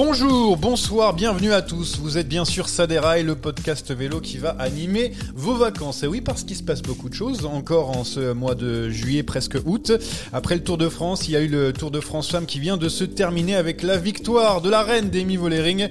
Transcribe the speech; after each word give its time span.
Bonjour, 0.00 0.56
bonsoir, 0.56 1.12
bienvenue 1.12 1.52
à 1.52 1.60
tous. 1.60 1.98
Vous 1.98 2.18
êtes 2.18 2.28
bien 2.28 2.44
sûr 2.44 2.68
Saderail, 2.68 3.24
le 3.24 3.34
podcast 3.34 3.92
vélo 3.92 4.20
qui 4.20 4.38
va 4.38 4.50
animer 4.50 5.10
vos 5.34 5.54
vacances. 5.54 6.04
Et 6.04 6.06
oui, 6.06 6.20
parce 6.20 6.44
qu'il 6.44 6.54
se 6.54 6.62
passe 6.62 6.82
beaucoup 6.82 7.08
de 7.08 7.14
choses 7.14 7.44
encore 7.44 7.90
en 7.90 8.04
ce 8.04 8.32
mois 8.32 8.54
de 8.54 8.90
juillet, 8.90 9.24
presque 9.24 9.58
août. 9.66 9.90
Après 10.32 10.54
le 10.54 10.62
Tour 10.62 10.78
de 10.78 10.88
France, 10.88 11.26
il 11.26 11.32
y 11.32 11.36
a 11.36 11.40
eu 11.40 11.48
le 11.48 11.72
Tour 11.72 11.90
de 11.90 11.98
France 11.98 12.30
Femmes 12.30 12.46
qui 12.46 12.60
vient 12.60 12.76
de 12.76 12.88
se 12.88 13.02
terminer 13.02 13.56
avec 13.56 13.82
la 13.82 13.96
victoire 13.96 14.60
de 14.60 14.70
la 14.70 14.84
reine 14.84 15.10
d'Amy 15.10 15.36
Vollering. 15.36 15.88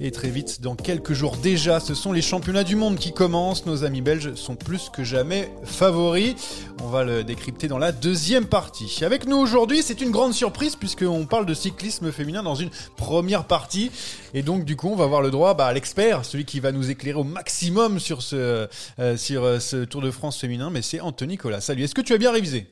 Et 0.00 0.10
très 0.10 0.28
vite, 0.28 0.60
dans 0.60 0.74
quelques 0.74 1.14
jours 1.14 1.38
déjà, 1.38 1.80
ce 1.80 1.94
sont 1.94 2.12
les 2.12 2.20
championnats 2.20 2.64
du 2.64 2.76
monde 2.76 2.96
qui 2.96 3.14
commencent. 3.14 3.64
Nos 3.64 3.84
amis 3.84 4.02
belges 4.02 4.34
sont 4.34 4.54
plus 4.54 4.90
que 4.94 5.02
jamais 5.02 5.50
favoris. 5.64 6.34
On 6.82 6.88
va 6.88 7.04
le 7.04 7.24
décrypter 7.24 7.68
dans 7.68 7.78
la 7.78 7.92
deuxième 7.92 8.44
partie. 8.44 8.98
Avec 9.02 9.26
nous 9.26 9.38
aujourd'hui, 9.38 9.80
c'est 9.82 10.02
une 10.02 10.10
grande 10.10 10.34
surprise 10.34 10.76
puisqu'on 10.76 11.24
parle 11.24 11.46
de 11.46 11.54
cyclisme 11.54 12.12
féminin 12.12 12.42
dans 12.42 12.54
une 12.54 12.68
première 12.96 13.45
partie. 13.46 13.90
Et 14.34 14.42
donc, 14.42 14.64
du 14.64 14.76
coup, 14.76 14.90
on 14.90 14.96
va 14.96 15.04
avoir 15.04 15.22
le 15.22 15.30
droit 15.30 15.54
bah, 15.54 15.66
à 15.66 15.72
l'expert, 15.72 16.24
celui 16.24 16.44
qui 16.44 16.60
va 16.60 16.72
nous 16.72 16.90
éclairer 16.90 17.18
au 17.18 17.24
maximum 17.24 17.98
sur 17.98 18.22
ce, 18.22 18.68
euh, 18.98 19.16
sur 19.16 19.44
euh, 19.44 19.58
ce 19.58 19.84
Tour 19.84 20.02
de 20.02 20.10
France 20.10 20.38
féminin. 20.38 20.70
Mais 20.70 20.82
c'est 20.82 21.00
Anthony 21.00 21.36
Colas. 21.36 21.60
Salut, 21.60 21.84
est-ce 21.84 21.94
que 21.94 22.00
tu 22.00 22.12
as 22.12 22.18
bien 22.18 22.32
révisé? 22.32 22.66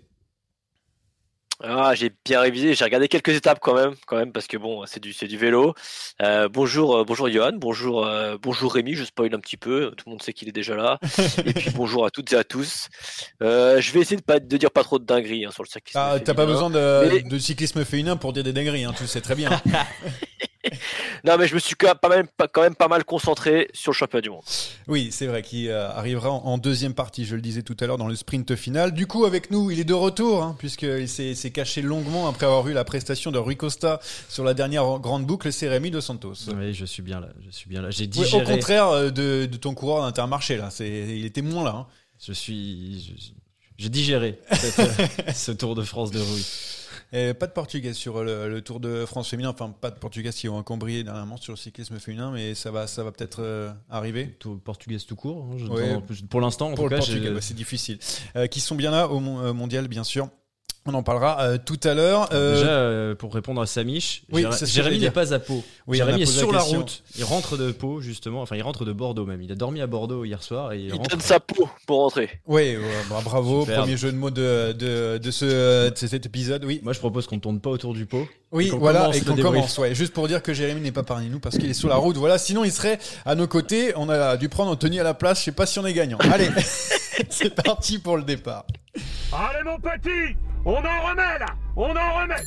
Ah, 1.63 1.95
j'ai 1.95 2.11
bien 2.25 2.41
révisé, 2.41 2.75
j'ai 2.75 2.85
regardé 2.85 3.07
quelques 3.07 3.29
étapes 3.29 3.61
quand 3.63 3.75
même, 3.75 3.95
quand 4.07 4.17
même 4.17 4.33
parce 4.33 4.49
que 4.49 4.57
bon, 4.57 4.85
c'est 4.87 4.99
du 4.99 5.13
c'est 5.13 5.29
du 5.29 5.39
vélo. 5.39 5.73
Euh, 6.21 6.49
bonjour, 6.49 7.05
bonjour 7.05 7.31
Johan, 7.31 7.53
bonjour 7.55 8.07
bonjour 8.43 8.75
Rémi, 8.75 8.95
je 8.95 9.05
spoil 9.05 9.33
un 9.33 9.39
petit 9.39 9.57
peu, 9.57 9.93
tout 9.97 10.05
le 10.07 10.11
monde 10.11 10.23
sait 10.23 10.33
qu'il 10.33 10.49
est 10.49 10.53
déjà 10.53 10.75
là. 10.75 10.99
et 11.47 11.53
puis 11.53 11.71
bonjour 11.71 12.05
à 12.05 12.11
toutes 12.11 12.33
et 12.33 12.37
à 12.37 12.43
tous. 12.43 12.89
je 13.41 13.93
vais 13.93 14.01
essayer 14.01 14.17
de 14.17 14.23
pas 14.23 14.41
de 14.41 14.57
dire 14.57 14.73
pas 14.73 14.83
trop 14.83 14.99
de 14.99 15.05
dingueries 15.05 15.45
hein, 15.45 15.53
sur 15.53 15.63
le 15.63 15.69
cyclisme. 15.69 16.01
Ah, 16.03 16.19
t'as 16.23 16.35
pas 16.35 16.45
besoin 16.45 16.71
de, 16.71 17.27
de, 17.27 17.39
cyclisme 17.39 17.85
féminin 17.85 18.17
pour 18.17 18.33
dire 18.33 18.43
des 18.43 18.53
dingueries, 18.53 18.85
hein, 18.85 18.95
tu 18.95 19.07
sais 19.07 19.21
très 19.21 19.37
bien. 19.37 19.63
non, 21.25 21.37
mais 21.39 21.47
je 21.47 21.55
me 21.55 21.59
suis 21.59 21.75
quand 21.75 21.95
même, 22.09 22.27
quand 22.53 22.63
même 22.63 22.75
pas 22.75 22.89
mal 22.89 23.05
concentré 23.05 23.69
sur 23.73 23.93
le 23.93 23.97
championnat 23.97 24.23
du 24.23 24.31
monde. 24.31 24.43
Oui, 24.89 25.09
c'est 25.11 25.27
vrai 25.27 25.43
qu'il 25.43 25.69
euh, 25.69 25.91
arrivera 25.91 26.31
en, 26.31 26.59
deuxième 26.59 26.95
partie, 26.95 27.25
je 27.25 27.35
le 27.35 27.43
disais 27.43 27.63
tout 27.63 27.77
à 27.81 27.87
l'heure, 27.87 27.99
dans 27.99 28.09
le 28.09 28.17
sprint 28.17 28.57
final. 28.57 28.93
Du 28.93 29.07
coup, 29.07 29.25
avec 29.25 29.51
nous, 29.51 29.71
il 29.71 29.81
est 29.81 29.85
de 29.85 29.95
retour, 29.95 30.43
hein, 30.43 30.57
puisqu'il 30.59 31.09
s'est 31.09 31.51
caché 31.51 31.83
longuement 31.83 32.29
après 32.29 32.47
avoir 32.47 32.63
vu 32.63 32.73
la 32.73 32.85
prestation 32.85 33.31
de 33.31 33.39
Rui 33.39 33.57
Costa 33.57 34.01
sur 34.29 34.45
la 34.45 34.55
dernière 34.55 34.99
grande 34.99 35.27
boucle, 35.27 35.53
c'est 35.53 35.69
Rémi 35.69 35.91
de 35.91 36.01
Santos. 36.01 36.35
Oui, 36.57 36.75
je 36.75 36.85
suis 36.85 37.03
bien 37.03 37.21
là. 37.21 37.29
Je 37.45 37.51
suis 37.51 37.69
bien 37.69 37.83
là. 37.83 37.91
J'ai 37.91 38.07
digéré... 38.07 38.43
au 38.43 38.47
contraire 38.47 38.89
euh, 38.89 39.11
de, 39.11 39.47
ton 39.57 39.75
coureur 39.75 40.03
d'Intermarché, 40.03 40.57
là. 40.57 40.71
Il 40.81 41.25
était 41.25 41.43
moins 41.43 41.65
là. 41.65 41.75
Hein. 41.77 41.87
Je 42.27 42.33
suis. 42.33 43.35
J'ai 43.77 43.89
digéré 43.89 44.39
ce 45.35 45.51
Tour 45.51 45.75
de 45.75 45.83
France 45.83 46.11
de 46.11 46.21
Rui 46.21 46.47
pas 47.35 47.47
de 47.47 47.53
portugais 47.53 47.93
sur 47.93 48.23
le, 48.25 48.61
Tour 48.61 48.81
de 48.81 49.05
France 49.07 49.29
féminin, 49.29 49.51
enfin 49.51 49.71
pas 49.71 49.91
de 49.91 49.99
portugais 49.99 50.31
qui 50.31 50.49
ont 50.49 50.63
cambrié 50.63 51.05
dernièrement 51.05 51.37
sur 51.37 51.53
le 51.53 51.57
cyclisme 51.57 51.99
féminin, 51.99 52.31
mais 52.33 52.55
ça 52.55 52.71
va, 52.71 52.87
ça 52.87 53.05
va 53.05 53.13
peut-être 53.13 53.41
euh, 53.41 53.71
arriver. 53.89 54.35
Tout, 54.39 54.57
portugais 54.57 54.99
tout 54.99 55.17
court, 55.17 55.47
hein, 55.53 56.03
pour 56.29 56.41
l'instant. 56.41 56.71
En 56.71 56.75
pour 56.75 56.89
le 56.89 56.97
Portugal, 56.97 57.39
c'est 57.41 57.55
difficile. 57.55 57.99
Euh, 58.37 58.47
qui 58.47 58.61
sont 58.61 58.75
bien 58.75 58.91
là 58.91 59.09
au 59.09 59.19
euh, 59.19 59.53
mondial, 59.53 59.89
bien 59.89 60.05
sûr. 60.05 60.29
On 60.87 60.93
en 60.93 61.03
parlera 61.03 61.41
euh, 61.41 61.57
tout 61.57 61.81
à 61.83 61.95
l'heure. 61.95 62.29
Euh... 62.33 62.55
Déjà, 62.57 62.69
euh, 62.69 63.15
pour 63.15 63.33
répondre 63.33 63.59
à 63.63 63.67
Samish, 63.67 64.25
oui, 64.31 64.45
Jérémy 64.65 64.99
n'est 64.99 65.11
pas 65.11 65.33
à 65.33 65.39
Pau. 65.39 65.65
Oui, 65.87 65.97
Jérémy 65.97 66.23
est 66.23 66.27
sur 66.27 66.53
la, 66.53 66.61
route. 66.61 67.03
Il 67.17 67.25
rentre 67.25 67.57
de 67.57 67.73
Pau, 67.73 68.03
justement. 68.03 68.43
Enfin, 68.43 68.57
il 68.57 68.63
rentre 68.63 68.85
de 68.85 68.93
Bordeaux 68.93 69.25
même. 69.25 69.41
Il 69.41 69.51
a 69.51 69.55
dormi 69.55 69.81
à 69.81 69.87
Bordeaux 69.87 70.27
hier 70.27 70.43
soir. 70.43 70.75
Et 70.75 70.81
il, 70.81 70.91
donne 70.91 71.21
sa 71.21 71.41
peau 71.41 71.71
pour 71.87 72.01
rentrer. 72.01 72.29
Oui, 72.47 72.77
bah, 73.09 73.23
bravo. 73.25 73.65
Premier 73.65 73.97
jeu 73.97 74.13
de 74.13 74.19
mots 74.19 74.29
de, 74.29 74.73
de, 74.73 75.17
de, 75.17 75.31
ce, 75.31 75.89
de 75.89 75.97
cet 75.97 76.27
épisode. 76.27 76.67
Oui. 76.67 76.81
Moi, 76.83 76.93
je 76.93 76.99
propose 76.99 77.27
qu'on 77.27 77.37
ne 77.37 77.41
tourne 77.41 77.61
pas 77.61 77.71
autour 77.71 77.95
du 77.95 78.05
pot. 78.05 78.29
Oui, 78.53 78.69
voilà, 78.69 79.11
et 79.15 79.23
qu'on 79.23 79.37
commence. 79.37 79.79
Ouais. 79.79 79.95
Juste 79.95 80.13
pour 80.13 80.29
dire 80.29 80.43
que 80.43 80.53
Jérémy 80.53 80.83
n'est 80.83 80.93
pas 80.93 81.03
parmi 81.03 81.31
nous 81.31 81.41
parce 81.41 81.57
qu'il 81.57 81.71
est 81.71 81.75
sur 81.75 81.89
la 81.89 81.97
route. 81.97 82.19
Voilà, 82.19 82.37
sinon 82.37 82.63
il 82.63 82.73
serait 82.73 82.99
à 83.25 83.35
nos 83.35 83.47
côtés. 83.47 83.95
On 83.97 84.11
a 84.11 84.37
dû 84.37 84.51
prendre 84.51 84.71
Anthony 84.71 85.01
à 85.01 85.03
la 85.03 85.15
place. 85.15 85.39
Je 85.39 85.45
sais 85.45 85.53
pas 85.53 85.65
si 85.65 85.79
on 85.79 85.87
est 85.87 85.95
gagnant. 85.95 86.19
Allez, 86.31 86.51
c'est 87.31 87.55
parti 87.55 87.99
pour 87.99 88.19
le 88.19 88.23
départ. 88.23 88.67
Allez, 89.33 89.65
mon 89.65 89.79
petit 89.79 90.37
on 90.67 90.74
en 90.77 91.09
remet 91.09 91.39
là 91.39 91.47
On 91.77 91.91
en 91.97 92.21
remet 92.21 92.43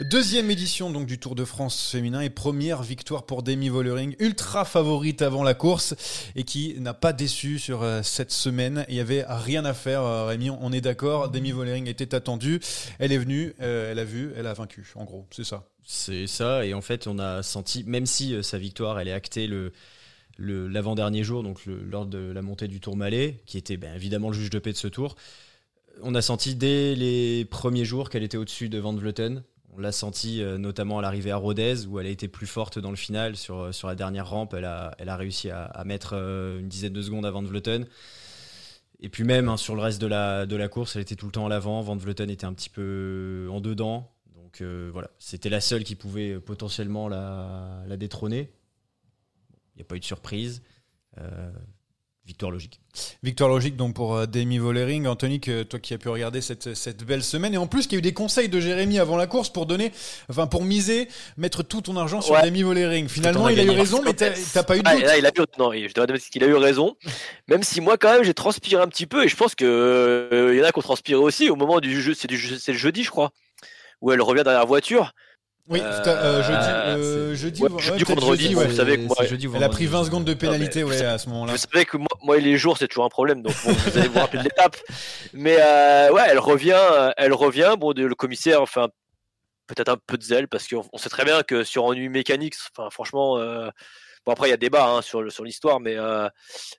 Deuxième 0.00 0.50
édition 0.50 0.90
donc 0.90 1.06
du 1.06 1.18
Tour 1.18 1.34
de 1.34 1.44
France 1.44 1.90
féminin 1.90 2.20
et 2.20 2.30
première 2.30 2.82
victoire 2.82 3.24
pour 3.24 3.42
Demi 3.42 3.68
Vollering, 3.68 4.14
ultra 4.18 4.64
favorite 4.64 5.22
avant 5.22 5.42
la 5.42 5.54
course 5.54 5.94
et 6.36 6.44
qui 6.44 6.76
n'a 6.80 6.94
pas 6.94 7.12
déçu 7.12 7.58
sur 7.58 7.82
euh, 7.82 8.02
cette 8.02 8.30
semaine. 8.30 8.84
Il 8.88 8.94
y 8.94 9.00
avait 9.00 9.24
rien 9.26 9.64
à 9.64 9.74
faire, 9.74 10.02
euh, 10.02 10.26
Rémi, 10.26 10.50
on 10.50 10.72
est 10.72 10.80
d'accord. 10.80 11.30
Demi 11.30 11.50
Vollering 11.50 11.86
était 11.86 12.14
attendue, 12.14 12.60
elle 12.98 13.12
est 13.12 13.18
venue, 13.18 13.54
euh, 13.60 13.90
elle 13.90 13.98
a 13.98 14.04
vu, 14.04 14.32
elle 14.36 14.46
a 14.46 14.54
vaincu. 14.54 14.92
En 14.94 15.04
gros, 15.04 15.26
c'est 15.30 15.44
ça. 15.44 15.64
C'est 15.82 16.26
ça 16.26 16.66
et 16.66 16.74
en 16.74 16.80
fait 16.80 17.06
on 17.06 17.18
a 17.18 17.42
senti, 17.42 17.84
même 17.84 18.06
si 18.06 18.42
sa 18.42 18.58
victoire 18.58 18.98
elle 18.98 19.08
est 19.08 19.12
actée 19.12 19.46
le 19.46 19.72
l'avant-dernier 20.38 21.24
jour, 21.24 21.42
donc 21.42 21.62
lors 21.66 22.04
de 22.04 22.30
la 22.32 22.42
montée 22.42 22.68
du 22.68 22.80
Tour 22.80 22.96
Malais, 22.96 23.40
qui 23.46 23.56
était 23.56 23.78
ben, 23.78 23.94
évidemment 23.94 24.28
le 24.28 24.34
juge 24.34 24.50
de 24.50 24.58
paix 24.58 24.72
de 24.72 24.76
ce 24.76 24.88
tour 24.88 25.16
on 26.02 26.14
a 26.14 26.22
senti 26.22 26.54
dès 26.54 26.94
les 26.94 27.44
premiers 27.44 27.84
jours 27.84 28.10
qu'elle 28.10 28.22
était 28.22 28.36
au-dessus 28.36 28.68
de 28.68 28.78
Van 28.78 28.94
Vleuten. 28.94 29.42
On 29.76 29.80
l'a 29.80 29.92
senti 29.92 30.42
euh, 30.42 30.56
notamment 30.56 30.98
à 30.98 31.02
l'arrivée 31.02 31.30
à 31.30 31.36
Rodez, 31.36 31.86
où 31.86 32.00
elle 32.00 32.06
a 32.06 32.10
été 32.10 32.28
plus 32.28 32.46
forte 32.46 32.78
dans 32.78 32.90
le 32.90 32.96
final. 32.96 33.36
Sur, 33.36 33.58
euh, 33.58 33.70
la 33.84 33.94
dernière 33.94 34.28
rampe, 34.28 34.54
elle 34.54 34.64
a, 34.64 35.16
réussi 35.16 35.50
à, 35.50 35.82
mettre 35.84 36.14
euh, 36.14 36.60
une 36.60 36.68
dizaine 36.68 36.92
de 36.92 37.02
secondes 37.02 37.26
à 37.26 37.30
Van 37.30 37.42
Vleuten. 37.42 37.86
Et 39.00 39.10
puis 39.10 39.24
même 39.24 39.50
hein, 39.50 39.58
sur 39.58 39.74
le 39.74 39.82
reste 39.82 40.00
de 40.00 40.06
la, 40.06 40.68
course, 40.68 40.96
elle 40.96 41.02
était 41.02 41.16
tout 41.16 41.26
le 41.26 41.32
temps 41.32 41.44
en 41.44 41.48
l'avant. 41.48 41.82
Van 41.82 41.96
Vleuten 41.96 42.30
était 42.30 42.46
un 42.46 42.54
petit 42.54 42.70
peu 42.70 43.48
en 43.50 43.60
dedans. 43.60 44.10
Donc 44.34 44.62
voilà, 44.62 45.10
c'était 45.18 45.50
la 45.50 45.60
seule 45.60 45.84
qui 45.84 45.96
pouvait 45.96 46.40
potentiellement 46.40 47.08
la 47.08 47.96
détrôner. 47.98 48.50
Il 49.74 49.80
n'y 49.80 49.82
a 49.82 49.84
pas 49.84 49.96
eu 49.96 50.00
de 50.00 50.04
surprise. 50.04 50.62
Victoire 52.26 52.50
logique. 52.50 52.80
Victoire 53.22 53.48
logique 53.48 53.76
donc 53.76 53.94
pour 53.94 54.16
euh, 54.16 54.26
Demi 54.26 54.58
Vollering. 54.58 55.06
Anthony, 55.06 55.38
que, 55.38 55.62
toi 55.62 55.78
qui 55.78 55.94
as 55.94 55.98
pu 55.98 56.08
regarder 56.08 56.40
cette, 56.40 56.74
cette 56.74 57.04
belle 57.04 57.22
semaine. 57.22 57.54
Et 57.54 57.56
en 57.56 57.68
plus, 57.68 57.86
qu'il 57.86 57.92
y 57.92 57.96
a 57.96 57.98
eu 58.00 58.02
des 58.02 58.12
conseils 58.12 58.48
de 58.48 58.58
Jérémy 58.58 58.98
avant 58.98 59.16
la 59.16 59.28
course 59.28 59.48
pour 59.48 59.64
donner, 59.64 59.92
enfin 60.28 60.48
pour 60.48 60.64
miser, 60.64 61.06
mettre 61.36 61.62
tout 61.62 61.82
ton 61.82 61.96
argent 61.96 62.20
sur 62.20 62.40
Demi 62.42 62.62
Vollering. 62.62 63.08
Finalement, 63.08 63.48
il 63.48 63.60
a 63.60 63.62
eu 63.62 63.70
raison, 63.70 64.02
mais 64.02 64.12
t'as 64.12 64.62
pas 64.64 64.76
eu 64.76 64.82
de 64.82 64.90
doute. 64.90 65.02
il 65.18 65.26
a 65.26 65.28
eu, 65.28 65.32
non, 65.58 65.72
je 65.72 65.94
dois 65.94 66.06
dire 66.06 66.16
qu'il 66.16 66.42
a 66.42 66.48
eu 66.48 66.54
raison. 66.54 66.96
Même 67.46 67.62
si 67.62 67.80
moi, 67.80 67.96
quand 67.96 68.12
même, 68.12 68.24
j'ai 68.24 68.34
transpiré 68.34 68.82
un 68.82 68.88
petit 68.88 69.06
peu. 69.06 69.24
Et 69.24 69.28
je 69.28 69.36
pense 69.36 69.54
qu'il 69.54 69.68
euh, 69.68 70.56
y 70.56 70.60
en 70.60 70.64
a 70.64 70.72
qui 70.72 70.78
ont 70.80 70.82
transpiré 70.82 71.20
aussi 71.20 71.48
au 71.48 71.54
moment 71.54 71.78
du 71.78 72.00
jeu. 72.00 72.12
C'est 72.14 72.28
le 72.28 72.78
jeudi, 72.78 73.04
je 73.04 73.10
crois, 73.10 73.30
où 74.00 74.10
elle 74.10 74.20
revient 74.20 74.42
dans 74.42 74.52
la 74.52 74.64
voiture. 74.64 75.12
Oui, 75.68 75.80
Euh, 75.82 76.02
euh, 76.06 76.42
jeudi, 76.42 76.68
euh, 76.70 77.34
jeudi, 77.34 77.60
jeudi 77.78 78.04
peut-être 78.04 78.20
vendredi, 78.20 78.42
jeudi, 78.44 78.54
vous 78.54 78.60
ouais. 78.60 78.72
savez 78.72 78.98
que 78.98 79.02
moi, 79.02 79.16
Elle 79.18 79.64
a 79.64 79.68
pris 79.68 79.86
vendredi. 79.86 79.86
20 79.86 80.04
secondes 80.04 80.24
de 80.24 80.34
pénalité, 80.34 80.84
ouais, 80.84 81.02
à 81.02 81.18
ce 81.18 81.28
moment-là. 81.30 81.52
Vous 81.52 81.58
savez 81.58 81.84
que 81.84 81.96
moi, 81.96 82.08
moi 82.22 82.36
et 82.38 82.40
les 82.40 82.56
jours, 82.56 82.78
c'est 82.78 82.86
toujours 82.86 83.04
un 83.04 83.08
problème, 83.08 83.42
donc 83.42 83.52
bon, 83.64 83.72
vous 83.72 83.98
allez 83.98 84.08
vous 84.08 84.20
rappeler 84.20 84.38
de 84.38 84.44
l'étape. 84.44 84.76
Mais 85.32 85.56
euh, 85.58 86.12
ouais, 86.12 86.22
elle 86.28 86.38
revient, 86.38 86.78
euh, 86.78 87.10
elle 87.16 87.32
revient. 87.32 87.74
Bon, 87.78 87.92
le 87.96 88.14
commissaire, 88.14 88.62
enfin, 88.62 88.88
peut-être 89.66 89.88
un 89.88 89.96
peu 90.06 90.16
de 90.16 90.22
zèle, 90.22 90.46
parce 90.46 90.68
qu'on 90.68 90.84
on 90.92 90.98
sait 90.98 91.08
très 91.08 91.24
bien 91.24 91.42
que 91.42 91.64
sur 91.64 91.84
ennui 91.84 92.08
mécanique, 92.08 92.54
enfin, 92.76 92.88
franchement, 92.90 93.36
euh, 93.38 93.68
bon, 94.26 94.32
après, 94.32 94.48
il 94.48 94.50
y 94.50 94.54
a 94.54 94.58
débat 94.58 94.86
hein, 94.88 95.00
sur, 95.02 95.22
l'histoire, 95.22 95.80
mais 95.80 95.96
euh, 95.96 96.28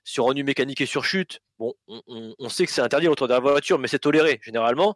sur 0.04 0.26
ennui 0.26 0.42
mécanique 0.44 0.80
et 0.82 0.86
sur 0.86 1.04
chute, 1.04 1.40
bon, 1.58 1.74
on, 1.88 2.02
on- 2.06 2.34
on 2.38 2.48
sait 2.48 2.66
que 2.66 2.72
c'est 2.72 2.82
interdit 2.82 3.08
autour 3.08 3.26
de 3.26 3.32
la 3.32 3.40
voiture, 3.40 3.78
mais 3.78 3.88
c'est 3.88 3.98
toléré, 3.98 4.38
généralement. 4.42 4.94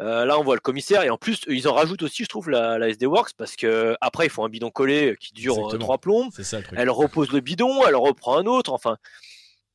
Euh, 0.00 0.24
là, 0.24 0.38
on 0.38 0.42
voit 0.44 0.54
le 0.56 0.60
commissaire, 0.60 1.02
et 1.02 1.10
en 1.10 1.16
plus, 1.16 1.40
ils 1.46 1.68
en 1.68 1.74
rajoutent 1.74 2.02
aussi, 2.02 2.24
je 2.24 2.28
trouve, 2.28 2.50
la, 2.50 2.76
la 2.78 2.88
SD 2.88 3.06
Works, 3.06 3.32
parce 3.38 3.56
que 3.56 3.96
après, 4.00 4.26
ils 4.26 4.30
font 4.30 4.44
un 4.44 4.48
bidon 4.48 4.70
collé 4.70 5.16
qui 5.20 5.32
dure 5.32 5.54
euh, 5.54 5.58
Exactement. 5.60 5.84
trois 5.84 5.98
plombes. 5.98 6.30
C'est 6.34 6.44
ça 6.44 6.58
le 6.58 6.64
truc. 6.64 6.78
Elle 6.78 6.90
repose 6.90 7.30
le 7.32 7.40
bidon, 7.40 7.86
elle 7.86 7.96
reprend 7.96 8.36
un 8.36 8.46
autre. 8.46 8.72
Enfin, 8.72 8.96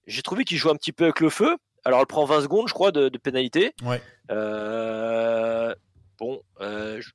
j'ai 0.06 0.22
trouvé 0.22 0.44
qu'il 0.44 0.58
joue 0.58 0.70
un 0.70 0.76
petit 0.76 0.92
peu 0.94 1.06
avec 1.06 1.20
le 1.22 1.30
feu. 1.30 1.56
Alors, 1.86 2.00
elle 2.02 2.08
prend 2.08 2.26
20 2.26 2.42
secondes, 2.42 2.68
je 2.68 2.74
crois, 2.74 2.92
de, 2.92 3.08
de 3.08 3.18
pénalité. 3.18 3.74
Ouais. 3.84 4.02
Euh, 4.32 5.74
bon, 6.20 6.42
euh, 6.62 7.00
je- 7.02 7.12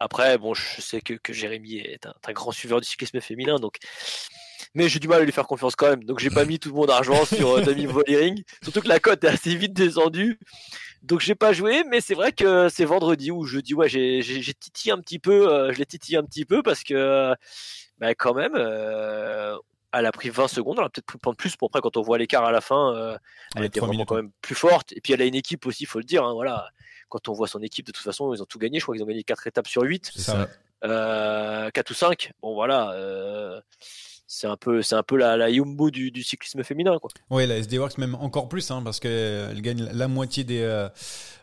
après, 0.00 0.38
bon, 0.38 0.54
je 0.54 0.80
sais 0.80 1.00
que, 1.00 1.14
que 1.14 1.32
Jérémy 1.32 1.78
est 1.78 2.06
un, 2.06 2.14
un 2.26 2.32
grand 2.32 2.52
suiveur 2.52 2.80
du 2.80 2.86
cyclisme 2.86 3.20
féminin, 3.20 3.56
donc. 3.58 3.76
Mais 4.78 4.88
j'ai 4.88 5.00
du 5.00 5.08
mal 5.08 5.20
à 5.20 5.24
lui 5.24 5.32
faire 5.32 5.46
confiance 5.48 5.74
quand 5.74 5.88
même. 5.90 6.04
Donc, 6.04 6.20
j'ai 6.20 6.30
pas 6.30 6.44
mis 6.46 6.58
tout 6.60 6.72
mon 6.72 6.86
argent 6.86 7.24
sur 7.24 7.50
euh, 7.56 7.62
Demi 7.62 7.84
Vollering. 7.86 8.44
Surtout 8.62 8.80
que 8.80 8.88
la 8.88 9.00
cote 9.00 9.24
est 9.24 9.28
assez 9.28 9.56
vite 9.56 9.72
descendue. 9.72 10.38
Donc, 11.02 11.20
j'ai 11.20 11.34
pas 11.34 11.52
joué, 11.52 11.82
mais 11.90 12.00
c'est 12.00 12.14
vrai 12.14 12.30
que 12.30 12.68
c'est 12.68 12.84
vendredi 12.84 13.32
où 13.32 13.44
je 13.44 13.58
dis, 13.58 13.74
ouais, 13.74 13.88
j'ai 13.88 14.22
titillé 14.54 14.92
un 14.92 14.98
petit 15.00 15.18
peu. 15.18 15.52
euh, 15.52 15.72
je 15.72 15.78
l'ai 15.78 15.86
titillé 15.86 16.16
un 16.16 16.22
petit 16.24 16.44
peu 16.44 16.62
parce 16.62 16.84
que, 16.84 17.34
bah, 17.98 18.14
quand 18.14 18.34
même, 18.34 18.52
euh, 18.54 19.56
elle 19.92 20.06
a 20.06 20.12
pris 20.12 20.30
20 20.30 20.46
secondes. 20.48 20.76
Elle 20.78 20.84
a 20.84 20.88
peut-être 20.90 21.06
pu 21.06 21.18
prendre 21.18 21.36
plus 21.36 21.56
pour 21.56 21.70
après 21.70 21.80
quand 21.80 21.96
on 21.96 22.02
voit 22.02 22.18
l'écart 22.18 22.44
à 22.44 22.52
la 22.52 22.60
fin. 22.60 22.94
euh, 22.94 23.16
elle 23.56 23.62
Ouais, 23.62 23.66
était 23.66 23.80
vraiment 23.80 23.92
minutes, 23.92 24.08
quand 24.08 24.14
ouais. 24.14 24.22
même 24.22 24.30
plus 24.42 24.54
forte. 24.54 24.92
Et 24.92 25.00
puis 25.00 25.12
elle 25.12 25.22
a 25.22 25.24
une 25.24 25.34
équipe 25.34 25.66
aussi, 25.66 25.84
il 25.84 25.86
faut 25.86 25.98
le 25.98 26.04
dire. 26.04 26.24
hein, 26.24 26.34
voilà. 26.34 26.68
Quand 27.08 27.28
on 27.28 27.32
voit 27.32 27.48
son 27.48 27.62
équipe, 27.62 27.86
de 27.86 27.92
toute 27.92 28.04
façon, 28.04 28.32
ils 28.34 28.42
ont 28.42 28.46
tout 28.46 28.58
gagné. 28.58 28.78
Je 28.78 28.84
crois 28.84 28.94
qu'ils 28.94 29.02
ont 29.02 29.08
gagné 29.08 29.24
4 29.24 29.46
étapes 29.48 29.66
sur 29.66 29.82
8. 29.82 30.10
C'est 30.14 30.20
ça. 30.22 30.48
Euh, 30.84 31.70
4 31.70 31.90
ou 31.90 31.94
5. 31.94 32.30
Bon 32.42 32.54
voilà. 32.54 32.92
Euh, 34.28 34.30
c'est 34.30 34.46
un 34.46 34.56
peu, 34.56 34.82
c'est 34.82 34.94
un 34.94 35.02
peu 35.02 35.16
la, 35.16 35.36
la 35.36 35.48
Yumbo 35.50 35.90
du, 35.90 36.10
du 36.10 36.22
cyclisme 36.22 36.62
féminin. 36.62 36.98
Quoi. 37.00 37.10
Ouais, 37.30 37.46
la 37.46 37.56
SD 37.56 37.78
Works 37.78 37.98
même 37.98 38.14
encore 38.16 38.48
plus, 38.48 38.70
hein, 38.70 38.82
parce 38.84 39.00
qu'elle 39.00 39.60
gagne 39.62 39.88
la 39.92 40.06
moitié 40.08 40.44
des, 40.44 40.60
euh, 40.60 40.88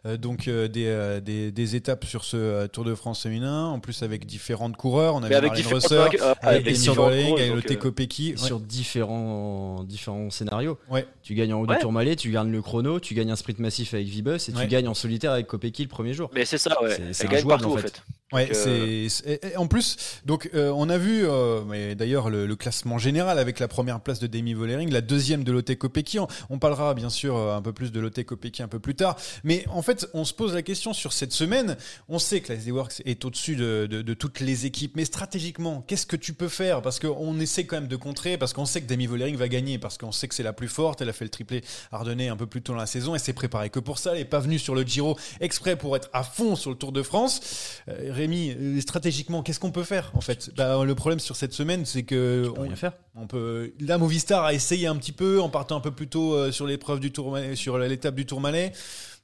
euh, 0.05 0.17
donc, 0.17 0.47
euh, 0.47 0.67
des, 0.67 0.85
euh, 0.85 1.19
des, 1.19 1.51
des 1.51 1.75
étapes 1.75 2.05
sur 2.05 2.23
ce 2.23 2.37
euh, 2.37 2.67
Tour 2.67 2.83
de 2.85 2.93
France 2.95 3.23
féminin, 3.23 3.65
en 3.67 3.79
plus 3.79 4.03
avec 4.03 4.25
différentes 4.25 4.77
coureurs. 4.77 5.15
On 5.15 5.23
avait 5.23 5.35
avec 5.35 5.53
différentes 5.53 5.81
Rosser, 5.83 5.95
euh, 5.95 6.05
avec 6.05 6.21
avec 6.43 6.63
Demi 6.65 6.77
différentes 6.77 6.97
Vollering, 7.05 7.25
coureuses, 7.29 7.41
avec 7.41 7.51
le 7.53 7.57
euh, 7.57 7.91
Teco 7.91 8.45
sur 8.45 8.59
différents, 8.59 9.83
différents 9.83 10.29
scénarios. 10.29 10.77
Ouais. 10.89 11.07
Tu 11.23 11.33
gagnes 11.33 11.53
en 11.53 11.61
haut 11.61 11.65
Ouais. 11.67 11.75
du 11.75 11.81
Tourmalet, 11.81 12.15
tu 12.15 12.29
gagnes 12.31 12.51
le 12.51 12.61
chrono, 12.61 12.99
tu 12.99 13.13
gagnes 13.15 13.31
un 13.31 13.35
sprint 13.35 13.59
massif 13.59 13.93
avec 13.93 14.07
Vibus 14.07 14.49
et 14.49 14.53
Ouais. 14.53 14.61
tu 14.61 14.67
gagnes 14.67 14.87
en 14.87 14.93
solitaire 14.93 15.31
avec 15.31 15.47
Kopeki 15.47 15.83
le 15.83 15.89
premier 15.89 16.13
jour. 16.13 16.29
Mais 16.33 16.45
c'est 16.45 16.57
ça, 16.59 16.81
ouais. 16.83 16.95
C'est- 17.11 17.23
Elle 17.23 17.29
gagne 17.31 17.39
injouable, 17.39 17.63
partout 17.63 17.75
en 17.75 17.79
en 17.79 17.81
fait. 17.81 18.01
Ouais, 18.33 18.47
Donc, 18.47 18.55
c'est 18.55 19.55
en 19.55 19.67
plus 19.67 19.97
donc 20.25 20.49
euh, 20.55 20.71
on 20.75 20.89
a 20.89 20.97
vu 20.97 21.25
euh, 21.27 21.61
mais 21.67 21.93
d'ailleurs 21.93 22.31
le, 22.31 22.47
le 22.47 22.55
classement 22.55 22.97
général 22.97 23.37
avec 23.37 23.59
la 23.59 23.67
première 23.67 24.01
place 24.01 24.19
de 24.19 24.25
Demi 24.25 24.55
Vollering, 24.55 24.89
la 24.91 25.01
deuxième 25.01 25.43
de 25.43 25.51
Lotte 25.51 25.75
Kopecky. 25.75 26.17
On, 26.17 26.27
on 26.49 26.57
parlera 26.57 26.95
bien 26.95 27.11
sûr 27.11 27.37
euh, 27.37 27.55
un 27.55 27.61
peu 27.61 27.71
plus 27.71 27.91
de 27.91 27.99
Lotte 27.99 28.23
Kopecky 28.23 28.63
un 28.63 28.67
peu 28.67 28.79
plus 28.79 28.95
tard, 28.95 29.15
mais 29.43 29.63
en 29.69 29.83
fait 29.83 30.07
on 30.15 30.25
se 30.25 30.33
pose 30.33 30.55
la 30.55 30.63
question 30.63 30.91
sur 30.91 31.13
cette 31.13 31.33
semaine. 31.33 31.77
On 32.09 32.17
sait 32.17 32.41
que 32.41 32.51
la 32.51 32.55
SD 32.57 32.71
Works 32.71 33.03
est 33.05 33.23
au-dessus 33.25 33.55
de, 33.55 33.87
de- 33.89 34.01
de 34.01 34.13
toutes 34.15 34.39
les 34.39 34.65
équipes, 34.65 34.95
mais 34.95 35.05
stratégiquement, 35.05 35.83
qu'est-ce 35.87 36.07
que 36.07 36.15
tu 36.15 36.33
peux 36.33 36.49
faire? 36.49 36.81
Parce 36.81 36.99
qu'on 36.99 37.39
essaie 37.39 37.65
quand 37.67 37.75
même 37.79 37.87
de 37.87 37.95
contrer, 37.95 38.39
parce 38.39 38.53
qu'on 38.53 38.65
sait 38.65 38.81
que 38.81 38.87
Demi 38.87 39.05
Vollering 39.05 39.35
va 39.37 39.47
gagner, 39.49 39.77
parce 39.77 39.99
qu'on 39.99 40.11
sait 40.11 40.27
que 40.27 40.33
c'est 40.33 40.41
la 40.43 40.51
plus 40.53 40.67
forte. 40.67 40.99
Elle 41.01 41.09
a 41.09 41.13
fait 41.13 41.25
le 41.25 41.29
triplé 41.29 41.63
Ardennais 41.91 42.29
un 42.29 42.35
peu 42.37 42.47
plus 42.47 42.63
tôt 42.63 42.73
dans 42.73 42.79
la 42.79 42.87
saison. 42.87 43.13
Elle 43.13 43.21
s'est 43.21 43.33
préparée 43.33 43.69
que 43.69 43.79
pour 43.79 43.99
ça. 43.99 44.13
Elle 44.13 44.17
n'est 44.17 44.25
pas 44.25 44.39
venue 44.39 44.57
sur 44.57 44.73
le 44.73 44.81
Giro 44.81 45.15
exprès 45.41 45.75
pour 45.75 45.95
être 45.95 46.09
à 46.11 46.23
fond 46.23 46.55
sur 46.55 46.71
le 46.71 46.75
Tour 46.75 46.91
de 46.91 47.03
France. 47.03 47.81
Rémi, 48.15 48.51
euh, 48.57 48.81
stratégiquement, 48.81 49.43
qu'est-ce 49.43 49.59
qu'on 49.59 49.71
peut 49.71 49.83
faire 49.83 50.11
en 50.15 50.21
fait? 50.21 50.49
Bah, 50.55 50.83
Le 50.83 50.95
problème 50.95 51.19
sur 51.19 51.35
cette 51.35 51.53
semaine, 51.53 51.85
c'est 51.85 52.03
que 52.03 52.51
on, 52.57 52.61
rien 52.63 52.75
faire. 52.75 52.93
on 53.15 53.27
peut. 53.27 53.73
La 53.79 53.97
Movistar 53.97 54.43
a 54.45 54.53
essayé 54.53 54.87
un 54.87 54.95
petit 54.95 55.11
peu 55.11 55.39
en 55.41 55.49
partant 55.49 55.75
un 55.77 55.81
peu 55.81 55.91
plus 55.91 56.07
tôt 56.07 56.33
euh, 56.33 56.51
sur 56.51 56.65
l'épreuve 56.65 56.99
du 56.99 57.11
Tourmalet, 57.11 57.55
sur 57.55 57.77
l'étape 57.77 58.15
du 58.15 58.25
Tourmalet. 58.25 58.71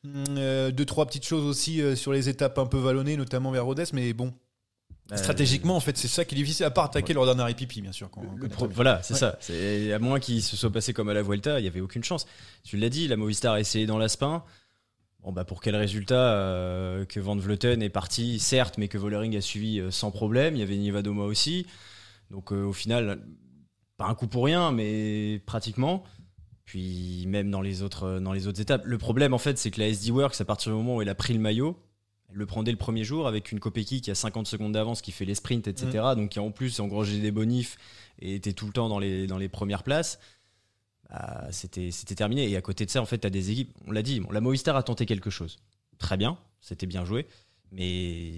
Hum, 0.04 0.24
euh, 0.38 0.72
deux 0.72 0.86
trois 0.86 1.06
petites 1.06 1.26
choses 1.26 1.46
aussi 1.46 1.82
euh, 1.82 1.96
sur 1.96 2.12
les 2.12 2.28
étapes 2.30 2.58
un 2.60 2.66
peu 2.66 2.78
vallonnées, 2.80 3.18
notamment 3.18 3.52
vers 3.52 3.66
Rodez, 3.66 3.86
mais 3.94 4.14
bon. 4.14 4.34
Stratégiquement, 5.14 5.76
en 5.76 5.82
fait, 5.82 5.98
c'est 5.98 6.08
ça 6.08 6.24
qui 6.24 6.36
est 6.36 6.38
difficile, 6.38 6.66
à 6.66 6.72
part 6.72 6.86
attaquer 6.86 7.14
le 7.14 7.36
dernier 7.36 7.54
pipi, 7.54 7.82
bien 7.82 7.92
sûr. 7.92 8.10
Le 8.38 8.48
pro- 8.48 8.70
voilà, 8.70 9.02
c'est 9.04 9.14
Ouais. 9.16 9.20
ça. 9.20 9.38
C'est 9.42 9.92
à 9.92 10.00
moins 10.00 10.22
qu'il 10.22 10.42
se 10.42 10.56
soit 10.56 10.72
passé 10.72 10.94
comme 10.94 11.10
à 11.10 11.14
la 11.14 11.22
Vuelta, 11.22 11.60
il 11.60 11.66
y 11.66 11.68
avait 11.68 11.82
aucune 11.82 12.02
chance. 12.04 12.26
Tu 12.64 12.78
l'as 12.78 12.88
dit, 12.88 13.10
la 13.10 13.18
Movistar 13.18 13.56
a 13.56 13.60
essayé 13.60 13.86
dans 13.86 13.98
l'Aspin. 13.98 14.42
Bon 15.24 15.32
bah 15.32 15.46
pour 15.46 15.62
quel 15.62 15.76
résultat 15.76 16.34
euh, 16.34 17.06
que 17.06 17.20
Van 17.20 17.36
Vleuten 17.36 17.84
est 17.84 17.90
parti, 17.90 18.40
certes, 18.40 18.80
mais 18.80 18.88
que 18.88 18.98
Vollering 18.98 19.38
a 19.38 19.42
suivi 19.42 19.80
euh, 19.80 19.92
sans 19.92 20.10
problème. 20.10 20.56
Il 20.56 20.60
y 20.60 20.64
avait 20.64 20.78
Nivadoma 20.78 21.24
aussi. 21.24 21.68
Donc 22.32 22.52
euh, 22.52 22.64
au 22.64 22.74
final, 22.74 23.22
pas 23.98 24.08
un 24.08 24.16
coup 24.16 24.28
pour 24.28 24.46
rien, 24.46 24.72
mais 24.72 25.40
pratiquement. 25.46 26.04
Puis 26.66 27.26
même 27.28 27.52
dans 27.52 27.62
les 27.62 27.84
autres 27.84 28.20
dans 28.20 28.34
les 28.34 28.48
autres 28.48 28.62
étapes, 28.62 28.84
le 28.86 28.98
problème 28.98 29.34
en 29.34 29.38
fait, 29.38 29.60
c'est 29.60 29.70
que 29.70 29.80
la 29.80 29.90
SD 29.90 30.12
Works, 30.12 30.42
à 30.42 30.46
partir 30.46 30.72
du 30.72 30.78
moment 30.78 30.96
où 30.96 31.02
elle 31.04 31.10
a 31.10 31.16
pris 31.16 31.34
le 31.34 31.40
maillot, 31.40 31.78
elle 32.32 32.38
le 32.38 32.46
prend 32.48 32.64
dès 32.64 32.72
le 32.72 32.78
premier 32.78 33.04
jour 33.04 33.28
avec 33.28 33.52
une 33.52 33.60
Kopecky 33.60 34.02
qui 34.02 34.10
a 34.10 34.16
50 34.16 34.48
secondes 34.48 34.72
d'avance, 34.72 35.02
qui 35.02 35.12
fait 35.12 35.26
les 35.26 35.36
sprints, 35.36 35.68
etc. 35.68 36.04
Donc 36.16 36.30
qui 36.30 36.40
en 36.40 36.50
plus 36.50 36.80
engrangé 36.80 37.20
des 37.20 37.32
bonifs 37.32 37.78
et 38.20 38.36
était 38.36 38.54
tout 38.54 38.66
le 38.66 38.74
temps 38.74 38.90
dans 38.90 39.00
les, 39.00 39.28
dans 39.28 39.38
les 39.38 39.50
premières 39.50 39.84
places. 39.84 40.20
Bah, 41.12 41.48
c'était 41.52 41.92
terminé. 42.16 42.50
Et 42.50 42.56
à 42.56 42.62
côté 42.62 42.86
de 42.86 42.90
ça, 42.90 43.02
en 43.02 43.06
fait, 43.06 43.20
tu 43.20 43.28
as 43.28 43.30
des 43.30 43.52
équipes. 43.52 43.74
On 43.86 43.92
l'a 43.92 44.02
dit, 44.02 44.20
bon, 44.22 44.32
la 44.32 44.40
Movistar 44.42 44.76
a 44.78 44.84
tenté 44.84 45.06
quelque 45.06 45.30
chose. 45.30 45.58
Très 45.98 46.16
bien, 46.18 46.38
c'était 46.62 46.86
bien 46.88 47.04
joué. 47.06 47.28
Mais 47.72 48.32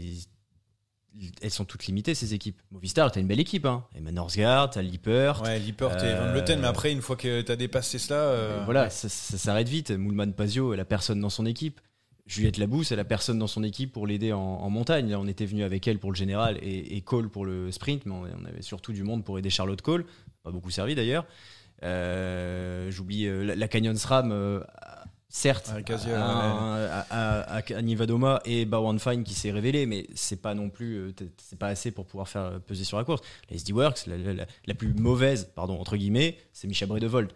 elles 1.43 1.51
sont 1.51 1.65
toutes 1.65 1.85
limitées, 1.85 2.15
ces 2.15 2.33
équipes. 2.33 2.59
Movistar, 2.71 3.11
tu 3.11 3.19
as 3.19 3.21
une 3.21 3.27
belle 3.27 3.39
équipe. 3.39 3.65
Hein. 3.67 3.85
Emma 3.95 4.11
Norsgaard, 4.11 4.71
tu 4.71 4.79
as 4.79 4.81
Lippert. 4.81 5.43
Ouais, 5.43 5.59
Lippert 5.59 6.03
et 6.03 6.07
Euh, 6.07 6.25
Van 6.25 6.31
Vleuten, 6.31 6.59
mais 6.59 6.67
après, 6.67 6.91
une 6.91 7.01
fois 7.01 7.15
que 7.15 7.41
tu 7.41 7.51
as 7.51 7.55
dépassé 7.55 7.99
cela. 7.99 8.19
euh, 8.19 8.61
voilà, 8.65 8.89
ça, 8.89 9.07
ça 9.09 9.37
s'arrête 9.37 9.69
vite. 9.69 9.91
Moulman 9.91 10.33
Pazio, 10.33 10.73
elle 10.73 10.79
a 10.79 10.85
personne 10.85 11.19
dans 11.19 11.29
son 11.29 11.45
équipe. 11.45 11.79
Juliette 12.25 12.57
Labousse, 12.57 12.91
elle 12.91 12.99
a 13.01 13.05
personne 13.05 13.37
dans 13.37 13.47
son 13.47 13.63
équipe 13.63 13.91
pour 13.91 14.07
l'aider 14.07 14.33
en, 14.33 14.39
en 14.39 14.69
montagne. 14.71 15.09
Là, 15.11 15.19
on 15.19 15.27
était 15.27 15.45
venu 15.45 15.63
avec 15.63 15.87
elle 15.87 15.99
pour 15.99 16.09
le 16.11 16.15
général 16.15 16.57
et, 16.63 16.95
et 16.95 17.01
Cole 17.01 17.29
pour 17.29 17.45
le 17.45 17.71
sprint, 17.71 18.05
mais 18.05 18.13
on, 18.13 18.23
on 18.41 18.45
avait 18.45 18.61
surtout 18.61 18.93
du 18.93 19.03
monde 19.03 19.23
pour 19.23 19.37
aider 19.37 19.49
Charlotte 19.51 19.81
Cole. 19.81 20.05
Pas 20.41 20.49
beaucoup 20.51 20.71
servi 20.71 20.95
d'ailleurs. 20.95 21.25
Euh, 21.83 22.89
J'oublie 22.91 23.25
euh, 23.27 23.43
la, 23.43 23.55
la 23.55 23.67
Canyon 23.67 23.95
SRAM, 23.95 24.31
euh, 24.31 24.59
certes, 25.29 25.71
Casia, 25.85 26.23
à, 26.23 27.05
à, 27.09 27.57
à- 27.57 27.61
à 27.75 27.81
Nivadoma 27.81 28.41
et 28.45 28.65
Bowen 28.65 28.99
Fine 28.99 29.23
qui 29.23 29.33
s'est 29.33 29.51
révélé, 29.51 29.85
mais 29.85 30.07
c'est 30.15 30.41
pas 30.41 30.53
non 30.53 30.69
plus, 30.69 31.13
c'est 31.37 31.57
pas 31.59 31.67
assez 31.67 31.91
pour 31.91 32.05
pouvoir 32.05 32.27
faire 32.27 32.59
peser 32.67 32.83
sur 32.83 32.97
la 32.97 33.03
course. 33.03 33.21
La 33.49 33.55
SD 33.55 33.73
Works, 33.73 34.05
la, 34.07 34.17
la- 34.17 34.33
la- 34.33 34.45
la 34.65 34.73
plus 34.73 34.93
mauvaise, 34.93 35.49
pardon, 35.55 35.79
entre 35.79 35.97
guillemets, 35.97 36.37
c'est 36.53 36.67
Micha 36.67 36.85
Bredevold. 36.85 37.31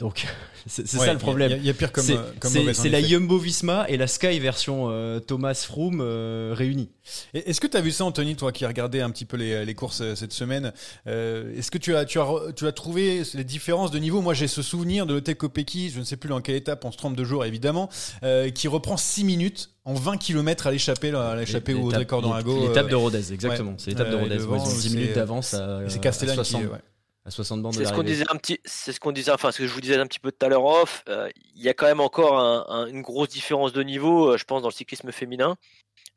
Donc, 0.00 0.26
c'est 0.66 0.82
Ouais, 0.94 1.06
ça 1.06 1.12
le 1.12 1.18
problème. 1.18 1.50
Il 1.50 1.52
y 1.52 1.54
a- 1.54 1.58
il 1.58 1.66
y, 1.66 1.70
a 1.70 1.74
pire 1.74 1.92
comme, 1.92 2.02
C'est- 2.04 2.88
la. 2.88 3.02
Jumbo 3.02 3.38
Visma 3.38 3.84
et 3.88 3.96
la 3.96 4.06
Sky 4.06 4.38
version 4.40 4.88
euh, 4.90 5.20
Thomas 5.20 5.54
Froome 5.54 6.00
euh, 6.02 6.54
réunis. 6.56 6.90
Est-ce 7.34 7.60
que 7.60 7.66
tu 7.66 7.76
as 7.76 7.80
vu 7.82 7.90
ça, 7.90 8.04
Anthony, 8.06 8.34
toi 8.34 8.50
qui 8.50 8.64
as 8.64 8.68
regardé 8.68 9.00
un 9.00 9.10
petit 9.10 9.24
peu 9.26 9.36
les, 9.36 9.64
les 9.64 9.74
courses 9.74 10.00
euh, 10.00 10.14
cette 10.14 10.32
semaine 10.32 10.72
euh, 11.06 11.54
Est-ce 11.56 11.70
que 11.70 11.78
tu 11.78 11.94
as, 11.94 12.04
tu, 12.06 12.18
as, 12.18 12.26
tu 12.56 12.66
as 12.66 12.72
trouvé 12.72 13.22
les 13.34 13.44
différences 13.44 13.90
de 13.90 13.98
niveau? 13.98 14.20
Moi, 14.22 14.32
j'ai 14.34 14.48
ce 14.48 14.62
souvenir 14.62 15.04
de 15.06 15.14
Lotte 15.14 15.34
Kopecky, 15.34 15.90
je 15.90 15.98
ne 16.00 16.04
sais 16.04 16.16
plus 16.16 16.28
dans 16.30 16.40
quelle 16.40 16.56
étape, 16.56 16.84
on 16.84 16.92
se 16.92 16.96
trompe 16.96 17.16
de 17.16 17.24
jour 17.24 17.44
évidemment, 17.44 17.88
euh, 18.22 18.48
qui 18.50 18.68
reprend 18.68 18.96
6 18.96 19.24
minutes 19.24 19.70
en 19.84 19.94
20 19.94 20.16
km 20.18 20.66
à 20.66 20.70
l'échappée, 20.70 21.10
à 21.14 21.36
l'échappée 21.36 21.74
au 21.74 21.84
record 21.86 22.22
dans. 22.22 22.36
L'étape 22.36 22.88
de 22.88 22.94
Rodez, 22.96 23.32
exactement. 23.32 23.70
ouais. 23.72 23.76
c'est 23.78 23.90
l'étape 23.90 24.10
de 24.10 24.16
Rodez. 24.16 24.36
devant, 24.36 24.52
Ouais, 24.54 24.58
ils 24.64 24.68
ont 24.68 24.74
10 24.74 24.82
c'est- 24.88 24.96
minutes 24.96 25.14
d'avance 25.14 25.54
à, 25.54 25.80
c'est 25.88 25.96
à 25.96 26.00
Castellane 26.00 26.36
60, 26.36 26.60
qui. 26.62 26.66
ouais. 26.68 26.78
À 27.26 27.30
60 27.30 27.62
bandes 27.62 27.72
de 27.74 27.78
C'est 27.78 27.84
ce 27.84 27.92
qu'on 27.92 28.02
disait 28.02 28.24
un 28.30 28.36
petit, 28.36 28.60
c'est 28.64 28.92
ce 28.92 29.00
qu'on 29.00 29.12
disait, 29.12 29.30
enfin 29.30 29.52
ce 29.52 29.58
que 29.58 29.66
je 29.66 29.72
vous 29.72 29.80
disais 29.80 29.96
un 29.96 30.06
petit 30.06 30.20
peu 30.20 30.32
tout 30.32 30.44
à 30.44 30.48
l'heure 30.48 30.64
off. 30.64 31.02
euh, 31.08 31.28
Il 31.54 31.62
y 31.62 31.68
a 31.68 31.74
quand 31.74 31.86
même 31.86 32.00
encore 32.00 32.38
un- 32.38 32.64
un- 32.68 32.86
une 32.86 33.02
grosse 33.02 33.28
différence 33.28 33.72
de 33.72 33.82
niveau, 33.82 34.30
euh, 34.32 34.36
je 34.38 34.44
pense, 34.44 34.62
dans 34.62 34.68
le 34.68 34.72
cyclisme 34.74 35.12
féminin. 35.12 35.56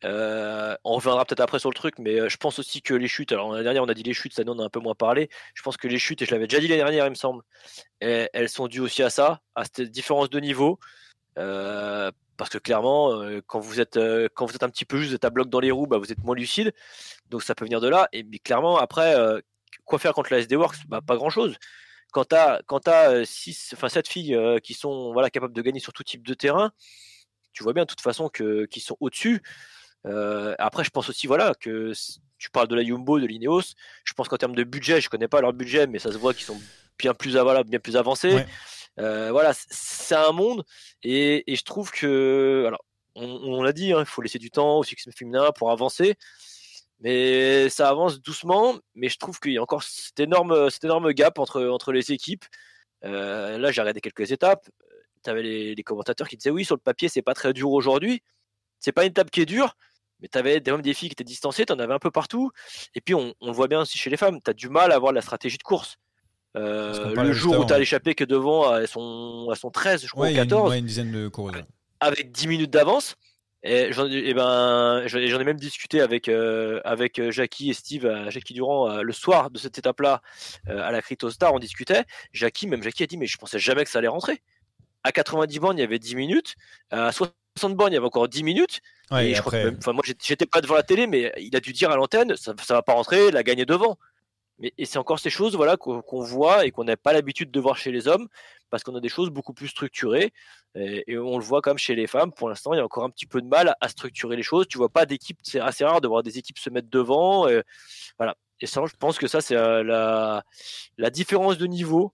Euh, 0.05 0.75
on 0.83 0.93
reviendra 0.95 1.25
peut-être 1.25 1.39
après 1.41 1.59
sur 1.59 1.69
le 1.69 1.75
truc, 1.75 1.95
mais 1.99 2.29
je 2.29 2.37
pense 2.37 2.57
aussi 2.59 2.81
que 2.81 2.93
les 2.93 3.07
chutes. 3.07 3.31
Alors 3.31 3.51
l'année 3.51 3.63
dernière, 3.63 3.83
on 3.83 3.89
a 3.89 3.93
dit 3.93 4.03
les 4.03 4.13
chutes, 4.13 4.33
cette 4.33 4.47
année 4.47 4.55
on 4.57 4.61
a 4.61 4.65
un 4.65 4.69
peu 4.69 4.79
moins 4.79 4.95
parlé. 4.95 5.29
Je 5.55 5.61
pense 5.61 5.77
que 5.77 5.87
les 5.87 5.99
chutes, 5.99 6.21
et 6.21 6.25
je 6.25 6.31
l'avais 6.31 6.47
déjà 6.47 6.59
dit 6.61 6.67
l'année 6.67 6.81
dernière, 6.81 7.05
il 7.07 7.11
me 7.11 7.15
semble, 7.15 7.43
et- 8.01 8.29
elles 8.33 8.49
sont 8.49 8.67
dues 8.67 8.79
aussi 8.81 9.03
à 9.03 9.09
ça, 9.09 9.41
à 9.55 9.63
cette 9.65 9.91
différence 9.91 10.29
de 10.29 10.39
niveau. 10.39 10.79
Parce 11.35 12.49
que 12.49 12.57
clairement, 12.57 13.21
quand 13.47 13.59
vous 13.59 13.79
êtes 13.79 13.99
quand 14.33 14.45
vous 14.45 14.55
êtes 14.55 14.63
un 14.63 14.69
petit 14.69 14.85
peu 14.85 14.97
juste, 14.97 15.09
vous 15.09 15.15
êtes 15.15 15.25
à 15.25 15.29
bloc 15.29 15.49
dans 15.49 15.59
les 15.59 15.71
roues, 15.71 15.87
bah, 15.87 15.97
vous 15.97 16.11
êtes 16.11 16.23
moins 16.23 16.35
lucide. 16.35 16.73
Donc 17.29 17.43
ça 17.43 17.55
peut 17.55 17.65
venir 17.65 17.79
de 17.81 17.87
là. 17.89 18.07
Et 18.13 18.23
mais 18.23 18.39
clairement, 18.39 18.77
après, 18.77 19.15
quoi 19.85 19.99
faire 19.99 20.13
contre 20.13 20.31
la 20.31 20.39
SD 20.39 20.55
Works? 20.55 20.87
Bah, 20.87 21.01
Pas 21.05 21.15
grand 21.15 21.29
chose. 21.29 21.57
Quand 22.11 22.25
tu 22.25 22.35
as, 22.35 22.61
quand 22.67 22.81
t'as, 22.81 23.11
euh, 23.11 23.25
six, 23.25 23.71
enfin, 23.73 23.89
sept 23.89 24.07
filles 24.07 24.35
euh, 24.35 24.59
qui 24.59 24.73
sont 24.73 25.13
voilà, 25.13 25.29
capables 25.29 25.53
de 25.53 25.61
gagner 25.61 25.79
sur 25.79 25.93
tout 25.93 26.03
type 26.03 26.25
de 26.25 26.33
terrain, 26.33 26.71
tu 27.53 27.63
vois 27.63 27.73
bien 27.73 27.83
de 27.83 27.87
toute 27.87 28.01
façon 28.01 28.29
qu'ils 28.29 28.81
sont 28.81 28.97
au-dessus. 28.99 29.41
Euh, 30.05 30.55
après, 30.59 30.83
je 30.83 30.89
pense 30.89 31.09
aussi 31.09 31.27
voilà, 31.27 31.53
que 31.59 31.93
tu 32.37 32.49
parles 32.49 32.67
de 32.67 32.75
la 32.75 32.83
Jumbo, 32.83 33.19
de 33.19 33.25
l'Ineos. 33.25 33.73
Je 34.03 34.13
pense 34.13 34.27
qu'en 34.27 34.37
termes 34.37 34.55
de 34.55 34.63
budget, 34.63 35.01
je 35.01 35.09
connais 35.09 35.27
pas 35.27 35.41
leur 35.41 35.53
budget, 35.53 35.87
mais 35.87 35.99
ça 35.99 36.11
se 36.11 36.17
voit 36.17 36.33
qu'ils 36.33 36.45
sont 36.45 36.59
bien 36.99 37.13
plus, 37.13 37.35
voilà, 37.37 37.63
bien 37.63 37.79
plus 37.79 37.97
avancés. 37.97 38.45
Euh, 38.99 39.31
voilà, 39.31 39.53
c'est 39.53 40.15
un 40.15 40.31
monde 40.31 40.63
et, 41.01 41.43
je 41.47 41.63
trouve 41.63 41.91
que, 41.91 42.65
alors, 42.67 42.85
on, 43.15 43.61
l'a 43.63 43.73
dit, 43.73 43.93
hein, 43.93 43.99
il 43.99 44.05
faut 44.05 44.21
laisser 44.21 44.39
du 44.39 44.51
temps 44.51 44.77
au 44.79 44.83
succès 44.83 45.11
féminin 45.11 45.51
pour 45.55 45.71
avancer. 45.71 46.15
Mais 47.03 47.69
ça 47.69 47.89
avance 47.89 48.21
doucement, 48.21 48.75
mais 48.95 49.09
je 49.09 49.17
trouve 49.17 49.39
qu'il 49.39 49.51
y 49.51 49.57
a 49.57 49.61
encore 49.61 49.83
cet 49.83 50.19
énorme, 50.21 50.69
cet 50.69 50.85
énorme 50.85 51.11
gap 51.11 51.37
entre, 51.37 51.65
entre 51.65 51.91
les 51.91 52.13
équipes. 52.13 52.45
Euh, 53.03 53.57
là, 53.57 53.71
j'ai 53.71 53.81
regardé 53.81 53.99
quelques 53.99 54.31
étapes. 54.31 54.69
Tu 55.23 55.29
avais 55.29 55.43
les, 55.43 55.83
commentateurs 55.83 56.27
qui 56.29 56.37
disaient 56.37 56.49
oui, 56.49 56.63
sur 56.63 56.75
le 56.75 56.81
papier, 56.81 57.09
c'est 57.09 57.21
pas 57.21 57.33
très 57.33 57.53
dur 57.53 57.71
aujourd'hui. 57.71 58.23
C'est 58.79 58.93
pas 58.93 59.03
une 59.03 59.11
étape 59.11 59.31
qui 59.31 59.41
est 59.41 59.45
dure, 59.45 59.75
mais 60.21 60.29
tu 60.29 60.37
avais 60.37 60.61
même 60.65 60.81
des 60.81 60.93
filles 60.93 61.09
qui 61.09 61.13
étaient 61.13 61.23
distancées, 61.25 61.65
tu 61.65 61.73
en 61.73 61.79
avais 61.79 61.93
un 61.93 61.99
peu 61.99 62.11
partout. 62.11 62.51
Et 62.95 63.01
puis, 63.01 63.13
on, 63.13 63.33
on 63.41 63.47
le 63.47 63.53
voit 63.53 63.67
bien 63.67 63.81
aussi 63.81 63.97
chez 63.97 64.09
les 64.09 64.17
femmes, 64.17 64.39
tu 64.41 64.49
as 64.49 64.53
du 64.53 64.69
mal 64.69 64.93
à 64.93 64.95
avoir 64.95 65.11
la 65.11 65.21
stratégie 65.21 65.57
de 65.57 65.63
course. 65.63 65.97
Euh, 66.55 67.15
le 67.15 67.33
jour 67.33 67.59
où 67.59 67.65
tu 67.65 67.73
as 67.73 67.79
l'échappé 67.79 68.15
que 68.15 68.23
devant, 68.23 68.75
elles 68.77 68.87
sont, 68.87 69.47
elles 69.51 69.57
sont 69.57 69.71
13, 69.71 70.05
je 70.05 70.11
crois, 70.11 70.29
ou 70.29 70.35
14. 70.35 70.75
une, 70.75 70.85
dizaine 70.85 71.11
de 71.11 71.29
Avec 71.99 72.31
10 72.31 72.47
minutes 72.47 72.71
d'avance. 72.71 73.15
Et 73.63 73.93
j'en 73.93 74.07
et 74.07 74.33
ben, 74.33 75.03
j'en 75.07 75.39
ai 75.39 75.43
même 75.43 75.59
discuté 75.59 76.01
avec, 76.01 76.27
euh, 76.27 76.81
avec 76.83 77.17
euh, 77.17 77.31
Jackie 77.31 77.69
et 77.69 77.73
Steve, 77.73 78.29
Jackie 78.29 78.53
Durand, 78.53 79.01
le 79.01 79.13
soir 79.13 79.49
de 79.49 79.57
cette 79.57 79.77
étape-là, 79.77 80.21
à 80.67 80.91
la 80.91 81.01
Crypto 81.01 81.29
Star, 81.29 81.53
on 81.53 81.59
discutait. 81.59 82.03
Jackie, 82.33 82.67
même 82.67 82.83
Jackie 82.83 83.03
a 83.03 83.07
dit, 83.07 83.17
mais 83.17 83.27
je 83.27 83.37
pensais 83.37 83.59
jamais 83.59 83.83
que 83.85 83.89
ça 83.89 83.99
allait 83.99 84.07
rentrer. 84.07 84.41
À 85.03 85.11
90 85.11 85.59
bornes, 85.59 85.77
il 85.77 85.81
y 85.81 85.83
avait 85.83 85.99
10 85.99 86.15
minutes. 86.15 86.55
À 86.91 87.11
60 87.11 87.75
bornes, 87.75 87.91
il 87.91 87.95
y 87.95 87.97
avait 87.97 88.05
encore 88.05 88.27
10 88.27 88.43
minutes. 88.43 88.81
et, 89.17 89.33
je 89.33 89.41
crois 89.41 89.53
enfin, 89.77 89.93
moi, 89.93 90.03
j'étais 90.05 90.45
pas 90.45 90.61
devant 90.61 90.75
la 90.75 90.83
télé, 90.83 91.07
mais 91.07 91.31
il 91.37 91.55
a 91.55 91.59
dû 91.59 91.71
dire 91.71 91.89
à 91.89 91.95
l'antenne, 91.95 92.35
ça, 92.35 92.53
ça 92.61 92.73
va 92.73 92.81
pas 92.81 92.93
rentrer, 92.93 93.31
la 93.31 93.43
gagner 93.43 93.65
devant. 93.65 93.97
Mais, 94.63 94.73
et 94.77 94.85
c'est 94.85 94.97
encore 94.97 95.19
ces 95.19 95.29
choses 95.29 95.57
voilà, 95.57 95.75
qu'on 95.75 96.21
voit 96.21 96.65
et 96.65 96.71
qu'on 96.71 96.85
n'a 96.85 96.95
pas 96.95 97.11
l'habitude 97.11 97.51
de 97.51 97.59
voir 97.59 97.75
chez 97.75 97.91
les 97.91 98.07
hommes, 98.07 98.29
parce 98.69 98.81
qu'on 98.81 98.95
a 98.95 99.01
des 99.01 99.09
choses 99.09 99.29
beaucoup 99.29 99.53
plus 99.53 99.67
structurées. 99.67 100.31
Et, 100.73 101.17
on 101.17 101.37
le 101.37 101.43
voit 101.43 101.61
comme 101.61 101.77
chez 101.77 101.95
les 101.95 102.07
femmes, 102.07 102.31
pour 102.31 102.47
l'instant, 102.47 102.73
il 102.73 102.77
y 102.77 102.79
a 102.79 102.85
encore 102.85 103.03
un 103.03 103.09
petit 103.09 103.25
peu 103.25 103.41
de 103.41 103.47
mal 103.47 103.75
à, 103.81 103.89
structurer 103.89 104.37
les 104.37 104.41
choses. 104.41 104.65
Tu 104.67 104.77
vois 104.77 104.89
pas 104.89 105.05
d'équipe, 105.05 105.37
c'est 105.43 105.59
assez 105.59 105.83
rare 105.83 105.99
de 105.99 106.07
voir 106.07 106.23
des 106.23 106.37
équipes 106.37 106.57
se 106.57 106.69
mettre 106.69 106.89
devant. 106.89 107.47
Et, 107.49 107.61
voilà. 108.17 108.35
Et 108.61 108.65
ça, 108.65 108.81
je 108.85 108.95
pense 108.97 109.17
que 109.17 109.27
ça, 109.27 109.41
c'est 109.41 109.57
euh, 109.57 109.83
la, 109.83 111.09
différence 111.09 111.57
de 111.57 111.67
niveau 111.67 112.13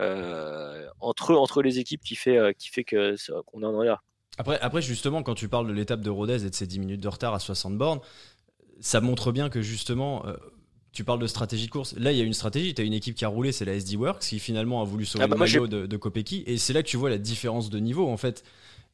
euh, 0.00 0.86
entre, 1.00 1.34
entre 1.34 1.62
les 1.62 1.80
équipes 1.80 2.02
qui 2.02 2.14
fait, 2.14 2.38
euh, 2.38 2.52
qui 2.52 2.68
fait 2.68 2.84
qu'on 2.84 3.62
en 3.64 3.82
est 3.82 3.86
là. 3.86 4.00
Après, 4.38 4.60
après, 4.60 4.82
justement, 4.82 5.24
quand 5.24 5.34
tu 5.34 5.48
parles 5.48 5.66
de 5.66 5.72
l'étape 5.72 6.00
de 6.00 6.10
Rodez 6.10 6.46
et 6.46 6.50
de 6.50 6.54
ses 6.54 6.68
10 6.68 6.78
minutes 6.78 7.00
de 7.00 7.08
retard 7.08 7.34
à 7.34 7.40
60 7.40 7.76
bornes, 7.76 8.00
ça 8.80 9.00
montre 9.00 9.32
bien 9.32 9.50
que 9.50 9.60
justement, 9.60 10.24
tu 10.92 11.04
parles 11.04 11.20
de 11.20 11.26
stratégie 11.26 11.66
de 11.66 11.70
course. 11.70 11.94
Là, 11.96 12.12
il 12.12 12.18
y 12.18 12.20
a 12.20 12.24
une 12.24 12.34
stratégie. 12.34 12.74
Tu 12.74 12.82
as 12.82 12.84
une 12.84 12.92
équipe 12.92 13.14
qui 13.14 13.24
a 13.24 13.28
roulé, 13.28 13.52
c'est 13.52 13.64
la 13.64 13.74
SD 13.74 13.96
Works, 13.96 14.20
qui 14.20 14.38
finalement 14.38 14.82
a 14.82 14.84
voulu 14.84 15.04
sauver 15.04 15.24
ah 15.24 15.26
bah 15.26 15.36
le 15.36 15.40
maillot 15.40 15.66
de, 15.66 15.86
de 15.86 15.96
Kopecky. 15.96 16.44
Et 16.46 16.58
c'est 16.58 16.72
là 16.72 16.82
que 16.82 16.88
tu 16.88 16.96
vois 16.96 17.10
la 17.10 17.18
différence 17.18 17.70
de 17.70 17.78
niveau, 17.78 18.08
en 18.08 18.16
fait. 18.16 18.44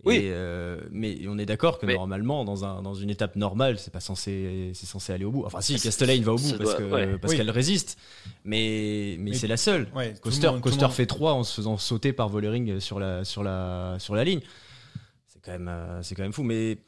Oui. 0.05 0.21
Euh, 0.25 0.81
mais 0.93 1.19
on 1.27 1.39
est 1.39 1.47
d'accord 1.47 1.79
que 1.79 1.87
normalement, 1.87 2.45
dans, 2.45 2.65
un, 2.65 2.83
dans 2.83 2.95
une 2.95 3.11
étape 3.11 3.35
normale, 3.35 3.81
c'est 3.81 3.93
pas 3.93 4.01
censé, 4.01 4.71
c'est 4.75 4.87
censé 4.87 5.13
aller 5.13 5.25
au 5.25 5.33
bout. 5.33 5.45
Enfin, 5.45 5.61
si, 5.61 5.75
Castellane 5.81 6.23
va 6.23 6.35
au 6.35 6.37
bout 6.37 6.57
parce 6.57 6.77
parce 7.21 7.35
qu'elle 7.35 7.51
résiste, 7.51 7.99
mais, 8.45 9.17
mais, 9.19 9.35
c'est 9.35 9.49
la 9.49 9.57
seule. 9.57 9.89
Coaster, 10.21 10.51
Coaster 10.63 10.89
fait 10.91 11.07
3 11.07 11.33
en 11.33 11.43
se 11.43 11.55
faisant 11.55 11.79
sauter 11.79 12.13
par 12.13 12.29
Vollering 12.29 12.79
sur 12.79 13.01
la, 13.01 13.25
sur 13.25 13.43
la, 13.43 13.97
sur 13.99 14.15
la 14.15 14.23
ligne. 14.23 14.41
C'est 15.27 15.43
quand, 15.43 15.53
même, 15.53 15.69
euh, 15.69 16.03
c'est 16.03 16.15
quand 16.15 16.23
même 16.23 16.33
fou. 16.33 16.45
Mais 16.45 16.79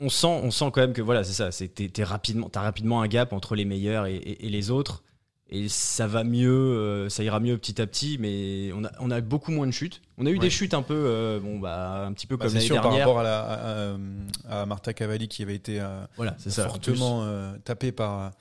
on 0.00 0.08
sent, 0.08 0.26
on 0.26 0.50
sent 0.50 0.66
quand 0.72 0.80
même 0.80 0.92
que 0.92 1.02
voilà, 1.02 1.24
c'est 1.24 1.32
ça. 1.32 1.50
C'est 1.50 1.68
t'es, 1.68 2.04
rapidement, 2.04 2.48
t'as 2.48 2.60
rapidement 2.60 3.02
un 3.02 3.08
gap 3.08 3.32
entre 3.32 3.54
les 3.54 3.64
meilleurs 3.64 4.06
et, 4.06 4.20
les 4.40 4.70
autres, 4.70 5.02
et 5.48 5.68
ça 5.68 6.06
va 6.06 6.24
mieux, 6.24 6.50
euh, 6.50 7.08
ça 7.08 7.22
ira 7.22 7.40
mieux 7.40 7.56
petit 7.56 7.80
à 7.80 7.86
petit. 7.86 8.18
Mais 8.18 8.72
on 8.74 8.84
a, 8.84 8.90
on 9.00 9.10
a 9.10 9.20
beaucoup 9.20 9.52
moins 9.52 9.66
de 9.66 9.72
chutes. 9.72 10.02
On 10.18 10.26
a 10.26 10.30
eu 10.30 10.38
des 10.38 10.50
chutes 10.50 10.74
un 10.74 10.82
peu, 10.82 10.94
euh, 10.94 11.40
bon 11.40 11.58
bah 11.58 12.04
un 12.06 12.12
petit 12.12 12.26
peu 12.26 12.36
bah, 12.36 12.46
comme 12.46 12.54
l'année 12.54 12.68
dernière. 12.68 13.04
Par 13.04 13.14
rapport 13.14 13.20
à, 13.20 13.96
à, 14.48 14.66
Martha 14.66 14.92
Cavalli 14.92 15.28
qui 15.28 15.42
avait 15.42 15.54
été 15.54 15.80
euh, 15.80 16.04
voilà, 16.16 16.36
fortement 16.38 17.26
tapée 17.64 17.92
par 17.92 18.32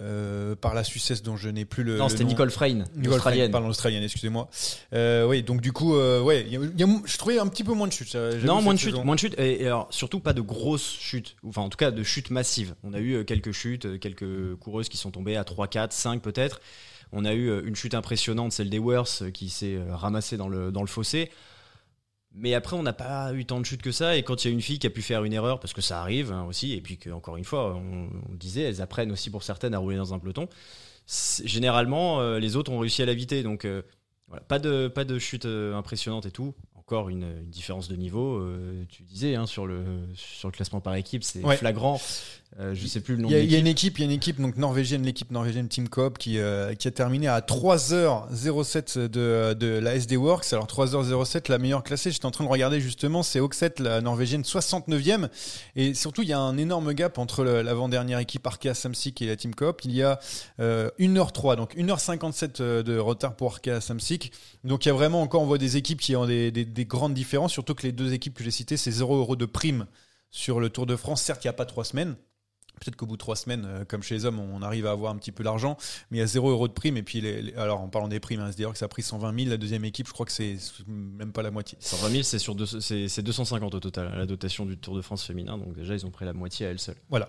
euh, 0.00 0.54
par 0.54 0.74
la 0.74 0.84
Suissesse 0.84 1.22
dont 1.22 1.36
je 1.36 1.48
n'ai 1.48 1.64
plus 1.64 1.84
le. 1.84 1.96
Non, 1.96 2.08
c'était 2.08 2.24
Nicole 2.24 2.50
Frayn, 2.50 2.84
l'Australienne. 2.96 3.50
Pardon, 3.50 3.68
l'Australienne, 3.68 4.02
excusez-moi. 4.02 4.48
Euh, 4.92 5.26
oui, 5.26 5.42
donc 5.42 5.60
du 5.60 5.72
coup, 5.72 5.94
euh, 5.94 6.20
ouais, 6.20 6.46
je 6.50 7.18
trouvais 7.18 7.38
un 7.38 7.46
petit 7.46 7.64
peu 7.64 7.72
moins 7.72 7.86
de 7.86 7.92
chutes. 7.92 8.14
Non, 8.44 8.62
moins 8.62 8.74
de 8.74 8.78
chutes, 8.78 8.94
moins 9.04 9.14
de 9.14 9.20
chutes, 9.20 9.38
et, 9.38 9.66
alors 9.66 9.88
surtout 9.90 10.20
pas 10.20 10.32
de 10.32 10.40
grosses 10.40 10.96
chutes, 10.98 11.36
enfin 11.46 11.62
en 11.62 11.68
tout 11.68 11.76
cas 11.78 11.90
de 11.90 12.02
chutes 12.02 12.30
massives. 12.30 12.74
On 12.82 12.92
a 12.92 13.00
eu 13.00 13.24
quelques 13.24 13.52
chutes, 13.52 13.98
quelques 14.00 14.56
coureuses 14.56 14.88
qui 14.88 14.96
sont 14.96 15.10
tombées 15.10 15.36
à 15.36 15.44
3, 15.44 15.68
4, 15.68 15.92
5 15.92 16.22
peut-être. 16.22 16.60
On 17.12 17.24
a 17.24 17.34
eu 17.34 17.64
une 17.66 17.76
chute 17.76 17.94
impressionnante, 17.94 18.52
celle 18.52 18.68
des 18.68 18.80
Worth, 18.80 19.30
qui 19.32 19.48
s'est 19.48 19.78
ramassée 19.90 20.36
dans 20.36 20.48
le, 20.48 20.72
dans 20.72 20.82
le 20.82 20.88
fossé. 20.88 21.30
Mais 22.38 22.52
après, 22.52 22.76
on 22.76 22.82
n'a 22.82 22.92
pas 22.92 23.32
eu 23.32 23.46
tant 23.46 23.58
de 23.60 23.64
chutes 23.64 23.82
que 23.82 23.92
ça. 23.92 24.16
Et 24.16 24.22
quand 24.22 24.44
il 24.44 24.48
y 24.48 24.50
a 24.50 24.54
une 24.54 24.60
fille 24.60 24.78
qui 24.78 24.86
a 24.86 24.90
pu 24.90 25.02
faire 25.02 25.24
une 25.24 25.32
erreur, 25.32 25.58
parce 25.58 25.72
que 25.72 25.80
ça 25.80 26.00
arrive 26.00 26.32
hein, 26.32 26.44
aussi, 26.44 26.74
et 26.74 26.80
puis 26.82 26.98
qu'encore 26.98 27.38
une 27.38 27.44
fois, 27.44 27.74
on, 27.74 28.08
disait, 28.34 28.62
elles 28.62 28.82
apprennent 28.82 29.10
aussi 29.10 29.30
pour 29.30 29.42
certaines 29.42 29.74
à 29.74 29.78
rouler 29.78 29.96
dans 29.96 30.12
un 30.12 30.18
peloton. 30.18 30.48
Généralement, 31.44 32.20
euh, 32.20 32.38
les 32.38 32.56
autres 32.56 32.70
ont 32.70 32.78
réussi 32.78 33.02
à 33.02 33.06
l'éviter. 33.06 33.42
Donc, 33.42 33.64
euh, 33.64 33.82
voilà, 34.28 34.42
pas 34.44 34.58
de, 34.58 34.88
pas 34.88 35.04
de 35.04 35.18
chute 35.18 35.46
euh, 35.46 35.74
impressionnante 35.74 36.26
et 36.26 36.30
tout 36.30 36.54
encore 36.86 37.08
une, 37.08 37.42
différence 37.46 37.88
de 37.88 37.96
niveau. 37.96 38.36
Euh, 38.36 38.84
tu 38.88 39.02
disais 39.02 39.34
hein, 39.34 39.46
sur, 39.46 39.66
le, 39.66 39.84
sur 40.14 40.48
le 40.48 40.52
classement 40.52 40.80
par 40.80 40.94
équipe, 40.94 41.24
c'est 41.24 41.42
flagrant. 41.56 42.00
Euh, 42.58 42.74
je 42.74 42.86
sais 42.86 43.00
plus 43.00 43.16
le 43.16 43.22
nom. 43.22 43.28
Il 43.28 43.50
y, 43.50 43.54
a 43.54 43.58
une 43.58 43.66
équipe, 43.66 43.98
il 43.98 44.02
y 44.02 44.04
a 44.04 44.06
une 44.06 44.16
équipe 44.16 44.40
donc 44.40 44.56
norvégienne, 44.56 45.02
l'équipe 45.02 45.30
norvégienne 45.30 45.68
Team 45.68 45.88
Coop 45.88 46.16
qui, 46.16 46.38
euh, 46.38 46.74
qui 46.74 46.88
a 46.88 46.90
terminé 46.90 47.28
à 47.28 47.40
3h07 47.40 49.08
de, 49.08 49.54
de 49.54 49.66
la 49.78 49.94
SD 49.94 50.16
Works. 50.16 50.52
Alors 50.52 50.66
3h07, 50.66 51.50
la 51.50 51.58
meilleure 51.58 51.82
classée. 51.82 52.10
J'étais 52.10 52.24
en 52.24 52.30
train 52.30 52.44
de 52.44 52.48
regarder 52.48 52.80
justement, 52.80 53.22
c'est 53.22 53.40
Oxet, 53.40 53.74
la 53.78 54.00
norvégienne 54.00 54.42
69e. 54.42 55.28
Et 55.74 55.92
surtout, 55.92 56.22
il 56.22 56.28
y 56.28 56.32
a 56.32 56.38
un 56.38 56.56
énorme 56.56 56.94
gap 56.94 57.18
entre 57.18 57.44
l'avant-dernière 57.44 58.20
équipe 58.20 58.46
Arkea 58.46 58.74
Samsic 58.74 59.20
et 59.20 59.26
la 59.26 59.36
Team 59.36 59.54
Coop. 59.54 59.82
Il 59.84 59.92
y 59.92 60.02
a 60.02 60.18
1h03, 60.58 61.56
donc 61.56 61.76
1h57 61.76 62.82
de 62.82 62.98
retard 62.98 63.36
pour 63.36 63.52
Arkea 63.52 63.80
Samsic. 63.80 64.32
Donc 64.64 64.86
il 64.86 64.88
y 64.88 64.92
a 64.92 64.94
vraiment 64.94 65.20
encore, 65.20 65.42
on 65.42 65.46
voit 65.46 65.58
des 65.58 65.76
équipes 65.76 66.00
qui 66.00 66.16
ont 66.16 66.26
des 66.26 66.50
des 66.50 66.84
grandes 66.84 67.14
différences, 67.14 67.52
surtout 67.52 67.74
que 67.74 67.82
les 67.82 67.92
deux 67.92 68.12
équipes 68.12 68.34
que 68.34 68.44
j'ai 68.44 68.50
citées, 68.50 68.76
c'est 68.76 68.90
0 68.90 69.16
euros 69.16 69.36
de 69.36 69.46
prime 69.46 69.86
sur 70.30 70.60
le 70.60 70.70
Tour 70.70 70.86
de 70.86 70.96
France. 70.96 71.22
Certes, 71.22 71.44
il 71.44 71.46
n'y 71.46 71.50
a 71.50 71.54
pas 71.54 71.64
trois 71.64 71.84
semaines, 71.84 72.16
Peut-être 72.80 72.96
qu'au 72.96 73.06
bout 73.06 73.14
de 73.14 73.18
trois 73.18 73.36
semaines, 73.36 73.64
euh, 73.66 73.84
comme 73.86 74.02
chez 74.02 74.14
les 74.14 74.26
hommes, 74.26 74.38
on 74.38 74.60
arrive 74.60 74.86
à 74.86 74.90
avoir 74.90 75.10
un 75.10 75.16
petit 75.16 75.32
peu 75.32 75.42
d'argent, 75.42 75.78
mais 76.10 76.18
il 76.18 76.20
y 76.20 76.22
a 76.22 76.26
0 76.26 76.50
euros 76.50 76.68
de 76.68 76.74
prime. 76.74 76.98
Et 76.98 77.02
puis, 77.02 77.22
les, 77.22 77.54
alors 77.56 77.80
en 77.80 77.88
parlant 77.88 78.08
des 78.08 78.20
primes, 78.20 78.40
hein, 78.40 78.48
c'est-à-dire 78.48 78.72
que 78.72 78.78
ça 78.78 78.84
a 78.84 78.88
pris 78.88 79.02
120 79.02 79.34
000. 79.34 79.50
La 79.50 79.56
deuxième 79.56 79.84
équipe, 79.86 80.06
je 80.06 80.12
crois 80.12 80.26
que 80.26 80.32
c'est 80.32 80.56
même 80.86 81.32
pas 81.32 81.42
la 81.42 81.50
moitié. 81.50 81.78
120 81.80 82.10
000, 82.10 82.22
c'est 82.22 82.38
sur 82.38 82.54
c'est 82.80 83.22
250 83.22 83.74
au 83.74 83.80
total, 83.80 84.12
la 84.14 84.26
dotation 84.26 84.66
du 84.66 84.76
Tour 84.76 84.94
de 84.94 85.00
France 85.00 85.24
féminin. 85.24 85.56
Donc 85.56 85.74
déjà, 85.74 85.94
ils 85.94 86.04
ont 86.04 86.10
pris 86.10 86.26
la 86.26 86.34
moitié 86.34 86.66
à 86.66 86.70
elle 86.70 86.78
seule. 86.78 86.96
Voilà. 87.08 87.28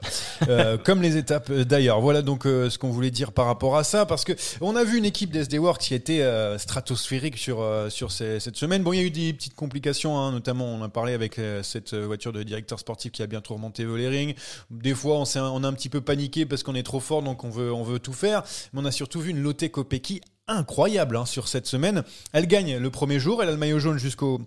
Euh, 0.50 0.78
comme 0.84 1.02
les 1.02 1.16
étapes 1.16 1.50
euh, 1.50 1.64
d'ailleurs. 1.64 2.02
Voilà 2.02 2.22
donc 2.22 2.44
ce 2.44 2.78
qu'on 2.78 2.90
voulait 2.90 3.12
dire 3.12 3.32
par 3.32 3.46
rapport 3.46 3.78
à 3.78 3.86
ça, 3.86 4.06
parce 4.06 4.26
que 4.26 4.34
on 4.60 4.76
a 4.76 4.84
vu 4.84 4.98
une 4.98 5.06
équipe 5.06 5.32
d'SD 5.32 5.60
Works 5.60 5.82
qui 5.82 5.94
était 5.94 6.24
stratosphérique 6.58 7.38
sur 7.38 7.66
sur 7.90 8.12
cette 8.12 8.58
semaine. 8.58 8.84
Bon, 8.84 8.92
il 8.92 8.98
y 8.98 9.02
a 9.02 9.06
eu 9.06 9.12
des 9.12 9.34
petites 9.34 9.56
complications, 9.56 10.18
hein, 10.18 10.32
notamment 10.32 10.66
on 10.66 10.84
a 10.84 10.90
parlé 10.90 11.14
avec 11.14 11.40
cette 11.64 11.94
voiture 11.94 12.34
de 12.34 12.44
directeur 12.44 12.80
sportif 12.80 13.12
qui 13.12 13.24
a 13.24 13.28
bientôt 13.28 13.54
remonté 13.54 13.86
Volering. 13.86 14.34
Des 14.72 14.94
fois, 14.94 15.20
on, 15.20 15.26
on 15.40 15.64
a 15.64 15.68
un 15.68 15.74
petit 15.74 15.90
peu 15.90 16.02
pas 16.02 16.16
parce 16.50 16.64
qu'on 16.64 16.76
est 16.76 16.84
trop 16.84 17.00
fort, 17.00 17.22
donc 17.22 17.44
on 17.44 17.50
veut, 17.50 17.72
on 17.72 17.84
veut 17.84 18.00
tout 18.00 18.14
faire. 18.14 18.44
Mais 18.74 18.82
on 18.82 18.86
a 18.86 18.92
surtout 18.92 19.20
vu 19.20 19.32
une 19.32 19.42
Lotte 19.42 19.70
Kopecky 19.70 20.22
incroyable 20.48 21.18
hein, 21.18 21.26
sur 21.26 21.48
cette 21.48 21.68
semaine. 21.68 22.04
Elle 22.34 22.48
gagne 22.48 22.78
le 22.78 22.90
premier 22.90 23.20
jour, 23.20 23.44
elle 23.44 23.50
a 23.50 23.52
le 23.52 23.58
maillot 23.58 23.80
jaune 23.80 23.98
jusqu'au 23.98 24.42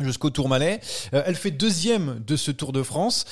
jusqu'au 0.00 0.30
Tourmalet. 0.30 0.80
Euh, 1.14 1.22
elle 1.26 1.36
fait 1.36 1.50
deuxième 1.50 2.22
de 2.26 2.36
ce 2.36 2.50
Tour 2.50 2.72
de 2.72 2.82
France. 2.82 3.24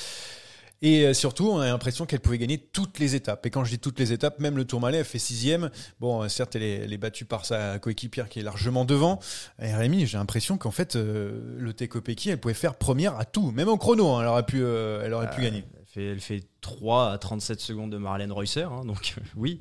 Et 0.83 1.07
euh, 1.07 1.13
surtout, 1.13 1.49
on 1.49 1.59
a 1.59 1.65
l'impression 1.65 2.05
qu'elle 2.05 2.19
pouvait 2.19 2.37
gagner 2.37 2.59
toutes 2.59 2.99
les 2.99 3.15
étapes. 3.15 3.45
Et 3.47 3.49
quand 3.49 3.63
je 3.63 3.71
dis 3.71 3.79
toutes 3.79 3.97
les 3.97 4.13
étapes, 4.13 4.39
même 4.39 4.57
le 4.57 4.65
Tourmalet, 4.65 4.99
elle 4.99 5.05
fait 5.05 5.17
sixième. 5.17 5.71
Bon, 5.99 6.21
euh, 6.21 6.27
certes, 6.27 6.55
elle 6.55 6.63
est, 6.63 6.97
battue 6.97 7.25
par 7.25 7.45
sa 7.45 7.79
coéquipière 7.79 8.29
qui 8.29 8.39
est 8.39 8.43
largement 8.43 8.85
devant. 8.85 9.19
Et 9.59 9.73
Rémi, 9.73 10.05
j'ai 10.05 10.17
l'impression 10.17 10.57
qu'en 10.57 10.71
fait, 10.71 10.95
le 10.95 11.71
Tekopeki, 11.73 12.29
elle 12.29 12.39
pouvait 12.39 12.53
faire 12.53 12.75
première 12.75 13.17
à 13.17 13.25
tout. 13.25 13.51
Même 13.51 13.69
en 13.69 13.77
chrono, 13.77 14.09
hein, 14.09 14.21
elle 14.21 14.27
aurait 14.27 14.45
pu, 14.45 14.63
elle 14.63 15.13
aurait 15.13 15.31
pu 15.31 15.41
gagner 15.41 15.63
elle 16.03 16.19
fait 16.19 16.43
3 16.61 17.11
à 17.11 17.17
37 17.17 17.59
secondes 17.59 17.91
de 17.91 17.97
Marlène 17.97 18.31
Reusser, 18.31 18.63
hein, 18.63 18.85
donc 18.85 19.15
oui. 19.35 19.59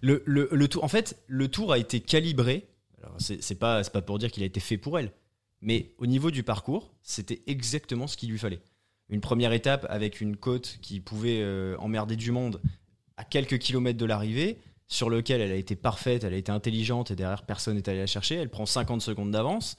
Le, 0.00 0.22
le, 0.26 0.68
tour, 0.68 0.82
en 0.82 0.88
fait, 0.88 1.22
le 1.28 1.48
tour 1.48 1.72
a 1.72 1.78
été 1.78 2.00
calibré. 2.00 2.66
C'est 3.18 3.58
pas, 3.58 3.82
pas 3.84 4.02
pour 4.02 4.18
dire 4.18 4.30
qu'il 4.30 4.42
a 4.42 4.46
été 4.46 4.60
fait 4.60 4.78
pour 4.78 4.98
elle, 4.98 5.12
mais 5.60 5.94
au 5.98 6.06
niveau 6.06 6.30
du 6.30 6.42
parcours, 6.42 6.92
c'était 7.02 7.42
exactement 7.46 8.06
ce 8.06 8.16
qu'il 8.16 8.30
lui 8.30 8.38
fallait. 8.38 8.60
Une 9.08 9.20
première 9.20 9.52
étape 9.52 9.86
avec 9.88 10.20
une 10.20 10.36
côte 10.36 10.78
qui 10.82 11.00
pouvait 11.00 11.40
euh, 11.40 11.76
emmerder 11.78 12.16
du 12.16 12.30
monde 12.30 12.60
à 13.16 13.24
quelques 13.24 13.58
kilomètres 13.58 13.98
de 13.98 14.06
l'arrivée, 14.06 14.58
sur 14.88 15.08
lequel 15.08 15.40
elle 15.40 15.52
a 15.52 15.56
été 15.56 15.74
parfaite, 15.74 16.22
elle 16.22 16.34
a 16.34 16.36
été 16.36 16.52
intelligente 16.52 17.10
et 17.10 17.16
derrière 17.16 17.44
personne 17.44 17.76
n'est 17.76 17.88
allé 17.88 17.98
la 17.98 18.06
chercher. 18.06 18.34
Elle 18.34 18.50
prend 18.50 18.66
50 18.66 19.00
secondes 19.00 19.30
d'avance. 19.30 19.76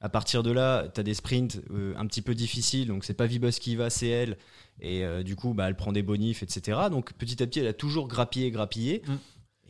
À 0.00 0.08
partir 0.08 0.42
de 0.42 0.52
là, 0.52 0.88
tu 0.88 1.00
as 1.00 1.02
des 1.02 1.14
sprints 1.14 1.60
euh, 1.70 1.94
un 1.96 2.06
petit 2.06 2.22
peu 2.22 2.34
difficiles, 2.34 2.88
donc 2.88 3.04
c'est 3.04 3.14
pas 3.14 3.26
Vibus 3.26 3.58
qui 3.58 3.76
va, 3.76 3.90
c'est 3.90 4.08
elle. 4.08 4.36
Et 4.82 5.04
euh, 5.04 5.22
du 5.22 5.36
coup, 5.36 5.54
bah, 5.54 5.68
elle 5.68 5.76
prend 5.76 5.92
des 5.92 6.02
bonifs, 6.02 6.42
etc. 6.42 6.80
Donc 6.90 7.12
petit 7.14 7.42
à 7.42 7.46
petit, 7.46 7.60
elle 7.60 7.66
a 7.68 7.72
toujours 7.72 8.08
grappillé, 8.08 8.50
grappillé. 8.50 9.02
Mm. 9.06 9.12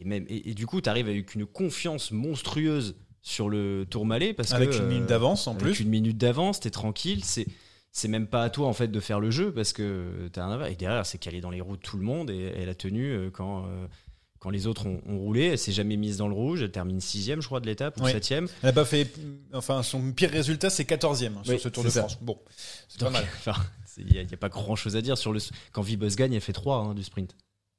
Et, 0.00 0.04
même, 0.04 0.26
et, 0.28 0.54
du 0.54 0.66
coup, 0.66 0.80
tu 0.80 0.88
arrives 0.88 1.08
avec 1.08 1.34
une 1.34 1.46
confiance 1.46 2.10
monstrueuse 2.10 2.96
sur 3.20 3.48
le 3.48 3.86
Tourmalet. 3.88 4.32
Parce 4.32 4.52
avec 4.52 4.70
que, 4.70 4.78
une 4.78 4.86
minute 4.86 5.04
euh, 5.04 5.06
d'avance 5.06 5.46
en 5.46 5.52
avec 5.52 5.62
plus. 5.62 5.80
une 5.80 5.90
minute 5.90 6.18
d'avance, 6.18 6.58
t'es 6.60 6.70
tranquille. 6.70 7.22
C'est 7.24 7.46
c'est 7.92 8.08
même 8.08 8.26
pas 8.26 8.42
à 8.42 8.50
toi 8.50 8.66
en 8.68 8.72
fait 8.72 8.88
de 8.88 9.00
faire 9.00 9.20
le 9.20 9.30
jeu 9.30 9.52
parce 9.52 9.74
que 9.74 10.28
t'as 10.32 10.44
un 10.44 10.64
et 10.64 10.74
derrière 10.74 11.04
c'est 11.04 11.18
qu'elle 11.18 11.34
est 11.34 11.42
dans 11.42 11.50
les 11.50 11.60
roues 11.60 11.76
de 11.76 11.82
tout 11.82 11.98
le 11.98 12.02
monde 12.02 12.30
et 12.30 12.50
elle 12.56 12.70
a 12.70 12.74
tenu 12.74 13.12
euh, 13.12 13.30
quand 13.30 13.66
euh, 13.66 13.86
quand 14.42 14.50
les 14.50 14.66
autres 14.66 14.86
ont, 14.86 15.00
ont 15.06 15.18
roulé 15.18 15.42
elle 15.42 15.58
s'est 15.58 15.70
jamais 15.70 15.96
mise 15.96 16.16
dans 16.16 16.26
le 16.26 16.34
rouge 16.34 16.62
elle 16.62 16.72
termine 16.72 17.00
sixième 17.00 17.40
je 17.40 17.46
crois 17.46 17.60
de 17.60 17.66
l'étape 17.66 18.00
ou 18.00 18.08
septième 18.08 18.48
Elle 18.62 18.70
n'a 18.70 18.72
pas 18.72 18.84
fait. 18.84 19.06
Enfin, 19.52 19.84
son 19.84 20.10
pire 20.10 20.30
résultat, 20.30 20.68
c'est 20.68 20.82
14e 20.82 21.44
sur 21.44 21.52
Oui, 21.54 21.60
ce 21.60 21.68
Tour 21.68 21.84
c'est 21.84 21.88
de 21.90 21.92
ça. 21.92 22.00
France. 22.00 22.18
Bon, 22.20 22.38
c'est 22.88 22.98
pas 22.98 23.04
Donc, 23.06 23.12
mal. 23.14 23.24
enfin, 23.38 23.54
il 23.98 24.06
n'y 24.06 24.18
a, 24.18 24.22
y 24.22 24.34
a 24.34 24.36
pas 24.36 24.48
grand 24.48 24.74
chose 24.74 24.96
à 24.96 25.00
dire 25.00 25.16
sur 25.16 25.32
le 25.32 25.38
quand 25.70 25.82
Vibus 25.82 26.16
gagne 26.16 26.32
elle 26.32 26.40
fait 26.40 26.52
3 26.52 26.92
du 26.94 27.04
sprint 27.04 27.36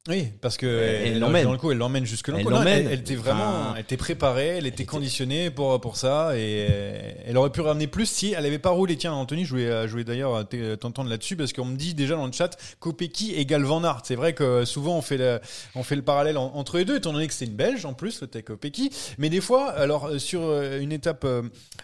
Oui, 0.10 0.27
parce 0.41 0.57
que 0.57 0.65
Elle 0.65 1.13
elle, 1.13 1.19
l'emmène. 1.19 1.45
dans 1.45 1.53
le 1.53 1.57
coup, 1.57 1.72
elle 1.72 1.77
l'emmène 1.77 2.05
jusque 2.05 2.27
là. 2.27 2.36
Elle 2.38 2.43
Non, 2.43 2.50
l'emmène. 2.50 2.88
Elle, 2.91 3.00
était 3.00 3.15
vraiment, 3.15 3.48
Enfin, 3.48 3.74
elle 3.75 3.81
était 3.83 3.95
préparée, 3.95 4.48
elle 4.57 4.65
était 4.65 4.83
était- 4.83 4.86
conditionnée 4.86 5.50
pour 5.50 5.79
pour 5.79 5.95
ça 5.95 6.38
et 6.38 6.67
euh, 6.69 7.12
elle 7.25 7.38
aurait 7.38 7.51
pu 7.51 7.62
ramener 7.62 7.88
plus 7.88 8.05
si 8.05 8.33
elle 8.38 8.45
avait 8.45 8.60
pas 8.60 8.72
roulé. 8.72 8.98
Tiens, 8.98 9.13
Anthony, 9.13 9.45
je 9.45 9.51
voulais, 9.51 9.69
euh, 9.69 9.86
je 9.88 9.91
voulais 9.91 10.03
d'ailleurs 10.03 10.45
t- 10.45 10.75
t'entendre 10.75 11.10
là-dessus 11.10 11.38
parce 11.38 11.53
qu'on 11.53 11.63
me 11.63 11.77
dit 11.77 11.93
déjà 11.93 12.15
dans 12.17 12.25
le 12.25 12.33
chat 12.33 12.57
Kopecky 12.81 13.33
égale 13.36 13.63
Van 13.63 13.81
Aert. 13.86 14.01
C'est 14.03 14.15
vrai 14.15 14.33
que 14.33 14.65
souvent 14.65 14.98
on 14.98 15.01
fait 15.01 15.15
le, 15.17 15.39
on 15.74 15.83
fait 15.83 15.95
le 15.95 16.01
parallèle 16.01 16.38
en- 16.38 16.51
entre 16.53 16.79
les 16.79 16.83
deux, 16.83 16.98
étant 16.98 17.13
donné 17.13 17.25
que 17.27 17.33
c'est 17.33 17.45
une 17.45 17.55
Belge 17.55 17.86
en 17.86 17.93
plus, 17.93 18.19
le 18.19 18.27
Tech 18.27 18.43
Kopecky. 18.43 18.89
Mais 19.19 19.29
des 19.29 19.39
fois, 19.39 19.69
alors 19.69 20.07
euh, 20.07 20.19
sur 20.19 20.41
euh, 20.43 20.81
une 20.81 20.91
étape 20.91 21.24
euh, 21.24 21.43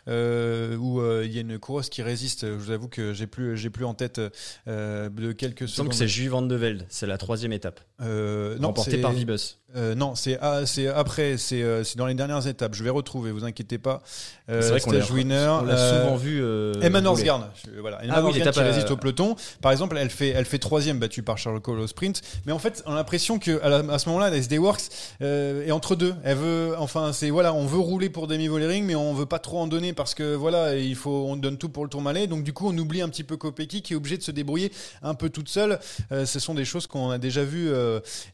euh, 0.09 0.75
où 0.75 0.99
euh, 0.99 1.23
il 1.25 1.33
y 1.33 1.38
a 1.38 1.41
une 1.41 1.57
coureuse 1.57 1.88
qui 1.88 2.01
résiste, 2.01 2.45
je 2.47 2.51
vous 2.51 2.71
avoue 2.71 2.89
que 2.89 3.13
j'ai 3.13 3.27
plus, 3.27 3.55
j'ai 3.55 3.69
plus 3.69 3.85
en 3.85 3.93
tête 3.93 4.19
euh, 4.67 5.07
de 5.07 5.31
quelques 5.31 5.69
secondes. 5.69 5.88
que 5.88 5.95
c'est 5.95 6.09
Jules 6.09 6.29
Van 6.31 6.41
de 6.41 6.55
Velde 6.55 6.85
c'est 6.89 7.07
la 7.07 7.17
troisième 7.17 7.53
étape 7.53 7.79
Euh, 8.10 8.58
non, 8.60 8.68
remportée 8.70 8.92
c'est- 8.92 8.98
par 8.98 9.12
Vibus 9.12 9.56
euh, 9.75 9.94
non, 9.94 10.16
c'est 10.16 10.36
ah, 10.42 10.62
après, 10.96 11.38
c'est 11.38 11.62
euh, 11.62 11.84
c'est 11.84 11.96
dans 11.96 12.08
les 12.08 12.16
dernières 12.16 12.48
étapes. 12.48 12.74
Je 12.74 12.84
vais 12.84 12.89
retrouver, 12.89 13.32
vous 13.32 13.44
inquiétez 13.46 13.78
pas. 13.78 14.01
Euh, 14.50 14.63
c'est 14.63 14.70
vrai 14.70 14.80
qu'on 14.80 14.89
l'a 14.92 14.98
euh, 14.98 16.01
souvent 16.04 16.16
vu 16.16 16.39
Emma. 16.82 17.01
Norsgaard, 17.01 17.50
voilà, 17.80 18.04
Emma 18.04 18.16
Ah 18.18 18.24
oui, 18.25 18.34
qui 18.34 18.60
résiste 18.60 18.89
au 18.89 18.98
peloton. 18.98 19.36
Par 19.62 19.72
exemple, 19.72 19.96
elle 20.00 20.10
fait, 20.10 20.30
elle 20.30 20.46
fait 20.46 20.58
troisième 20.58 20.98
battue 20.98 21.22
par 21.22 21.38
Charles 21.38 21.60
Cole 21.60 21.82
au 21.82 21.86
sprint. 21.86 22.24
Mais 22.48 22.51
en 22.51 22.58
fait, 22.58 22.82
on 22.88 22.94
a 22.94 22.96
l'impression 22.96 23.38
que 23.38 23.62
à, 23.62 23.70
la- 23.70 23.94
à 23.94 24.00
ce 24.00 24.10
moment-là, 24.10 24.32
la 24.32 24.38
SD 24.38 24.58
Works 24.58 24.82
est 25.22 25.70
entre 25.72 25.96
deux. 25.96 26.16
Elle 26.24 26.38
veut, 26.38 26.74
enfin, 26.80 27.13
c'est 27.13 27.30
voilà, 27.30 27.54
on 27.54 27.68
veut 27.68 27.78
rouler 27.78 28.10
pour 28.10 28.25
Demi 28.25 28.48
Vollering, 28.48 28.86
mais 28.86 28.96
on 28.96 29.13
veut 29.13 29.28
pas 29.28 29.38
trop 29.39 29.60
en 29.60 29.68
donner 29.68 29.94
parce 29.94 30.16
que 30.16 30.34
voilà, 30.34 30.75
il 30.78 30.96
faut, 30.96 31.25
on 31.28 31.36
donne 31.36 31.60
tout 31.60 31.70
pour 31.70 31.84
le 31.84 31.92
Tourmalet. 31.92 32.25
Donc 32.25 32.44
du 32.44 32.54
coup, 32.54 32.68
on 32.68 32.78
oublie 32.80 33.04
un 33.04 33.10
petit 33.10 33.24
peu 33.24 33.38
Kopecky 33.38 33.84
qui 33.84 33.94
est 33.94 33.96
obligée 33.96 34.18
de 34.18 34.24
se 34.24 34.32
débrouiller 34.32 34.72
un 35.04 35.13
peu 35.13 35.30
toute 35.30 35.48
seule. 35.50 35.78
Ce 36.10 36.39
sont 36.39 36.56
des 36.56 36.66
choses 36.66 36.88
qu'on 36.88 37.12
a 37.12 37.20
déjà 37.20 37.44
vues 37.44 37.70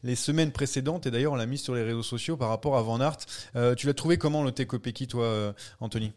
les 0.02 0.16
semaines 0.16 0.52
précédentes 0.52 1.06
et 1.06 1.10
d'ailleurs 1.10 1.32
on 1.32 1.36
l'a 1.36 1.46
mis 1.46 1.58
sur 1.58 1.74
les 1.74 1.82
réseaux 1.82 2.02
sociaux 2.02 2.36
par 2.36 2.48
rapport 2.48 2.76
à 2.76 2.82
Van 2.82 3.00
Aert. 3.00 3.18
Euh, 3.54 3.74
tu 3.74 3.86
l'as 3.86 3.94
trouvé 3.94 4.18
comment 4.18 4.42
le 4.42 4.50
Kopecky, 4.50 5.06
toi, 5.06 5.24
euh, 5.24 5.52
Anthony? 5.80 6.12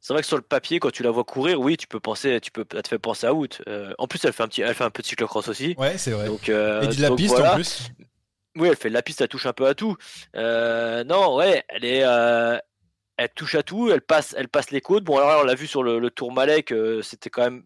C'est 0.00 0.14
vrai 0.14 0.22
que 0.22 0.28
sur 0.28 0.36
le 0.36 0.42
papier, 0.42 0.80
quand 0.80 0.90
tu 0.90 1.02
la 1.02 1.10
vois 1.10 1.24
courir, 1.24 1.60
oui, 1.60 1.76
tu 1.76 1.86
peux 1.86 2.00
penser, 2.00 2.40
tu 2.40 2.50
peux, 2.50 2.64
te 2.64 2.88
fait 2.88 2.98
penser 2.98 3.26
à 3.26 3.34
Wood. 3.34 3.54
Euh, 3.68 3.92
en 3.98 4.06
plus, 4.06 4.24
elle 4.24 4.32
fait 4.32 4.42
un 4.42 4.48
petit, 4.48 4.62
elle 4.62 4.74
fait 4.74 4.84
un 4.84 4.90
peu 4.90 5.02
de 5.02 5.06
cyclocross 5.06 5.48
aussi. 5.48 5.74
Ouais, 5.76 5.98
c'est 5.98 6.12
vrai. 6.12 6.26
Donc, 6.26 6.48
euh, 6.48 6.80
et 6.82 6.88
de 6.88 7.02
la 7.02 7.08
donc 7.08 7.18
piste 7.18 7.34
voilà. 7.34 7.52
en 7.52 7.54
plus. 7.56 7.90
Oui, 8.56 8.68
elle 8.68 8.76
fait 8.76 8.88
de 8.88 8.94
la 8.94 9.02
piste, 9.02 9.20
elle 9.20 9.28
touche 9.28 9.44
un 9.46 9.52
peu 9.52 9.66
à 9.66 9.74
tout. 9.74 9.96
Euh, 10.36 11.04
non, 11.04 11.36
ouais, 11.36 11.64
elle 11.68 11.84
est, 11.84 12.02
elle 13.18 13.28
touche 13.34 13.54
à 13.54 13.62
tout, 13.62 13.90
elle 13.92 14.00
passe, 14.00 14.34
elle 14.38 14.48
passe 14.48 14.70
les 14.70 14.80
côtes. 14.80 15.04
Bon, 15.04 15.18
alors 15.18 15.28
là, 15.28 15.40
on 15.42 15.44
l'a 15.44 15.54
vu 15.54 15.66
sur 15.66 15.82
le, 15.82 15.98
le 15.98 16.10
Tour 16.10 16.34
que 16.64 17.02
c'était 17.02 17.28
quand 17.28 17.42
même 17.42 17.64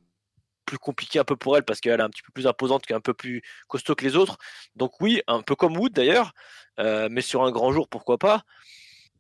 plus 0.65 0.79
compliqué 0.79 1.19
un 1.19 1.25
peu 1.25 1.37
pour 1.37 1.57
elle 1.57 1.65
parce 1.65 1.81
qu'elle 1.81 2.01
est 2.01 2.03
un 2.03 2.11
petit 2.11 2.23
peu 2.23 2.33
plus 2.33 2.47
imposante, 2.47 2.87
qu'un 2.87 3.01
peu 3.01 3.15
plus 3.15 3.43
costaud 3.69 3.95
que 3.95 4.05
les 4.05 4.17
autres. 4.17 4.39
Donc 4.77 5.01
oui, 5.01 5.23
un 5.27 5.43
peu 5.43 5.55
comme 5.57 5.77
Wood 5.77 5.93
d'ailleurs, 5.93 6.33
euh, 6.81 7.09
mais 7.11 7.21
sur 7.23 7.45
un 7.45 7.51
grand 7.53 7.73
jour, 7.73 7.89
pourquoi 7.89 8.19
pas. 8.19 8.45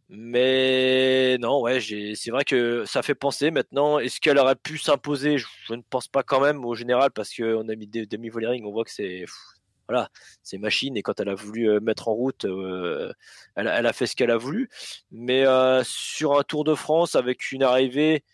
Mais 0.08 1.38
non, 1.38 1.62
ouais, 1.62 1.80
c'est 1.80 2.30
vrai 2.30 2.44
que 2.44 2.84
ça 2.86 3.02
fait 3.02 3.14
penser 3.14 3.50
maintenant. 3.50 3.98
Est-ce 3.98 4.20
qu'elle 4.20 4.38
aurait 4.38 4.56
pu 4.56 4.78
s'imposer? 4.78 5.38
Je, 5.38 5.46
ne 5.70 5.83
pense 5.88 6.09
pas 6.09 6.22
quand 6.22 6.40
même 6.40 6.64
au 6.64 6.74
général 6.74 7.11
parce 7.11 7.35
qu'on 7.35 7.68
a 7.68 7.74
mis 7.76 7.87
des 7.87 8.07
demi 8.07 8.28
Vollering, 8.28 8.64
on 8.64 8.72
voit 8.72 8.85
que 8.85 8.90
c'est 8.92 9.24
voilà, 9.88 10.09
machine 10.61 10.96
et 10.96 11.02
quand 11.02 11.20
elle 11.20 11.28
a 11.28 11.35
voulu 11.35 11.68
euh, 11.68 11.80
mettre 11.80 12.09
en 12.09 12.14
route, 12.14 12.44
euh, 12.46 13.12
elle, 13.54 13.68
a- 13.68 13.92
fait 13.92 14.07
ce 14.07 14.16
qu'elle 14.16 14.30
a 14.30 14.37
voulu. 14.37 14.68
Mais 15.11 15.44
sur 15.85 16.38
un 16.38 16.42
Tour 16.42 16.64
de 16.64 16.74
France 16.74 17.16
avec 17.16 17.52
une 17.52 17.62
arrivée, 17.62 18.24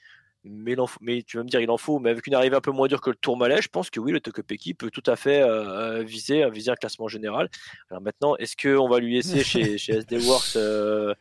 mais, 0.45 1.23
tu 1.23 1.37
vas 1.37 1.43
me 1.43 1.49
dire 1.49 1.61
il 1.61 1.71
en 1.71 1.77
faut, 1.77 1.99
mais 1.99 2.11
avec 2.11 2.27
une 2.27 2.35
arrivée 2.35 2.57
un 2.57 2.61
peu 2.61 2.71
moins 2.71 2.89
dure 2.89 3.01
que 3.01 3.11
le 3.11 3.17
Tour 3.17 3.37
Malais, 3.37 3.61
je 3.63 3.69
pense 3.69 3.91
que 3.91 4.01
oui, 4.01 4.13
le 4.13 4.21
Tokopeki 4.21 4.75
peut 4.75 4.91
tout 4.91 5.03
à 5.07 5.17
fait 5.17 5.43
euh, 5.43 6.03
viser, 6.03 6.49
viser 6.51 6.71
un 6.71 6.77
classement 6.77 7.09
général. 7.09 7.51
Alors 7.91 8.03
maintenant, 8.03 8.37
est-ce 8.37 8.57
qu'on 8.57 8.89
va 8.89 8.99
lui 9.01 9.15
laisser 9.15 9.45
chez, 9.45 9.79
chez 9.79 9.97
SD 9.99 10.19
Works 10.19 10.57
euh, 10.57 11.15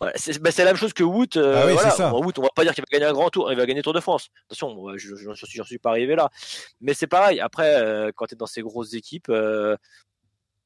voilà, 0.00 0.14
c'est 0.16 0.40
bah, 0.40 0.50
c'est 0.50 0.64
la 0.64 0.70
même 0.70 0.78
chose 0.78 0.94
que 0.94 1.02
Wood. 1.04 1.36
euh, 1.36 1.60
Ah 1.62 1.66
oui, 1.66 1.74
voilà. 1.74 1.90
ça. 1.90 2.14
On 2.14 2.22
va 2.22 2.48
pas 2.54 2.64
dire 2.64 2.72
qu'il 2.74 2.82
va 2.82 2.86
gagner 2.90 3.04
un 3.04 3.12
grand 3.12 3.28
tour, 3.28 3.52
il 3.52 3.58
va 3.58 3.66
gagner 3.66 3.80
le 3.80 3.84
Tour 3.84 3.92
de 3.92 4.00
France. 4.00 4.30
Attention, 4.46 4.74
moi, 4.74 4.94
je 4.96 5.14
j'en 5.14 5.34
suis, 5.34 5.78
pas 5.78 5.90
arrivé 5.90 6.16
là. 6.16 6.30
Mais 6.80 6.94
c'est 6.94 7.06
pareil, 7.06 7.38
après, 7.38 7.74
euh, 7.76 8.10
quand 8.14 8.24
tu 8.24 8.34
es 8.34 8.36
dans 8.36 8.46
ces 8.46 8.62
grosses 8.62 8.94
équipes, 8.94 9.28
euh, 9.28 9.76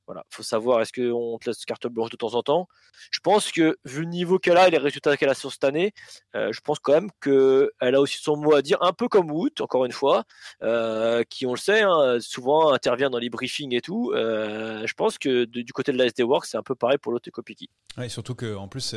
voilà, 0.07 0.25
faut 0.31 0.43
savoir 0.43 0.81
est-ce 0.81 0.93
qu'on 0.93 1.39
te 1.39 1.49
laisse 1.49 1.65
carte 1.65 1.87
blanche 1.87 2.11
de 2.11 2.17
temps 2.17 2.35
en 2.35 2.43
temps? 2.43 2.69
Je 3.11 3.21
pense 3.21 3.51
que 3.51 3.77
vu 3.85 4.03
le 4.03 4.09
niveau 4.09 4.39
qu'elle 4.39 4.57
a 4.57 4.69
et 4.69 4.71
les 4.71 4.79
résultats 4.79 5.17
qu'elle 5.17 5.31
a 5.31 5.35
sur 5.35 5.51
cette 5.51 5.65
année, 5.65 5.95
euh, 6.37 6.53
je 6.53 6.61
pense 6.61 6.79
quand 6.79 6.93
même 6.93 7.11
qu'elle 7.23 7.95
a 7.95 8.01
aussi 8.01 8.19
son 8.19 8.37
mot 8.37 8.55
à 8.55 8.63
dire, 8.63 8.79
un 8.83 8.93
peu 8.93 9.09
comme 9.09 9.31
Wood, 9.31 9.61
encore 9.61 9.85
une 9.85 9.93
fois, 9.93 10.25
euh, 10.63 11.23
qui 11.29 11.47
on 11.47 11.53
le 11.53 11.59
sait, 11.59 11.83
hein, 11.83 12.19
souvent 12.21 12.73
intervient 12.73 13.11
dans 13.11 13.19
les 13.19 13.31
briefings 13.31 13.75
et 13.75 13.81
tout. 13.81 14.13
Euh, 14.15 14.87
je 14.87 14.95
pense 14.95 15.19
que 15.19 15.45
du 15.45 15.73
côté 15.73 15.93
de 15.93 15.99
la 15.99 16.07
SD 16.07 16.23
Works, 16.23 16.47
c'est 16.47 16.57
un 16.57 16.63
peu 16.63 16.75
pareil 16.75 16.99
pour 16.99 17.13
l'autre 17.13 17.31
Kopiki. 17.31 17.71
Ouais, 17.97 18.09
surtout 18.09 18.35
que 18.35 18.55
en 18.55 18.69
plus, 18.69 18.95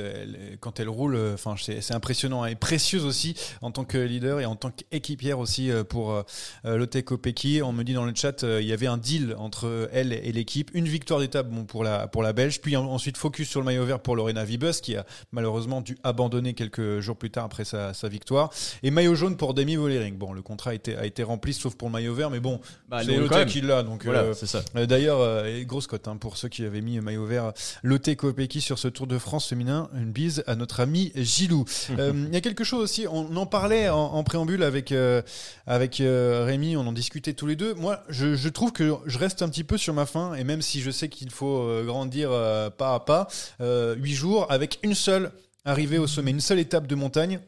quand 0.59 0.79
elle 0.79 0.89
roule, 0.89 1.35
c'est 1.57 1.93
impressionnant. 1.93 2.43
Elle 2.43 2.53
est 2.53 2.55
précieuse 2.55 3.05
aussi 3.05 3.35
en 3.61 3.71
tant 3.71 3.85
que 3.85 3.97
leader 3.97 4.39
et 4.39 4.45
en 4.45 4.55
tant 4.55 4.71
qu'équipière 4.71 5.39
aussi 5.39 5.71
pour 5.87 6.23
Lotte 6.63 7.01
Kopecky. 7.01 7.61
On 7.61 7.71
me 7.71 7.83
dit 7.83 7.93
dans 7.93 8.05
le 8.05 8.13
chat, 8.13 8.43
il 8.43 8.65
y 8.65 8.73
avait 8.73 8.87
un 8.87 8.97
deal 8.97 9.35
entre 9.37 9.89
elle 9.93 10.13
et 10.13 10.31
l'équipe. 10.31 10.71
Une 10.73 10.87
victoire 10.97 11.19
d'étape 11.19 11.47
bon, 11.49 11.63
pour 11.65 11.83
la 11.83 12.07
pour 12.07 12.23
la 12.23 12.33
Belge, 12.33 12.59
puis 12.61 12.75
en- 12.75 12.85
ensuite 12.87 13.17
focus 13.17 13.47
sur 13.49 13.59
le 13.59 13.65
maillot 13.65 13.85
vert 13.85 13.99
pour 13.99 14.15
Lorena 14.15 14.43
Vibus 14.43 14.81
qui 14.81 14.95
a 14.95 15.05
malheureusement 15.31 15.81
dû 15.81 15.97
abandonner 16.03 16.53
quelques 16.53 16.99
jours 16.99 17.15
plus 17.17 17.29
tard 17.29 17.45
après 17.45 17.65
sa, 17.65 17.93
sa 17.93 18.07
victoire. 18.09 18.49
Et 18.83 18.91
maillot 18.91 19.15
jaune 19.15 19.37
pour 19.37 19.53
Demi 19.53 19.75
Vollering. 19.75 20.17
Bon, 20.17 20.33
le 20.33 20.41
contrat 20.41 20.71
a 20.71 20.73
été, 20.73 20.95
a 20.95 21.05
été 21.05 21.23
rempli 21.23 21.53
sauf 21.53 21.75
pour 21.75 21.87
le 21.89 21.93
maillot 21.93 22.13
vert, 22.15 22.29
mais 22.29 22.39
bon, 22.39 22.59
Bah, 22.89 23.01
c'est 23.05 23.17
même. 23.17 23.45
qui 23.45 23.61
l'a. 23.61 23.83
Donc 23.83 24.03
Voilà, 24.05 24.21
euh, 24.21 24.33
ça. 24.33 24.61
euh, 24.75 24.85
D'ailleurs, 24.85 25.19
euh, 25.21 25.63
grosse 25.63 25.87
cote 25.87 26.07
hein, 26.07 26.17
pour 26.17 26.37
ceux 26.37 26.49
qui 26.49 26.63
avaient 26.65 26.81
mis 26.81 26.99
maillot 26.99 27.25
vert. 27.25 27.53
Lotte 27.83 28.15
Kopecky 28.15 28.61
sur 28.61 28.79
ce 28.79 28.87
Tour 28.87 29.07
de 29.07 29.17
France 29.17 29.47
féminin. 29.47 29.89
Une 29.95 30.11
bise 30.11 30.43
à 30.47 30.55
notre 30.55 30.79
ami 30.79 31.11
Gilou. 31.15 31.65
Euh, 31.99 32.11
Il 32.27 32.33
y 32.33 32.37
a 32.37 32.41
quelque 32.41 32.63
chose 32.63 32.81
aussi, 32.83 33.05
on 33.09 33.35
en 33.37 33.45
parlait 33.45 33.89
en, 33.89 33.97
en 33.97 34.23
préambule 34.23 34.61
avec, 34.63 34.93
avec 35.65 36.01
Rémi, 36.01 36.75
on 36.77 36.81
en 36.87 36.91
discutait 36.93 37.33
tous 37.33 37.47
les 37.47 37.55
deux. 37.55 37.73
Moi, 37.73 38.01
je, 38.09 38.35
je 38.35 38.49
trouve 38.49 38.71
que 38.71 38.93
je 39.05 39.17
reste 39.17 39.41
un 39.41 39.49
petit 39.49 39.63
peu 39.63 39.77
sur 39.77 39.93
ma 39.93 40.05
faim, 40.05 40.33
et 40.35 40.43
même 40.43 40.61
si 40.61 40.81
je 40.81 40.86
sais 40.91 41.09
qu'il 41.09 41.29
faut 41.29 41.59
euh, 41.59 41.83
grandir 41.85 42.29
euh, 42.31 42.69
pas 42.69 42.95
à 42.95 42.99
pas, 42.99 43.27
euh, 43.61 43.95
huit 43.95 44.13
jours 44.13 44.51
avec 44.51 44.79
une 44.83 44.95
seule 44.95 45.31
arrivée 45.65 45.97
au 45.97 46.07
sommet, 46.07 46.31
une 46.31 46.41
seule 46.41 46.59
étape 46.59 46.87
de 46.87 46.95
montagne. 46.95 47.39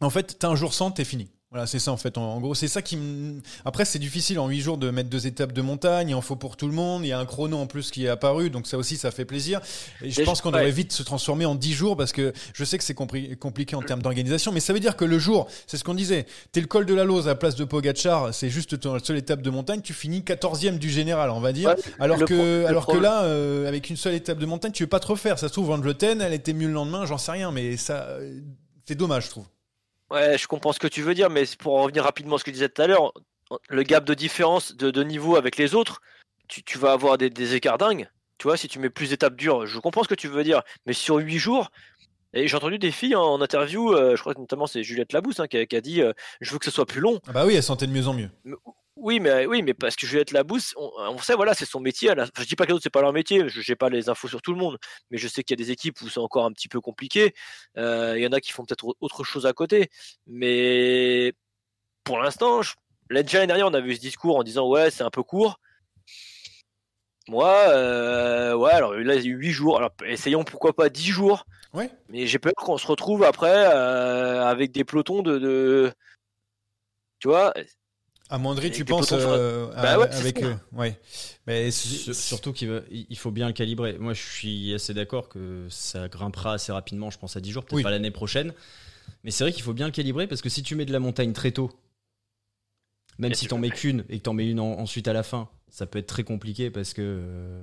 En 0.00 0.10
fait, 0.10 0.38
t'as 0.38 0.48
un 0.48 0.56
jour 0.56 0.72
sans, 0.72 0.90
t'es 0.90 1.04
fini. 1.04 1.28
Voilà, 1.50 1.66
c'est 1.66 1.78
ça 1.78 1.92
en 1.92 1.96
fait. 1.96 2.18
En, 2.18 2.34
en 2.34 2.40
gros, 2.40 2.54
c'est 2.54 2.68
ça 2.68 2.82
qui 2.82 2.98
me. 2.98 3.40
Après, 3.64 3.86
c'est 3.86 3.98
difficile 3.98 4.38
en 4.38 4.48
8 4.48 4.60
jours 4.60 4.76
de 4.76 4.90
mettre 4.90 5.08
deux 5.08 5.26
étapes 5.26 5.52
de 5.52 5.62
montagne. 5.62 6.10
Il 6.10 6.14
en 6.14 6.20
faut 6.20 6.36
pour 6.36 6.58
tout 6.58 6.66
le 6.66 6.74
monde. 6.74 7.04
Il 7.04 7.08
y 7.08 7.12
a 7.12 7.18
un 7.18 7.24
chrono 7.24 7.56
en 7.56 7.66
plus 7.66 7.90
qui 7.90 8.04
est 8.04 8.08
apparu, 8.08 8.50
donc 8.50 8.66
ça 8.66 8.76
aussi, 8.76 8.98
ça 8.98 9.10
fait 9.10 9.24
plaisir. 9.24 9.60
Et 10.02 10.10
je 10.10 10.20
pense 10.22 10.42
qu'on 10.42 10.50
ouais. 10.50 10.58
devrait 10.58 10.70
vite 10.70 10.92
se 10.92 11.02
transformer 11.02 11.46
en 11.46 11.54
10 11.54 11.72
jours 11.72 11.96
parce 11.96 12.12
que 12.12 12.34
je 12.52 12.64
sais 12.64 12.76
que 12.76 12.84
c'est 12.84 12.92
compliqué 12.92 13.76
en 13.76 13.82
termes 13.82 14.02
d'organisation, 14.02 14.52
mais 14.52 14.60
ça 14.60 14.74
veut 14.74 14.80
dire 14.80 14.94
que 14.94 15.06
le 15.06 15.18
jour, 15.18 15.48
c'est 15.66 15.78
ce 15.78 15.84
qu'on 15.84 15.94
disait. 15.94 16.26
T'es 16.52 16.60
le 16.60 16.66
col 16.66 16.84
de 16.84 16.92
la 16.92 17.04
Lose 17.04 17.24
à 17.24 17.30
la 17.30 17.34
place 17.34 17.54
de 17.54 17.64
Pogachar, 17.64 18.34
c'est 18.34 18.50
juste 18.50 18.78
ton 18.78 18.98
seule 19.02 19.16
étape 19.16 19.40
de 19.40 19.48
montagne. 19.48 19.80
Tu 19.80 19.94
finis 19.94 20.20
14e 20.20 20.76
du 20.76 20.90
général, 20.90 21.30
on 21.30 21.40
va 21.40 21.52
dire. 21.54 21.70
Ouais, 21.70 21.76
alors 21.98 22.18
que, 22.26 22.66
alors 22.66 22.86
que 22.86 22.98
là, 22.98 23.22
euh, 23.22 23.66
avec 23.66 23.88
une 23.88 23.96
seule 23.96 24.14
étape 24.14 24.38
de 24.38 24.46
montagne, 24.46 24.72
tu 24.72 24.82
veux 24.82 24.88
pas 24.88 25.00
te 25.00 25.06
refaire. 25.06 25.38
Ça 25.38 25.48
se 25.48 25.54
trouve, 25.54 25.68
Van 25.68 25.78
Vleuten, 25.78 26.20
elle 26.20 26.34
était 26.34 26.52
mieux 26.52 26.68
le 26.68 26.74
lendemain, 26.74 27.06
j'en 27.06 27.16
sais 27.16 27.32
rien, 27.32 27.52
mais 27.52 27.78
ça, 27.78 28.02
euh, 28.02 28.38
c'est 28.86 28.96
dommage, 28.96 29.24
je 29.24 29.30
trouve. 29.30 29.46
Ouais, 30.10 30.38
je 30.38 30.46
comprends 30.46 30.72
ce 30.72 30.78
que 30.78 30.86
tu 30.86 31.02
veux 31.02 31.14
dire, 31.14 31.28
mais 31.28 31.44
pour 31.58 31.76
en 31.76 31.82
revenir 31.82 32.04
rapidement 32.04 32.36
à 32.36 32.38
ce 32.38 32.44
que 32.44 32.50
je 32.50 32.54
disais 32.54 32.68
tout 32.68 32.80
à 32.80 32.86
l'heure, 32.86 33.12
le 33.68 33.82
gap 33.82 34.04
de 34.04 34.14
différence 34.14 34.74
de, 34.74 35.02
niveau 35.02 35.36
avec 35.36 35.56
les 35.56 35.74
autres, 35.74 36.00
tu, 36.48 36.62
tu 36.62 36.78
vas 36.78 36.92
avoir 36.92 37.18
des, 37.18 37.30
des 37.30 37.54
écarts 37.54 37.78
dingues. 37.78 38.08
Tu 38.38 38.44
vois, 38.44 38.56
si 38.56 38.68
tu 38.68 38.78
mets 38.78 38.90
plus 38.90 39.10
d'étapes 39.10 39.36
dures, 39.36 39.66
je 39.66 39.78
comprends 39.78 40.04
ce 40.04 40.08
que 40.08 40.14
tu 40.14 40.28
veux 40.28 40.44
dire, 40.44 40.62
mais 40.86 40.92
sur 40.92 41.16
8 41.16 41.38
jours, 41.38 41.70
et 42.42 42.48
j'ai 42.48 42.56
entendu 42.56 42.78
des 42.78 42.90
filles 42.90 43.14
en 43.16 43.40
interview, 43.40 43.92
euh, 43.92 44.16
je 44.16 44.20
crois 44.20 44.34
que 44.34 44.40
notamment 44.40 44.66
c'est 44.66 44.82
Juliette 44.82 45.12
Labousse 45.12 45.40
hein, 45.40 45.46
qui, 45.48 45.56
a, 45.58 45.66
qui 45.66 45.76
a 45.76 45.80
dit 45.80 46.02
euh, 46.02 46.12
Je 46.40 46.52
veux 46.52 46.58
que 46.58 46.64
ce 46.64 46.70
soit 46.70 46.86
plus 46.86 47.00
long. 47.00 47.20
Ah 47.28 47.32
bah 47.32 47.46
oui, 47.46 47.54
elle 47.54 47.62
sentait 47.62 47.86
de 47.86 47.92
mieux 47.92 48.06
en 48.08 48.14
mieux. 48.14 48.30
Oui, 49.00 49.20
mais 49.20 49.46
oui, 49.46 49.62
mais 49.62 49.74
parce 49.74 49.94
que 49.94 50.06
Juliette 50.08 50.32
Labousse, 50.32 50.74
on, 50.76 50.90
on 50.98 51.18
sait, 51.18 51.34
voilà, 51.36 51.54
c'est 51.54 51.64
son 51.66 51.78
métier. 51.78 52.08
Elle 52.10 52.18
a- 52.20 52.26
Je 52.36 52.44
dis 52.44 52.56
pas 52.56 52.64
que 52.64 52.70
les 52.70 52.74
autres 52.74 52.82
c'est 52.82 52.90
pas 52.90 53.00
leur 53.00 53.12
métier. 53.12 53.48
Je 53.48 53.60
n'ai 53.70 53.76
pas 53.76 53.88
les 53.90 54.08
infos 54.08 54.26
sur 54.26 54.42
tout 54.42 54.52
le 54.52 54.58
monde, 54.58 54.76
mais 55.10 55.18
je 55.18 55.28
sais 55.28 55.44
qu'il 55.44 55.58
y 55.58 55.62
a 55.62 55.64
des 55.64 55.70
équipes 55.70 56.00
où 56.02 56.08
c'est 56.08 56.18
encore 56.18 56.44
un 56.44 56.52
petit 56.52 56.66
peu 56.68 56.80
compliqué. 56.80 57.32
Euh, 57.76 58.14
Il 58.16 58.22
y 58.22 58.26
en 58.26 58.32
a 58.32 58.40
qui 58.40 58.50
font 58.52 58.64
peut-être 58.64 58.96
autre 59.00 59.22
chose 59.24 59.46
à 59.46 59.52
côté, 59.52 59.88
mais 60.26 61.32
pour 62.04 62.18
l'instant, 62.18 62.62
je... 62.62 62.72
déjà 63.10 63.38
l'année 63.38 63.46
dernière, 63.48 63.68
on 63.68 63.74
avait 63.74 63.88
eu 63.90 63.94
ce 63.94 64.00
discours 64.00 64.36
en 64.36 64.42
disant 64.42 64.66
ouais, 64.68 64.90
c'est 64.90 65.04
un 65.04 65.10
peu 65.10 65.22
court. 65.22 65.60
Moi, 67.28 67.52
euh, 67.68 68.54
ouais, 68.54 68.72
alors 68.72 68.94
là, 68.94 69.14
il 69.14 69.22
y 69.22 69.26
a 69.26 69.30
eu 69.30 69.36
8 69.36 69.50
jours. 69.50 69.76
Alors, 69.76 69.90
essayons 70.06 70.44
pourquoi 70.44 70.72
pas 70.74 70.88
10 70.88 71.08
jours. 71.10 71.44
Ouais. 71.74 71.90
Mais 72.08 72.26
j'ai 72.26 72.38
peur 72.38 72.52
qu'on 72.56 72.78
se 72.78 72.86
retrouve 72.86 73.22
après 73.24 73.74
euh, 73.74 74.44
avec 74.46 74.72
des 74.72 74.84
pelotons 74.84 75.22
de, 75.22 75.38
de- 75.38 75.92
Tu 77.18 77.28
vois, 77.28 77.52
Avec 78.30 78.72
tu 78.72 78.84
penses 78.84 79.08
sur 79.08 79.18
euh, 79.18 79.66
Bah 79.74 79.92
à- 79.94 79.98
ouais, 79.98 80.14
avec 80.14 80.42
eux 80.42 80.56
Ouais. 80.72 80.98
Mais 81.46 81.70
Surtout 81.70 82.52
qu'il 82.52 82.70
va- 82.70 82.80
il 82.90 83.18
faut 83.18 83.30
bien 83.30 83.52
calibrer. 83.52 83.98
Moi, 83.98 84.14
je 84.14 84.22
suis 84.22 84.74
assez 84.74 84.94
d'accord 84.94 85.28
que 85.28 85.66
ça 85.70 86.08
grimpera 86.08 86.54
assez 86.54 86.72
rapidement, 86.72 87.10
je 87.10 87.18
pense 87.18 87.36
à 87.36 87.40
10 87.40 87.50
jours, 87.52 87.64
peut-être 87.64 87.76
Oui. 87.76 87.82
pas 87.82 87.90
l'année 87.90 88.10
prochaine. 88.10 88.54
Mais 89.24 89.30
c'est 89.30 89.44
vrai 89.44 89.52
qu'il 89.52 89.62
faut 89.62 89.72
bien 89.74 89.86
le 89.86 89.92
calibrer 89.92 90.26
parce 90.26 90.42
que 90.42 90.48
si 90.48 90.62
tu 90.62 90.74
mets 90.74 90.84
de 90.86 90.92
la 90.92 91.00
montagne 91.00 91.32
très 91.32 91.50
tôt, 91.52 91.70
même 93.18 93.32
Et 93.32 93.34
si 93.34 93.42
tu 93.42 93.48
t'en 93.48 93.58
mets 93.58 93.70
qu'une 93.70 94.04
et 94.08 94.18
que 94.18 94.22
t'en 94.22 94.32
mets 94.34 94.48
une 94.48 94.60
en- 94.60 94.78
ensuite 94.78 95.08
à 95.08 95.12
la 95.12 95.22
fin, 95.22 95.48
ça 95.68 95.86
peut 95.86 95.98
être 95.98 96.06
très 96.06 96.24
compliqué 96.24 96.70
parce 96.70 96.94
que 96.94 97.02
euh, 97.02 97.62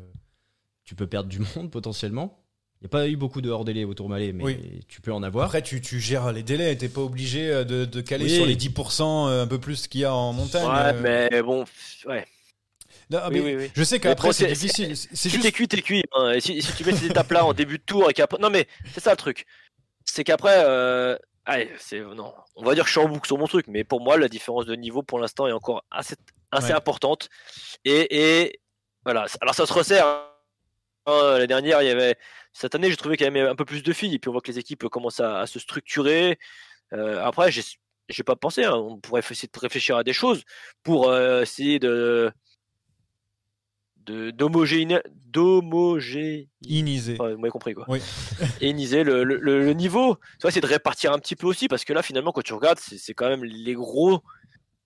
tu 0.84 0.96
peux 0.96 1.08
perdre 1.08 1.30
du 1.30 1.40
monde 1.56 1.72
potentiellement. 1.72 2.38
Il 2.86 2.90
n'y 2.90 3.02
a 3.02 3.02
pas 3.04 3.08
eu 3.08 3.16
beaucoup 3.16 3.42
de 3.42 3.50
hors 3.50 3.66
délai 3.66 3.84
au 3.84 3.94
Tourmalet, 3.96 4.32
mais 4.32 4.44
Oui. 4.44 4.82
tu 4.88 5.02
peux 5.02 5.12
en 5.12 5.24
avoir. 5.24 5.46
Après, 5.46 5.64
tu, 5.64 5.82
tu 5.82 6.00
gères 6.00 6.32
les 6.32 6.44
délais, 6.44 6.76
t'es 6.76 6.88
pas 6.88 7.02
obligé 7.02 7.50
euh, 7.50 7.64
de, 7.64 7.86
de 7.86 8.02
caler 8.02 8.26
Oui. 8.26 8.36
sur 8.36 8.46
les 8.46 8.56
10% 8.56 9.02
euh, 9.30 9.44
un 9.44 9.48
peu 9.48 9.60
plus 9.60 9.88
qu'il 9.88 10.02
y 10.02 10.06
a 10.06 10.14
en 10.14 10.34
montagne. 10.34 10.68
ouais, 10.68 10.94
euh. 10.94 11.30
mais 11.32 11.42
bon, 11.42 11.66
ouais. 12.06 12.28
Non, 13.10 13.20
ah, 13.24 13.30
oui, 13.32 13.40
mais 13.42 13.56
oui, 13.56 13.64
oui. 13.64 13.72
Je 13.76 13.84
sais 13.84 14.00
qu'après 14.00 14.34
c'est 14.34 14.48
difficile. 14.48 14.96
C'est 14.96 15.16
Si 15.16 15.30
juste. 15.30 15.42
t'es 15.44 15.52
cuit, 15.52 15.68
t'es 15.68 15.82
cuit. 15.82 16.04
hein. 16.14 16.34
Et 16.34 16.42
Si, 16.42 16.62
si 16.62 16.74
tu 16.74 16.84
mets 16.86 16.94
ces 16.96 17.08
étapes-là 17.08 17.44
en 17.46 17.54
début 17.54 17.78
de 17.80 17.84
tour 17.84 18.10
et 18.10 18.14
qu'après. 18.14 18.38
Non, 18.40 18.50
mais 18.52 18.68
c'est 18.94 19.00
ça 19.02 19.12
le 19.12 19.18
truc. 19.18 19.46
C'est 20.06 20.24
qu'après. 20.24 20.56
euh, 20.66 21.18
Allez, 21.48 21.70
c'est. 21.80 22.00
Non. 22.02 22.34
On 22.56 22.64
va 22.64 22.74
dire 22.74 22.84
que 22.84 22.88
je 22.90 22.94
suis 22.98 23.02
en 23.06 23.08
boucle 23.10 23.28
sur 23.28 23.38
mon 23.38 23.48
truc, 23.48 23.66
mais 23.68 23.84
pour 23.84 24.02
moi, 24.02 24.18
la 24.18 24.28
différence 24.28 24.66
de 24.66 24.76
niveau 24.76 25.02
pour 25.04 25.20
l'instant 25.20 25.48
est 25.48 25.52
encore 25.52 25.84
assez, 25.92 26.16
assez 26.52 26.68
Ouais. 26.68 26.74
importante. 26.74 27.30
Et, 27.84 28.08
et 28.44 28.60
voilà. 29.04 29.26
Alors, 29.42 29.54
ça 29.54 29.66
se 29.68 29.74
resserre. 29.74 30.06
Hein, 31.06 31.34
L'année 31.34 31.48
dernière, 31.48 31.82
il 31.82 31.88
y 31.88 31.92
avait. 31.92 32.16
Cette 32.54 32.74
année, 32.76 32.90
j'ai 32.90 32.98
trouvé 32.98 33.18
qu'il 33.18 33.26
y 33.26 33.28
avait 33.28 33.42
un 33.42 33.56
peu 33.56 33.66
plus 33.66 33.84
de 33.84 33.94
filles. 33.94 34.16
Et 34.16 34.20
puis, 34.20 34.30
on 34.30 34.32
voit 34.32 34.42
que 34.42 34.52
les 34.52 34.60
équipes 34.60 34.88
commencent 34.88 35.20
à, 35.20 35.40
à 35.40 35.46
se 35.48 35.60
structurer. 35.60 36.38
Euh, 36.94 37.24
après, 37.24 37.52
j'ai. 37.52 37.62
J'ai 38.08 38.22
pas 38.24 38.36
pensé, 38.36 38.64
hein. 38.64 38.76
on 38.76 38.98
pourrait 39.00 39.22
essayer 39.28 39.50
de 39.52 39.60
réfléchir 39.60 39.98
à 39.98 40.04
des 40.04 40.14
choses 40.14 40.44
pour 40.84 41.10
euh, 41.10 41.42
essayer 41.42 41.80
de 41.80 42.32
d'homogéné 43.98 45.00
vous 47.18 47.40
m'avez 47.40 47.50
compris 47.50 47.74
quoi. 47.74 47.86
Oui. 47.88 48.00
Éniser 48.62 49.04
le, 49.04 49.24
le, 49.24 49.38
le- 49.38 49.66
le 49.66 49.74
niveau. 49.74 50.18
C'est 50.38 50.62
de 50.62 50.68
répartir 50.68 51.12
un 51.14 51.18
petit 51.18 51.36
peu 51.36 51.48
aussi 51.48 51.68
parce 51.68 51.84
que 51.84 51.94
là, 51.94 52.04
finalement, 52.04 52.32
quand 52.32 52.44
tu 52.44 52.54
regardes, 52.54 52.78
c'est 52.80 53.00
c'est 53.00 53.16
quand 53.16 53.28
même 53.28 53.44
les 53.44 53.74
gros. 53.74 54.22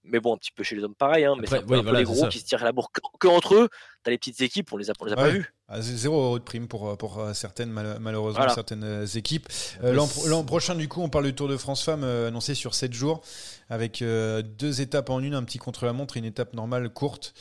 Mais 0.06 0.22
bon, 0.22 0.34
un 0.36 0.38
petit 0.38 0.52
peu 0.54 0.64
chez 0.64 0.76
les 0.78 0.84
hommes 0.84 0.96
pareil, 0.96 1.26
hein, 1.26 1.36
mais 1.38 1.44
Après, 1.44 1.58
c'est 1.58 1.64
un 1.64 1.68
peu, 1.68 1.74
oui, 1.74 1.80
un 1.80 1.84
peu 1.84 1.90
voilà, 1.90 2.00
les 2.00 2.06
gros 2.06 2.28
qui 2.30 2.40
se 2.40 2.46
tirent 2.46 2.64
la 2.64 2.72
bourre 2.72 2.90
que, 2.94 3.02
que 3.20 3.28
entre 3.28 3.56
eux. 3.56 3.70
T'as 4.04 4.12
les 4.12 4.18
petites 4.18 4.40
équipes, 4.42 4.72
on 4.72 4.78
les 4.78 4.90
a, 4.90 4.94
on 5.00 5.06
les 5.06 5.12
a 5.14 5.16
pas 5.16 5.30
vues. 5.30 5.54
Ah, 5.72 5.82
zéro 5.82 6.16
euro 6.24 6.40
de 6.40 6.44
prime 6.44 6.68
pour, 6.68 6.98
pour 6.98 7.20
euh, 7.20 7.34
certaines, 7.34 7.70
mal- 7.70 7.98
malheureusement, 8.02 8.40
Voilà. 8.40 8.56
certaines 8.56 8.84
euh, 8.84 9.06
équipes. 9.06 9.48
Euh, 9.84 9.94
L'an 9.94 10.08
pro- 10.08 10.28
l'an 10.28 10.44
prochain, 10.44 10.74
du 10.74 10.88
coup, 10.88 11.02
on 11.02 11.10
parle 11.10 11.26
du 11.26 11.36
Tour 11.36 11.48
de 11.48 11.58
France 11.58 11.84
Femmes 11.84 12.04
euh, 12.04 12.30
annoncé 12.30 12.56
sur 12.56 12.74
7 12.74 12.92
jours, 12.92 13.22
avec 13.70 14.02
euh, 14.02 14.42
deux 14.42 14.82
étapes 14.82 15.12
en 15.12 15.20
une, 15.20 15.36
un 15.36 15.44
petit 15.44 15.60
contre-la-montre 15.60 16.18
et 16.18 16.22
une 16.22 16.26
étape 16.26 16.56
normale 16.56 16.90
courte. 16.90 17.36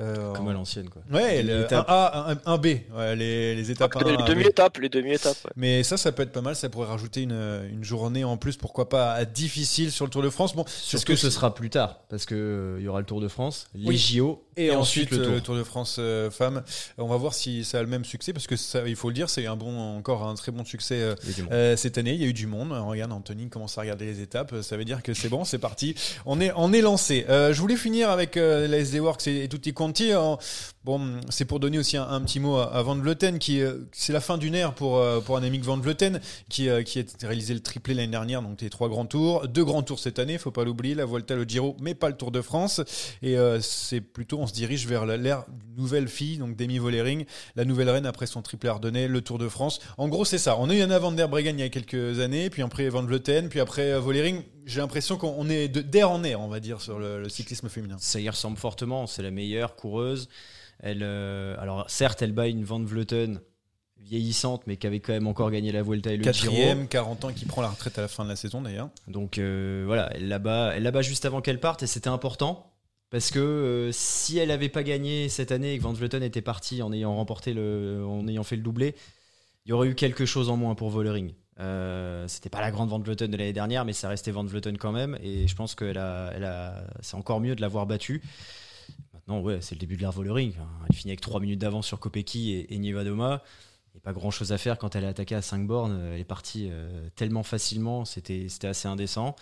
Euh, 0.00 0.32
Comme 0.32 0.48
à 0.48 0.52
l'ancienne, 0.54 0.88
quoi. 0.88 1.02
Ouais, 1.10 1.42
le- 1.42 1.70
un. 1.74 1.84
A, 1.86 2.30
un, 2.32 2.36
un 2.46 2.56
B, 2.56 2.66
ouais, 2.94 3.14
les, 3.16 3.54
les 3.54 3.70
étapes 3.70 3.94
les 3.96 4.12
1 4.12 4.14
A, 4.14 4.22
B. 4.22 4.26
demi-étapes, 4.26 4.78
les 4.78 4.88
demi-étapes. 4.88 5.36
ouais. 5.44 5.50
Mais 5.56 5.82
ça, 5.82 5.98
ça 5.98 6.12
peut 6.12 6.22
être 6.22 6.32
pas 6.32 6.40
mal. 6.40 6.56
Ça 6.56 6.70
pourrait 6.70 6.86
rajouter 6.88 7.22
une, 7.22 7.32
une 7.70 7.84
journée 7.84 8.24
en 8.24 8.38
plus, 8.38 8.56
pourquoi 8.56 8.88
pas 8.88 9.22
difficile 9.26 9.92
sur 9.92 10.06
le 10.06 10.10
Tour 10.10 10.22
de 10.22 10.30
France. 10.30 10.54
Bon, 10.56 10.64
Surtout 10.66 11.12
que 11.12 11.16
ce 11.16 11.28
sera 11.28 11.54
plus 11.54 11.68
tard, 11.68 12.00
parce 12.08 12.24
que 12.24 12.34
euh, 12.34 12.76
il 12.78 12.84
y 12.84 12.88
aura 12.88 13.00
le 13.00 13.06
Tour 13.06 13.20
de 13.20 13.28
France, 13.28 13.68
les 13.74 13.86
Oui. 13.88 13.98
JO 13.98 14.44
Et, 14.56 14.70
ensuite, 14.70 15.10
le 15.10 15.18
euh, 15.18 15.24
Tour. 15.24 15.32
le 15.34 15.40
Tour 15.42 15.56
de 15.56 15.64
France 15.64 15.95
euh, 15.98 16.30
femmes. 16.30 16.62
On 16.98 17.06
va 17.06 17.16
voir 17.16 17.34
si 17.34 17.64
ça 17.64 17.78
a 17.78 17.82
le 17.82 17.88
même 17.88 18.04
succès 18.04 18.32
parce 18.32 18.46
que 18.46 18.56
ça, 18.56 18.86
il 18.86 18.96
faut 18.96 19.08
le 19.08 19.14
dire, 19.14 19.28
c'est 19.30 19.46
un 19.46 19.56
bon, 19.56 19.96
encore 19.96 20.24
un 20.26 20.34
très 20.34 20.52
bon 20.52 20.64
succès 20.64 20.96
euh, 21.00 21.14
du 21.36 21.44
euh, 21.50 21.76
cette 21.76 21.98
année. 21.98 22.14
Il 22.14 22.20
y 22.20 22.24
a 22.24 22.28
eu 22.28 22.32
du 22.32 22.46
monde. 22.46 22.72
Regarde, 22.72 23.12
Anthony 23.12 23.48
commence 23.48 23.76
à 23.78 23.82
regarder 23.82 24.06
les 24.06 24.20
étapes. 24.20 24.54
Ça 24.62 24.76
veut 24.76 24.84
dire 24.84 25.02
que 25.02 25.14
c'est 25.14 25.28
bon, 25.28 25.44
c'est 25.44 25.58
parti. 25.58 25.94
On 26.24 26.40
est, 26.40 26.52
on 26.56 26.72
est 26.72 26.80
lancé. 26.80 27.24
Euh, 27.28 27.52
je 27.52 27.60
voulais 27.60 27.76
finir 27.76 28.10
avec 28.10 28.36
la 28.36 28.78
SD 28.78 29.00
Works 29.00 29.26
et, 29.28 29.44
et 29.44 29.48
Tutti. 29.48 29.74
En- 30.14 30.38
Bon, 30.84 31.00
c'est 31.30 31.46
pour 31.46 31.58
donner 31.58 31.80
aussi 31.80 31.96
un, 31.96 32.08
un 32.08 32.20
petit 32.20 32.38
mot 32.38 32.58
à, 32.58 32.80
Van 32.84 32.94
Vleuten, 32.94 33.40
qui 33.40 33.60
c'est 33.90 34.12
la 34.12 34.20
fin 34.20 34.38
d'une 34.38 34.54
ère 34.54 34.72
pour 34.72 35.02
pour 35.24 35.36
un 35.36 35.40
Annemiek 35.40 35.64
Van 35.64 35.76
Vleuten, 35.78 36.20
qui 36.48 36.68
qui 36.84 37.00
a 37.00 37.26
réalisé 37.26 37.54
le 37.54 37.60
triplé 37.60 37.92
l'année 37.92 38.12
dernière, 38.12 38.40
donc 38.40 38.60
les 38.60 38.70
trois 38.70 38.88
grands 38.88 39.04
tours, 39.04 39.48
deux 39.48 39.64
grands 39.64 39.82
tours 39.82 39.98
cette 39.98 40.20
année, 40.20 40.38
faut 40.38 40.52
pas 40.52 40.62
l'oublier, 40.62 40.94
la 40.94 41.04
Volta, 41.04 41.34
le 41.34 41.42
Giro, 41.42 41.76
mais 41.80 41.94
pas 41.96 42.08
le 42.08 42.16
Tour 42.16 42.30
de 42.30 42.40
France. 42.40 42.80
Et 43.20 43.36
euh, 43.36 43.60
c'est 43.60 44.00
plutôt, 44.00 44.38
on 44.38 44.46
se 44.46 44.52
dirige 44.52 44.86
vers 44.86 45.06
l'ère 45.06 45.44
d'une 45.76 45.85
nouvelle 45.86 46.08
fille, 46.08 46.38
donc 46.38 46.56
Demi 46.56 46.78
Vollering, 46.78 47.24
la 47.54 47.64
nouvelle 47.64 47.88
reine 47.88 48.06
après 48.06 48.26
son 48.26 48.42
triplé 48.42 48.68
ardennais, 48.68 49.06
le 49.06 49.20
Tour 49.20 49.38
de 49.38 49.48
France. 49.48 49.78
En 49.98 50.08
gros, 50.08 50.24
c'est 50.24 50.38
ça. 50.38 50.56
On 50.58 50.68
a 50.68 50.74
eu 50.74 50.80
Anna 50.80 50.98
van 50.98 51.12
der 51.12 51.28
Breggen 51.28 51.56
il 51.56 51.60
y 51.60 51.62
a 51.62 51.68
quelques 51.68 52.18
années, 52.18 52.50
puis 52.50 52.62
après 52.62 52.88
Van 52.88 53.04
Vleuten, 53.04 53.48
puis 53.48 53.60
après 53.60 53.92
euh, 53.92 54.00
Vollering. 54.00 54.42
J'ai 54.64 54.80
l'impression 54.80 55.16
qu'on 55.16 55.48
est 55.48 55.68
d'air 55.68 56.10
en 56.10 56.24
air, 56.24 56.40
on 56.40 56.48
va 56.48 56.58
dire, 56.58 56.80
sur 56.80 56.98
le, 56.98 57.20
le 57.20 57.28
cyclisme 57.28 57.68
féminin. 57.68 57.96
Ça 58.00 58.18
y 58.18 58.28
ressemble 58.28 58.56
fortement. 58.56 59.06
C'est 59.06 59.22
la 59.22 59.30
meilleure 59.30 59.76
coureuse. 59.76 60.28
Elle, 60.80 61.04
euh, 61.04 61.54
alors 61.60 61.88
certes, 61.88 62.20
elle 62.22 62.32
bat 62.32 62.48
une 62.48 62.64
Van 62.64 62.82
Vleuten 62.82 63.40
vieillissante, 64.02 64.62
mais 64.66 64.76
qui 64.76 64.88
avait 64.88 65.00
quand 65.00 65.12
même 65.12 65.28
encore 65.28 65.52
gagné 65.52 65.70
la 65.70 65.82
Vuelta 65.82 66.12
et 66.12 66.16
le 66.16 66.24
Giro. 66.24 66.52
Quatrième, 66.52 66.88
40 66.88 67.24
ans, 67.24 67.32
qui 67.32 67.44
prend 67.44 67.62
la 67.62 67.68
retraite 67.68 67.96
à 67.98 68.02
la 68.02 68.08
fin 68.08 68.24
de 68.24 68.28
la 68.28 68.36
saison 68.36 68.60
d'ailleurs. 68.60 68.90
Donc 69.06 69.38
euh, 69.38 69.84
voilà, 69.86 70.10
elle 70.14 70.28
la 70.28 70.38
bat, 70.38 70.72
elle 70.74 70.82
la 70.82 70.90
bat 70.90 71.02
juste 71.02 71.24
avant 71.24 71.40
qu'elle 71.40 71.60
parte 71.60 71.82
et 71.82 71.86
c'était 71.86 72.08
important 72.08 72.72
parce 73.10 73.30
que 73.30 73.38
euh, 73.38 73.92
si 73.92 74.38
elle 74.38 74.50
avait 74.50 74.68
pas 74.68 74.82
gagné 74.82 75.28
cette 75.28 75.52
année 75.52 75.74
et 75.74 75.78
que 75.78 75.82
Van 75.82 75.92
Vleuten 75.92 76.22
était 76.22 76.42
parti 76.42 76.82
en 76.82 76.92
ayant 76.92 77.14
remporté 77.14 77.54
le, 77.54 78.04
en 78.06 78.26
ayant 78.28 78.42
fait 78.42 78.56
le 78.56 78.62
doublé, 78.62 78.94
il 79.64 79.70
y 79.70 79.72
aurait 79.72 79.88
eu 79.88 79.94
quelque 79.94 80.26
chose 80.26 80.48
en 80.50 80.56
moins 80.56 80.74
pour 80.74 80.90
Vollering. 80.90 81.32
Euh, 81.58 82.28
c'était 82.28 82.50
pas 82.50 82.60
la 82.60 82.70
grande 82.70 82.90
Van 82.90 82.98
Vleuten 82.98 83.30
de 83.30 83.36
l'année 83.36 83.52
dernière, 83.52 83.84
mais 83.84 83.92
ça 83.92 84.08
restait 84.08 84.30
Van 84.30 84.44
Vleuten 84.44 84.76
quand 84.76 84.92
même 84.92 85.16
et 85.22 85.48
je 85.48 85.54
pense 85.54 85.76
a, 85.80 86.84
c'est 87.00 87.16
encore 87.16 87.40
mieux 87.40 87.54
de 87.54 87.60
l'avoir 87.60 87.86
battue. 87.86 88.22
Maintenant, 89.12 89.40
ouais, 89.40 89.60
c'est 89.60 89.74
le 89.74 89.80
début 89.80 89.96
de 89.96 90.02
l'ère 90.02 90.12
Vollering. 90.12 90.50
Enfin, 90.50 90.68
Elle 90.88 90.96
finit 90.96 91.10
avec 91.12 91.20
3 91.20 91.40
minutes 91.40 91.60
d'avance 91.60 91.86
sur 91.86 91.98
Kopecky 91.98 92.52
et, 92.52 92.74
et 92.74 92.78
Nievadoma. 92.78 93.42
Il 93.94 93.96
n'y 93.96 94.02
a 94.02 94.04
pas 94.04 94.12
grand 94.12 94.30
chose 94.30 94.52
à 94.52 94.58
faire 94.58 94.78
quand 94.78 94.94
elle 94.94 95.04
est 95.04 95.08
attaquée 95.08 95.34
à 95.34 95.42
5 95.42 95.66
bornes. 95.66 96.10
Elle 96.12 96.20
est 96.20 96.24
partie 96.24 96.68
euh, 96.70 97.08
tellement 97.16 97.42
facilement, 97.42 98.04
c'était 98.04 98.46
assez 98.62 98.88
indécent. 98.88 99.34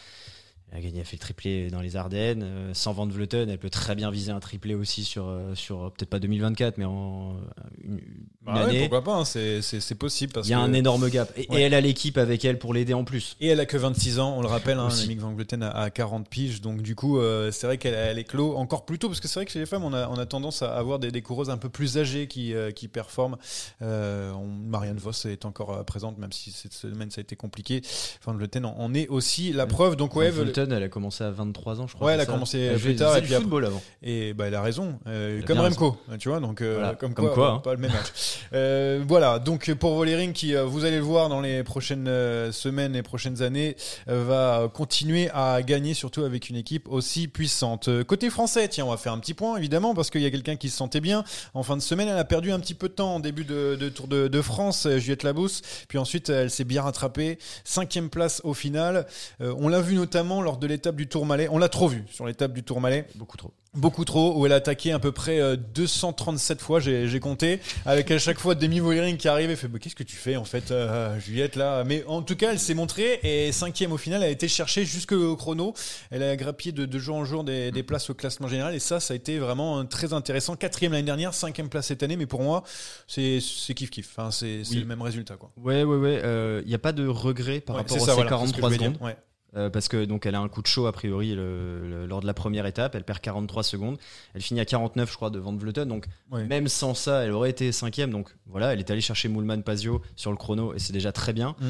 Elle 0.72 0.78
a 0.78 0.80
gagné, 0.80 0.96
elle 0.96 1.02
a 1.02 1.04
fait 1.04 1.16
le 1.16 1.20
triplé 1.20 1.70
dans 1.70 1.80
les 1.80 1.94
Ardennes. 1.94 2.42
Euh, 2.42 2.74
sans 2.74 2.92
Van 2.92 3.06
Vleuten, 3.06 3.48
elle 3.48 3.58
peut 3.58 3.70
très 3.70 3.94
bien 3.94 4.10
viser 4.10 4.32
un 4.32 4.40
triplé 4.40 4.74
aussi 4.74 5.04
sur, 5.04 5.28
euh, 5.28 5.54
sur 5.54 5.84
euh, 5.84 5.90
peut-être 5.90 6.10
pas 6.10 6.18
2024, 6.18 6.78
mais 6.78 6.84
en 6.84 7.36
une, 7.84 7.98
une 7.98 8.00
Bah 8.42 8.54
ouais, 8.54 8.60
année. 8.62 8.80
pourquoi 8.80 9.04
pas, 9.04 9.14
hein, 9.14 9.24
c'est- 9.24 9.60
possible. 9.94 10.32
Parce 10.32 10.48
Il 10.48 10.50
y 10.50 10.54
a 10.54 10.56
que- 10.56 10.62
un 10.62 10.72
énorme 10.72 11.08
gap. 11.10 11.32
Et, 11.36 11.46
elle 11.60 11.74
a 11.74 11.80
l'équipe 11.80 12.18
avec 12.18 12.44
elle 12.44 12.58
pour 12.58 12.74
l'aider 12.74 12.92
en 12.92 13.04
plus. 13.04 13.36
Et 13.40 13.46
elle 13.46 13.60
a 13.60 13.66
que 13.66 13.76
26 13.76 14.18
ans, 14.18 14.36
on 14.36 14.42
le 14.42 14.48
rappelle, 14.48 14.78
hein. 14.80 14.88
Annemiek 14.90 15.20
van 15.20 15.32
Vleuten 15.32 15.62
a, 15.62 15.70
a 15.70 15.90
40 15.90 16.28
piges, 16.28 16.60
donc 16.60 16.82
du 16.82 16.96
coup, 16.96 17.18
euh, 17.20 17.52
c'est 17.52 17.68
vrai 17.68 17.78
qu'elle 17.78 17.94
elle 17.94 18.18
est 18.18 18.24
clos 18.24 18.56
encore 18.56 18.84
plus 18.84 18.98
tôt, 18.98 19.06
parce 19.08 19.20
que 19.20 19.28
c'est 19.28 19.38
vrai 19.38 19.46
que 19.46 19.52
chez 19.52 19.60
les 19.60 19.66
femmes, 19.66 19.84
on 19.84 19.92
a, 19.92 20.08
on 20.08 20.14
a 20.16 20.26
tendance 20.26 20.62
à 20.62 20.74
avoir 20.76 20.98
des, 20.98 21.12
des 21.12 21.22
coureuses 21.22 21.50
un 21.50 21.56
peu 21.56 21.68
plus 21.68 21.98
âgées 21.98 22.26
qui, 22.26 22.52
euh, 22.52 22.72
qui 22.72 22.88
performent. 22.88 23.36
Euh, 23.82 24.32
on- 24.32 24.48
Marianne 24.48 24.96
Voss 24.98 25.24
est 25.26 25.44
encore 25.44 25.84
présente, 25.84 26.18
même 26.18 26.32
si 26.32 26.50
cette 26.50 26.72
semaine 26.72 27.12
ça 27.12 27.20
a 27.20 27.22
été 27.22 27.36
compliqué. 27.36 27.82
Van 28.24 28.32
Vleuten 28.34 28.64
en, 28.64 28.76
en 28.76 28.92
est 28.94 29.06
aussi 29.06 29.52
la 29.52 29.66
preuve. 29.66 29.94
Donc 29.94 30.16
ouais, 30.16 30.30
Elle 30.56 30.82
a 30.82 30.88
commencé 30.88 31.24
à 31.24 31.30
23 31.30 31.80
ans, 31.80 31.86
je 31.86 31.94
crois. 31.94 32.08
Ouais, 32.08 32.14
elle 32.14 32.20
a 32.20 32.24
ça 32.24 32.32
commencé 32.32 32.58
Elle 32.58 32.80
plus 32.80 32.96
tard, 32.96 33.16
et 33.16 33.22
puis 33.22 33.34
football 33.34 33.66
avant. 33.66 33.82
Et 34.02 34.34
bah, 34.34 34.46
elle 34.46 34.54
a 34.54 34.62
raison, 34.62 34.98
euh, 35.06 35.38
Elle 35.38 35.44
a 35.44 35.46
comme 35.46 35.60
Remco, 35.60 35.96
tu 36.18 36.28
vois, 36.28 36.40
donc 36.40 36.60
euh, 36.60 36.94
comme, 36.94 37.14
comme 37.14 37.26
quoi, 37.26 37.34
quoi, 37.34 37.50
hein. 37.52 37.58
pas 37.58 37.72
le 37.72 37.80
même 37.80 37.90
âge. 37.90 38.12
Euh, 38.52 39.02
voilà, 39.06 39.38
donc 39.38 39.72
pour 39.74 39.94
Vollering, 39.94 40.32
qui 40.32 40.54
vous 40.54 40.84
allez 40.84 40.98
le 40.98 41.02
voir 41.02 41.28
dans 41.28 41.40
les 41.40 41.62
prochaines 41.64 42.08
semaines 42.52 42.94
et 42.94 43.02
prochaines 43.02 43.42
années, 43.42 43.76
va 44.06 44.70
continuer 44.72 45.30
à 45.32 45.62
gagner, 45.62 45.94
surtout 45.94 46.22
avec 46.22 46.48
une 46.50 46.56
équipe 46.56 46.88
aussi 46.88 47.28
puissante. 47.28 47.88
Côté 48.04 48.30
français, 48.30 48.68
tiens, 48.68 48.84
on 48.86 48.90
va 48.90 48.96
faire 48.96 49.12
un 49.12 49.18
petit 49.18 49.34
point 49.34 49.56
évidemment 49.56 49.94
parce 49.94 50.10
qu'il 50.10 50.20
y 50.20 50.26
a 50.26 50.30
quelqu'un 50.30 50.56
qui 50.56 50.68
se 50.68 50.76
sentait 50.76 51.00
bien 51.00 51.24
en 51.54 51.62
fin 51.62 51.76
de 51.76 51.82
semaine. 51.82 52.08
Elle 52.08 52.18
a 52.18 52.24
perdu 52.24 52.52
un 52.52 52.60
petit 52.60 52.74
peu 52.74 52.88
de 52.88 52.94
temps 52.94 53.16
en 53.16 53.20
début 53.20 53.44
de, 53.44 53.76
de 53.78 53.88
Tour 53.88 54.06
de, 54.06 54.28
de 54.28 54.42
France, 54.42 54.86
Juliette 54.98 55.22
Labousse, 55.22 55.62
puis 55.88 55.98
ensuite 55.98 56.28
elle 56.28 56.50
s'est 56.50 56.64
bien 56.64 56.82
rattrapée, 56.82 57.38
cinquième 57.64 58.10
place 58.10 58.40
au 58.44 58.54
final. 58.54 59.06
On 59.40 59.68
l'a 59.68 59.80
vu 59.80 59.94
notamment 59.94 60.42
lors 60.44 60.56
de 60.58 60.66
l'étape 60.66 60.96
du 60.96 61.08
Tourmalet. 61.08 61.48
On 61.50 61.58
l'a 61.58 61.68
trop 61.68 61.88
vu 61.88 62.04
sur 62.10 62.26
l'étape 62.26 62.52
du 62.52 62.62
Tourmalet. 62.62 63.06
Beaucoup 63.16 63.36
trop. 63.36 63.52
Beaucoup 63.74 64.04
trop, 64.04 64.38
où 64.38 64.46
elle 64.46 64.52
a 64.52 64.56
attaqué 64.56 64.92
à 64.92 65.00
peu 65.00 65.10
près 65.10 65.40
euh, 65.40 65.56
237 65.56 66.60
fois, 66.60 66.78
j'ai 66.78 67.18
compté, 67.18 67.58
avec 67.84 68.08
à 68.12 68.20
chaque 68.20 68.38
fois 68.38 68.54
Demi 68.54 68.78
Vollering 68.78 69.16
qui 69.16 69.26
arrive 69.26 69.50
et 69.50 69.56
fait 69.56 69.66
bah, 69.66 69.80
Qu'est-ce 69.80 69.96
que 69.96 70.04
tu 70.04 70.14
fais 70.14 70.36
en 70.36 70.44
fait, 70.44 70.70
euh, 70.70 71.18
Juliette 71.18 71.56
là? 71.56 71.82
Mais 71.82 72.04
en 72.06 72.22
tout 72.22 72.36
cas, 72.36 72.52
elle 72.52 72.60
s'est 72.60 72.74
montrée 72.74 73.18
et 73.24 73.50
cinquième 73.50 73.90
au 73.90 73.96
final, 73.96 74.22
elle 74.22 74.28
a 74.28 74.30
été 74.30 74.46
cherchée 74.46 74.84
jusqu'au 74.84 75.34
chrono. 75.34 75.74
Elle 76.12 76.22
a 76.22 76.36
grappillé 76.36 76.70
de, 76.70 76.86
de 76.86 76.98
jour 77.00 77.16
en 77.16 77.24
jour 77.24 77.42
des, 77.42 77.72
des 77.72 77.82
places 77.82 78.10
au 78.10 78.14
classement 78.14 78.46
général 78.46 78.76
et 78.76 78.78
ça, 78.78 79.00
ça 79.00 79.12
a 79.12 79.16
été 79.16 79.40
vraiment 79.40 79.80
euh, 79.80 79.82
très 79.82 80.12
intéressant. 80.12 80.54
Quatrième 80.54 80.92
l'année 80.92 81.02
dernière, 81.06 81.34
cinquième 81.34 81.68
place 81.68 81.86
cette 81.88 82.04
année, 82.04 82.16
mais 82.16 82.26
pour 82.26 82.42
moi, 82.42 82.62
c'est 83.08 83.40
c'est 83.40 83.74
kiff 83.74 83.90
kiff. 83.90 84.08
Enfin, 84.16 84.30
c'est 84.30 84.62
Oui. 84.70 84.76
le 84.78 84.84
même 84.86 85.02
résultat 85.02 85.34
quoi. 85.34 85.50
Ouais, 85.56 85.82
ouais, 85.82 85.96
ouais. 85.96 86.22
Il 86.62 86.68
n'y 86.68 86.74
a 86.76 86.78
pas 86.78 86.92
de 86.92 87.08
regret 87.08 87.58
par 87.58 87.74
Ouais, 87.74 87.82
rapport 87.82 87.96
à 87.96 87.98
ça, 88.00 88.06
ces 88.06 88.12
voilà, 88.12 88.30
c'est 88.38 88.46
ce 88.46 88.52
que 88.52 88.60
43 88.60 88.70
je 88.70 88.74
voulais 88.76 88.86
secondes. 88.86 89.02
Ouais. 89.04 89.16
Euh, 89.56 89.70
parce 89.70 89.86
que 89.86 90.04
donc 90.04 90.26
elle 90.26 90.34
a 90.34 90.40
un 90.40 90.48
coup 90.48 90.62
de 90.62 90.66
chaud 90.66 90.86
a 90.86 90.92
priori 90.92 91.32
le- 91.34 91.88
le- 91.88 92.06
lors 92.06 92.20
de 92.20 92.26
la 92.26 92.34
première 92.34 92.66
étape, 92.66 92.96
elle 92.96 93.04
perd 93.04 93.20
43 93.20 93.62
secondes, 93.62 93.98
elle 94.34 94.42
finit 94.42 94.58
à 94.58 94.64
49 94.64 95.08
je 95.08 95.14
crois 95.14 95.30
de 95.30 95.38
Van 95.38 95.54
Vleuten, 95.54 95.88
donc 95.88 96.06
même 96.32 96.66
sans 96.66 96.94
ça 96.94 97.24
elle 97.24 97.30
aurait 97.30 97.50
été 97.50 97.70
cinquième, 97.70 98.10
donc 98.10 98.34
voilà 98.46 98.72
elle 98.72 98.80
est 98.80 98.90
allée 98.90 99.00
chercher 99.00 99.28
Moulman 99.28 99.62
Pazio 99.62 100.02
sur 100.16 100.32
le 100.32 100.36
chrono 100.36 100.74
et 100.74 100.80
c'est 100.80 100.92
déjà 100.92 101.12
très 101.12 101.32
bien. 101.32 101.54
Mm. 101.60 101.64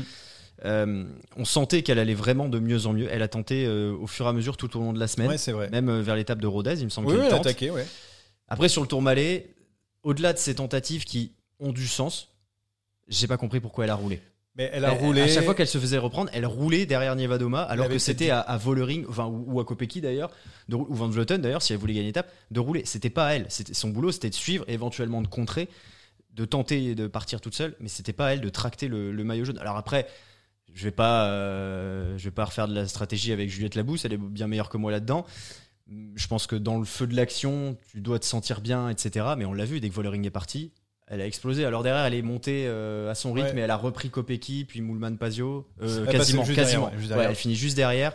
Euh, 0.65 1.05
on 1.37 1.45
sentait 1.45 1.83
qu'elle 1.83 1.99
allait 1.99 2.15
vraiment 2.15 2.49
de 2.49 2.59
mieux 2.59 2.87
en 2.87 2.95
mieux, 2.95 3.09
elle 3.11 3.21
a 3.23 3.29
tenté 3.29 3.67
euh, 3.67 3.93
au 4.01 4.07
fur 4.07 4.25
et 4.25 4.29
à 4.31 4.33
mesure 4.33 4.57
tout 4.57 4.75
au 4.79 4.81
long 4.81 4.93
de 4.95 4.99
la 5.01 5.09
semaine, 5.09 5.29
Ouais, 5.29 5.53
vrai. 5.53 5.69
même 5.69 6.01
vers 6.01 6.17
l'étape 6.17 6.41
de 6.41 6.47
Rodez 6.47 6.77
il 6.79 6.85
me 6.85 6.91
semble 6.91 7.09
Oui, 7.09 7.15
oui, 7.15 7.19
qu'elle 7.19 7.27
elle 7.27 7.33
a 7.35 7.37
tente. 7.37 7.47
attaqué, 7.49 7.71
ouais. 7.71 7.87
Après 8.49 8.69
sur 8.71 8.81
le 8.81 8.89
Tourmalet, 8.89 9.53
au-delà 10.05 10.33
de 10.33 10.39
ces 10.39 10.55
tentatives 10.55 11.05
qui 11.05 11.33
ont 11.61 11.73
du 11.73 11.87
sens, 11.87 12.29
j'ai 13.09 13.27
pas 13.27 13.37
compris 13.37 13.61
pourquoi 13.61 13.85
elle 13.85 13.91
a 13.91 13.95
roulé. 13.95 14.23
Mais 14.57 14.71
elle 14.73 14.85
a 14.85 14.93
Elle- 14.93 14.99
roulé. 15.01 15.23
À 15.23 15.29
chaque 15.29 15.45
fois 15.45 15.55
qu'elle 15.55 15.67
se 15.67 15.79
faisait 15.79 15.99
reprendre, 15.99 16.31
elle 16.33 16.47
roulait 16.47 16.87
derrière 16.87 17.17
Nievadoma, 17.17 17.63
alors 17.63 17.89
que 17.89 17.99
c'était 17.99 18.31
à, 18.31 18.41
à 18.41 18.57
Vollering, 18.57 19.05
enfin, 19.09 19.27
ou, 19.27 19.45
ou 19.55 19.61
à 19.61 19.65
Kopecky 19.65 20.01
d'ailleurs, 20.01 20.31
ou 20.73 20.95
Van 20.95 21.09
Vleuten 21.09 21.41
d'ailleurs, 21.41 21.63
si 21.63 21.73
elle 21.73 21.79
voulait 21.81 21.95
gagner 21.95 22.07
l'étape, 22.07 22.31
de 22.51 22.61
rouler. 22.61 22.83
C'était 22.85 23.11
pas 23.11 23.27
à 23.27 23.33
elle. 23.35 23.47
Son 23.51 23.89
boulot, 23.89 24.13
c'était 24.13 24.31
de 24.31 24.35
suivre, 24.35 24.65
éventuellement 24.69 25.23
de 25.23 25.27
contrer, 25.27 25.69
de 26.33 26.45
tenter 26.45 26.95
de 26.95 27.07
partir 27.09 27.41
toute 27.41 27.55
seule, 27.55 27.75
mais 27.81 27.89
c'était 27.89 28.13
pas 28.13 28.29
à 28.29 28.31
elle 28.35 28.41
de 28.41 28.49
tracter 28.49 28.87
le, 28.89 29.11
le 29.13 29.25
maillot 29.25 29.45
jaune. 29.45 29.59
Alors 29.59 29.77
après, 29.77 30.07
je 30.73 30.85
vais 30.85 30.91
pas, 30.93 31.27
euh, 31.27 32.17
je 32.17 32.25
vais 32.25 32.31
pas 32.31 32.45
refaire 32.45 32.69
de 32.69 32.75
la 32.75 32.87
stratégie 32.87 33.33
avec 33.33 33.49
Juliette 33.51 33.75
Labousse, 33.75 34.05
elle 34.05 34.13
est 34.13 34.19
bien 34.19 34.47
meilleure 34.47 34.69
que 34.69 34.77
moi 34.77 34.91
là-dedans. 34.93 35.27
Je 36.15 36.27
pense 36.29 36.47
que 36.47 36.57
dans 36.57 36.79
le 36.79 36.85
feu 36.85 37.07
de 37.07 37.15
l'action, 37.15 37.77
tu 37.91 38.01
dois 38.01 38.19
te 38.19 38.25
sentir 38.25 38.61
bien, 38.61 38.89
etc. 38.89 39.27
Mais 39.37 39.45
on 39.45 39.53
l'a 39.53 39.65
vu, 39.67 39.81
dès 39.81 39.89
que 39.91 39.95
Vollering 39.95 40.25
est 40.27 40.31
parti, 40.31 40.73
elle 41.15 41.21
a 41.23 41.27
explosé. 41.27 41.65
Alors 41.65 41.83
derrière, 41.83 42.05
elle 42.05 42.15
est 42.15 42.23
montée 42.23 42.65
euh, 42.67 43.11
à 43.11 43.15
son 43.15 43.33
rythme 43.33 43.49
Ouais. 43.55 43.61
et 43.61 43.61
elle 43.63 43.71
a 43.71 43.77
repris 43.77 44.11
Kopecky, 44.11 44.65
puis 44.65 44.81
Moulman 44.81 45.17
Pazio. 45.17 45.67
Euh, 45.83 46.05
passe 46.05 46.15
quasiment, 46.15 46.45
juste 46.45 46.57
quasiment. 46.59 46.83
derrière, 46.83 46.93
ouais, 46.93 46.99
juste 46.99 47.11
Ouais, 47.11 47.15
derrière. 47.17 47.31
elle 47.31 47.37
finit 47.37 47.55
juste 47.57 47.77
derrière. 47.77 48.13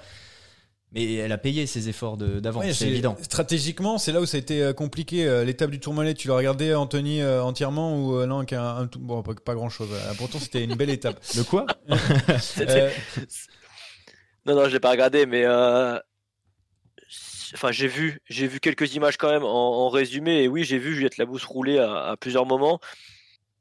Mais 0.92 1.14
elle 1.16 1.32
a 1.32 1.38
payé 1.38 1.68
ses 1.68 1.88
efforts 1.88 2.18
de- 2.18 2.40
d'avant, 2.40 2.62
Ouais, 2.62 2.74
c'est 2.74 2.88
évident. 2.88 3.16
Stratégiquement, 3.22 4.00
c'est 4.00 4.12
là 4.12 4.22
où 4.22 4.26
ça 4.26 4.38
a 4.38 4.40
été 4.40 4.64
euh, 4.64 4.74
compliqué. 4.74 5.44
L'étape 5.46 5.70
du 5.70 5.80
Tourmalet, 5.80 6.16
tu 6.16 6.28
l'as 6.28 6.36
regardé, 6.36 6.74
Anthony, 6.74 7.24
entièrement 7.24 7.96
ou 7.96 8.26
non 8.26 8.40
un 8.52 8.88
tout- 8.88 8.98
Bon, 9.00 9.22
pas, 9.22 9.34
pas 9.36 9.54
grand 9.54 9.70
chose. 9.70 9.90
Pourtant, 10.18 10.40
c'était 10.40 10.64
une 10.64 10.74
belle 10.76 10.90
étape. 10.90 11.20
Le 11.38 11.44
quoi? 11.44 11.66
Euh, 12.60 12.90
Non, 14.46 14.56
non, 14.56 14.66
je 14.66 14.72
l'ai 14.74 14.80
pas 14.80 14.90
regardé, 14.92 15.26
mais 15.26 15.44
euh, 15.46 16.00
enfin, 17.54 17.72
j'ai 17.72 17.88
vu, 17.88 18.20
j'ai 18.30 18.48
vu 18.48 18.60
quelques 18.60 18.96
images 18.96 19.18
quand 19.18 19.30
même 19.30 19.44
en, 19.44 19.90
résumé. 19.90 20.44
Et 20.44 20.48
oui, 20.48 20.64
j'ai 20.64 20.78
vu 20.78 20.94
Juliette 20.94 21.18
Labousse 21.18 21.46
rouler 21.46 21.80
à, 21.80 22.06
à 22.06 22.18
plusieurs 22.18 22.46
moments. 22.46 22.80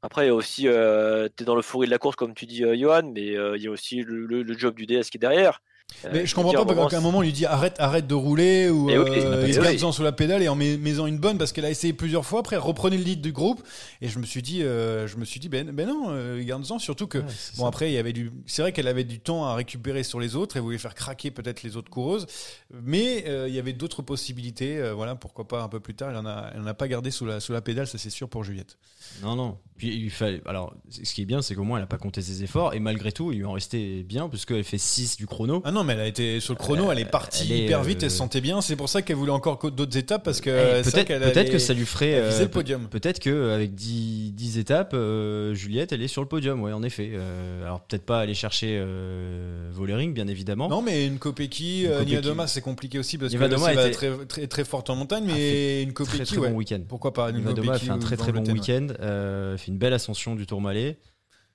Après, 0.01 0.25
il 0.25 0.27
y 0.27 0.31
a 0.31 0.35
aussi, 0.35 0.67
euh, 0.67 1.27
t'es 1.29 1.43
dans 1.43 1.55
le 1.55 1.61
fourré 1.61 1.85
de 1.85 1.91
la 1.91 1.97
course, 1.97 2.15
comme 2.15 2.33
tu 2.33 2.45
dis, 2.45 2.63
euh, 2.63 2.75
Johan, 2.77 3.11
mais 3.13 3.35
euh, 3.35 3.57
il 3.57 3.63
y 3.63 3.67
a 3.67 3.71
aussi 3.71 4.01
le 4.03 4.57
job 4.57 4.75
du 4.75 4.85
DS 4.85 5.09
qui 5.09 5.17
est 5.17 5.19
derrière. 5.19 5.61
Euh, 6.05 6.09
mais 6.13 6.25
je 6.25 6.33
comprends 6.33 6.53
pas 6.53 6.63
vraiment, 6.63 6.87
qu'à 6.87 6.97
un 6.97 7.01
moment, 7.01 7.17
on 7.17 7.21
lui 7.21 7.33
dit 7.33 7.45
arrête, 7.45 7.75
arrête 7.77 8.07
de 8.07 8.13
rouler 8.13 8.69
ou 8.69 8.85
oui, 8.87 8.93
euh, 8.95 9.43
il 9.47 9.53
se 9.53 9.59
oui. 9.59 9.75
garde 9.77 9.93
sous 9.93 10.03
la 10.03 10.11
pédale 10.13 10.41
et 10.41 10.47
en 10.47 10.55
met- 10.55 10.77
mettant 10.77 11.07
une 11.07 11.17
bonne 11.17 11.37
parce 11.37 11.51
qu'elle 11.51 11.65
a 11.65 11.69
essayé 11.69 11.91
plusieurs 11.91 12.25
fois. 12.25 12.39
Après, 12.39 12.55
reprenait 12.55 12.97
le 12.97 13.03
lead 13.03 13.19
du 13.21 13.33
groupe 13.33 13.61
et 14.01 14.07
je 14.07 14.17
me 14.19 14.25
suis 14.25 14.41
dit, 14.41 14.63
euh, 14.63 15.07
je 15.07 15.17
me 15.17 15.25
suis 15.25 15.39
dit, 15.41 15.49
ben, 15.49 15.69
ben 15.71 15.87
non, 15.87 16.05
euh, 16.09 16.41
garde-en. 16.43 16.79
Surtout 16.79 17.07
que 17.07 17.17
Ouais, 17.17 17.23
Bon 17.57 17.63
ça. 17.63 17.67
après 17.67 17.89
il 17.91 17.93
y 17.93 17.97
avait 17.97 18.13
du 18.13 18.31
c'est 18.45 18.61
vrai 18.61 18.71
qu'elle 18.71 18.87
avait 18.87 19.03
du 19.03 19.19
temps 19.19 19.43
à 19.45 19.55
récupérer 19.55 20.03
sur 20.03 20.19
les 20.21 20.35
autres 20.37 20.55
et 20.55 20.59
voulait 20.61 20.77
faire 20.77 20.95
craquer 20.95 21.31
peut-être 21.31 21.63
les 21.63 21.75
autres 21.75 21.89
coureuses 21.89 22.27
mais 22.71 23.25
euh, 23.27 23.47
il 23.49 23.53
y 23.55 23.59
avait 23.59 23.73
d'autres 23.73 24.01
possibilités 24.01 24.77
euh, 24.77 24.93
voilà 24.93 25.15
pourquoi 25.15 25.47
pas 25.47 25.61
un 25.63 25.67
peu 25.69 25.79
plus 25.79 25.95
tard 25.95 26.11
elle 26.11 26.17
en 26.17 26.25
a 26.25 26.51
elle 26.53 26.61
en 26.61 26.65
a 26.67 26.73
pas 26.73 26.87
gardé 26.87 27.11
sous 27.11 27.25
la 27.25 27.39
sous 27.39 27.51
la 27.51 27.61
pédale 27.61 27.87
ça 27.87 27.97
c'est 27.97 28.09
sûr 28.09 28.29
pour 28.29 28.43
Juliette. 28.43 28.77
Non, 29.23 29.35
non. 29.35 29.57
Puis 29.77 29.95
il 29.95 30.11
fallait. 30.11 30.41
Alors, 30.45 30.75
ce 30.89 31.13
qui 31.13 31.21
est 31.23 31.25
bien, 31.25 31.41
c'est 31.41 31.55
qu'au 31.55 31.63
moins 31.63 31.77
elle 31.79 31.83
a 31.83 31.87
pas 31.87 31.97
compté 31.97 32.21
ses 32.21 32.43
efforts 32.43 32.73
et 32.75 32.79
malgré 32.79 33.11
tout, 33.11 33.31
il 33.31 33.39
lui 33.39 33.45
en 33.45 33.53
restait 33.53 34.03
bien 34.03 34.29
puisqu'elle 34.29 34.63
fait 34.63 34.77
6 34.77 35.17
du 35.17 35.25
chrono. 35.25 35.61
Ah 35.65 35.71
non 35.71 35.78
mais 35.83 35.93
elle 35.93 35.99
a 35.99 36.07
été 36.07 36.39
sur 36.39 36.53
le 36.53 36.57
chrono, 36.59 36.91
elle 36.91 36.99
est 36.99 37.05
partie 37.05 37.47
elle 37.51 37.59
est, 37.59 37.63
hyper 37.65 37.83
vite, 37.83 38.03
euh, 38.03 38.05
elle 38.05 38.11
se 38.11 38.17
sentait 38.17 38.41
bien, 38.41 38.61
c'est 38.61 38.75
pour 38.75 38.89
ça 38.89 39.01
qu'elle 39.01 39.15
voulait 39.15 39.31
encore 39.31 39.57
co- 39.59 39.71
d'autres 39.71 39.97
étapes 39.97 40.23
parce 40.23 40.41
que 40.41 40.49
Eh, 40.49 40.53
euh, 40.53 40.83
peut-être 41.23 41.51
que 41.51 41.57
ça 41.59 41.73
lui 41.73 41.85
ferait 41.85 42.13
euh, 42.15 42.39
le 42.39 42.47
podium. 42.47 42.87
Peut-être 42.89 43.19
qu'avec 43.19 43.73
10, 43.75 44.31
10 44.33 44.57
étapes, 44.57 44.91
euh, 44.93 45.53
Juliette, 45.53 45.91
elle 45.91 46.01
est 46.01 46.07
sur 46.07 46.21
le 46.21 46.27
podium, 46.27 46.61
ouais, 46.61 46.73
en 46.73 46.83
effet. 46.83 47.11
Euh, 47.13 47.63
alors 47.63 47.81
peut-être 47.81 48.05
pas 48.05 48.19
aller 48.19 48.33
chercher 48.33 48.77
euh, 48.79 49.69
Vollering, 49.71 50.13
bien 50.13 50.27
évidemment. 50.27 50.69
Non 50.69 50.81
mais 50.81 51.05
une 51.05 51.19
Kopecky, 51.19 51.85
euh. 51.87 52.03
Niadoma 52.03 52.47
c'est 52.47 52.61
compliqué 52.61 52.99
aussi 52.99 53.17
parce 53.17 53.31
Niadoma 53.33 53.69
que 53.73 53.75
c'est 53.81 53.87
était- 53.87 53.91
très, 53.95 54.25
très 54.27 54.47
très 54.47 54.63
forte 54.65 54.89
en 54.89 54.95
montagne 54.95 55.25
Ah, 55.29 55.33
mais 55.35 55.83
une 55.83 55.93
très 55.93 56.05
Kopecky 56.05 56.23
très 56.23 56.37
ouais. 56.37 56.49
bon 56.49 56.55
week-end. 56.57 56.81
Pourquoi 56.87 57.13
pas 57.13 57.29
une 57.29 57.37
Nivadoma 57.37 57.61
a 57.61 57.73
Kopecky 57.73 57.85
fait 57.85 57.91
un 57.91 57.99
très 57.99 58.17
très 58.17 58.31
bon 58.31 58.43
week-end, 58.51 58.87
euh, 58.99 59.57
fait 59.57 59.71
une 59.71 59.77
belle 59.77 59.93
ascension 59.93 60.35
du 60.35 60.45
Tourmalet 60.45 60.97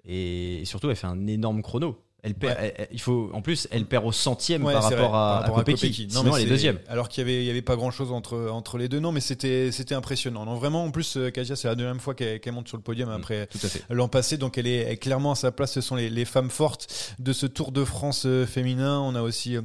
et, 0.06 0.60
et 0.60 0.64
surtout 0.64 0.90
elle 0.90 0.96
fait 0.96 1.06
un 1.06 1.26
énorme 1.26 1.62
chrono. 1.62 1.98
Elle 2.26 2.34
perd, 2.34 2.58
Ouais. 2.58 2.74
elle- 2.78 2.84
elle- 2.84 2.88
il 2.90 3.00
faut, 3.00 3.30
en 3.34 3.42
plus, 3.42 3.68
elle 3.70 3.84
perd 3.84 4.04
au 4.06 4.10
centième 4.10 4.64
Ouais, 4.64 4.72
par, 4.72 4.82
rapport 4.84 4.98
vrai, 4.98 5.06
à, 5.06 5.10
par 5.10 5.40
rapport 5.42 5.58
à 5.58 5.64
Kopecky. 5.64 6.06
Non, 6.06 6.20
Sinon, 6.20 6.32
mais 6.32 6.40
elle 6.40 6.46
est 6.46 6.50
deuxième. 6.50 6.78
Alors 6.88 7.08
qu'il 7.10 7.20
y 7.20 7.24
avait, 7.30 7.42
il 7.42 7.46
y 7.46 7.50
avait 7.50 7.60
pas 7.62 7.76
grand 7.76 7.90
chose 7.90 8.10
entre, 8.12 8.48
entre 8.50 8.78
les 8.78 8.88
deux. 8.88 8.98
Non, 8.98 9.12
mais 9.12 9.20
c'était, 9.20 9.70
c'était 9.72 9.94
impressionnant. 9.94 10.46
Non, 10.46 10.54
vraiment, 10.54 10.84
en 10.84 10.90
plus, 10.90 11.18
euh, 11.18 11.30
Kasia, 11.30 11.54
c'est 11.54 11.68
la 11.68 11.74
deuxième 11.74 12.00
fois 12.00 12.14
qu'elle, 12.14 12.40
monte 12.52 12.66
sur 12.68 12.78
le 12.78 12.82
podium 12.82 13.10
après 13.10 13.42
à 13.42 13.46
fait. 13.46 13.82
l'an 13.90 14.08
passé. 14.08 14.38
Donc, 14.38 14.56
elle 14.56 14.66
est, 14.66 14.76
elle 14.78 14.92
est 14.92 14.96
clairement 14.96 15.32
à 15.32 15.34
sa 15.36 15.52
place. 15.52 15.72
Ce 15.74 15.80
sont 15.82 15.96
les, 15.96 16.08
les 16.08 16.24
femmes 16.24 16.50
fortes 16.50 17.14
de 17.18 17.32
ce 17.34 17.44
Tour 17.44 17.70
de 17.72 17.84
France 17.84 18.24
euh, 18.24 18.46
féminin. 18.46 19.00
On 19.00 19.14
a 19.14 19.20
aussi. 19.22 19.58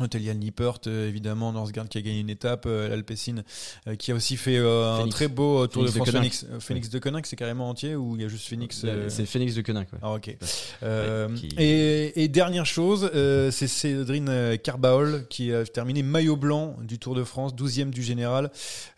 Euh, 0.00 0.04
Otelia 0.04 0.34
Nippert, 0.34 0.78
euh, 0.86 1.08
évidemment, 1.08 1.52
Norsgaard 1.52 1.88
qui 1.88 1.98
a 1.98 2.00
gagné 2.00 2.20
une 2.20 2.30
étape, 2.30 2.64
euh, 2.66 2.88
l'Alpecin 2.88 3.42
euh, 3.86 3.94
qui 3.96 4.10
a 4.12 4.14
aussi 4.14 4.36
fait 4.36 4.56
euh, 4.56 4.92
un 4.94 4.98
Phoenix. 4.98 5.14
très 5.14 5.28
beau 5.28 5.62
euh, 5.64 5.66
Tour 5.66 5.82
Phoenix 5.82 5.92
de 5.94 5.98
de 6.00 6.04
France 6.04 6.10
Koenig. 6.10 6.32
Phoenix. 6.32 6.46
Euh, 6.50 6.60
Phoenix 6.60 6.88
de 6.90 6.98
Koenig, 6.98 7.26
c'est 7.26 7.36
carrément 7.36 7.68
entier 7.68 7.94
ou 7.94 8.16
il 8.16 8.22
y 8.22 8.24
a 8.24 8.28
juste 8.28 8.48
Phoenix 8.48 8.82
euh, 8.84 9.08
C'est 9.08 9.26
Phoenix 9.26 9.54
de 9.54 9.60
Koenig. 9.62 9.86
ouais. 9.92 9.98
Ah 10.02 10.12
ok. 10.12 10.36
Euh, 10.82 11.28
Ouais, 11.28 11.34
qui- 11.34 11.48
et, 11.58 12.22
et 12.24 12.28
dernière 12.28 12.66
chose, 12.66 13.10
euh, 13.14 13.50
c'est 13.50 13.68
Cédrine 13.68 14.28
euh, 14.28 14.56
Carbaol 14.56 15.26
qui 15.28 15.52
a 15.52 15.64
terminé 15.64 16.02
maillot 16.02 16.36
blanc 16.36 16.76
du 16.82 16.98
Tour 16.98 17.14
de 17.14 17.24
France, 17.24 17.54
12e 17.54 17.90
du 17.90 18.02
général, 18.02 18.50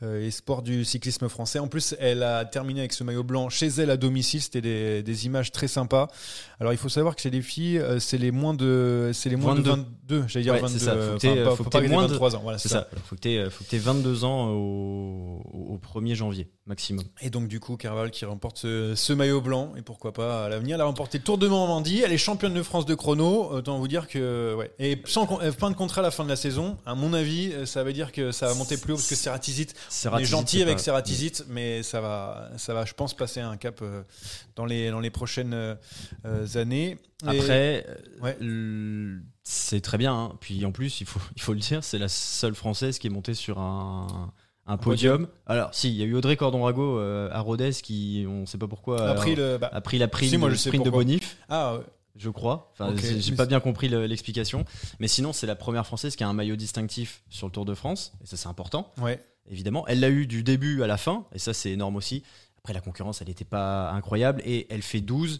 euh, 0.02 0.26
espoir 0.26 0.62
du 0.62 0.84
cyclisme 0.84 1.28
français. 1.28 1.58
En 1.58 1.66
plus, 1.68 1.94
elle 1.98 2.22
a 2.22 2.44
terminé 2.44 2.80
avec 2.80 2.92
ce 2.92 3.04
maillot 3.04 3.24
blanc 3.24 3.48
chez 3.48 3.66
elle 3.66 3.90
à 3.90 3.96
domicile. 3.96 4.40
C'était 4.42 4.60
des, 4.60 5.02
des 5.02 5.26
images 5.26 5.50
très 5.52 5.68
sympas. 5.68 6.08
Alors, 6.60 6.72
il 6.72 6.78
faut 6.78 6.88
savoir 6.88 7.14
que 7.16 7.20
chez 7.22 7.30
les 7.30 7.42
filles, 7.42 7.78
euh, 7.78 7.98
c'est 7.98 8.18
les 8.18 8.30
moins 8.30 8.54
de, 8.54 9.10
c'est 9.12 9.28
les 9.28 9.36
moins 9.36 9.54
22. 9.54 9.62
de 9.62 9.76
22. 9.76 10.24
J'allais 10.28 10.42
dire 10.44 10.52
Ouais, 10.54 10.60
22. 10.60 10.78
Ça. 10.84 10.92
Faut 10.92 10.96
que 10.98 11.02
enfin, 11.08 11.18
t'aies- 11.18 11.44
pas- 11.44 11.56
faut 11.56 11.64
que 11.64 11.68
t'aies 11.70 11.78
que 11.80 11.84
t'aies 11.86 11.92
moins 11.92 12.02
de- 12.04 12.08
23 12.08 12.36
ans. 12.36 12.40
Voilà, 12.42 12.58
C'est 12.58 12.68
c'est 12.68 12.74
ça. 12.74 12.88
Faut 13.04 13.16
que 13.16 13.20
tu 13.20 13.28
aies, 13.30 13.50
faut 13.50 13.64
que 13.64 13.68
t'aies 13.70 13.78
22 13.78 14.24
ans 14.24 14.48
au, 14.50 15.42
au 15.52 15.78
1er 15.78 16.14
janvier 16.14 16.50
maximum. 16.66 17.04
Et 17.20 17.28
donc 17.30 17.48
du 17.48 17.60
coup, 17.60 17.76
Carval 17.76 18.10
qui 18.10 18.24
remporte 18.24 18.58
ce, 18.58 18.94
ce 18.94 19.12
maillot 19.12 19.40
blanc 19.42 19.72
et 19.76 19.82
pourquoi 19.82 20.12
pas 20.12 20.44
à 20.46 20.48
l'avenir. 20.48 20.76
Elle 20.76 20.80
a 20.80 20.84
remporté 20.86 21.18
le 21.18 21.24
Tour 21.24 21.36
de 21.38 21.46
Normandie. 21.46 22.00
Elle 22.04 22.12
est 22.12 22.18
championne 22.18 22.54
de 22.54 22.62
France 22.62 22.86
de 22.86 22.94
chrono. 22.94 23.50
Autant 23.50 23.78
vous 23.78 23.88
dire 23.88 24.08
que 24.08 24.54
ouais. 24.56 24.70
Et 24.78 25.00
sans 25.04 25.28
euh, 25.42 25.52
fin 25.52 25.70
de 25.70 25.76
contrat 25.76 26.00
à 26.00 26.04
la 26.04 26.10
fin 26.10 26.24
de 26.24 26.28
la 26.30 26.36
saison. 26.36 26.76
À 26.86 26.94
mon 26.94 27.12
avis, 27.12 27.52
euh, 27.52 27.66
ça 27.66 27.84
veut 27.84 27.92
dire 27.92 28.12
que 28.12 28.32
ça 28.32 28.46
va 28.48 28.54
monter 28.54 28.76
plus 28.78 28.92
haut 28.92 28.96
parce 28.96 29.08
que 29.08 29.14
Ceratizit. 29.14 29.68
On 30.10 30.18
est 30.18 30.24
gentil 30.24 30.62
avec 30.62 30.80
Ceratizit, 30.80 31.42
mais 31.48 31.82
ça 31.82 32.00
va, 32.00 32.50
ça 32.56 32.72
va, 32.72 32.84
je 32.86 32.94
pense, 32.94 33.14
passer 33.14 33.40
un 33.40 33.56
cap 33.58 33.80
euh, 33.82 34.02
dans 34.56 34.64
les 34.64 34.90
dans 34.90 35.00
les 35.00 35.10
prochaines 35.10 35.76
années. 36.54 36.98
Et- 37.24 37.26
Après, 37.28 37.86
Ouais. 38.22 38.36
c'est 39.42 39.80
très 39.80 39.98
bien. 39.98 40.14
hein. 40.14 40.32
Puis 40.40 40.64
en 40.64 40.72
plus, 40.72 41.00
il 41.00 41.06
faut, 41.06 41.20
il 41.36 41.42
faut 41.42 41.52
le 41.52 41.58
dire, 41.60 41.82
c'est 41.84 41.98
la 41.98 42.08
seule 42.08 42.54
française 42.54 42.98
qui 42.98 43.06
est 43.06 43.10
montée 43.10 43.34
sur 43.34 43.58
un, 43.58 44.32
un 44.66 44.76
podium. 44.76 45.28
Alors, 45.46 45.74
si, 45.74 45.90
il 45.90 45.96
y 45.96 46.02
a 46.02 46.06
eu 46.06 46.14
Audrey 46.14 46.36
Cordon-Rago 46.36 46.98
euh, 46.98 47.28
à 47.32 47.40
Rodez 47.40 47.70
qui, 47.82 48.24
on 48.28 48.40
ne 48.42 48.46
sait 48.46 48.58
pas 48.58 48.66
pourquoi, 48.68 49.08
a 49.10 49.14
pris 49.14 49.34
euh, 49.38 49.54
le. 49.54 49.58
bah, 49.58 49.70
a 49.72 49.80
pris 49.80 49.98
la 49.98 50.08
prime 50.08 50.28
Si, 50.30 50.38
moi, 50.38 50.50
je 50.50 50.56
sais 50.56 50.70
de. 50.70 50.90
Bonif, 50.90 51.36
ah, 51.48 51.74
ouais. 51.76 51.80
je 52.16 52.30
crois. 52.30 52.70
Enfin, 52.72 52.92
Ok. 52.92 53.00
j'ai- 53.02 53.34
pas 53.36 53.46
bien 53.46 53.60
compris 53.60 53.88
le- 53.88 54.06
l'explication. 54.06 54.64
Mais 55.00 55.08
sinon, 55.08 55.32
c'est 55.32 55.46
la 55.46 55.54
première 55.56 55.86
française 55.86 56.16
qui 56.16 56.24
a 56.24 56.28
un 56.28 56.32
maillot 56.32 56.56
distinctif 56.56 57.22
sur 57.28 57.46
le 57.46 57.52
Tour 57.52 57.64
de 57.64 57.74
France. 57.74 58.12
Et 58.22 58.26
ça, 58.26 58.36
c'est 58.36 58.48
important. 58.48 58.92
ouais. 59.02 59.20
évidemment. 59.50 59.86
Elle 59.88 60.00
l'a 60.00 60.08
eu 60.08 60.26
du 60.26 60.42
début 60.42 60.82
à 60.82 60.86
la 60.86 60.96
fin, 60.96 61.26
et 61.34 61.38
ça 61.38 61.52
c'est 61.52 61.70
énorme 61.70 61.96
aussi. 61.96 62.22
Après 62.58 62.72
la 62.72 62.80
concurrence, 62.80 63.20
elle 63.20 63.28
n'était 63.28 63.44
pas 63.44 63.90
incroyable, 63.90 64.40
et 64.46 64.66
elle 64.70 64.80
fait 64.80 65.02
12 65.02 65.38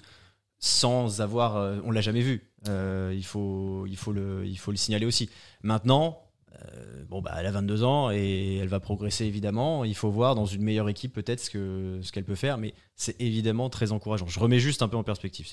sans 0.59 1.21
avoir... 1.23 1.57
euh, 1.57 1.79
on 1.85 1.91
l'a 1.91 2.01
jamais 2.03 2.21
vu. 2.21 2.51
Euh, 2.69 3.13
il, 3.17 3.25
faut, 3.25 3.87
il, 3.87 3.97
faut 3.97 4.13
le, 4.13 4.45
il 4.47 4.59
faut 4.59 4.71
le 4.71 4.77
signaler 4.77 5.07
aussi. 5.07 5.31
Maintenant, 5.63 6.21
euh, 6.63 7.05
bon, 7.09 7.21
bah, 7.21 7.35
elle 7.39 7.47
a 7.47 7.51
22 7.51 7.85
ans, 7.85 8.11
et 8.11 8.57
elle 8.57 8.69
va 8.69 8.81
progresser 8.81 9.25
évidemment. 9.25 9.85
Il 9.85 9.95
faut 9.95 10.11
voir 10.11 10.35
dans 10.35 10.47
une 10.47 10.63
meilleure 10.63 10.89
équipe 10.89 11.13
peut-être 11.13 11.41
ce 11.41 11.51
que 11.51 11.99
ce 12.03 12.13
qu'elle 12.13 12.25
peut 12.25 12.35
faire, 12.35 12.59
mais 12.59 12.75
c'est 12.97 13.21
évidemment 13.21 13.71
très 13.71 13.93
encourageant. 13.93 14.27
Je 14.27 14.39
remets 14.39 14.59
juste 14.59 14.83
un 14.83 14.89
peu 14.89 14.97
en 14.97 15.05
perspective. 15.05 15.47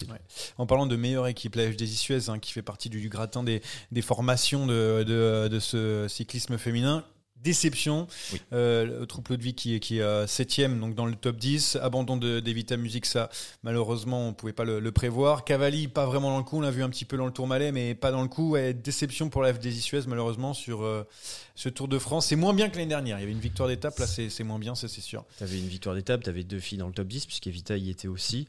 En 0.58 0.66
parlant 0.66 0.88
de 0.88 0.96
meilleure 0.96 1.28
équipe, 1.28 1.56
la 1.56 1.72
FDJ 1.72 1.96
Suez, 1.96 2.30
hein, 2.30 2.40
qui 2.40 2.52
fait 2.52 2.62
partie 2.62 2.90
du, 2.90 3.10
gratin 3.10 3.44
des, 3.44 3.62
formations 4.02 4.68
de, 4.68 5.04
de 5.04 5.60
ce 5.60 6.08
cyclisme 6.08 6.58
féminin, 6.58 7.04
déception. 7.44 8.08
Oui. 8.34 8.42
Euh, 8.54 9.06
Troupe 9.06 9.30
Ludwig 9.30 9.56
qui 9.56 9.76
est, 9.76 9.80
qui 9.80 10.00
est 10.00 10.28
septième 10.28 10.80
donc 10.80 10.96
dans 10.96 11.06
le 11.06 11.16
top 11.16 11.38
10. 11.38 11.78
Abandon 11.82 12.18
de 12.18 12.40
d'Evita 12.40 12.78
Music, 12.78 13.06
ça 13.06 13.30
malheureusement 13.64 14.28
on 14.28 14.34
pouvait 14.34 14.54
pas 14.54 14.64
le, 14.64 14.80
le 14.80 14.92
prévoir. 14.92 15.44
Cavalli 15.46 15.88
pas 15.88 16.06
vraiment 16.06 16.32
dans 16.32 16.38
le 16.38 16.44
coup, 16.44 16.58
on 16.58 16.62
l'a 16.62 16.72
vu 16.72 16.84
un 16.84 16.90
petit 16.90 17.06
peu 17.06 17.18
dans 17.18 17.26
le 17.26 17.32
Tour 17.32 17.48
Malais, 17.48 17.72
mais 17.72 17.96
pas 17.96 18.12
dans 18.12 18.22
le 18.22 18.28
coup. 18.28 18.52
Ouais, 18.52 18.74
déception 18.74 19.30
pour 19.30 19.42
la 19.42 19.54
FDJ 19.54 19.80
Suez 19.80 20.02
malheureusement 20.08 20.54
sur 20.54 20.84
euh, 20.84 21.08
ce 21.56 21.70
Tour 21.70 21.88
de 21.88 22.00
France. 22.00 22.28
C'est 22.28 22.36
moins 22.36 22.54
bien 22.54 22.70
que 22.70 22.76
l'année 22.78 22.90
dernière. 22.90 23.18
Il 23.18 23.22
y 23.22 23.24
avait 23.24 23.32
une 23.32 23.40
victoire 23.40 23.68
d'étape, 23.70 23.98
là 24.00 24.08
c'est 24.08 24.30
c'est 24.30 24.44
moins 24.44 24.60
bien, 24.60 24.76
ça 24.76 24.88
c'est 24.88 25.02
sûr. 25.02 25.26
Tu 25.38 25.44
avais 25.44 25.58
une 25.58 25.68
victoire 25.68 25.96
d'étape, 25.96 26.24
tu 26.24 26.30
avais 26.30 26.44
deux 26.44 26.60
filles 26.60 26.78
dans 26.78 26.88
le 26.88 26.94
top 26.94 27.08
10, 27.08 27.26
puisqu'Evita 27.26 27.78
y 27.78 27.90
était 27.90 28.08
aussi. 28.08 28.48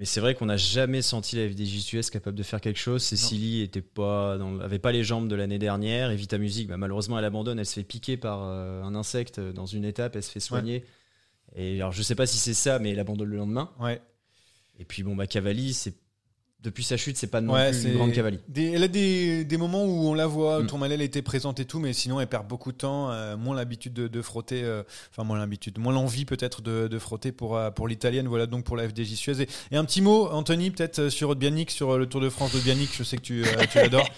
Mais 0.00 0.06
c'est 0.06 0.20
vrai 0.20 0.34
qu'on 0.34 0.46
n'a 0.46 0.56
jamais 0.56 1.02
senti 1.02 1.36
la 1.36 1.46
FDJ 1.46 1.78
Suez 1.80 2.00
capable 2.10 2.36
de 2.36 2.42
faire 2.42 2.62
quelque 2.62 2.78
chose. 2.78 3.02
Cécilie 3.02 3.60
était 3.60 3.82
pas 3.82 4.38
dans- 4.38 4.58
avait 4.58 4.78
pas 4.78 4.92
les 4.92 5.04
jambes 5.04 5.28
de 5.28 5.34
l'année 5.36 5.58
dernière. 5.58 6.10
Evita 6.10 6.38
Music, 6.38 6.68
bah, 6.68 6.78
malheureusement, 6.78 7.18
elle 7.18 7.24
abandonne. 7.26 7.58
Elle 7.58 7.66
se 7.66 7.74
fait 7.74 7.84
piquer 7.84 8.16
par 8.16 8.40
euh, 8.42 8.82
un 8.82 8.94
insecte 8.94 9.38
dans 9.38 9.66
une 9.66 9.84
étape. 9.84 10.16
Elle 10.16 10.22
se 10.22 10.30
fait 10.30 10.40
soigner. 10.40 10.86
Et 11.54 11.76
alors, 11.82 11.92
je 11.92 12.02
sais 12.02 12.14
pas 12.14 12.26
si 12.26 12.38
c'est 12.38 12.54
ça, 12.54 12.78
mais 12.78 12.92
elle 12.92 12.98
abandonne 12.98 13.28
le 13.28 13.36
lendemain. 13.36 13.70
Ouais. 13.78 14.00
Et 14.78 14.86
puis, 14.86 15.02
bon, 15.02 15.14
bah, 15.14 15.26
Cavalli, 15.26 15.74
c'est 15.74 15.94
depuis 16.62 16.84
sa 16.84 16.96
chute, 16.96 17.16
c'est 17.16 17.26
pas 17.26 17.40
non 17.40 17.54
Ouais, 17.54 17.70
plus 17.70 17.80
c'est 17.82 17.88
une 17.88 17.94
grande 17.96 18.12
Cavalli. 18.12 18.38
Des- 18.48 18.72
elle 18.72 18.82
a 18.82 18.88
des, 18.88 19.44
des 19.44 19.56
moments 19.56 19.84
où 19.84 20.06
on 20.08 20.14
la 20.14 20.26
voit, 20.26 20.60
Mm. 20.62 20.66
Tourmalet 20.66 20.94
elle 20.94 21.02
était 21.02 21.22
présente 21.22 21.58
et 21.60 21.64
tout, 21.64 21.78
mais 21.78 21.92
sinon 21.92 22.20
elle 22.20 22.26
perd 22.26 22.46
beaucoup 22.46 22.70
de 22.72 22.76
temps, 22.76 23.10
euh, 23.10 23.36
moins 23.36 23.56
l'habitude 23.56 23.92
de, 23.94 24.08
de 24.08 24.22
frotter, 24.22 24.62
euh, 24.62 24.82
enfin 25.10 25.24
moins 25.24 25.38
l'habitude, 25.38 25.78
moins 25.78 25.92
l'envie 25.92 26.24
peut-être 26.24 26.60
de, 26.62 26.86
de 26.88 26.98
frotter 26.98 27.32
pour, 27.32 27.56
euh, 27.56 27.70
pour 27.70 27.88
l'italienne, 27.88 28.28
voilà 28.28 28.46
donc 28.46 28.64
pour 28.64 28.76
la 28.76 28.88
FDJ 28.88 29.14
Suez. 29.14 29.42
Et, 29.42 29.48
et 29.72 29.76
un 29.76 29.84
petit 29.84 30.02
mot, 30.02 30.28
Anthony, 30.30 30.70
peut-être 30.70 30.98
euh, 30.98 31.10
sur 31.10 31.34
Bianic, 31.34 31.70
sur 31.70 31.96
le 31.96 32.06
Tour 32.06 32.20
de 32.20 32.28
France 32.28 32.52
de 32.54 32.60
Bianic, 32.60 32.90
je 32.96 33.02
sais 33.04 33.16
que 33.16 33.22
tu, 33.22 33.42
euh, 33.42 33.46
tu 33.70 33.78
l'adores. 33.82 34.08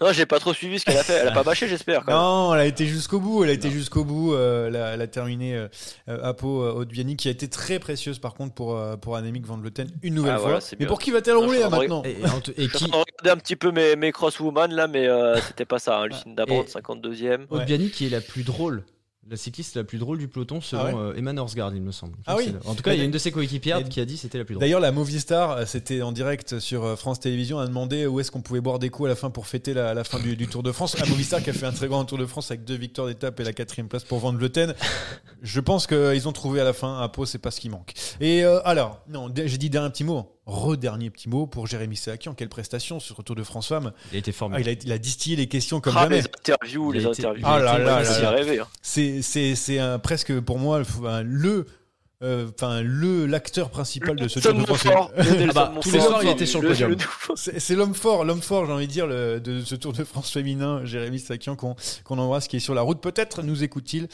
Non, 0.00 0.12
j'ai 0.12 0.26
pas 0.26 0.38
trop 0.38 0.52
suivi 0.52 0.78
ce 0.78 0.84
qu'elle 0.84 0.98
a 0.98 1.02
fait. 1.04 1.14
Elle 1.14 1.28
a 1.28 1.32
pas 1.32 1.42
bâché, 1.44 1.66
j'espère. 1.68 2.04
non, 2.08 2.52
elle 2.54 2.60
a 2.60 2.66
été 2.66 2.86
jusqu'au 2.86 3.20
bout, 3.20 3.42
elle 3.44 3.50
a 3.50 3.54
été 3.54 3.70
jusqu'au 3.70 4.04
bout, 4.04 4.34
euh, 4.34 4.68
elle, 4.68 4.76
a, 4.76 4.88
elle 4.94 5.00
a 5.00 5.06
terminé 5.06 5.66
à 6.06 6.34
Pau, 6.34 6.62
euh, 6.62 6.72
Haute 6.72 6.88
Bianic, 6.88 7.18
qui 7.20 7.28
a 7.28 7.30
été 7.30 7.48
très 7.48 7.78
précieuse 7.78 8.18
par 8.18 8.34
contre 8.34 8.54
pour, 8.54 8.78
pour 9.00 9.16
Annemiek 9.16 9.46
van 9.46 9.56
Vleuten, 9.56 9.88
une 10.02 10.14
nouvelle 10.14 10.34
Ah, 10.34 10.38
fois. 10.38 10.50
voilà, 10.50 10.64
mais 10.72 10.78
bien. 10.78 10.86
pour 10.88 10.98
qui 10.98 11.10
va-t-elle 11.10 11.36
rouler 11.36 11.62
en 11.74 11.80
maintenant 11.80 12.02
Et, 12.04 12.16
et 12.64 12.68
qui 12.68 12.84
regarder 12.84 13.30
un 13.30 13.36
petit 13.36 13.56
peu 13.56 13.70
mes, 13.70 13.96
mes 13.96 14.12
crosswoman 14.12 14.72
là, 14.72 14.86
mais 14.88 15.06
euh, 15.06 15.36
c'était 15.40 15.64
pas 15.66 15.78
ça. 15.78 16.00
hein. 16.00 16.06
Lucinda 16.06 16.44
Dabrand, 16.46 16.62
Et- 16.64 16.66
52e. 16.66 17.46
Ouais. 17.50 17.60
Odbiani, 17.60 17.90
qui 17.90 18.06
est 18.06 18.10
la 18.10 18.20
plus 18.20 18.42
drôle. 18.42 18.84
La 19.28 19.36
cycliste 19.36 19.76
la 19.76 19.84
plus 19.84 19.98
drôle 19.98 20.18
du 20.18 20.26
peloton, 20.26 20.60
selon 20.60 20.82
Ah 20.82 20.86
ouais 20.86 20.94
euh, 20.96 21.14
Emma 21.14 21.32
Norsgaard, 21.32 21.72
il 21.76 21.82
me 21.82 21.92
semble. 21.92 22.16
Ah 22.26 22.34
oui. 22.36 22.52
En 22.64 22.74
tout 22.74 22.82
cas, 22.82 22.94
il 22.94 22.98
y 22.98 23.02
a 23.02 23.04
une 23.04 23.12
de 23.12 23.18
ses 23.18 23.30
coéquipières 23.30 23.84
qui 23.88 24.00
a 24.00 24.04
dit 24.04 24.14
que 24.14 24.20
c'était 24.22 24.38
la 24.38 24.44
plus 24.44 24.54
drôle. 24.54 24.62
D'ailleurs, 24.62 24.80
la 24.80 24.90
Movistar, 24.90 25.52
euh, 25.52 25.64
c'était 25.66 26.02
en 26.02 26.10
direct 26.10 26.58
sur 26.58 26.98
France 26.98 27.20
Télévisions, 27.20 27.60
a 27.60 27.66
demandé 27.68 28.06
où 28.06 28.18
est-ce 28.18 28.32
qu'on 28.32 28.40
pouvait 28.40 28.60
boire 28.62 28.80
des 28.80 28.88
coups 28.90 29.06
à 29.06 29.10
la 29.10 29.14
fin 29.14 29.30
pour 29.30 29.46
fêter 29.46 29.72
la, 29.72 29.94
la 29.94 30.02
fin 30.02 30.18
du, 30.18 30.34
du 30.36 30.48
Tour 30.48 30.64
de 30.64 30.72
France. 30.72 30.98
La 30.98 31.06
Movistar 31.06 31.42
qui 31.44 31.50
a 31.50 31.52
fait 31.52 31.66
un 31.66 31.70
très 31.72 31.86
grand 31.86 32.04
Tour 32.06 32.18
de 32.18 32.26
France 32.26 32.50
avec 32.50 32.64
deux 32.64 32.74
victoires 32.74 33.06
d'étape 33.06 33.38
et 33.38 33.44
la 33.44 33.52
quatrième 33.52 33.86
place 33.88 34.02
pour 34.02 34.18
Van 34.18 34.32
Vleuten. 34.32 34.74
Je 35.42 35.60
pense 35.60 35.86
qu'ils 35.86 36.26
ont 36.26 36.32
trouvé 36.32 36.60
à 36.60 36.64
la 36.64 36.72
fin, 36.72 36.98
à 37.00 37.08
Pau, 37.08 37.24
c'est 37.24 37.38
pas 37.38 37.52
ce 37.52 37.60
qui 37.60 37.68
manque. 37.68 37.92
Et 38.20 38.42
euh, 38.44 38.58
alors, 38.64 39.00
non, 39.08 39.28
j'ai 39.36 39.58
dit 39.58 39.70
dernier 39.70 39.90
petit 39.90 40.02
mot. 40.02 40.39
Re-dernier 40.50 41.10
petit 41.10 41.28
mot 41.28 41.46
pour 41.46 41.66
Jérémy 41.66 41.96
Sakian. 41.96 42.34
Quelle 42.34 42.48
prestation 42.48 42.98
sur 43.00 43.14
le 43.18 43.22
Tour 43.24 43.36
de 43.36 43.42
France 43.44 43.68
Femmes. 43.68 43.92
Il 44.12 44.16
a 44.16 44.18
été 44.18 44.32
Ah, 44.34 44.38
formidable. 44.38 44.68
il, 44.68 44.68
a, 44.68 44.82
il 44.84 44.92
a 44.92 44.98
distillé 44.98 45.36
les 45.36 45.46
questions 45.46 45.80
comme 45.80 45.96
Ah, 45.96 46.02
jamais. 46.02 46.16
les 46.22 46.24
interviews, 46.24 46.90
les 46.92 47.00
été- 47.06 47.08
interviews. 47.22 47.44
Ah 47.46 47.58
là 47.60 47.76
Il 47.78 47.84
là 47.84 47.96
a 47.96 48.42
là 48.42 48.62
hein. 48.62 48.66
C'est, 48.82 49.22
c'est, 49.22 49.54
c'est 49.54 49.78
un, 49.78 49.98
presque 49.98 50.38
pour 50.40 50.58
moi 50.58 50.80
enfin, 50.80 51.22
le, 51.22 51.66
euh, 52.22 52.48
enfin 52.52 52.82
le 52.82 53.26
l'acteur 53.26 53.70
principal 53.70 54.16
de 54.16 54.26
ce 54.28 54.40
Tour 54.40 54.54
de 54.54 54.64
France. 54.64 55.10
Le 55.16 55.48
Ah 55.50 55.52
bah, 55.54 55.74
tous 55.80 55.90
les 55.92 56.00
soirs, 56.00 56.22
il 56.24 56.30
était 56.30 56.46
sur 56.46 56.60
le 56.60 56.68
podium. 56.68 56.96
C'est 57.36 57.74
l'homme 57.76 57.94
fort, 57.94 58.24
l'homme 58.24 58.42
fort, 58.42 58.66
j'ai 58.66 58.72
envie 58.72 58.86
de 58.88 58.92
dire, 58.92 59.06
le- 59.06 59.38
de 59.40 59.62
ce 59.62 59.74
Tour 59.76 59.92
de 59.92 60.02
France 60.04 60.30
féminin, 60.32 60.84
Jérémy 60.84 61.20
Sakian, 61.20 61.54
qu'on 61.56 61.76
qu'on 62.04 62.18
embrasse, 62.18 62.48
qui 62.48 62.56
est 62.56 62.60
sur 62.60 62.74
la 62.74 62.82
route. 62.82 63.00
Peut-être 63.00 63.42
nous 63.42 63.62
écoute-t-il. 63.62 64.08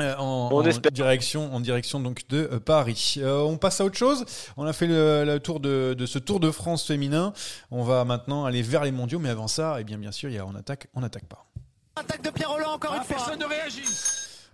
Euh, 0.00 0.14
en, 0.16 0.50
On 0.52 0.58
en 0.58 0.90
direction, 0.92 1.54
en 1.54 1.60
direction 1.60 2.00
donc 2.00 2.26
de 2.28 2.48
euh, 2.52 2.60
Paris. 2.60 3.16
Euh, 3.18 3.40
on 3.40 3.56
passe 3.56 3.80
à 3.80 3.84
autre 3.84 3.96
chose. 3.96 4.24
On 4.56 4.64
a 4.66 4.72
fait 4.72 4.86
le, 4.86 5.24
le 5.24 5.40
tour 5.40 5.60
de, 5.60 5.94
de 5.96 6.06
ce 6.06 6.18
Tour 6.18 6.40
de 6.40 6.50
France 6.50 6.84
féminin. 6.84 7.32
On 7.70 7.82
va 7.82 8.04
maintenant 8.04 8.44
aller 8.44 8.62
vers 8.62 8.84
les 8.84 8.92
mondiaux, 8.92 9.18
mais 9.18 9.30
avant 9.30 9.48
ça, 9.48 9.76
eh 9.80 9.84
bien 9.84 9.98
bien 9.98 10.12
sûr, 10.12 10.28
il 10.28 10.34
y 10.34 10.38
a 10.38 10.46
on 10.46 10.54
attaque, 10.54 10.88
on 10.94 11.02
attaque 11.02 11.26
pas. 11.26 11.46
Attaque 11.96 12.22
de 12.22 12.30
Pierre 12.30 12.50
Roland 12.50 12.72
encore 12.74 12.94
une 12.94 13.02
fois. 13.02 13.16
Personne 13.16 13.38
ne 13.38 13.46
réagit. 13.46 13.82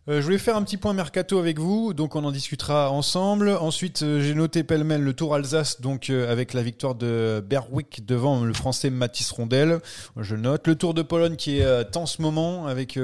Euh, 0.09 0.19
je 0.19 0.25
voulais 0.25 0.39
faire 0.39 0.57
un 0.57 0.65
petit 0.65 0.79
point 0.79 0.95
mercato 0.95 1.39
avec 1.39 1.61
vous, 1.61 1.95
donc 1.95 2.17
on 2.17 2.25
en 2.25 2.33
discutera 2.33 2.91
ensemble. 2.91 3.51
Ensuite, 3.51 4.03
euh, 4.03 4.21
j'ai 4.21 4.35
noté 4.35 4.65
pêle-mêle 4.65 5.01
le 5.01 5.13
Tour 5.13 5.37
Alsace, 5.37 5.81
donc 5.81 6.11
euh, 6.11 6.31
avec 6.31 6.55
la 6.55 6.63
victoire 6.63 6.97
de 6.97 7.41
Berwick 7.47 8.05
devant 8.05 8.43
le 8.45 8.53
Français 8.53 8.91
Mathis 8.91 9.31
Rondel. 9.31 9.79
Je 10.17 10.35
note. 10.35 10.67
Le 10.67 10.75
Tour 10.75 10.95
de 10.95 11.03
Pologne 11.03 11.37
qui 11.37 11.59
est 11.59 11.65
euh, 11.65 11.85
en 11.95 12.07
ce 12.07 12.21
moment 12.21 12.67
avec. 12.67 12.99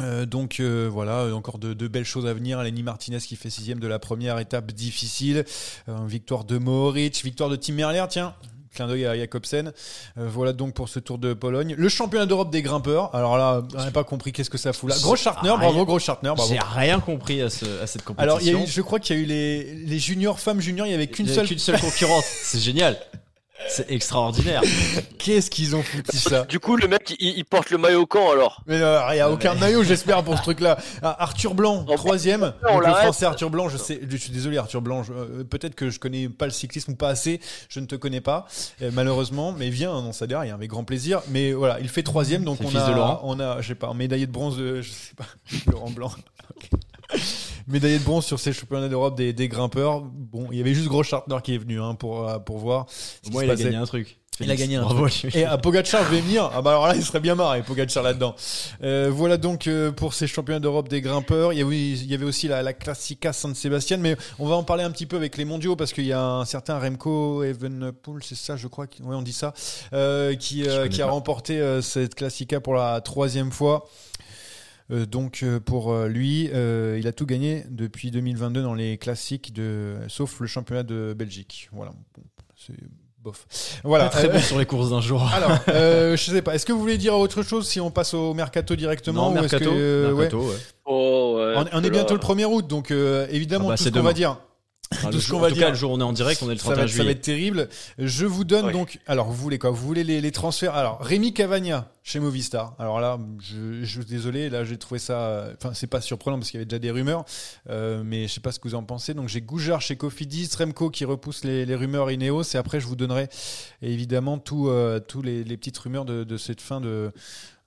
Euh, 0.00 0.26
donc 0.26 0.58
euh, 0.60 0.88
voilà, 0.90 1.34
encore 1.34 1.58
de, 1.58 1.72
de 1.74 1.88
belles 1.88 2.04
choses 2.04 2.26
à 2.26 2.34
venir. 2.34 2.62
Lenny 2.62 2.82
Martinez 2.82 3.18
qui 3.18 3.36
fait 3.36 3.50
sixième 3.50 3.78
de 3.80 3.86
la 3.86 3.98
première 3.98 4.38
étape 4.38 4.72
difficile. 4.72 5.44
Euh, 5.88 5.96
victoire 6.06 6.44
de 6.44 6.58
Mohoric, 6.58 7.22
victoire 7.24 7.48
de 7.50 7.56
Tim 7.56 7.74
Merlier, 7.74 8.04
tiens. 8.08 8.34
Clin 8.74 8.88
d'œil 8.88 9.06
à 9.06 9.16
Jacobsen. 9.16 9.72
Euh, 10.18 10.28
voilà 10.28 10.52
donc 10.52 10.74
pour 10.74 10.88
ce 10.88 10.98
Tour 10.98 11.18
de 11.18 11.32
Pologne. 11.32 11.76
Le 11.78 11.88
championnat 11.88 12.26
d'Europe 12.26 12.50
des 12.50 12.60
grimpeurs. 12.60 13.14
Alors 13.14 13.38
là, 13.38 13.62
on 13.72 13.78
n'a 13.78 13.92
pas 13.92 14.02
compris 14.02 14.32
qu'est-ce 14.32 14.50
que 14.50 14.58
ça 14.58 14.72
fout 14.72 14.90
là. 14.90 14.96
Gros 15.00 15.14
Chartner, 15.14 15.50
bravo, 15.56 15.84
gros 15.86 16.00
Chartner. 16.00 16.32
J'ai 16.48 16.58
rien 16.58 16.98
compris 16.98 17.40
à, 17.40 17.50
ce- 17.50 17.80
à 17.80 17.86
cette 17.86 18.02
compétition. 18.02 18.22
Alors, 18.36 18.40
il 18.42 18.48
y 18.48 18.50
a 18.50 18.60
eu, 18.60 18.66
je 18.66 18.80
crois 18.82 18.98
qu'il 18.98 19.14
y 19.14 19.18
a 19.20 19.22
eu 19.22 19.26
les, 19.26 19.74
les 19.76 19.98
juniors, 20.00 20.40
femmes 20.40 20.60
juniors, 20.60 20.88
il 20.88 20.90
y 20.90 20.94
avait 20.94 21.06
qu'une 21.06 21.28
seule. 21.28 21.46
qu'une 21.46 21.60
seule 21.60 21.78
concurrente. 21.80 22.24
C'est 22.42 22.58
génial. 22.58 22.98
C'est 23.68 23.90
extraordinaire. 23.90 24.62
Qu'est-ce 25.18 25.48
qu'ils 25.48 25.74
ont 25.76 25.82
foutu 25.82 26.16
ça 26.18 26.42
Du 26.42 26.58
coup, 26.58 26.76
le 26.76 26.88
mec, 26.88 27.14
il, 27.20 27.38
il 27.38 27.44
porte 27.44 27.70
le 27.70 27.78
maillot 27.78 28.02
au 28.02 28.06
camp 28.06 28.30
alors. 28.32 28.60
Mais 28.66 28.80
euh, 28.80 29.00
il 29.10 29.14
n'y 29.14 29.20
a 29.20 29.30
aucun 29.30 29.54
maillot, 29.54 29.82
j'espère, 29.84 30.22
pour 30.24 30.36
ce 30.36 30.42
truc-là. 30.42 30.76
Ah, 31.02 31.16
Arthur 31.22 31.54
Blanc, 31.54 31.84
troisième. 31.96 32.52
le 32.62 32.92
français 32.94 33.26
Arthur 33.26 33.50
Blanc, 33.50 33.68
je 33.68 33.76
sais, 33.78 34.00
je 34.08 34.16
suis 34.16 34.30
désolé 34.30 34.58
Arthur 34.58 34.82
Blanc, 34.82 35.02
je- 35.04 35.12
euh, 35.12 35.44
peut-être 35.44 35.74
que 35.76 35.88
je 35.88 35.98
connais 35.98 36.28
pas 36.28 36.46
le 36.46 36.50
cyclisme 36.50 36.92
ou 36.92 36.96
pas 36.96 37.08
assez, 37.08 37.40
je 37.68 37.80
ne 37.80 37.86
te 37.86 37.94
connais 37.94 38.20
pas, 38.20 38.46
euh, 38.82 38.90
malheureusement, 38.92 39.52
mais 39.52 39.70
viens 39.70 39.92
dans 39.92 40.12
sa 40.12 40.26
derrière, 40.26 40.54
avec 40.56 40.68
grand 40.70 40.84
plaisir. 40.84 41.22
Mais 41.28 41.52
voilà, 41.52 41.78
il 41.80 41.88
fait 41.88 42.02
troisième, 42.02 42.44
donc 42.44 42.58
on 42.60 42.68
fils 42.68 42.80
a, 42.80 42.88
de 42.90 42.94
Laurent. 42.94 43.20
on 43.22 43.38
a, 43.40 43.60
je 43.62 43.68
sais 43.68 43.74
pas, 43.76 43.86
un 43.88 43.94
médaillé 43.94 44.26
de 44.26 44.32
bronze, 44.32 44.58
de, 44.58 44.82
je 44.82 44.90
sais 44.90 45.14
pas, 45.16 45.26
Laurent 45.72 45.90
Blanc. 45.90 46.10
Médaillé 47.66 47.98
de 47.98 48.04
bronze 48.04 48.26
sur 48.26 48.38
ces 48.38 48.52
championnats 48.52 48.88
d'Europe 48.88 49.16
des, 49.16 49.32
des 49.32 49.48
grimpeurs. 49.48 50.02
Bon, 50.02 50.48
il 50.52 50.58
y 50.58 50.60
avait 50.60 50.74
juste 50.74 50.88
Gros 50.88 51.02
Chartner 51.02 51.38
qui 51.42 51.54
est 51.54 51.58
venu 51.58 51.80
hein, 51.80 51.94
pour, 51.94 52.28
euh, 52.28 52.38
pour 52.38 52.58
voir. 52.58 52.86
Au 53.26 53.30
moins, 53.30 53.44
il 53.44 53.50
a 53.50 53.56
gagné 53.56 53.76
un 53.76 53.86
truc. 53.86 54.18
Il 54.40 54.50
a 54.50 54.56
gagné 54.56 54.76
un 54.76 54.82
Bravo. 54.82 55.06
Et 55.34 55.44
à 55.44 55.58
Pogacar, 55.58 56.04
je 56.04 56.10
vais 56.10 56.20
venir. 56.20 56.50
Ah 56.52 56.60
bah 56.60 56.70
alors 56.70 56.88
là, 56.88 56.96
il 56.96 57.04
serait 57.04 57.20
bien 57.20 57.34
marré, 57.34 57.62
Pogacar 57.62 58.02
là-dedans. 58.02 58.34
Euh, 58.82 59.10
voilà 59.12 59.36
donc 59.36 59.66
euh, 59.66 59.92
pour 59.92 60.14
ces 60.14 60.26
championnats 60.26 60.60
d'Europe 60.60 60.88
des 60.88 61.00
grimpeurs. 61.00 61.52
Il 61.52 61.58
y 61.58 61.62
avait, 61.62 61.76
il 61.76 62.10
y 62.10 62.14
avait 62.14 62.24
aussi 62.24 62.48
la, 62.48 62.62
la 62.62 62.72
Classica 62.72 63.32
San 63.32 63.54
Sebastian, 63.54 63.98
mais 63.98 64.16
on 64.38 64.48
va 64.48 64.56
en 64.56 64.64
parler 64.64 64.82
un 64.82 64.90
petit 64.90 65.06
peu 65.06 65.16
avec 65.16 65.36
les 65.36 65.44
mondiaux 65.44 65.76
parce 65.76 65.92
qu'il 65.92 66.06
y 66.06 66.12
a 66.12 66.20
un 66.20 66.44
certain 66.44 66.78
Remco 66.78 67.44
Evenepoel, 67.44 68.22
c'est 68.24 68.34
ça, 68.34 68.56
je 68.56 68.66
crois. 68.66 68.86
Ouais, 69.04 69.14
on 69.14 69.22
dit 69.22 69.32
ça, 69.32 69.54
euh, 69.92 70.34
qui, 70.34 70.68
euh, 70.68 70.86
a 70.86 70.88
pas. 70.88 71.06
remporté 71.06 71.60
euh, 71.60 71.80
cette 71.80 72.14
Classica 72.16 72.60
pour 72.60 72.74
la 72.74 73.00
troisième 73.00 73.52
fois. 73.52 73.86
Euh, 74.90 75.06
donc 75.06 75.40
euh, 75.42 75.60
pour 75.60 75.92
euh, 75.92 76.08
lui, 76.08 76.50
euh, 76.52 76.98
il 77.00 77.06
a 77.06 77.12
tout 77.12 77.24
gagné 77.26 77.64
depuis 77.70 78.10
2022 78.10 78.62
dans 78.62 78.74
les 78.74 78.98
classiques, 78.98 79.52
de, 79.52 79.96
sauf 80.08 80.40
le 80.40 80.46
championnat 80.46 80.82
de 80.82 81.14
Belgique. 81.16 81.68
Voilà, 81.72 81.92
Bon, 81.92 82.22
c'est 82.54 82.74
bof. 83.22 83.46
Voilà. 83.82 84.10
Très 84.10 84.28
Euh, 84.28 84.32
bon 84.34 84.40
sur 84.40 84.58
les 84.58 84.66
courses 84.66 84.90
d'un 84.90 85.00
jour. 85.00 85.26
alors, 85.34 85.58
euh, 85.68 86.16
je 86.16 86.30
sais 86.30 86.42
pas. 86.42 86.54
Est-ce 86.54 86.66
que 86.66 86.72
vous 86.72 86.80
voulez 86.80 86.98
dire 86.98 87.14
autre 87.14 87.42
chose 87.42 87.66
si 87.66 87.80
on 87.80 87.90
passe 87.90 88.12
au 88.12 88.34
mercato 88.34 88.76
directement 88.76 89.30
non, 89.30 89.40
ou 89.40 89.44
est-ce 89.44 89.54
mercato. 89.54 89.70
que, 89.70 89.76
euh, 89.76 90.12
ouais. 90.12 90.18
mercato, 90.28 90.40
ouais. 90.42 90.56
Oh, 90.84 91.34
ouais. 91.38 91.54
on, 91.72 91.78
on 91.78 91.82
est 91.84 91.90
bientôt 91.90 92.14
le 92.14 92.20
1er 92.20 92.44
août, 92.44 92.66
donc 92.66 92.90
euh, 92.90 93.26
évidemment 93.30 93.68
Ah 93.68 93.72
bah, 93.72 93.76
tout 93.78 93.84
ce 93.84 93.88
qu'on 93.88 94.02
va 94.02 94.12
dire, 94.12 94.36
Enfin, 94.92 95.10
Tout 95.10 95.18
ce 95.20 95.30
qu'on 95.30 95.40
va 95.40 95.46
en 95.46 95.48
tout 95.50 95.54
dire. 95.56 95.64
cas, 95.64 95.70
le 95.70 95.76
jour 95.76 95.90
où 95.90 95.94
on 95.94 96.00
est 96.00 96.04
en 96.04 96.12
direct, 96.12 96.40
on 96.42 96.50
est 96.50 96.54
le 96.54 96.58
ça 96.60 96.68
va, 96.68 96.74
31 96.76 96.84
être, 96.84 96.90
ça 96.92 96.96
va 96.98 97.02
juillet. 97.02 97.12
être 97.12 97.20
terrible. 97.20 97.68
Je 97.98 98.26
vous 98.26 98.44
donne 98.44 98.66
Ouais. 98.66 98.72
donc. 98.72 99.00
Alors, 99.06 99.26
vous 99.26 99.34
voulez 99.34 99.58
quoi 99.58 99.70
Vous 99.70 99.84
voulez 99.84 100.04
les, 100.04 100.20
les 100.20 100.30
transferts? 100.30 100.74
Alors, 100.74 101.00
Rémi 101.00 101.32
Cavagna 101.34 101.90
chez 102.04 102.20
Movistar. 102.20 102.76
Alors 102.78 103.00
là, 103.00 103.18
je, 103.40 103.84
suis 103.84 104.04
désolé. 104.04 104.50
Là, 104.50 104.62
j'ai 104.64 104.76
trouvé 104.76 105.00
ça. 105.00 105.48
Enfin, 105.56 105.74
c'est 105.74 105.86
pas 105.88 106.00
surprenant 106.00 106.38
parce 106.38 106.50
qu'il 106.50 106.58
y 106.58 106.60
avait 106.60 106.66
déjà 106.66 106.78
des 106.78 106.90
rumeurs, 106.92 107.24
euh, 107.70 108.02
mais 108.04 108.28
je 108.28 108.34
sais 108.34 108.40
pas 108.40 108.52
ce 108.52 108.60
que 108.60 108.68
vous 108.68 108.74
en 108.76 108.84
pensez. 108.84 109.14
Donc, 109.14 109.28
j'ai 109.28 109.40
Goujard 109.40 109.80
chez 109.80 109.96
Cofidis, 109.96 110.50
Remco 110.56 110.90
qui 110.90 111.04
repousse 111.04 111.42
les, 111.44 111.66
les 111.66 111.74
rumeurs 111.74 112.10
Ineos, 112.10 112.42
et 112.54 112.56
après, 112.56 112.78
je 112.78 112.86
vous 112.86 112.96
donnerai 112.96 113.28
évidemment 113.82 114.38
tous 114.38 114.68
euh, 114.68 115.00
tous 115.00 115.22
les, 115.22 115.42
les 115.44 115.56
petites 115.56 115.78
rumeurs 115.78 116.04
de, 116.04 116.22
de 116.24 116.36
cette 116.36 116.60
fin 116.60 116.80
de 116.80 117.10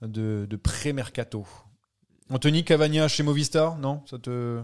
de, 0.02 0.46
de 0.50 0.56
pré-mercato. 0.56 1.46
Anthony 2.30 2.64
Cavagna 2.64 3.08
chez 3.08 3.24
Movistar, 3.24 3.78
non? 3.80 4.02
Ça 4.10 4.18
te 4.20 4.60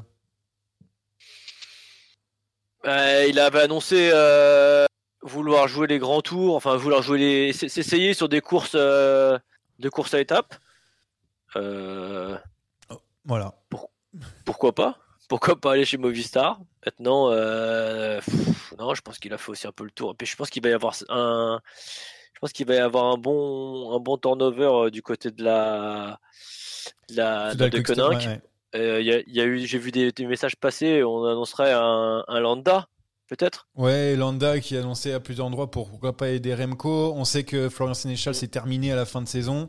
Euh, 2.85 3.25
il 3.29 3.39
avait 3.39 3.61
annoncé 3.61 4.09
euh, 4.13 4.85
vouloir 5.21 5.67
jouer 5.67 5.87
les 5.87 5.99
grands 5.99 6.21
tours, 6.21 6.55
enfin 6.55 6.75
vouloir 6.75 7.01
jouer 7.01 7.17
les, 7.17 7.53
s'essayer 7.53 8.13
sur 8.13 8.27
des 8.27 8.41
courses, 8.41 8.75
euh, 8.75 9.37
de 9.79 9.89
à 10.13 10.19
étapes. 10.19 10.55
Euh, 11.55 12.37
voilà. 13.25 13.53
pourquoi 14.45 14.73
pas? 14.73 14.97
Pourquoi 15.29 15.55
pas 15.55 15.73
aller 15.73 15.85
chez 15.85 15.97
Movistar? 15.97 16.59
Maintenant, 16.85 17.29
pff, 17.29 18.73
non, 18.77 18.93
je 18.93 19.01
pense 19.01 19.17
qu'il 19.17 19.33
a 19.33 19.37
fait 19.37 19.51
aussi 19.51 19.67
un 19.67 19.71
peu 19.71 19.85
le 19.85 19.91
tour. 19.91 20.11
Et 20.11 20.15
puis 20.15 20.27
je 20.27 20.35
pense 20.35 20.49
qu'il 20.49 20.61
va 20.61 20.69
y 20.69 20.73
avoir 20.73 20.93
un, 21.09 21.61
je 22.33 22.39
pense 22.39 22.51
qu'il 22.51 22.67
va 22.67 22.75
y 22.75 22.79
avoir 22.79 23.05
un 23.05 23.17
bon, 23.17 23.95
un 23.95 23.99
bon 23.99 24.17
turnover 24.17 24.91
du 24.91 25.01
côté 25.01 25.31
de 25.31 25.43
la, 25.43 26.19
de 27.09 27.15
la, 27.15 27.55
de 27.55 27.83
Soudal 27.85 28.17
de 28.17 28.41
Euh, 28.75 28.99
il 29.01 29.07
y 29.07 29.11
a, 29.13 29.19
il 29.27 29.33
y 29.35 29.41
a 29.41 29.45
eu, 29.45 29.65
j'ai 29.65 29.77
vu 29.77 29.91
des, 29.91 30.11
des 30.11 30.25
messages 30.25 30.55
passer, 30.55 31.03
on 31.03 31.23
annoncerait 31.25 31.71
un, 31.73 32.23
un 32.27 32.39
Landa, 32.39 32.87
peut-être? 33.27 33.67
Ouais, 33.75 34.15
Landa 34.15 34.59
qui 34.59 34.75
a 34.75 34.79
annoncé 34.79 35.11
à 35.13 35.19
plusieurs 35.19 35.45
endroits 35.47 35.69
pour 35.69 35.89
pourquoi 35.89 36.17
pas 36.17 36.29
aider 36.29 36.53
Remco? 36.55 37.13
On 37.15 37.23
sait 37.23 37.43
que 37.43 37.69
Florian 37.69 37.93
Sénéchal 37.93 38.33
s'est 38.35 38.47
terminé 38.47 38.91
à 38.91 38.95
la 38.95 39.05
fin 39.05 39.21
de 39.21 39.27
saison. 39.27 39.67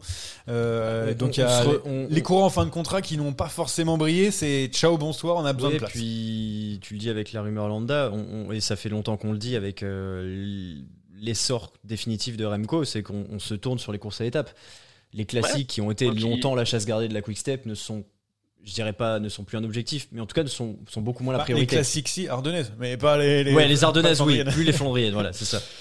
Euh, 0.49 1.13
On- 1.13 1.15
donc 1.17 1.29
on 1.29 1.33
il 1.33 1.39
y 1.41 1.43
a 1.43 1.63
se 1.63 1.69
re- 1.69 1.81
on- 1.85 2.07
les 2.11 2.23
coureurs 2.23 2.45
en 2.45 2.51
fin 2.51 2.65
de 2.65 2.71
contrat 2.71 3.03
qui 3.03 3.17
n'ont 3.17 3.33
pas 3.35 3.49
forcément 3.49 3.99
brillé. 3.99 4.31
C'est 4.31 4.69
ciao, 4.69 4.97
bonsoir, 4.99 5.37
on 5.37 5.45
a 5.45 5.53
besoin 5.53 5.69
Ouais, 5.71 5.75
de 5.75 5.79
place. 5.81 5.93
puis 5.93 6.79
tu 6.83 6.95
le 6.95 7.01
dis 7.01 7.11
avec 7.11 7.33
la 7.33 7.43
rumeur 7.43 7.69
Landa, 7.69 8.11
on- 8.13 8.49
on- 8.49 8.53
et 8.53 8.61
ça 8.61 8.77
fait 8.77 8.89
longtemps 8.89 9.17
qu'on 9.17 9.33
le 9.33 9.39
dit 9.39 9.55
avec 9.57 9.83
euh, 9.83 10.75
l'essor 11.15 11.73
définitif 11.85 12.37
de 12.37 12.45
Remco, 12.45 12.85
c'est 12.85 13.03
qu'on 13.03 13.27
on 13.31 13.39
se 13.39 13.55
tourne 13.55 13.79
sur 13.79 13.93
les 13.93 13.99
courses 13.99 14.21
à 14.21 14.25
étapes. 14.25 14.51
Les 15.13 15.27
classiques 15.27 15.69
qui 15.69 15.81
ont 15.81 15.91
été 15.93 16.07
Et 16.07 16.11
longtemps 16.11 16.55
la 16.57 16.65
chasse 16.65 16.87
gardée 16.87 17.07
de 17.07 17.15
la 17.15 17.23
Quick 17.23 17.39
Step 17.39 17.67
ne 17.67 17.75
sont, 17.77 18.05
je 18.65 18.73
dirais 18.73 18.93
pas, 18.93 19.19
ne 19.21 19.29
sont 19.29 19.45
plus 19.45 19.59
un 19.59 19.65
objectif, 19.65 20.09
mais 20.13 20.21
en 20.21 20.27
tout 20.27 20.35
cas 20.35 20.43
ne 20.43 20.49
sont, 20.49 20.77
sont 20.89 21.01
beaucoup 21.03 21.23
moins 21.23 21.33
la 21.33 21.39
Bah, 21.39 21.45
les 21.49 21.53
priorité. 21.55 21.77
classiques 21.77 22.09
si, 22.09 22.29
Ardennaises, 22.29 22.73
mais 22.79 22.97
pas 22.97 23.17
les. 23.19 23.53
ouais, 23.55 23.69
les 23.69 23.85
Ardennaises, 23.85 24.19
pas 24.19 24.25
oui, 24.25 24.43
plus 24.45 24.65
les 24.65 24.73
Flandriennes, 24.73 25.15
voilà, 25.15 25.33
c'est 25.33 25.45
ça. 25.45 25.61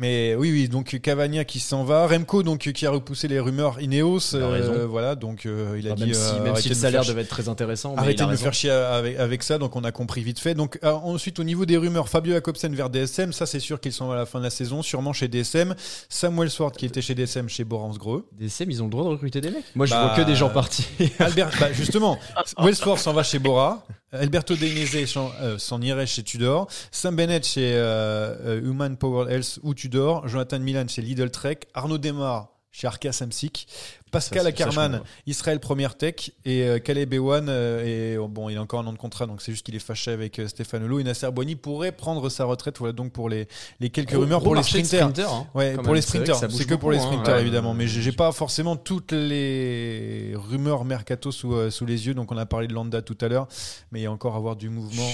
Mais 0.00 0.36
oui, 0.36 0.52
oui, 0.52 0.68
donc 0.68 0.96
Cavagna 1.02 1.44
qui 1.44 1.58
s'en 1.58 1.82
va, 1.82 2.06
Remco 2.06 2.44
donc 2.44 2.60
qui 2.60 2.86
a 2.86 2.90
repoussé 2.90 3.26
les 3.26 3.40
rumeurs 3.40 3.80
Ineos, 3.82 4.20
Il 4.32 4.36
a 4.38 4.44
euh, 4.44 4.86
voilà, 4.88 5.16
donc 5.16 5.44
euh, 5.44 5.76
il 5.76 5.88
a 5.88 5.92
Enfin, 5.94 6.04
dit 6.04 6.10
même 6.12 6.14
si, 6.14 6.34
euh, 6.36 6.42
même 6.44 6.56
si 6.56 6.68
le 6.68 6.74
salaire 6.76 7.04
devait 7.04 7.22
être 7.22 7.28
très 7.28 7.48
intéressant, 7.48 7.94
mais 7.96 8.02
Arrêtez 8.02 8.24
de 8.24 8.30
me 8.30 8.36
faire 8.36 8.54
chier 8.54 8.70
avec, 8.70 9.18
avec 9.18 9.42
ça, 9.42 9.58
donc 9.58 9.74
on 9.74 9.82
a 9.82 9.90
compris 9.90 10.22
vite 10.22 10.38
fait. 10.38 10.54
Donc 10.54 10.78
euh, 10.84 10.92
ensuite 10.92 11.40
au 11.40 11.44
niveau 11.44 11.66
des 11.66 11.76
rumeurs, 11.76 12.08
Fabio 12.08 12.32
Jacobsen 12.34 12.72
vers 12.76 12.90
DSM, 12.90 13.32
ça 13.32 13.44
c'est 13.44 13.58
sûr 13.60 13.80
qu'ils 13.80 13.92
sont 13.92 14.10
à 14.12 14.16
la 14.16 14.24
fin 14.24 14.38
de 14.38 14.44
la 14.44 14.50
saison, 14.50 14.82
sûrement 14.82 15.12
chez 15.12 15.26
DSM. 15.26 15.74
Samuel 16.08 16.48
Swart 16.50 16.72
qui 16.72 16.86
était 16.86 17.02
chez 17.02 17.16
DSM 17.16 17.48
chez 17.48 17.64
Borans 17.64 17.90
Greux. 17.96 18.24
DSM, 18.38 18.70
ils 18.70 18.80
ont 18.82 18.86
le 18.86 18.90
droit 18.92 19.02
de 19.04 19.08
recruter 19.08 19.40
des 19.40 19.50
mecs. 19.50 19.64
Moi, 19.74 19.86
je 19.86 19.90
Bah, 19.90 20.06
vois 20.14 20.16
que 20.24 20.28
des 20.30 20.36
gens 20.36 20.48
partis. 20.50 20.86
Albert, 21.18 21.50
bah, 21.58 21.72
justement, 21.72 22.18
Wellsworth 22.58 23.00
s'en 23.00 23.12
va 23.12 23.24
chez 23.24 23.40
Bora. 23.40 23.84
Alberto 24.12 24.54
Dainese 24.56 25.16
euh, 25.16 25.58
s'en 25.58 25.82
irait 25.82 26.06
chez 26.06 26.22
Tudor. 26.22 26.68
Sam 26.90 27.16
Bennett 27.16 27.46
chez 27.46 27.74
euh, 27.74 28.34
euh, 28.44 28.60
Human 28.62 28.96
Power 28.96 29.30
Health 29.30 29.58
ou 29.62 29.74
Tudor. 29.74 30.26
Jonathan 30.26 30.58
Milan 30.60 30.88
chez 30.88 31.02
Lidl 31.02 31.30
Trek. 31.30 31.60
Arnaud 31.74 31.98
Demar 31.98 32.57
chez 32.70 32.86
Arca 32.86 33.12
Samsic. 33.12 33.66
Pascal 34.10 34.54
comprends. 34.54 35.00
Israël 35.26 35.60
Première 35.60 35.96
Tech. 35.96 36.30
Et 36.44 36.62
euh, 36.62 36.78
Caleb 36.78 37.12
Ewan, 37.12 37.48
euh, 37.48 38.14
et, 38.14 38.16
oh, 38.16 38.28
bon, 38.28 38.48
il 38.48 38.56
a 38.56 38.62
encore 38.62 38.80
un 38.80 38.86
an 38.86 38.92
de 38.92 38.98
contrat, 38.98 39.26
donc 39.26 39.42
c'est 39.42 39.52
juste 39.52 39.66
qu'il 39.66 39.74
est 39.74 39.80
fâché 39.80 40.10
avec 40.10 40.38
euh, 40.38 40.48
Stéphane 40.48 40.84
Hulot. 40.84 41.00
Et 41.00 41.04
Nasser 41.04 41.30
Boigny 41.30 41.56
pourrait 41.56 41.92
prendre 41.92 42.28
sa 42.30 42.44
retraite. 42.44 42.78
Voilà 42.78 42.92
donc 42.92 43.12
pour 43.12 43.28
les, 43.28 43.48
les 43.80 43.90
quelques 43.90 44.12
rumeurs 44.12 44.42
pour 44.42 44.54
les 44.54 44.62
sprinters. 44.62 45.00
sprinters, 45.00 45.30
hein, 45.32 45.46
Ouais, 45.54 45.74
pour 45.74 45.84
même. 45.84 45.94
les 45.94 46.00
sprinters, 46.02 46.36
c'est 46.50 46.66
que 46.66 46.74
pour 46.74 46.90
les 46.90 46.98
hein. 46.98 47.02
sprinters 47.02 47.38
évidemment, 47.38 47.74
mais 47.74 47.86
j'ai 47.86 48.12
pas 48.12 48.32
forcément 48.32 48.76
toutes 48.76 49.12
les 49.12 50.32
rumeurs 50.34 50.84
mercato 50.84 51.30
sous, 51.32 51.54
euh, 51.54 51.70
sous 51.70 51.84
les 51.84 52.06
yeux. 52.06 52.14
Donc 52.14 52.32
on 52.32 52.36
a 52.38 52.46
parlé 52.46 52.66
de 52.66 52.74
Landa 52.74 53.02
tout 53.02 53.18
à 53.20 53.28
l'heure, 53.28 53.48
mais 53.92 54.00
il 54.00 54.02
y 54.04 54.06
a 54.06 54.12
encore 54.12 54.34
à 54.34 54.38
avoir 54.38 54.56
du 54.56 54.70
mouvement. 54.70 55.08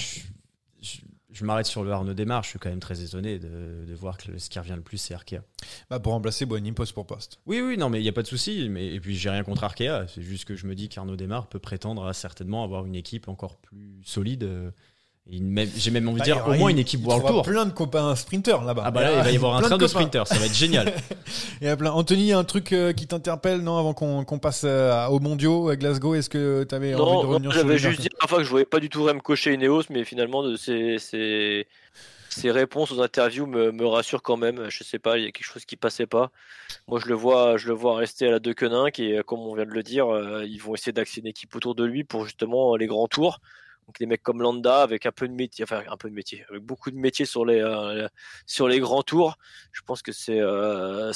Je 1.34 1.44
m'arrête 1.44 1.66
sur 1.66 1.84
le 1.84 1.90
Arnaud 1.92 2.14
Démarre. 2.14 2.42
Je 2.44 2.48
suis 2.50 2.58
quand 2.58 2.70
même 2.70 2.80
très 2.80 3.02
étonné 3.04 3.38
de, 3.38 3.84
de 3.86 3.94
voir 3.94 4.16
que 4.16 4.30
le- 4.32 4.38
ce 4.38 4.48
qui 4.48 4.58
revient 4.58 4.74
le 4.76 4.82
plus, 4.82 4.96
c'est 4.98 5.12
Arkea. 5.14 5.40
Bah, 5.90 6.00
pour 6.00 6.12
remplacer 6.12 6.46
Boigny 6.46 6.72
poste 6.72 6.94
pour 6.94 7.06
poste. 7.06 7.40
Oui, 7.46 7.60
oui, 7.60 7.76
non, 7.76 7.90
mais 7.90 7.98
il 8.00 8.02
n'y 8.02 8.08
a 8.08 8.12
pas 8.12 8.22
de 8.22 8.26
souci. 8.26 8.68
Mais, 8.70 8.86
et 8.94 9.00
puis, 9.00 9.16
j'ai 9.16 9.28
rien 9.30 9.44
contre 9.44 9.64
Arkea. 9.64 10.06
C'est 10.08 10.22
juste 10.22 10.46
que 10.46 10.54
je 10.56 10.66
me 10.66 10.74
dis 10.74 10.88
qu'Arnaud 10.88 11.16
Démarre 11.16 11.48
peut 11.48 11.58
prétendre 11.58 12.06
à 12.06 12.14
certainement 12.14 12.64
avoir 12.64 12.86
une 12.86 12.94
équipe 12.94 13.28
encore 13.28 13.58
plus 13.58 14.00
solide. 14.04 14.48
J'ai 15.30 15.90
même 15.90 16.06
envie 16.08 16.20
de 16.20 16.24
Bah, 16.24 16.24
il 16.26 16.30
y 16.30 16.34
dire 16.34 16.46
au 16.46 16.52
moins 16.54 16.70
il- 16.70 16.74
une 16.74 16.78
équipe 16.80 17.00
il 17.00 17.06
World 17.06 17.26
Tour. 17.26 17.42
plein 17.42 17.64
de 17.64 17.70
copains 17.72 18.14
sprinters 18.14 18.62
là-bas. 18.62 18.82
Ah 18.84 18.90
bah 18.90 19.00
là, 19.02 19.12
il 19.18 19.22
va 19.24 19.30
y 19.30 19.36
avoir 19.36 19.56
un 19.56 19.62
train 19.62 19.78
de 19.78 19.86
sprinters. 19.86 20.26
Ça 20.26 20.34
va 20.38 20.44
être 20.44 20.54
génial. 20.54 20.92
Il 21.62 21.66
y 21.66 21.70
a 21.70 21.76
plein. 21.78 21.92
Anthony, 21.92 22.20
il 22.22 22.26
y 22.26 22.32
a 22.32 22.38
un 22.38 22.44
truc 22.44 22.72
euh, 22.72 22.92
qui 22.92 23.06
t'interpelle, 23.06 23.60
non, 23.62 23.78
avant 23.78 23.94
qu'on 23.94 24.38
passe 24.38 24.64
euh, 24.66 25.06
aux 25.06 25.20
mondiaux 25.20 25.70
à 25.70 25.76
Glasgow. 25.76 26.14
Est-ce 26.14 26.28
que 26.28 26.64
tu 26.68 26.74
avais 26.74 26.94
envie 26.94 27.22
de 27.22 27.26
revenir 27.26 27.52
sur 27.52 27.60
j'avais 27.62 27.78
juste 27.78 28.00
dit 28.02 28.08
la 28.20 28.26
fois 28.28 28.38
que 28.38 28.44
je 28.44 28.50
voyais 28.50 28.66
pas 28.66 28.80
du 28.80 28.90
tout 28.90 29.04
Remco 29.04 29.34
chez 29.34 29.54
Ineos, 29.54 29.84
mais 29.88 30.04
finalement, 30.04 30.42
de 30.42 30.56
ces, 30.56 30.98
ces, 30.98 31.66
ces 32.28 32.50
réponses 32.50 32.92
aux 32.92 33.00
interviews 33.00 33.46
me, 33.46 33.72
me 33.72 33.86
rassurent 33.86 34.22
quand 34.22 34.36
même. 34.36 34.66
Je 34.68 34.84
sais 34.84 34.98
pas, 34.98 35.16
il 35.16 35.24
y 35.24 35.26
a 35.26 35.30
quelque 35.30 35.46
chose 35.46 35.64
qui 35.64 35.76
passait 35.76 36.06
pas. 36.06 36.30
Moi, 36.86 37.00
je 37.02 37.06
le 37.08 37.14
vois, 37.14 37.56
je 37.56 37.68
le 37.68 37.72
vois 37.74 37.96
rester 37.96 38.26
à 38.26 38.30
la 38.32 38.40
De 38.40 38.52
Koenig 38.52 39.00
et 39.00 39.18
euh, 39.18 39.22
comme 39.22 39.40
on 39.40 39.54
vient 39.54 39.64
de 39.64 39.70
le 39.70 39.82
dire, 39.82 40.12
euh, 40.12 40.44
ils 40.44 40.58
vont 40.60 40.74
essayer 40.74 40.92
d'axer 40.92 41.20
une 41.20 41.28
équipe 41.28 41.54
autour 41.56 41.74
de 41.74 41.84
lui 41.84 42.04
pour 42.04 42.26
justement 42.26 42.76
les 42.76 42.86
grands 42.86 43.08
tours. 43.08 43.40
Donc 43.86 43.98
des 43.98 44.06
mecs 44.06 44.22
comme 44.22 44.40
Landa 44.40 44.82
avec 44.82 45.06
un 45.06 45.12
peu 45.12 45.28
de 45.28 45.34
métier, 45.34 45.64
enfin 45.64 45.82
un 45.88 45.96
peu 45.96 46.08
de 46.08 46.14
métier, 46.14 46.44
avec 46.48 46.62
beaucoup 46.62 46.90
de 46.90 46.96
métier 46.96 47.26
sur 47.26 47.44
les 47.44 47.60
euh, 47.60 48.08
sur 48.46 48.68
les 48.68 48.80
grands 48.80 49.02
tours. 49.02 49.36
Je 49.72 49.82
pense 49.82 50.02
que 50.02 50.12
c'est 50.12 50.40
euh, 50.40 51.12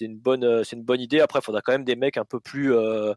une 0.00 0.18
bonne 0.18 0.44
euh, 0.44 0.62
une 0.72 0.82
bonne 0.82 1.00
idée. 1.00 1.20
Après, 1.20 1.38
il 1.40 1.44
faudra 1.44 1.62
quand 1.62 1.72
même 1.72 1.84
des 1.84 1.96
mecs 1.96 2.16
un 2.16 2.24
peu 2.24 2.40
plus 2.40 2.76
un 2.76 3.14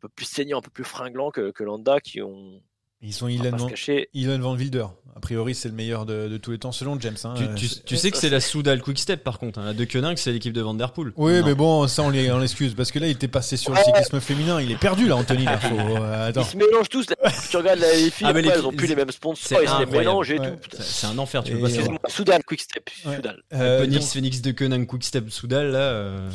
peu 0.00 0.08
plus 0.08 0.26
saignants, 0.26 0.58
un 0.58 0.62
peu 0.62 0.70
plus 0.70 0.84
fringlants 0.84 1.30
que, 1.30 1.50
que 1.50 1.64
Landa 1.64 2.00
qui 2.00 2.22
ont 2.22 2.62
Ils 3.00 3.12
sont 3.14 3.28
Ilan 3.28 3.56
Van. 3.56 3.68
Ilan 4.14 4.38
Van 4.40 4.54
Wilder. 4.56 4.86
A 5.14 5.20
priori, 5.20 5.52
c'est 5.56 5.68
le 5.68 5.74
meilleur 5.74 6.06
de, 6.06 6.28
de 6.28 6.36
tous 6.36 6.52
les 6.52 6.58
temps 6.58 6.70
selon 6.70 6.98
James. 7.00 7.16
hein. 7.24 7.34
tu, 7.36 7.42
Euh, 7.44 7.68
tu- 7.84 7.96
sais 7.96 8.10
que 8.12 8.16
c'est 8.16 8.28
la 8.30 8.38
Soudal 8.40 8.80
Quick 8.80 8.98
Step 9.00 9.24
par 9.24 9.38
contre. 9.40 9.58
hein. 9.58 9.64
La 9.66 9.72
de 9.74 9.84
Koenig, 9.84 10.16
c'est 10.16 10.30
l'équipe 10.32 10.52
de 10.52 10.60
Van 10.60 10.74
Der 10.74 10.92
Poel. 10.92 11.12
Oui, 11.16 11.40
Non. 11.40 11.46
mais 11.46 11.54
bon, 11.54 11.88
ça 11.88 12.02
on 12.04 12.10
l'excuse 12.10 12.74
parce 12.74 12.92
que 12.92 13.00
là, 13.00 13.06
il 13.08 13.12
était 13.12 13.26
passé 13.26 13.56
sur 13.56 13.72
le 13.72 13.78
cyclisme 13.82 14.20
féminin. 14.20 14.60
Il 14.60 14.70
est 14.70 14.76
perdu 14.78 15.08
là, 15.08 15.16
Anthony. 15.16 15.44
Là, 15.44 15.58
faut, 15.58 15.76
euh, 15.76 16.28
attends. 16.28 16.42
Ils 16.42 16.46
se 16.46 16.56
mélangent 16.56 16.88
tous. 16.88 17.06
là. 17.10 17.16
tu 17.50 17.56
regardes 17.56 17.80
là, 17.80 17.92
les 17.94 18.10
filles, 18.10 18.26
Ah, 18.28 18.32
mais 18.32 18.40
après, 18.40 18.42
les- 18.42 18.48
elles 18.60 18.66
ont 18.66 18.72
plus 18.72 18.86
les 18.86 18.94
mêmes 18.96 19.10
sponsors, 19.10 19.58
c'est 19.58 19.64
ils 19.64 19.68
se 19.68 19.78
les 19.80 19.86
mélangent 19.86 20.30
et 20.30 20.38
Ouais. 20.38 20.56
tout. 20.56 20.76
C'est- 20.80 21.06
un 21.08 21.18
enfer. 21.18 21.42
Tu 21.42 21.52
Et, 21.52 21.54
peux 21.56 21.62
pas 21.62 21.68
euh, 21.68 22.08
Soudal, 22.08 22.44
Quick 22.44 22.60
Step, 22.60 22.88
Ouais. 23.06 23.16
Soudal. 23.16 23.42
Euh, 23.54 23.80
Phoenix, 23.80 24.00
donc- 24.04 24.12
Phoenix 24.12 24.40
de 24.42 24.50
Koenig, 24.52 24.86
Quick 24.86 25.04
Step, 25.04 25.30
Soudal, 25.30 25.70
là. 25.72 25.78
euh, 25.78 26.30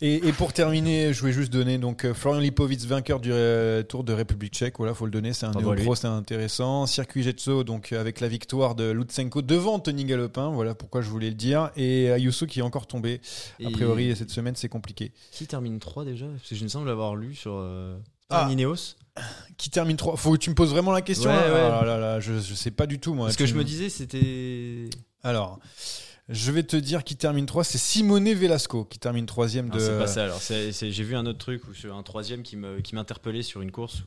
Et, 0.00 0.16
et 0.28 0.32
pour 0.32 0.52
terminer, 0.52 1.12
je 1.14 1.20
voulais 1.20 1.32
juste 1.32 1.52
donner 1.52 1.78
donc 1.78 2.04
Florian 2.14 2.40
Lipovic, 2.40 2.80
vainqueur 2.80 3.20
du 3.20 3.30
euh, 3.32 3.82
Tour 3.84 4.02
de 4.02 4.12
République 4.12 4.52
Tchèque. 4.52 4.74
Voilà, 4.78 4.92
faut 4.92 5.04
le 5.06 5.12
donner, 5.12 5.32
c'est 5.32 5.46
un 5.46 5.52
à 5.52 5.60
néo-pro, 5.60 5.94
c'est 6.04 6.08
intéressant. 6.16 6.86
Circuit 6.86 7.22
Jetso, 7.22 7.64
donc 7.64 7.92
euh, 7.92 8.00
avec 8.00 8.20
la 8.20 8.28
victoire 8.28 8.74
de 8.74 8.90
Lutsenko 8.90 9.42
devant 9.42 9.78
Tony 9.78 10.04
Galopin. 10.04 10.50
Voilà 10.50 10.74
pourquoi 10.74 11.00
je 11.00 11.08
voulais 11.08 11.28
le 11.30 11.34
dire. 11.34 11.70
Et 11.76 12.10
Ayuso 12.10 12.46
qui 12.46 12.58
est 12.60 12.62
encore 12.62 12.86
tombé. 12.86 13.20
A 13.60 13.68
et- 13.68 13.72
priori, 13.72 14.14
cette 14.16 14.30
semaine, 14.30 14.54
c'est 14.56 14.68
compliqué. 14.68 15.12
Qui 15.30 15.46
termine 15.46 15.78
3 15.78 16.04
déjà? 16.04 16.26
Parce 16.26 16.48
que 16.48 16.54
je 16.54 16.62
me 16.64 16.68
semble 16.68 16.86
l'avoir 16.88 17.16
lu 17.16 17.34
sur. 17.34 17.54
Euh... 17.56 17.96
Ah. 18.30 18.46
Ah, 18.48 18.52
Ineos. 18.52 18.96
Qui 19.56 19.70
termine 19.70 19.96
3 19.96 20.16
Faut 20.16 20.32
que 20.32 20.38
tu 20.38 20.50
me 20.50 20.54
poses 20.54 20.70
vraiment 20.70 20.92
la 20.92 21.02
question. 21.02 21.30
Ouais, 21.30 21.36
là 21.36 21.52
ouais. 21.54 21.60
Ah 21.60 21.84
là 21.84 21.84
là 21.84 21.98
là, 21.98 22.20
je, 22.20 22.40
je 22.40 22.54
sais 22.54 22.70
pas 22.70 22.86
du 22.86 22.98
tout 22.98 23.14
moi. 23.14 23.26
Parce 23.26 23.36
que 23.36 23.46
je 23.46 23.54
me- 23.54 23.64
disais, 23.64 23.88
c'était. 23.88 24.90
Alors. 25.22 25.58
Je 26.30 26.50
vais 26.52 26.62
te 26.62 26.74
dire 26.76 27.04
qui 27.04 27.16
termine 27.16 27.44
3, 27.44 27.64
c'est 27.64 27.76
Simone 27.76 28.32
Velasco 28.32 28.86
qui 28.86 28.98
termine 28.98 29.26
troisième 29.26 29.68
Non, 29.68 29.74
de. 29.74 29.78
c'est 29.80 29.98
pas 29.98 30.06
ça. 30.06 30.24
Alors, 30.24 30.40
j'ai 30.40 30.90
vu 31.04 31.16
un 31.16 31.26
autre 31.26 31.38
truc, 31.38 31.62
ou 31.68 31.92
un 31.92 32.02
troisième 32.02 32.42
qui 32.42 32.56
me- 32.56 32.80
qui 32.80 32.94
m'interpellait 32.94 33.42
sur 33.42 33.60
une 33.60 33.70
course. 33.70 34.04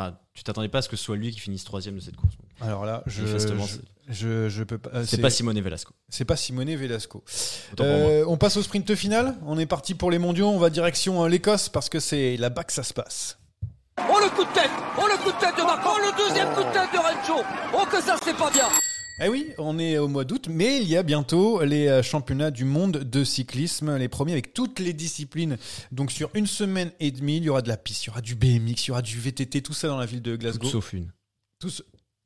Enfin, 0.00 0.16
tu 0.32 0.42
t'attendais 0.44 0.68
pas 0.68 0.78
à 0.78 0.82
ce 0.82 0.88
que 0.88 0.96
ce 0.96 1.04
soit 1.04 1.16
lui 1.16 1.30
qui 1.30 1.40
finisse 1.40 1.62
troisième 1.64 1.96
de 1.96 2.00
cette 2.00 2.16
course. 2.16 2.32
Alors 2.62 2.86
là, 2.86 3.02
je, 3.06 3.20
Manifestement, 3.22 3.66
je, 3.66 3.76
je, 4.08 4.48
je 4.48 4.62
peux 4.64 4.78
pas. 4.78 4.90
euh, 4.94 5.04
C'est 5.06 5.20
pas 5.20 5.28
Simone 5.28 5.60
Velasco. 5.60 5.92
c'est 6.08 6.24
pas 6.24 6.36
Simone 6.36 6.74
Velasco. 6.74 7.22
Euh, 7.80 8.24
on 8.26 8.38
passe 8.38 8.56
au 8.56 8.62
sprint 8.62 8.94
final. 8.94 9.36
On 9.44 9.58
est 9.58 9.66
parti 9.66 9.94
pour 9.94 10.10
les 10.10 10.18
mondiaux. 10.18 10.48
On 10.48 10.58
va 10.58 10.70
direction 10.70 11.22
euh, 11.22 11.28
l'Écosse 11.28 11.68
parce 11.68 11.90
que 11.90 12.00
c'est 12.00 12.38
là-bas 12.38 12.64
que 12.64 12.72
ça 12.72 12.82
se 12.82 12.94
passe. 12.94 13.38
Oh 14.08 14.18
le 14.22 14.30
coup 14.30 14.44
de 14.44 14.54
tête 14.54 14.70
Oh 14.96 15.04
le 15.06 15.22
coup 15.22 15.30
de 15.32 15.38
tête 15.38 15.54
de 15.58 15.62
Marc 15.62 15.82
Oh 15.84 15.98
le 15.98 16.16
deuxième 16.26 16.48
coup 16.54 16.62
de 16.62 16.72
tête 16.72 16.90
de 16.94 16.98
Rencho 16.98 17.44
Oh 17.74 17.84
que 17.90 18.00
ça 18.02 18.16
c'est 18.24 18.36
pas 18.36 18.50
bien 18.50 18.68
Eh 19.22 19.28
oui, 19.28 19.52
on 19.58 19.78
est 19.78 19.98
au 19.98 20.08
mois 20.08 20.24
d'août, 20.24 20.48
mais 20.48 20.80
il 20.80 20.88
y 20.88 20.96
a 20.96 21.02
bientôt 21.02 21.62
les 21.62 21.88
euh, 21.88 22.02
championnats 22.02 22.50
du 22.50 22.64
monde 22.64 22.92
de 22.98 23.22
cyclisme, 23.22 23.96
les 23.96 24.08
premiers 24.08 24.32
avec 24.32 24.54
toutes 24.54 24.78
les 24.78 24.94
disciplines. 24.94 25.58
Donc 25.92 26.10
sur 26.10 26.30
une 26.32 26.46
semaine 26.46 26.90
et 27.00 27.10
demie, 27.10 27.36
il 27.36 27.44
y 27.44 27.50
aura 27.50 27.60
de 27.60 27.68
la 27.68 27.76
piste, 27.76 28.04
il 28.04 28.06
y 28.06 28.10
aura 28.10 28.22
du 28.22 28.34
BMX, 28.34 28.86
il 28.86 28.88
y 28.88 28.90
aura 28.92 29.02
du 29.02 29.18
VTT, 29.20 29.60
tout 29.60 29.74
ça 29.74 29.88
dans 29.88 29.98
la 29.98 30.06
ville 30.06 30.22
de 30.22 30.36
Glasgow. 30.36 30.68
Sauf 30.68 30.94
une. 30.94 31.12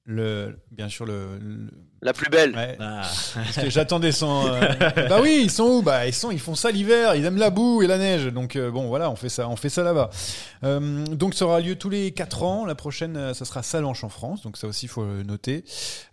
Le, 0.07 0.59
bien 0.71 0.89
sûr 0.89 1.07
le. 1.07 1.39
le- 1.41 1.71
La 2.03 2.13
plus 2.13 2.29
belle. 2.29 2.55
ouais, 2.55 2.77
Ah. 2.79 3.03
parce 3.35 3.57
que 3.57 3.71
j'attendais 3.71 4.13
son. 4.13 4.47
euh, 4.47 4.61
bah 5.09 5.21
oui, 5.23 5.41
ils 5.45 5.51
sont 5.51 5.65
où? 5.65 5.83
Bah 5.83 6.07
ils 6.07 6.13
sont, 6.13 6.31
ils 6.31 6.39
font 6.41 6.55
ça 6.55 6.71
l'hiver. 6.71 7.15
Ils 7.15 7.25
aiment 7.25 7.39
la 7.39 7.51
boue 7.51 7.83
et 7.83 7.87
la 7.87 7.97
neige. 7.99 8.27
Donc 8.27 8.57
euh, 8.57 8.71
bon, 8.71 8.89
voilà, 8.89 9.11
on 9.11 9.17
fait 9.17 9.29
ça, 9.31 9.49
on 9.49 9.57
fait 9.57 9.71
ça 9.71 9.83
là-bas. 9.83 10.11
Euh, 10.65 11.05
donc 11.07 11.35
ça 11.35 11.47
aura 11.47 11.61
lieu 11.61 11.77
tous 11.77 11.89
les 11.91 12.13
4 12.13 12.43
ans. 12.43 12.67
La 12.67 12.75
prochaine, 12.75 13.17
euh, 13.17 13.35
ça 13.35 13.45
sera 13.47 13.63
Salanches 13.63 14.05
en 14.05 14.09
France. 14.11 14.43
Donc 14.43 14.57
ça 14.59 14.67
aussi, 14.67 14.87
il 14.87 14.91
faut 14.91 15.05
le 15.05 15.23
noter. 15.23 15.65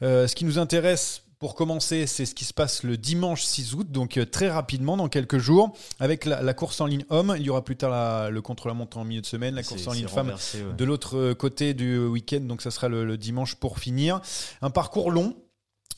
Euh, 0.04 0.28
ce 0.28 0.36
qui 0.36 0.46
nous 0.46 0.58
intéresse. 0.60 1.24
Pour 1.42 1.56
commencer, 1.56 2.06
c'est 2.08 2.26
ce 2.28 2.36
qui 2.36 2.46
se 2.46 2.54
passe 2.54 2.84
le 2.84 2.98
dimanche 2.98 3.42
6 3.44 3.74
août, 3.74 3.88
donc 3.92 4.18
euh, 4.18 4.26
très 4.26 4.48
rapidement, 4.50 4.96
dans 4.96 5.10
quelques 5.10 5.40
jours, 5.40 5.72
avec 6.00 6.26
la, 6.26 6.42
la 6.44 6.54
course 6.54 6.80
en 6.82 6.86
ligne 6.86 7.04
homme. 7.10 7.36
Il 7.38 7.44
y 7.44 7.50
aura 7.50 7.64
plus 7.66 7.76
tard 7.76 7.90
la- 7.90 8.30
le 8.30 8.42
contre-la-montre 8.44 8.98
en 9.00 9.04
milieu 9.04 9.22
de 9.22 9.26
semaine, 9.26 9.56
la 9.56 9.64
course 9.64 9.88
en 9.88 9.94
ligne 9.94 10.08
femme 10.08 10.28
ouais. 10.68 10.74
de 10.78 10.86
l'autre 10.86 11.34
côté 11.34 11.74
du 11.74 11.98
week-end, 11.98 12.42
donc 12.42 12.62
ça 12.62 12.70
sera 12.70 12.88
le, 12.90 13.06
le 13.06 13.18
dimanche 13.18 13.56
pour 13.56 13.80
finir. 13.80 14.22
Un 14.62 14.70
parcours 14.70 15.10
long. 15.12 15.36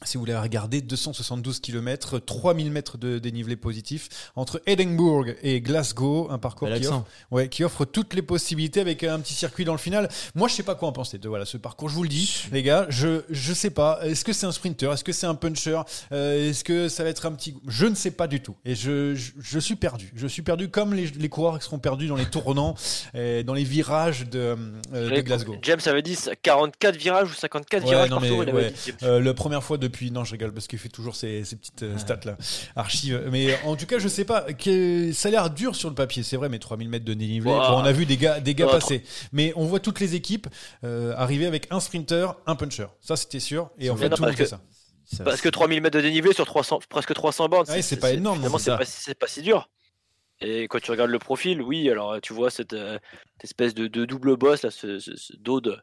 Si 0.05 0.17
vous 0.17 0.21
voulez 0.21 0.35
regarder, 0.35 0.81
272 0.81 1.59
km, 1.59 2.19
3000 2.19 2.71
mètres 2.71 2.97
de 2.97 3.19
dénivelé 3.19 3.55
positif 3.55 4.31
entre 4.35 4.61
Edinburgh 4.65 5.35
et 5.43 5.61
Glasgow, 5.61 6.27
un 6.31 6.37
parcours 6.37 6.69
qui 6.73 6.87
offre, 6.87 7.05
ouais, 7.31 7.47
qui 7.49 7.63
offre 7.63 7.85
toutes 7.85 8.13
les 8.13 8.21
possibilités 8.21 8.81
avec 8.81 9.03
un 9.03 9.19
petit 9.19 9.33
circuit 9.33 9.65
dans 9.65 9.71
le 9.73 9.77
final. 9.77 10.09
Moi, 10.35 10.47
je 10.47 10.55
sais 10.55 10.63
pas 10.63 10.75
quoi 10.75 10.87
en 10.87 10.91
penser 10.91 11.17
de 11.17 11.27
voilà 11.29 11.45
ce 11.45 11.57
parcours. 11.57 11.89
Je 11.89 11.95
vous 11.95 12.03
le 12.03 12.09
dis, 12.09 12.43
les 12.51 12.63
gars, 12.63 12.85
je 12.89 13.21
je 13.29 13.53
sais 13.53 13.69
pas. 13.69 13.99
Est-ce 14.03 14.23
que 14.25 14.33
c'est 14.33 14.45
un 14.45 14.51
sprinter? 14.51 14.91
Est-ce 14.91 15.03
que 15.03 15.11
c'est 15.11 15.27
un 15.27 15.35
puncher? 15.35 15.81
Euh, 16.11 16.49
Est-ce 16.49 16.63
que 16.63 16.89
ça 16.89 17.03
va 17.03 17.09
être 17.09 17.25
un 17.25 17.31
petit 17.33 17.55
Je 17.67 17.85
ne 17.85 17.95
sais 17.95 18.11
pas 18.11 18.27
du 18.27 18.41
tout. 18.41 18.55
Et 18.65 18.75
je 18.75 19.15
je, 19.15 19.31
je 19.39 19.59
suis 19.59 19.75
perdu. 19.75 20.11
Je 20.15 20.27
suis 20.27 20.41
perdu 20.41 20.69
comme 20.69 20.93
les, 20.93 21.07
les 21.07 21.29
coureurs 21.29 21.57
qui 21.59 21.65
seront 21.65 21.79
perdus 21.79 22.07
dans 22.07 22.15
les 22.15 22.25
tournants, 22.25 22.75
et 23.13 23.43
dans 23.43 23.53
les 23.53 23.63
virages 23.63 24.27
de, 24.29 24.55
euh, 24.93 25.09
de 25.15 25.21
Glasgow. 25.21 25.55
James 25.61 25.79
avait 25.85 26.01
dit 26.01 26.17
44 26.41 26.95
virages 26.95 27.29
ou 27.29 27.33
54 27.33 27.83
Ouais, 27.83 27.89
virages 27.89 28.09
non, 28.09 28.15
par 28.17 28.23
mais, 28.23 28.51
ouais. 28.51 28.71
dit. 28.71 28.93
Euh, 29.03 29.19
la 29.21 29.33
première 29.33 29.63
fois 29.63 29.77
depuis, 29.93 30.11
non, 30.11 30.23
je 30.23 30.31
rigole 30.31 30.51
parce 30.51 30.67
qu'il 30.67 30.79
fait 30.79 30.89
toujours 30.89 31.15
ces, 31.15 31.45
ces 31.45 31.55
petites 31.55 31.83
euh, 31.83 31.97
stats 31.97 32.19
là, 32.25 32.35
archives. 32.75 33.29
Mais 33.31 33.57
en 33.63 33.75
tout 33.75 33.85
cas, 33.85 33.99
je 33.99 34.07
sais 34.07 34.25
pas, 34.25 34.41
que, 34.53 35.11
ça 35.13 35.29
a 35.29 35.31
l'air 35.31 35.49
dur 35.49 35.75
sur 35.75 35.89
le 35.89 35.95
papier, 35.95 36.23
c'est 36.23 36.35
vrai, 36.35 36.49
mais 36.49 36.59
3000 36.59 36.89
mètres 36.89 37.05
de 37.05 37.13
dénivelé. 37.13 37.51
Wow. 37.51 37.59
Bon, 37.59 37.77
on 37.77 37.83
a 37.85 37.91
vu 37.91 38.05
des 38.05 38.17
gars, 38.17 38.39
des 38.39 38.55
gars 38.55 38.65
Ouais, 38.65 38.71
passer, 38.71 39.03
mais 39.31 39.53
on 39.55 39.65
voit 39.65 39.79
toutes 39.79 39.99
les 39.99 40.15
équipes 40.15 40.47
euh, 40.83 41.13
arriver 41.15 41.45
avec 41.45 41.67
un 41.69 41.79
sprinter, 41.79 42.35
un 42.47 42.55
puncher. 42.55 42.87
Ça, 43.01 43.15
c'était 43.15 43.39
sûr. 43.39 43.69
Et 43.77 43.89
en 43.89 43.95
fait, 43.95 44.09
non, 44.09 44.15
tout 44.15 44.23
le 44.23 44.29
monde 44.29 44.37
parce 44.37 44.49
fait 44.49 44.55
que- 44.55 44.61
ça. 45.15 45.23
Parce 45.23 45.41
que 45.41 45.49
3000 45.49 45.81
mètres 45.81 45.97
de 45.97 46.01
dénivelé 46.01 46.33
sur 46.33 46.45
300, 46.45 46.79
presque 46.89 47.13
300 47.13 47.47
bornes, 47.47 47.69
Ouais, 47.69 47.81
c'est 47.81 47.97
pas 47.97 48.11
énorme, 48.11 48.41
pas, 48.41 48.85
c'est 48.85 49.13
pas 49.17 49.27
si 49.27 49.41
dur. 49.41 49.69
Et 50.41 50.63
quand 50.67 50.79
tu 50.81 50.91
regardes 50.91 51.11
le 51.11 51.19
profil, 51.19 51.61
oui, 51.61 51.89
alors 51.89 52.19
tu 52.21 52.33
vois 52.33 52.49
cette, 52.51 52.73
euh, 52.73 52.97
espèce 53.43 53.73
de, 53.73 53.87
de 53.87 54.03
double 54.05 54.35
boss, 54.35 54.63
là, 54.63 54.71
ce, 54.71 54.99
ce- 54.99 55.15
ce 55.15 55.33
dos 55.37 55.61
de. 55.61 55.77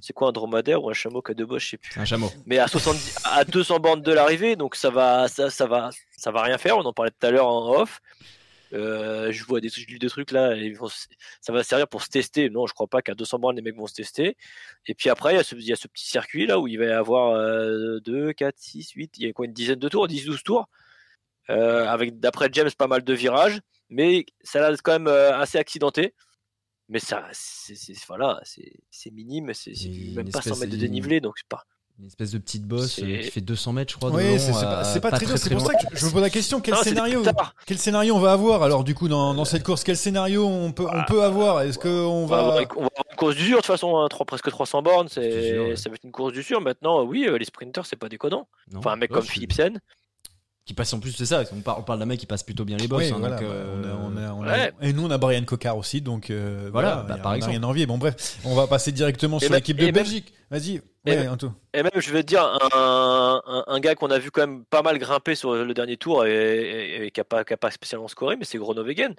C'est 0.00 0.12
quoi 0.12 0.28
un 0.28 0.32
dromadaire 0.32 0.82
ou 0.84 0.88
un 0.90 0.94
chameau 0.94 1.20
qui 1.20 1.32
a 1.32 1.34
deux 1.34 1.46
bosses, 1.46 1.64
je 1.64 1.68
sais 1.70 1.76
plus. 1.76 2.00
Un 2.00 2.04
chameau. 2.04 2.30
Mais 2.46 2.58
à 2.58 2.68
70, 2.68 3.16
à 3.24 3.44
200 3.44 3.80
bornes 3.80 4.02
de 4.02 4.12
l'arrivée, 4.12 4.54
donc 4.56 4.76
ça 4.76 4.88
va, 4.90 5.26
ça, 5.28 5.50
ça 5.50 5.66
va, 5.66 5.90
ça 6.16 6.30
va 6.30 6.42
rien 6.42 6.58
faire. 6.58 6.78
On 6.78 6.82
en 6.84 6.92
parlait 6.92 7.10
tout 7.10 7.26
à 7.26 7.30
l'heure 7.30 7.48
en 7.48 7.74
off. 7.80 8.00
Euh, 8.72 9.32
je 9.32 9.42
vois 9.44 9.60
des, 9.60 9.68
je 9.68 9.84
lis 9.86 9.98
des 9.98 10.08
trucs 10.08 10.30
là, 10.30 10.54
et 10.54 10.70
vont 10.74 10.86
ça 11.40 11.52
va 11.52 11.64
servir 11.64 11.88
pour 11.88 12.02
se 12.04 12.08
tester. 12.08 12.48
Non, 12.50 12.66
je 12.68 12.72
crois 12.72 12.86
pas 12.86 13.02
qu'à 13.02 13.14
200 13.16 13.40
bornes 13.40 13.56
les 13.56 13.62
mecs 13.62 13.74
vont 13.76 13.88
se 13.88 13.94
tester. 13.94 14.36
Et 14.86 14.94
puis 14.94 15.10
après, 15.10 15.32
il 15.34 15.36
y 15.38 15.40
a 15.40 15.42
ce, 15.42 15.56
il 15.56 15.64
y 15.66 15.72
a 15.72 15.76
ce 15.76 15.88
petit 15.88 16.06
circuit 16.08 16.46
là 16.46 16.60
où 16.60 16.68
il 16.68 16.78
va 16.78 16.84
y 16.84 16.90
avoir 16.92 17.34
euh, 17.34 17.98
2, 18.04 18.32
4, 18.32 18.54
6, 18.56 18.92
8, 18.92 19.14
il 19.18 19.26
y 19.26 19.28
a 19.28 19.32
quoi, 19.32 19.46
une 19.46 19.52
dizaine 19.52 19.78
de 19.80 19.88
tours, 19.88 20.06
10, 20.06 20.24
12 20.24 20.42
tours. 20.44 20.68
Euh, 21.48 21.84
avec 21.88 22.20
d'après 22.20 22.48
James 22.52 22.70
pas 22.78 22.86
mal 22.86 23.02
de 23.02 23.12
virages, 23.12 23.58
mais 23.90 24.24
ça 24.42 24.66
reste 24.66 24.82
quand 24.82 24.92
même 24.92 25.08
euh, 25.08 25.36
assez 25.38 25.58
accidenté. 25.58 26.14
Mais 26.88 26.98
ça, 26.98 27.24
c'est 27.32 27.76
c'est- 27.76 27.94
voilà, 28.08 28.40
c'est 28.44 28.72
c'est 28.90 29.10
minime, 29.12 29.52
c'est 29.54 29.72
même 30.14 30.30
pas 30.30 30.40
100 30.42 30.50
espèce 30.54 30.60
mètres 30.60 30.72
de 30.72 30.76
dénivelé, 30.78 31.20
donc 31.20 31.34
c'est 31.36 31.48
pas. 31.48 31.64
Une 32.00 32.06
espèce 32.06 32.30
de 32.32 32.38
petite 32.38 32.64
bosse 32.64 32.94
C'est- 32.94 33.02
euh, 33.02 33.18
qui 33.20 33.30
fait 33.30 33.40
200 33.42 33.74
mètres, 33.74 33.92
je 33.92 33.98
crois. 33.98 34.10
de 34.10 34.16
Oui, 34.16 34.38
c'est 34.40 34.52
c'est 34.52 34.52
pas, 34.52 34.80
euh, 34.80 34.84
c'est 34.92 35.00
pas 35.00 35.10
très 35.10 35.26
dur. 35.26 35.36
C'est 35.36 35.50
pour 35.50 35.60
ça 35.60 35.74
que 35.74 35.96
je 35.96 36.06
me 36.06 36.10
pose 36.10 36.22
la 36.22 36.30
question 36.30 36.60
quel 36.62 36.74
Non, 36.74 36.82
scénario, 36.82 37.22
quel 37.66 37.78
scénario 37.78 38.14
on 38.16 38.18
va 38.20 38.32
avoir? 38.32 38.62
Alors 38.62 38.82
du 38.84 38.94
coup 38.94 39.06
dans, 39.06 39.34
dans 39.34 39.44
cette 39.44 39.62
course 39.62 39.84
Quel 39.84 39.98
scénario 39.98 40.46
on 40.46 40.72
peut, 40.72 40.86
on 40.90 41.04
peut 41.04 41.22
avoir? 41.22 41.60
Est-ce 41.60 41.78
qu'on 41.78 41.88
On 41.90 42.26
va, 42.26 42.38
avoir, 42.38 42.54
va 42.56 42.62
une- 42.62 42.68
on 42.76 42.80
va 42.80 42.86
avoir 42.86 43.04
une 43.10 43.16
course 43.16 43.36
du 43.36 43.44
sûr, 43.44 43.56
de 43.58 43.60
toute 43.60 43.66
façon, 43.66 43.98
hein, 43.98 44.08
trois- 44.08 44.24
presque 44.24 44.48
300 44.50 44.80
bornes, 44.82 45.08
C'est 45.08 45.30
c'est 45.30 45.52
sûr, 45.52 45.62
ouais. 45.68 45.76
ça 45.76 45.90
va 45.90 45.94
être 45.96 46.04
une 46.04 46.10
course 46.12 46.32
du 46.32 46.42
sûr. 46.42 46.60
Maintenant, 46.62 47.04
oui, 47.04 47.26
euh, 47.28 47.36
les 47.36 47.44
sprinters, 47.44 47.84
c'est 47.84 47.96
pas 47.96 48.08
déconnant. 48.08 48.48
Non. 48.72 48.78
Enfin, 48.78 48.92
un 48.92 48.96
mec 48.96 49.10
Ouais, 49.10 49.18
comme 49.18 49.26
Philipsen, 49.26 49.78
Qui 50.66 50.74
passe 50.74 50.92
en 50.92 51.00
plus, 51.00 51.12
c'est 51.12 51.26
ça. 51.26 51.42
On 51.52 51.60
parle, 51.62 51.80
on 51.80 51.82
parle 51.82 51.98
d'un 51.98 52.06
mec 52.06 52.20
qui 52.20 52.26
passe 52.26 52.42
plutôt 52.42 52.64
bien 52.64 52.76
les 52.76 52.86
bosses. 52.86 53.04
Oui, 53.06 53.12
hein, 53.12 53.16
voilà, 53.18 53.36
donc, 53.36 53.48
bah, 53.48 53.54
euh, 53.54 53.94
on 54.04 54.16
a- 54.16 54.20
on 54.20 54.26
a- 54.28 54.32
on 54.34 54.42
a- 54.44 54.52
ouais. 54.52 54.72
Et 54.82 54.92
nous, 54.92 55.04
on 55.06 55.10
a 55.10 55.18
Brian 55.18 55.42
Cocard 55.44 55.76
aussi, 55.76 56.00
donc 56.00 56.30
euh, 56.30 56.68
Voilà, 56.72 56.90
voilà, 56.90 57.02
bah, 57.02 57.14
y 57.16 57.18
a- 57.18 57.22
par 57.22 57.30
on 57.30 57.34
a 57.34 57.36
exemple. 57.38 57.56
rien 57.56 57.62
envier. 57.64 57.86
Bon, 57.86 57.98
bref, 57.98 58.38
on 58.44 58.54
va 58.54 58.66
passer 58.66 58.92
directement 58.92 59.38
Et 59.38 59.46
sur 59.46 59.54
l'équipe 59.54 59.76
de 59.76 59.90
Belgique. 59.90 60.32
Vas-y, 60.50 60.80
et 61.06 61.10
ouais, 61.16 61.28
et 61.74 61.82
même, 61.82 61.90
je 61.96 62.10
vais 62.12 62.22
te 62.22 62.28
dire, 62.28 62.42
un, 62.44 63.40
un, 63.46 63.64
un 63.66 63.80
gars 63.80 63.94
qu'on 63.94 64.10
a 64.10 64.18
vu 64.18 64.30
quand 64.30 64.42
même 64.46 64.64
pas 64.66 64.82
mal 64.82 64.98
grimper 64.98 65.34
sur 65.34 65.54
le 65.54 65.74
dernier 65.74 65.96
tour 65.96 66.24
et, 66.26 66.30
et- 66.32 67.06
et 67.06 67.10
qui 67.10 67.20
a 67.20 67.24
pas, 67.24 67.42
qui 67.44 67.52
a 67.52 67.56
pas 67.56 67.70
spécialement 67.70 68.08
scoré, 68.08 68.36
mais 68.36 68.44
c'est 68.44 68.58
Gronovegen. 68.58 69.14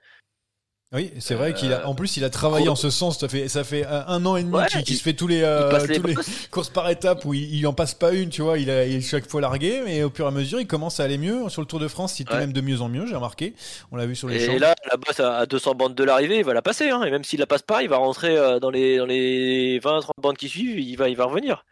Oui, 0.94 1.14
c'est 1.20 1.36
vrai 1.36 1.54
qu'il 1.54 1.72
a, 1.72 1.88
en 1.88 1.96
plus, 1.96 2.18
il 2.18 2.26
a 2.26 2.30
travaillé 2.30 2.68
en 2.68 2.76
ce 2.76 2.90
sens. 2.90 3.18
Ça 3.18 3.30
fait, 3.30 3.48
ça 3.48 3.64
fait 3.64 3.86
un 3.86 4.26
an 4.26 4.36
et 4.36 4.44
demi 4.44 4.54
Ouais, 4.56 4.68
qu'il 4.68 4.84
qu'il 4.84 4.96
il- 4.96 4.98
se 4.98 5.04
fait 5.04 5.14
tous 5.14 5.26
les, 5.28 5.42
euh, 5.42 5.72
les 5.88 6.00
les 6.00 6.16
courses 6.52 6.70
par 6.70 6.90
étapes 6.90 7.24
où 7.24 7.34
il, 7.34 7.56
il 7.56 7.66
en 7.66 7.72
passe 7.72 7.94
pas 7.94 8.12
une, 8.12 8.30
tu 8.30 8.42
vois. 8.42 8.58
Il 8.58 8.70
a, 8.70 8.86
il 8.86 8.96
est 8.98 9.02
chaque 9.02 9.26
fois 9.30 9.40
largué, 9.40 9.82
mais 9.86 10.04
au 10.04 10.10
fur 10.10 10.26
et 10.26 10.28
à 10.28 10.32
mesure, 10.32 10.60
il 10.60 10.68
commence 10.68 11.00
à 11.00 11.06
aller 11.06 11.18
mieux. 11.18 11.48
Sur 11.48 11.62
le 11.62 11.66
Tour 11.68 11.80
de 11.80 11.88
France, 11.88 12.20
il 12.20 12.24
était 12.24 12.34
Ouais. 12.34 12.40
même 12.42 12.52
de 12.52 12.60
mieux 12.60 12.82
en 12.82 12.90
mieux, 12.90 13.06
j'ai 13.06 13.16
remarqué. 13.16 13.54
On 13.94 13.96
l'a 13.96 14.06
vu 14.06 14.18
sur 14.18 14.28
les 14.28 14.46
champs. 14.46 14.52
Et 14.52 14.60
là, 14.60 14.76
la 14.90 14.98
bosse 14.98 15.22
à 15.22 15.38
à 15.38 15.46
200 15.46 15.76
bandes 15.76 15.96
de 15.96 16.04
l'arrivée, 16.04 16.40
il 16.40 16.44
va 16.44 16.54
la 16.54 16.62
passer. 16.62 16.90
Hein. 16.90 17.04
Et 17.04 17.10
même 17.12 17.24
s'il 17.24 17.40
la 17.40 17.48
passe 17.48 17.62
pas, 17.62 17.84
il 17.84 17.88
va 17.90 17.96
rentrer 17.96 18.36
euh, 18.38 18.60
dans 18.60 18.70
les, 18.70 18.98
dans 18.98 19.06
les 19.06 19.80
20-30 19.80 20.10
bandes 20.22 20.38
qui 20.38 20.50
suivent, 20.50 20.78
il 20.78 20.98
va, 20.98 21.08
il 21.08 21.16
va 21.16 21.24
revenir. 21.24 21.64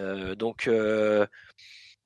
Euh, 0.00 0.34
donc, 0.34 0.66
euh, 0.66 1.26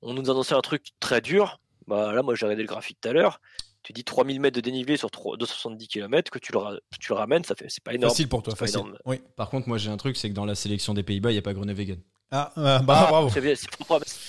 on 0.02 0.14
nous 0.14 0.28
annonçait 0.30 0.54
un 0.56 0.62
truc 0.62 0.86
très 0.98 1.20
dur. 1.20 1.60
Bah, 1.86 2.12
là, 2.12 2.22
moi, 2.22 2.34
j'ai 2.34 2.44
regardé 2.44 2.62
le 2.64 2.68
graphique 2.68 2.98
tout 3.00 3.08
à 3.08 3.12
l'heure. 3.12 3.40
Tu 3.86 3.92
dis 3.92 4.02
3000 4.02 4.40
mètres 4.40 4.56
de 4.56 4.60
dénivelé 4.60 4.96
sur 4.96 5.12
3 5.12 5.36
270 5.36 5.86
km, 5.86 6.28
que 6.32 6.40
tu 6.40 6.50
le, 6.50 6.58
ra- 6.58 6.74
tu 6.98 7.12
le 7.12 7.14
ramènes, 7.14 7.44
ça 7.44 7.54
fait, 7.54 7.66
c'est 7.68 7.84
pas 7.84 7.94
énorme. 7.94 8.10
Facile 8.10 8.28
pour 8.28 8.42
toi, 8.42 8.56
facile. 8.56 8.80
Oui. 9.04 9.20
Par 9.36 9.48
contre, 9.48 9.68
moi 9.68 9.78
j'ai 9.78 9.90
un 9.90 9.96
truc, 9.96 10.16
c'est 10.16 10.28
que 10.28 10.34
dans 10.34 10.44
la 10.44 10.56
sélection 10.56 10.92
des 10.92 11.04
Pays-Bas, 11.04 11.30
il 11.30 11.34
n'y 11.34 11.38
a 11.38 11.42
pas 11.42 11.54
Groenewegen. 11.54 12.00
Ah, 12.32 12.50
euh, 12.58 12.78
bah, 12.80 13.04
Ah, 13.06 13.10
bravo. 13.10 13.30
c'est 13.32 13.40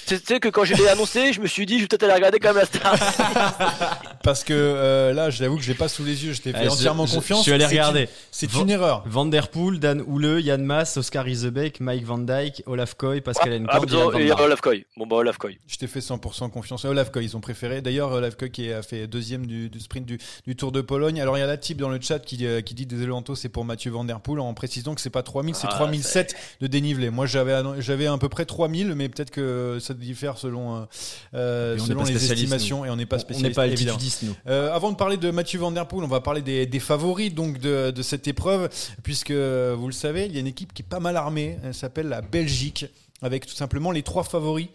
Tu 0.05 0.23
sais 0.23 0.39
que 0.39 0.49
quand 0.49 0.63
je 0.65 0.75
l'ai 0.75 0.87
annoncé, 0.87 1.33
je 1.33 1.41
me 1.41 1.47
suis 1.47 1.65
dit, 1.65 1.77
je 1.77 1.81
vais 1.81 1.87
peut-être 1.87 2.03
aller 2.03 2.13
regarder 2.13 2.37
quand 2.39 2.49
même 2.53 2.57
la 2.57 2.65
star. 2.65 2.95
Parce 4.23 4.43
que 4.43 4.53
euh, 4.53 5.13
là, 5.13 5.31
j'avoue 5.31 5.55
que 5.57 5.63
je 5.63 5.69
l'ai 5.69 5.73
pas 5.77 5.87
sous 5.87 6.03
les 6.03 6.23
yeux. 6.25 6.33
Je 6.33 6.41
t'ai 6.41 6.51
fait 6.51 6.59
Ah, 6.59 6.63
je- 6.65 6.69
entièrement 6.69 7.07
je- 7.07 7.15
confiance. 7.15 7.39
Je 7.39 7.43
suis 7.43 7.53
allé 7.53 7.65
regarder. 7.65 8.07
C'est 8.29 8.53
une 8.53 8.69
erreur. 8.69 9.03
Van 9.07 9.25
Der 9.25 9.47
Poel, 9.47 9.79
Dan 9.79 10.01
Houle, 10.05 10.41
Yann 10.41 10.63
Maas, 10.63 10.93
Oscar 10.97 11.27
Isebeck, 11.27 11.79
Mike 11.79 12.05
Van 12.05 12.19
Dyke, 12.19 12.61
Olaf 12.67 12.93
Koy, 12.93 13.21
Pascal 13.21 13.51
Ah, 13.67 13.77
Enkamp, 13.77 13.85
Dylan 13.87 14.11
Van 14.11 14.19
et. 14.19 14.31
Olaf 14.31 14.61
Koy. 14.61 14.85
Bon, 14.95 15.07
bah, 15.07 15.15
Olaf 15.17 15.37
Koy. 15.39 15.57
Je 15.67 15.77
t'ai 15.77 15.87
fait 15.87 15.99
100% 16.01 16.49
confiance. 16.51 16.85
Olaf 16.85 17.11
Koy, 17.11 17.25
ils 17.25 17.35
ont 17.35 17.41
préféré. 17.41 17.81
D'ailleurs, 17.81 18.11
Olaf 18.11 18.35
Koy 18.37 18.51
qui 18.51 18.71
a 18.71 18.83
fait 18.83 19.07
deuxième 19.07 19.47
du, 19.47 19.69
du 19.69 19.79
sprint 19.79 20.05
du, 20.05 20.19
du 20.45 20.55
Tour 20.55 20.71
de 20.71 20.81
Pologne. 20.81 21.19
Alors, 21.19 21.35
il 21.37 21.39
y 21.39 21.43
a 21.43 21.47
la 21.47 21.57
type 21.57 21.77
dans 21.79 21.89
le 21.89 21.99
chat 21.99 22.19
qui, 22.19 22.45
euh, 22.45 22.61
qui 22.61 22.75
dit 22.75 22.85
désolé 22.85 23.11
Anto, 23.11 23.33
c'est 23.33 23.49
pour 23.49 23.65
Mathieu 23.65 23.89
Van 23.89 24.03
Der 24.03 24.19
Poel 24.19 24.39
en 24.39 24.53
précisant 24.53 24.93
que 24.93 25.01
c'est 25.01 25.09
pas 25.09 25.23
3000, 25.23 25.55
c'est 25.55 25.67
Ah, 25.67 25.73
3007 25.73 26.35
de 26.61 26.67
dénivelé. 26.67 27.09
Moi, 27.09 27.25
j'avais 27.25 27.53
j'avais 27.87 28.05
à 28.05 28.17
peu 28.17 28.29
près 28.29 28.45
3000, 28.45 28.93
mais 28.93 29.09
peut-être 29.09 29.31
que 29.31 29.77
ça 29.81 29.93
diffère 29.93 30.37
selon, 30.37 30.75
euh, 30.75 30.85
euh, 31.33 31.77
selon 31.79 32.01
les 32.03 32.11
spécialiste, 32.11 32.43
estimations 32.43 32.85
et 32.85 32.89
on 32.89 32.95
n'est 32.95 33.05
pas 33.05 33.15
On 33.17 33.39
n'est 33.41 33.51
spécialiste. 33.51 34.19
pas 34.21 34.25
nous. 34.27 34.35
Euh, 34.47 34.71
avant 34.73 34.91
de 34.91 34.97
parler 34.97 35.17
de 35.17 35.31
Mathieu 35.31 35.59
Van 35.59 35.71
Der 35.71 35.87
Poel, 35.87 36.03
on 36.03 36.07
va 36.07 36.21
parler 36.21 36.41
des, 36.41 36.65
des 36.65 36.79
favoris 36.79 37.33
donc 37.33 37.59
de, 37.59 37.91
de 37.91 38.01
cette 38.01 38.27
épreuve, 38.27 38.69
puisque 39.03 39.31
vous 39.31 39.87
le 39.87 39.93
savez, 39.93 40.25
il 40.25 40.33
y 40.33 40.37
a 40.37 40.39
une 40.41 40.47
équipe 40.47 40.73
qui 40.73 40.83
est 40.83 40.87
pas 40.87 40.99
mal 40.99 41.17
armée. 41.17 41.57
Elle 41.63 41.73
s'appelle 41.73 42.07
la 42.09 42.21
Belgique, 42.21 42.85
avec 43.21 43.45
tout 43.45 43.55
simplement 43.55 43.91
les 43.91 44.03
trois 44.03 44.23
favoris. 44.23 44.67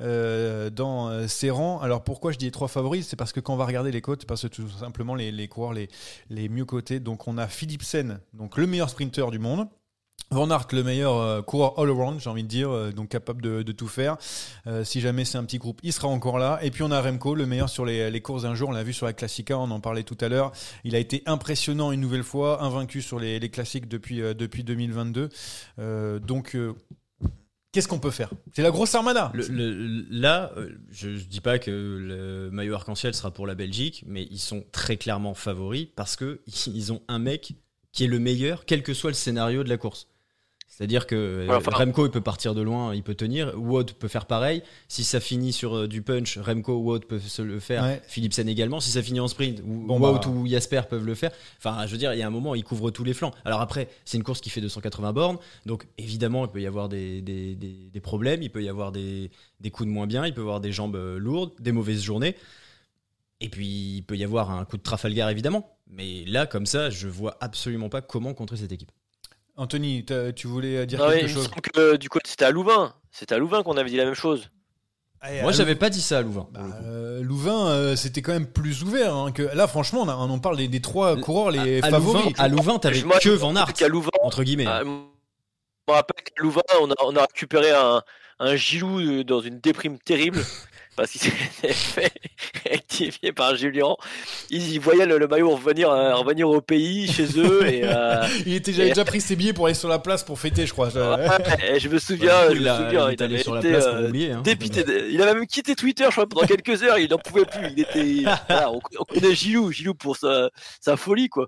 euh, 0.00 0.70
dans 0.70 1.28
ses 1.28 1.50
rangs. 1.50 1.78
Alors 1.80 2.02
pourquoi 2.02 2.32
je 2.32 2.38
dis 2.38 2.46
les 2.46 2.50
trois 2.50 2.68
favoris? 2.68 3.06
C'est 3.06 3.16
parce 3.16 3.32
que 3.32 3.40
quand 3.40 3.52
on 3.52 3.56
va 3.56 3.66
regarder 3.66 3.90
les 3.92 4.00
cotes, 4.00 4.24
parce 4.24 4.42
que 4.42 4.46
tout 4.48 4.68
simplement 4.70 5.14
les, 5.14 5.30
les 5.30 5.46
coureurs 5.48 5.74
les, 5.74 5.88
les 6.30 6.48
mieux 6.48 6.64
cotés. 6.64 7.00
Donc 7.00 7.28
on 7.28 7.36
a 7.36 7.46
Philipsen, 7.48 8.18
donc 8.32 8.56
le 8.56 8.66
meilleur 8.66 8.88
sprinter 8.88 9.30
du 9.30 9.38
monde. 9.38 9.66
Van 10.32 10.48
Aert, 10.48 10.68
le 10.70 10.84
meilleur 10.84 11.16
euh, 11.16 11.42
coureur 11.42 11.76
all-around, 11.80 12.20
j'ai 12.20 12.30
envie 12.30 12.44
de 12.44 12.48
dire, 12.48 12.70
euh, 12.70 12.92
donc 12.92 13.08
capable 13.08 13.42
de, 13.42 13.72
tout 13.72 13.88
faire. 13.88 14.16
Euh, 14.68 14.84
si 14.84 15.00
jamais 15.00 15.24
c'est 15.24 15.38
un 15.38 15.44
petit 15.44 15.58
groupe, 15.58 15.80
il 15.82 15.92
sera 15.92 16.06
encore 16.06 16.38
là. 16.38 16.60
Et 16.62 16.70
puis 16.70 16.84
on 16.84 16.90
a 16.92 17.02
Remco, 17.02 17.34
le 17.34 17.46
meilleur 17.46 17.68
sur 17.68 17.84
les, 17.84 18.20
courses 18.20 18.42
d'un 18.42 18.54
jour. 18.54 18.68
On 18.68 18.72
l'a 18.72 18.84
vu 18.84 18.92
sur 18.92 19.06
la 19.06 19.12
Classica, 19.12 19.58
on 19.58 19.72
en 19.72 19.80
parlait 19.80 20.04
tout 20.04 20.16
à 20.20 20.28
l'heure. 20.28 20.52
Il 20.84 20.94
a 20.94 21.00
été 21.00 21.24
impressionnant 21.26 21.90
une 21.90 22.00
nouvelle 22.00 22.22
fois, 22.22 22.62
invaincu 22.62 23.02
sur 23.02 23.18
les, 23.18 23.40
classiques 23.50 23.88
depuis, 23.88 24.22
euh, 24.22 24.32
depuis 24.32 24.62
2022. 24.62 25.30
Euh, 25.80 26.20
donc, 26.20 26.56
qu'est-ce 27.72 27.88
qu'on 27.88 27.98
peut 27.98 28.12
faire? 28.12 28.30
C'est 28.54 28.62
la 28.62 28.70
grosse 28.70 28.94
armada. 28.94 29.32
Là, 29.34 30.52
je 30.92 31.08
ne 31.08 31.18
dis 31.18 31.40
pas 31.40 31.58
que 31.58 31.70
le 31.72 32.50
maillot 32.52 32.74
arc-en-ciel 32.74 33.14
sera 33.14 33.32
pour 33.32 33.48
la 33.48 33.56
Belgique, 33.56 34.04
mais 34.06 34.28
ils 34.30 34.38
sont 34.38 34.62
très 34.70 34.96
clairement 34.96 35.34
favoris 35.34 35.88
parce 35.96 36.14
que 36.14 36.40
ils 36.68 36.92
ont 36.92 37.02
un 37.08 37.18
mec 37.18 37.54
qui 37.90 38.04
est 38.04 38.08
le 38.08 38.20
meilleur, 38.20 38.64
quel 38.64 38.84
que 38.84 38.94
soit 38.94 39.10
le 39.10 39.14
scénario 39.14 39.64
de 39.64 39.68
la 39.68 39.76
course. 39.76 40.06
C'est-à-dire 40.72 41.06
que 41.08 41.16
euh, 41.16 41.46
Ouais, 41.48 41.56
enfin- 41.56 41.72
Remco, 41.72 42.06
il 42.06 42.10
peut 42.10 42.20
partir 42.20 42.54
de 42.54 42.62
loin, 42.62 42.94
il 42.94 43.02
peut 43.02 43.16
tenir. 43.16 43.52
Wout 43.60 43.84
peut 43.98 44.06
faire 44.08 44.24
pareil. 44.24 44.62
Si 44.88 45.02
ça 45.04 45.18
finit 45.20 45.52
sur 45.52 45.76
euh, 45.76 45.88
du 45.88 46.00
punch, 46.00 46.38
Remco, 46.38 46.74
Wout 46.78 47.00
peuvent 47.00 47.26
se 47.26 47.42
le 47.42 47.58
faire. 47.60 47.82
Ouais. 47.82 48.00
Philipsen 48.06 48.48
également. 48.48 48.78
Si 48.80 48.90
ça 48.90 49.02
finit 49.02 49.18
en 49.20 49.26
sprint, 49.28 49.60
Bon, 49.62 49.98
Wout 49.98 50.20
bah. 50.20 50.28
ou 50.28 50.46
Jasper 50.46 50.82
peuvent 50.88 51.04
le 51.04 51.14
faire. 51.16 51.32
Enfin, 51.58 51.84
je 51.86 51.92
veux 51.92 51.98
dire, 51.98 52.14
il 52.14 52.18
y 52.18 52.22
a 52.22 52.26
un 52.26 52.30
moment, 52.30 52.54
il 52.54 52.62
couvre 52.64 52.90
tous 52.92 53.04
les 53.04 53.12
flancs. 53.14 53.32
Alors 53.44 53.60
après, 53.60 53.88
c'est 54.04 54.16
une 54.16 54.22
course 54.22 54.40
qui 54.40 54.48
fait 54.48 54.60
280 54.60 55.12
bornes. 55.12 55.38
Donc 55.66 55.86
évidemment, 55.98 56.44
il 56.46 56.50
peut 56.50 56.62
y 56.62 56.66
avoir 56.68 56.88
des, 56.88 57.20
des- 57.20 57.56
des- 57.56 57.90
des 57.92 58.00
problèmes. 58.00 58.40
Il 58.42 58.50
peut 58.50 58.62
y 58.62 58.68
avoir 58.68 58.92
des, 58.92 59.30
des 59.58 59.70
coups 59.70 59.88
de 59.88 59.92
moins 59.92 60.06
bien. 60.06 60.24
Il 60.24 60.32
peut 60.32 60.40
y 60.40 60.44
avoir 60.44 60.60
des 60.60 60.72
jambes 60.72 60.94
euh, 60.96 61.18
lourdes, 61.18 61.52
des 61.60 61.72
mauvaises 61.72 62.02
journées. 62.02 62.36
Et 63.40 63.48
puis, 63.48 63.96
il 63.96 64.02
peut 64.02 64.16
y 64.16 64.24
avoir 64.24 64.50
un 64.50 64.64
coup 64.64 64.76
de 64.76 64.82
Trafalgar, 64.82 65.30
évidemment. 65.30 65.76
Mais 65.88 66.24
là, 66.26 66.46
comme 66.46 66.66
ça, 66.66 66.90
je 66.90 67.08
vois 67.08 67.36
absolument 67.40 67.88
pas 67.88 68.02
comment 68.02 68.34
contrer 68.34 68.56
cette 68.56 68.70
équipe. 68.72 68.92
Anthony, 69.56 70.04
tu 70.36 70.46
voulais 70.46 70.86
dire 70.86 70.98
Non, 71.00 71.08
quelque 71.10 71.18
il 71.20 71.22
me 71.24 71.28
chose 71.28 71.44
semble 71.44 71.60
que 71.60 71.80
euh, 71.80 71.96
du 71.98 72.08
coup, 72.08 72.18
c'était 72.24 72.44
à 72.46 72.50
Louvain. 72.50 72.94
C'était 73.10 73.34
à 73.34 73.38
Louvain 73.38 73.62
qu'on 73.62 73.76
avait 73.76 73.90
dit 73.90 73.96
la 73.96 74.04
même 74.04 74.14
chose. 74.14 74.50
Moi, 75.42 75.50
à 75.50 75.52
j'avais 75.52 75.74
pas 75.74 75.90
dit 75.90 76.00
ça 76.00 76.18
à 76.18 76.22
Louvain. 76.22 76.48
Bah, 76.50 76.60
euh, 76.84 77.20
Louvain, 77.22 77.66
euh, 77.68 77.94
c'était 77.96 78.22
quand 78.22 78.32
même 78.32 78.46
plus 78.46 78.82
ouvert. 78.84 79.14
hein, 79.14 79.32
que 79.32 79.42
là, 79.42 79.66
franchement, 79.66 80.00
on, 80.02 80.08
a- 80.08 80.16
on 80.16 80.30
en 80.30 80.38
parle 80.38 80.56
des, 80.56 80.66
des 80.68 80.80
trois 80.80 81.16
coureurs 81.18 81.50
les 81.50 81.82
à, 81.82 81.86
à 81.86 81.90
favoris. 81.90 82.24
Louvain, 82.24 82.34
à 82.42 82.48
Louvain, 82.48 82.78
t'avais 82.78 83.02
que 83.02 83.28
Van 83.28 83.54
Aert, 83.54 83.74
qu'à 83.74 83.88
Louvain, 83.88 84.08
entre 84.22 84.42
guillemets. 84.44 84.64
Je 84.64 84.84
me 84.84 85.02
rappelle 85.88 86.24
qu'à 86.24 86.42
Louvain, 86.42 86.62
on 86.80 86.90
a, 86.90 86.94
on 87.04 87.16
a 87.16 87.20
récupéré 87.22 87.70
un, 87.70 88.02
un 88.38 88.56
Gilou 88.56 89.00
euh, 89.00 89.22
dans 89.24 89.40
une 89.40 89.60
déprime 89.60 89.98
terrible 89.98 90.38
parce 91.00 91.12
qu'il 91.12 91.20
s'était 91.22 91.72
fait 91.72 92.12
rectifier 92.68 93.32
par 93.32 93.56
Julien. 93.56 93.94
Il, 94.50 94.70
il 94.72 94.78
voyait 94.80 95.06
le, 95.06 95.16
le 95.16 95.26
maillot 95.26 95.50
revenir, 95.56 95.90
euh, 95.90 96.14
revenir 96.14 96.48
au 96.50 96.60
pays, 96.60 97.10
chez 97.10 97.38
eux. 97.38 97.66
Et, 97.66 97.80
euh, 97.84 98.26
Il 98.46 98.52
était, 98.54 98.72
j'avais 98.74 98.90
déjà 98.90 99.06
pris 99.06 99.22
ses 99.22 99.34
billets 99.34 99.54
pour 99.54 99.64
aller 99.64 99.74
sur 99.74 99.88
la 99.88 99.98
place 99.98 100.22
pour 100.22 100.38
fêter, 100.38 100.66
je 100.66 100.72
crois. 100.72 100.88
ouais, 100.88 101.26
et 101.66 101.80
je 101.80 101.88
me 101.88 101.98
souviens, 101.98 102.38
Ouais, 102.48 102.50
je 102.50 102.56
il 102.56 102.62
me 102.62 102.68
a- 102.68 102.76
souviens, 102.76 103.10
il 103.10 103.22
avait 103.22 103.42
sur 103.42 103.54
la 103.54 103.60
été, 103.60 103.70
place 103.70 103.86
pour 103.86 103.94
euh, 103.94 104.08
oublier, 104.08 104.32
hein. 104.32 104.42
dépité. 104.42 104.84
de- 104.84 105.08
Il 105.10 105.22
avait 105.22 105.32
même 105.34 105.46
quitté 105.46 105.74
Twitter, 105.74 106.04
je 106.06 106.10
crois, 106.10 106.26
pendant 106.28 106.46
quelques 106.46 106.82
heures. 106.82 106.98
Il 106.98 107.08
n'en 107.10 107.18
pouvait 107.18 107.46
plus. 107.46 107.66
Il 107.72 107.80
était, 107.80 108.22
voilà, 108.48 108.70
on, 108.70 108.80
on 108.98 109.04
connaît 109.04 109.34
Gilou, 109.34 109.72
Gilou 109.72 109.94
pour 109.94 110.18
sa, 110.18 110.50
sa 110.82 110.98
folie, 110.98 111.28
quoi. 111.30 111.46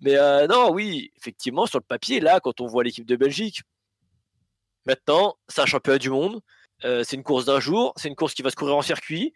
Mais 0.00 0.16
euh, 0.16 0.46
non, 0.46 0.70
oui, 0.72 1.10
effectivement, 1.18 1.66
sur 1.66 1.78
le 1.80 1.84
papier, 1.84 2.20
là, 2.20 2.38
quand 2.40 2.60
on 2.60 2.66
voit 2.66 2.84
l'équipe 2.84 3.06
de 3.06 3.16
Belgique, 3.16 3.62
maintenant, 4.86 5.34
c'est 5.48 5.62
un 5.62 5.66
championnat 5.66 5.98
du 5.98 6.10
monde. 6.10 6.40
Euh, 6.84 7.02
c'est 7.04 7.16
une 7.16 7.22
course 7.22 7.44
d'un 7.46 7.60
jour, 7.60 7.92
c'est 7.96 8.08
une 8.08 8.14
course 8.16 8.34
qui 8.34 8.42
va 8.42 8.50
se 8.50 8.56
courir 8.56 8.76
en 8.76 8.82
circuit. 8.82 9.32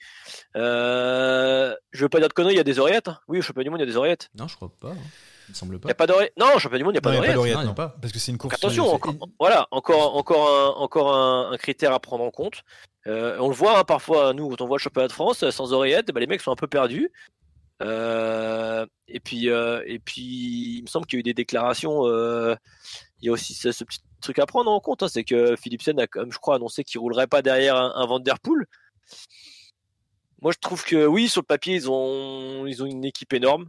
Euh, 0.57 1.75
je 1.93 2.01
veux 2.03 2.09
pas 2.09 2.19
dire 2.19 2.29
de 2.29 2.33
conneries, 2.35 2.55
il 2.55 2.59
y 2.59 2.61
a 2.61 2.65
des 2.65 2.79
oreillettes. 2.79 3.09
hein. 3.09 3.19
Oui, 3.29 3.39
au 3.39 3.43
championnat 3.43 3.65
du 3.65 3.71
monde, 3.71 3.81
il 3.81 3.85
y 3.85 3.89
a 3.89 3.91
des 3.91 3.97
oreillettes. 3.97 4.29
Non, 4.39 4.49
je 4.49 4.57
crois 4.57 4.71
pas. 4.81 4.91
hein. 4.91 4.97
Il 5.49 5.53
me 5.53 5.55
semble 5.55 5.75
Il 5.77 5.81
pas. 5.81 5.89
n'y 5.89 5.93
a 5.93 5.95
pas 5.95 6.07
d'oreillettes. 6.07 6.35
Non, 6.39 6.47
au 6.55 6.59
championnat 6.59 6.79
du 6.79 6.85
monde, 6.85 6.93
il 6.93 6.97
n'y 6.97 6.99
a 6.99 7.01
pas 7.01 7.11
Non, 7.13 7.17
il 7.17 7.21
y 7.23 7.25
a 7.25 7.29
pas 7.29 7.35
d'oreillettes. 7.35 7.59
il 7.65 7.71
y 7.71 7.75
pas. 7.75 7.97
Parce 8.03 8.13
que 8.13 8.19
c'est 8.19 8.33
une 8.33 8.39
course. 8.39 8.55
Attention, 8.55 8.93
encore, 8.93 9.15
voilà, 9.41 9.67
encore, 9.71 10.15
encore, 10.17 10.51
un, 10.51 10.69
encore 10.83 11.15
un, 11.15 11.53
un 11.53 11.57
critère 11.57 11.93
à 11.95 12.01
prendre 12.01 12.23
en 12.25 12.31
compte. 12.31 12.63
Euh, 13.07 13.39
on 13.41 13.49
le 13.49 13.55
voit 13.55 13.79
hein, 13.79 13.85
parfois, 13.85 14.35
nous, 14.35 14.51
quand 14.51 14.61
on 14.61 14.67
voit 14.67 14.77
le 14.77 14.83
championnat 14.83 15.09
de 15.09 15.13
France 15.15 15.49
sans 15.49 15.73
oreillette, 15.73 16.09
bah, 16.13 16.21
les 16.21 16.27
mecs 16.27 16.43
sont 16.43 16.53
un 16.53 16.57
peu 16.57 16.67
perdus. 16.67 17.11
Euh, 17.81 18.85
et 19.07 19.21
puis, 19.21 19.49
euh, 19.49 19.81
et 19.87 19.99
puis, 20.01 20.77
il 20.79 20.83
me 20.83 20.87
semble 20.89 21.07
qu'il 21.07 21.17
y 21.17 21.19
a 21.19 21.21
eu 21.21 21.23
des 21.23 21.33
déclarations. 21.35 22.03
Il 23.21 23.27
y 23.27 23.29
a 23.29 23.33
aussi 23.33 23.55
ce, 23.55 23.73
ce 23.73 23.85
petit 23.85 23.99
truc 24.21 24.39
à 24.39 24.47
prendre 24.47 24.71
en 24.71 24.81
compte, 24.81 25.03
hein, 25.03 25.09
c'est 25.09 25.25
que 25.25 25.55
Philipsen 25.57 25.99
a, 26.01 26.07
comme 26.07 26.33
je 26.33 26.39
crois, 26.39 26.57
annoncé 26.57 26.85
qu'il 26.85 27.01
roulerait 27.01 27.27
pas 27.27 27.43
derrière 27.43 27.77
un, 27.77 27.93
un 27.97 28.07
Van 28.07 28.21
Der 28.21 28.39
Poel. 28.41 28.67
Moi, 30.41 30.53
je 30.53 30.59
trouve 30.61 30.85
que 30.85 31.07
oui, 31.07 31.29
sur 31.29 31.41
le 31.41 31.47
papier, 31.47 31.75
ils 31.75 31.91
ont, 31.91 32.67
ils 32.67 32.83
ont 32.83 32.87
une 32.87 33.05
équipe 33.05 33.33
énorme. 33.33 33.67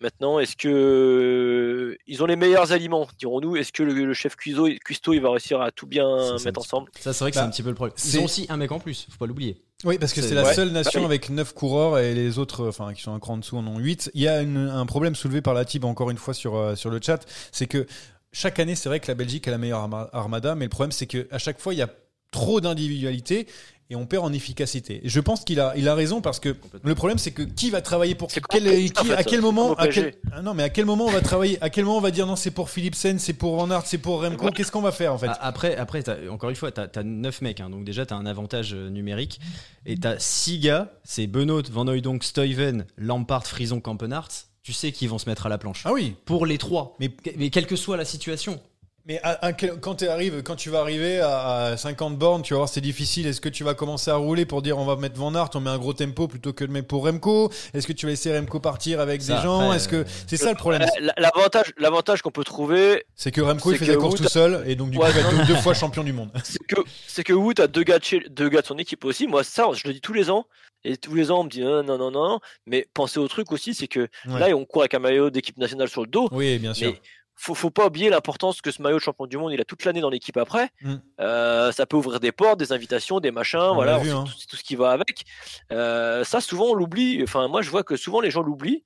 Maintenant, 0.00 0.38
est-ce 0.38 0.54
que 0.56 1.96
ils 2.06 2.22
ont 2.22 2.26
les 2.26 2.36
meilleurs 2.36 2.72
aliments, 2.72 3.08
dirons-nous? 3.18 3.56
Est-ce 3.56 3.72
que 3.72 3.82
le, 3.82 3.94
le 3.94 4.12
chef 4.12 4.36
Cuisto, 4.36 4.68
Cuisto, 4.84 5.14
il 5.14 5.20
va 5.20 5.30
réussir 5.30 5.62
à 5.62 5.70
tout 5.70 5.86
bien 5.86 6.04
mettre 6.44 6.60
ensemble? 6.60 6.90
Ça, 6.98 7.14
c'est 7.14 7.24
vrai 7.24 7.30
que 7.30 7.36
Bah, 7.36 7.42
c'est 7.42 7.46
un 7.46 7.50
petit 7.50 7.62
peu 7.62 7.70
le 7.70 7.74
problème. 7.74 7.94
Ils 7.96 8.10
c'est- 8.10 8.18
ont 8.18 8.24
aussi 8.24 8.44
un 8.50 8.58
mec 8.58 8.70
en 8.72 8.80
plus, 8.80 9.06
faut 9.10 9.16
pas 9.16 9.26
l'oublier. 9.26 9.62
Oui, 9.84 9.96
parce 9.98 10.12
que 10.12 10.20
C'est- 10.20 10.34
la 10.34 10.44
ouais. 10.44 10.52
seule 10.54 10.72
nation 10.72 10.92
Ah 10.96 10.98
oui. 11.00 11.06
avec 11.06 11.30
9 11.30 11.54
coureurs 11.54 11.98
et 11.98 12.12
les 12.12 12.38
autres, 12.38 12.68
enfin, 12.68 12.92
qui 12.92 13.00
sont 13.02 13.14
un 13.14 13.18
cran 13.20 13.34
en 13.34 13.38
dessous, 13.38 13.56
en 13.56 13.66
ont 13.66 13.78
8. 13.78 14.10
Il 14.12 14.20
y 14.20 14.28
a 14.28 14.42
une- 14.42 14.56
un 14.68 14.84
problème 14.84 15.14
soulevé 15.14 15.40
par 15.40 15.54
la 15.54 15.64
TIB 15.64 15.84
encore 15.86 16.10
une 16.10 16.18
fois 16.18 16.34
sur, 16.34 16.56
euh, 16.56 16.74
sur 16.74 16.90
le 16.90 17.00
chat, 17.00 17.24
c'est 17.50 17.66
que 17.66 17.86
chaque 18.34 18.58
année, 18.58 18.74
c'est 18.74 18.88
vrai 18.90 19.00
que 19.00 19.08
la 19.08 19.14
Belgique 19.14 19.48
a 19.48 19.50
la 19.52 19.58
meilleure 19.58 19.80
arma- 19.80 20.10
armada, 20.12 20.54
mais 20.54 20.66
le 20.66 20.70
problème, 20.70 20.92
c'est 20.92 21.06
qu'à 21.06 21.38
chaque 21.38 21.58
fois, 21.60 21.72
il 21.72 21.78
y 21.78 21.82
a 21.82 21.88
trop 22.30 22.60
d'individualité 22.60 23.46
et 23.90 23.96
on 23.96 24.06
perd 24.06 24.24
en 24.24 24.32
efficacité. 24.32 25.00
Et 25.04 25.08
je 25.08 25.20
pense 25.20 25.44
qu'il 25.44 25.60
a, 25.60 25.74
il 25.76 25.88
a 25.88 25.94
raison 25.94 26.20
parce 26.22 26.40
que 26.40 26.56
le 26.82 26.94
problème, 26.94 27.18
c'est 27.18 27.30
que 27.32 27.42
qui 27.42 27.70
va 27.70 27.80
travailler 27.82 28.14
pour 28.14 28.30
quel, 28.50 28.64
qui- 28.90 28.98
en 28.98 29.04
fait, 29.04 29.12
à 29.14 29.22
quel 29.22 29.40
moment, 29.42 29.74
à 29.74 29.86
quel, 29.92 30.14
ah 30.32 30.42
non, 30.42 30.54
mais 30.54 30.62
à 30.64 30.68
quel 30.70 30.84
moment 30.86 31.04
on 31.04 31.10
va 31.10 31.20
travailler, 31.20 31.58
à 31.62 31.68
quel 31.70 31.84
moment 31.84 31.98
on 31.98 32.00
va 32.00 32.10
dire 32.10 32.26
non, 32.26 32.34
c'est 32.34 32.50
pour 32.50 32.70
Philipsen, 32.70 33.18
c'est 33.18 33.34
pour 33.34 33.54
Van 33.56 33.70
Aert, 33.70 33.86
c'est 33.86 33.98
pour 33.98 34.22
Remco, 34.22 34.50
qu'est-ce 34.50 34.72
qu'on 34.72 34.80
va 34.80 34.90
faire 34.90 35.12
en 35.12 35.18
fait? 35.18 35.28
Après, 35.40 35.76
après 35.76 36.02
t'as- 36.02 36.16
encore 36.30 36.50
une 36.50 36.56
fois, 36.56 36.72
tu 36.72 36.80
as, 36.80 37.02
9 37.04 37.40
mecs, 37.42 37.60
hein, 37.60 37.68
donc 37.70 37.84
déjà 37.84 38.04
tu 38.06 38.14
as 38.14 38.16
un 38.16 38.26
avantage 38.26 38.72
euh, 38.74 38.88
numérique. 38.88 39.38
Et 39.86 39.96
tu 39.98 40.08
as 40.08 40.18
6 40.18 40.58
gars, 40.60 40.90
c'est 41.04 41.26
Benoît, 41.26 41.62
Van 41.70 41.86
Hooydonk, 41.86 42.24
Stuyven, 42.24 42.86
Lampard, 42.96 43.46
Frison, 43.46 43.80
Kampenhardt. 43.80 44.46
Tu 44.64 44.72
sais 44.72 44.90
qu'ils 44.92 45.08
vont 45.10 45.18
se 45.18 45.28
mettre 45.28 45.44
à 45.46 45.48
la 45.50 45.58
planche. 45.58 45.82
Ah 45.84 45.92
oui. 45.92 46.16
Pour 46.24 46.46
les 46.46 46.56
trois. 46.58 46.96
Mais- 46.98 47.10
Mais, 47.36 47.50
quelle 47.50 47.66
que 47.66 47.76
soit 47.76 47.96
la 47.98 48.06
situation. 48.06 48.58
Mais 49.06 49.20
à- 49.22 49.44
à 49.44 49.52
quel- 49.52 49.78
quand, 49.78 49.96
tu 49.96 50.08
arrives, 50.08 50.42
quand 50.42 50.56
tu 50.56 50.70
vas 50.70 50.80
arriver 50.80 51.20
à, 51.20 51.64
à 51.72 51.76
50 51.76 52.16
bornes, 52.18 52.40
tu 52.40 52.54
vas 52.54 52.60
voir 52.60 52.68
c'est 52.70 52.80
difficile. 52.80 53.26
Est-ce 53.26 53.42
que 53.42 53.50
tu 53.50 53.62
vas 53.62 53.74
commencer 53.74 54.10
à 54.10 54.14
rouler 54.16 54.46
pour 54.46 54.62
dire 54.62 54.78
on 54.78 54.86
va 54.86 54.96
mettre 54.96 55.16
Van 55.18 55.34
Aert, 55.34 55.50
on 55.56 55.60
met 55.60 55.68
un 55.68 55.76
gros 55.76 55.92
tempo 55.92 56.26
plutôt 56.26 56.54
que 56.54 56.64
de 56.64 56.72
mettre 56.72 56.88
pour 56.88 57.04
Remco? 57.04 57.52
Est-ce 57.74 57.86
que 57.86 57.92
tu 57.92 58.06
vas 58.06 58.12
laisser 58.12 58.34
Remco 58.34 58.60
partir 58.60 59.00
avec 59.00 59.20
Ça, 59.20 59.36
des 59.36 59.42
gens? 59.42 59.74
Est-ce 59.74 59.88
que 59.88 59.96
euh, 59.96 60.04
c'est 60.26 60.38
ça 60.38 60.48
le 60.48 60.56
problème? 60.56 60.80
Euh, 60.80 61.10
L'avantage, 61.18 61.74
l'avantage 61.76 62.22
qu'on 62.22 62.30
peut 62.30 62.44
trouver, 62.44 63.04
C'est 63.14 63.30
que 63.30 63.42
Remco 63.42 63.72
il 63.72 63.76
fait 63.76 63.84
la 63.84 63.96
course 63.96 64.18
tout 64.22 64.26
seul 64.30 64.64
et 64.66 64.74
donc 64.74 64.88
du 64.88 64.96
Ouais, 64.96 65.10
coup 65.12 65.18
il 65.18 65.22
va 65.22 65.42
être 65.42 65.46
deux 65.48 65.56
fois 65.56 65.74
champion 65.74 66.02
du 66.02 66.14
monde. 66.14 66.30
c'est 66.42 66.64
que 66.66 66.80
c'est 67.06 67.24
que 67.24 67.34
Wood 67.34 67.60
a 67.60 67.66
deux 67.66 67.82
gars 67.82 67.98
de 67.98 68.04
chez- 68.04 68.24
deux 68.30 68.48
gars 68.48 68.62
de 68.62 68.66
son 68.66 68.78
équipe 68.78 69.04
aussi. 69.04 69.26
Moi, 69.26 69.44
ça, 69.44 69.66
je 69.74 69.86
le 69.86 69.92
dis 69.92 70.00
tous 70.00 70.14
les 70.14 70.30
ans. 70.30 70.46
Et 70.84 70.96
tous 70.96 71.14
les 71.14 71.30
ans, 71.30 71.40
on 71.40 71.44
me 71.44 71.48
dit 71.48 71.60
non, 71.62 71.82
non, 71.82 71.98
non, 71.98 72.10
non. 72.10 72.40
Mais 72.66 72.86
pensez 72.94 73.18
au 73.18 73.28
truc 73.28 73.52
aussi, 73.52 73.74
c'est 73.74 73.88
que 73.88 74.08
Ouais. 74.26 74.38
là, 74.38 74.48
on 74.56 74.64
court 74.64 74.82
avec 74.82 74.94
un 74.94 74.98
maillot 74.98 75.30
d'équipe 75.30 75.56
nationale 75.56 75.88
sur 75.88 76.02
le 76.02 76.08
dos. 76.08 76.28
Oui, 76.32 76.58
bien 76.58 76.74
sûr. 76.74 76.92
Mais 76.92 77.00
faut, 77.36 77.54
faut 77.54 77.70
pas 77.70 77.86
oublier 77.86 78.10
l'importance 78.10 78.60
que 78.60 78.70
ce 78.70 78.80
maillot 78.80 78.98
de 78.98 79.02
champion 79.02 79.26
du 79.26 79.36
monde, 79.36 79.52
il 79.52 79.60
a 79.60 79.64
toute 79.64 79.84
l'année 79.84 80.00
dans 80.00 80.10
l'équipe 80.10 80.36
après. 80.36 80.68
Mm. 80.82 80.94
Euh, 81.20 81.72
ça 81.72 81.84
peut 81.86 81.96
ouvrir 81.96 82.20
des 82.20 82.30
portes, 82.32 82.58
des 82.58 82.72
invitations, 82.72 83.18
des 83.18 83.32
machins, 83.32 83.58
On 83.58 83.74
voilà, 83.74 83.98
vu, 83.98 84.10
hein. 84.10 84.24
tout, 84.24 84.46
tout 84.50 84.56
ce 84.56 84.62
qui 84.62 84.76
va 84.76 84.90
avec. 84.90 85.24
Euh, 85.72 86.22
ça, 86.22 86.40
souvent, 86.40 86.66
on 86.66 86.74
l'oublie. 86.74 87.22
Enfin, 87.22 87.48
moi, 87.48 87.62
je 87.62 87.70
vois 87.70 87.82
que 87.82 87.96
souvent 87.96 88.20
les 88.20 88.30
gens 88.30 88.42
l'oublient. 88.42 88.84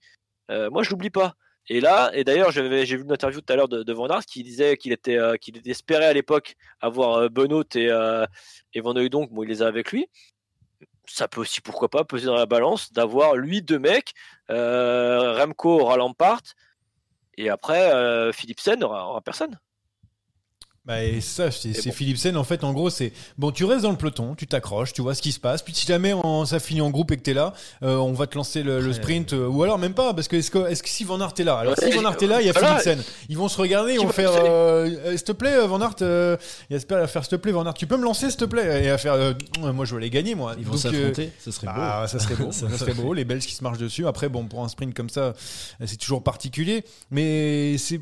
Euh, 0.50 0.70
moi, 0.70 0.82
je 0.82 0.90
l'oublie 0.90 1.10
pas. 1.10 1.34
Et 1.70 1.80
là, 1.80 2.10
et 2.14 2.24
d'ailleurs, 2.24 2.50
j'ai 2.50 2.62
vu 2.66 3.02
une 3.02 3.12
interview 3.12 3.42
tout 3.42 3.52
à 3.52 3.56
l'heure 3.56 3.68
de, 3.68 3.82
de 3.82 3.92
Van 3.92 4.08
Aert 4.08 4.24
qui 4.24 4.42
disait 4.42 4.78
qu'il 4.78 4.92
était, 4.92 5.18
euh, 5.18 5.36
qu'il 5.36 5.60
espérait 5.68 6.06
à 6.06 6.14
l'époque 6.14 6.54
avoir 6.80 7.16
euh, 7.18 7.28
Benoît 7.28 7.64
et, 7.74 7.88
euh, 7.90 8.24
et 8.72 8.80
Van 8.80 8.94
Hooydonk, 8.94 9.30
bon, 9.30 9.42
il 9.42 9.50
les 9.50 9.60
a 9.60 9.66
avec 9.66 9.92
lui. 9.92 10.06
Ça 11.08 11.28
peut 11.28 11.40
aussi, 11.40 11.60
pourquoi 11.60 11.88
pas, 11.88 12.04
peser 12.04 12.26
dans 12.26 12.34
la 12.34 12.46
balance 12.46 12.92
d'avoir 12.92 13.36
lui 13.36 13.62
deux 13.62 13.78
mecs, 13.78 14.14
euh, 14.50 15.34
Remco 15.34 15.80
aura 15.80 15.96
Lampard, 15.96 16.42
et 17.36 17.48
après, 17.50 17.92
euh, 17.92 18.32
Philipsen 18.32 18.82
aura, 18.84 19.08
aura 19.08 19.20
personne. 19.20 19.58
Bah, 20.88 21.04
et 21.04 21.20
ça, 21.20 21.50
c'est 21.50 21.84
bon. 21.84 21.92
Philipsen 21.92 22.34
en 22.36 22.44
fait. 22.44 22.64
En 22.64 22.72
gros, 22.72 22.88
c'est 22.88 23.12
bon, 23.36 23.50
tu 23.52 23.64
restes 23.66 23.82
dans 23.82 23.90
le 23.90 23.98
peloton, 23.98 24.34
tu 24.34 24.46
t'accroches, 24.46 24.94
tu 24.94 25.02
vois 25.02 25.14
ce 25.14 25.20
qui 25.20 25.32
se 25.32 25.38
passe. 25.38 25.60
Puis 25.60 25.74
si 25.74 25.86
jamais 25.86 26.14
on, 26.14 26.46
ça 26.46 26.58
finit 26.60 26.80
en 26.80 26.88
groupe 26.88 27.12
et 27.12 27.16
que 27.18 27.22
t'es 27.22 27.34
là, 27.34 27.52
euh, 27.82 27.96
on 27.96 28.14
va 28.14 28.26
te 28.26 28.36
lancer 28.36 28.62
le, 28.62 28.80
le 28.80 28.92
sprint, 28.94 29.34
euh, 29.34 29.46
ou 29.46 29.62
alors 29.62 29.78
même 29.78 29.92
pas, 29.92 30.14
parce 30.14 30.28
que 30.28 30.36
est-ce 30.36 30.50
que, 30.50 30.66
est-ce 30.66 30.82
que 30.82 30.88
si 30.88 31.04
Van 31.04 31.20
Aert 31.20 31.34
est 31.38 31.44
là, 31.44 31.58
alors 31.58 31.74
Ouais, 31.78 31.90
si 31.90 31.94
Van 31.94 32.08
Aert 32.08 32.16
est 32.22 32.26
là, 32.26 32.40
il 32.40 32.46
y 32.46 32.48
a 32.48 32.52
voilà. 32.52 32.78
Philipsen. 32.78 33.04
Ils 33.28 33.36
vont 33.36 33.48
se 33.48 33.60
regarder, 33.60 33.92
ils 33.92 34.00
vont 34.00 34.08
faire, 34.08 34.32
euh, 34.32 34.88
euh, 35.04 35.10
s'il 35.16 35.24
te 35.24 35.32
plaît, 35.32 35.54
euh, 35.56 35.66
Van 35.66 35.80
Aert, 35.82 35.96
euh, 36.00 36.38
Jasper 36.70 36.94
va 36.94 37.06
faire 37.06 37.22
s'il 37.22 37.30
te 37.32 37.36
plaît, 37.36 37.52
Van 37.52 37.66
Aert, 37.66 37.74
tu 37.74 37.86
peux 37.86 37.98
me 37.98 38.04
lancer 38.04 38.30
s'il 38.30 38.38
te 38.38 38.46
plaît, 38.46 38.84
et 38.84 38.88
à 38.88 38.96
faire, 38.96 39.12
euh, 39.12 39.34
moi 39.74 39.84
je 39.84 39.94
veux 39.94 40.00
les 40.00 40.08
gagner 40.10 40.34
moi. 40.34 40.54
Ils 40.58 40.64
vont 40.64 40.72
euh, 40.74 40.78
s'affronter, 40.78 41.32
ce 41.38 41.50
serait 41.50 41.66
bah, 41.66 42.06
ça 42.08 42.18
serait 42.18 42.34
beau, 42.36 42.50
Ça 42.50 42.68
ça 42.70 42.78
serait 42.78 42.94
beau. 42.94 43.12
Les 43.12 43.26
Belges 43.26 43.46
qui 43.46 43.54
se 43.54 43.62
marchent 43.62 43.78
dessus. 43.78 44.06
Après, 44.06 44.30
bon, 44.30 44.46
pour 44.46 44.64
un 44.64 44.68
sprint 44.68 44.94
comme 44.94 45.10
ça, 45.10 45.34
c'est 45.84 45.98
toujours 45.98 46.22
particulier. 46.22 46.82
Mais 47.10 47.76
c'est 47.76 48.00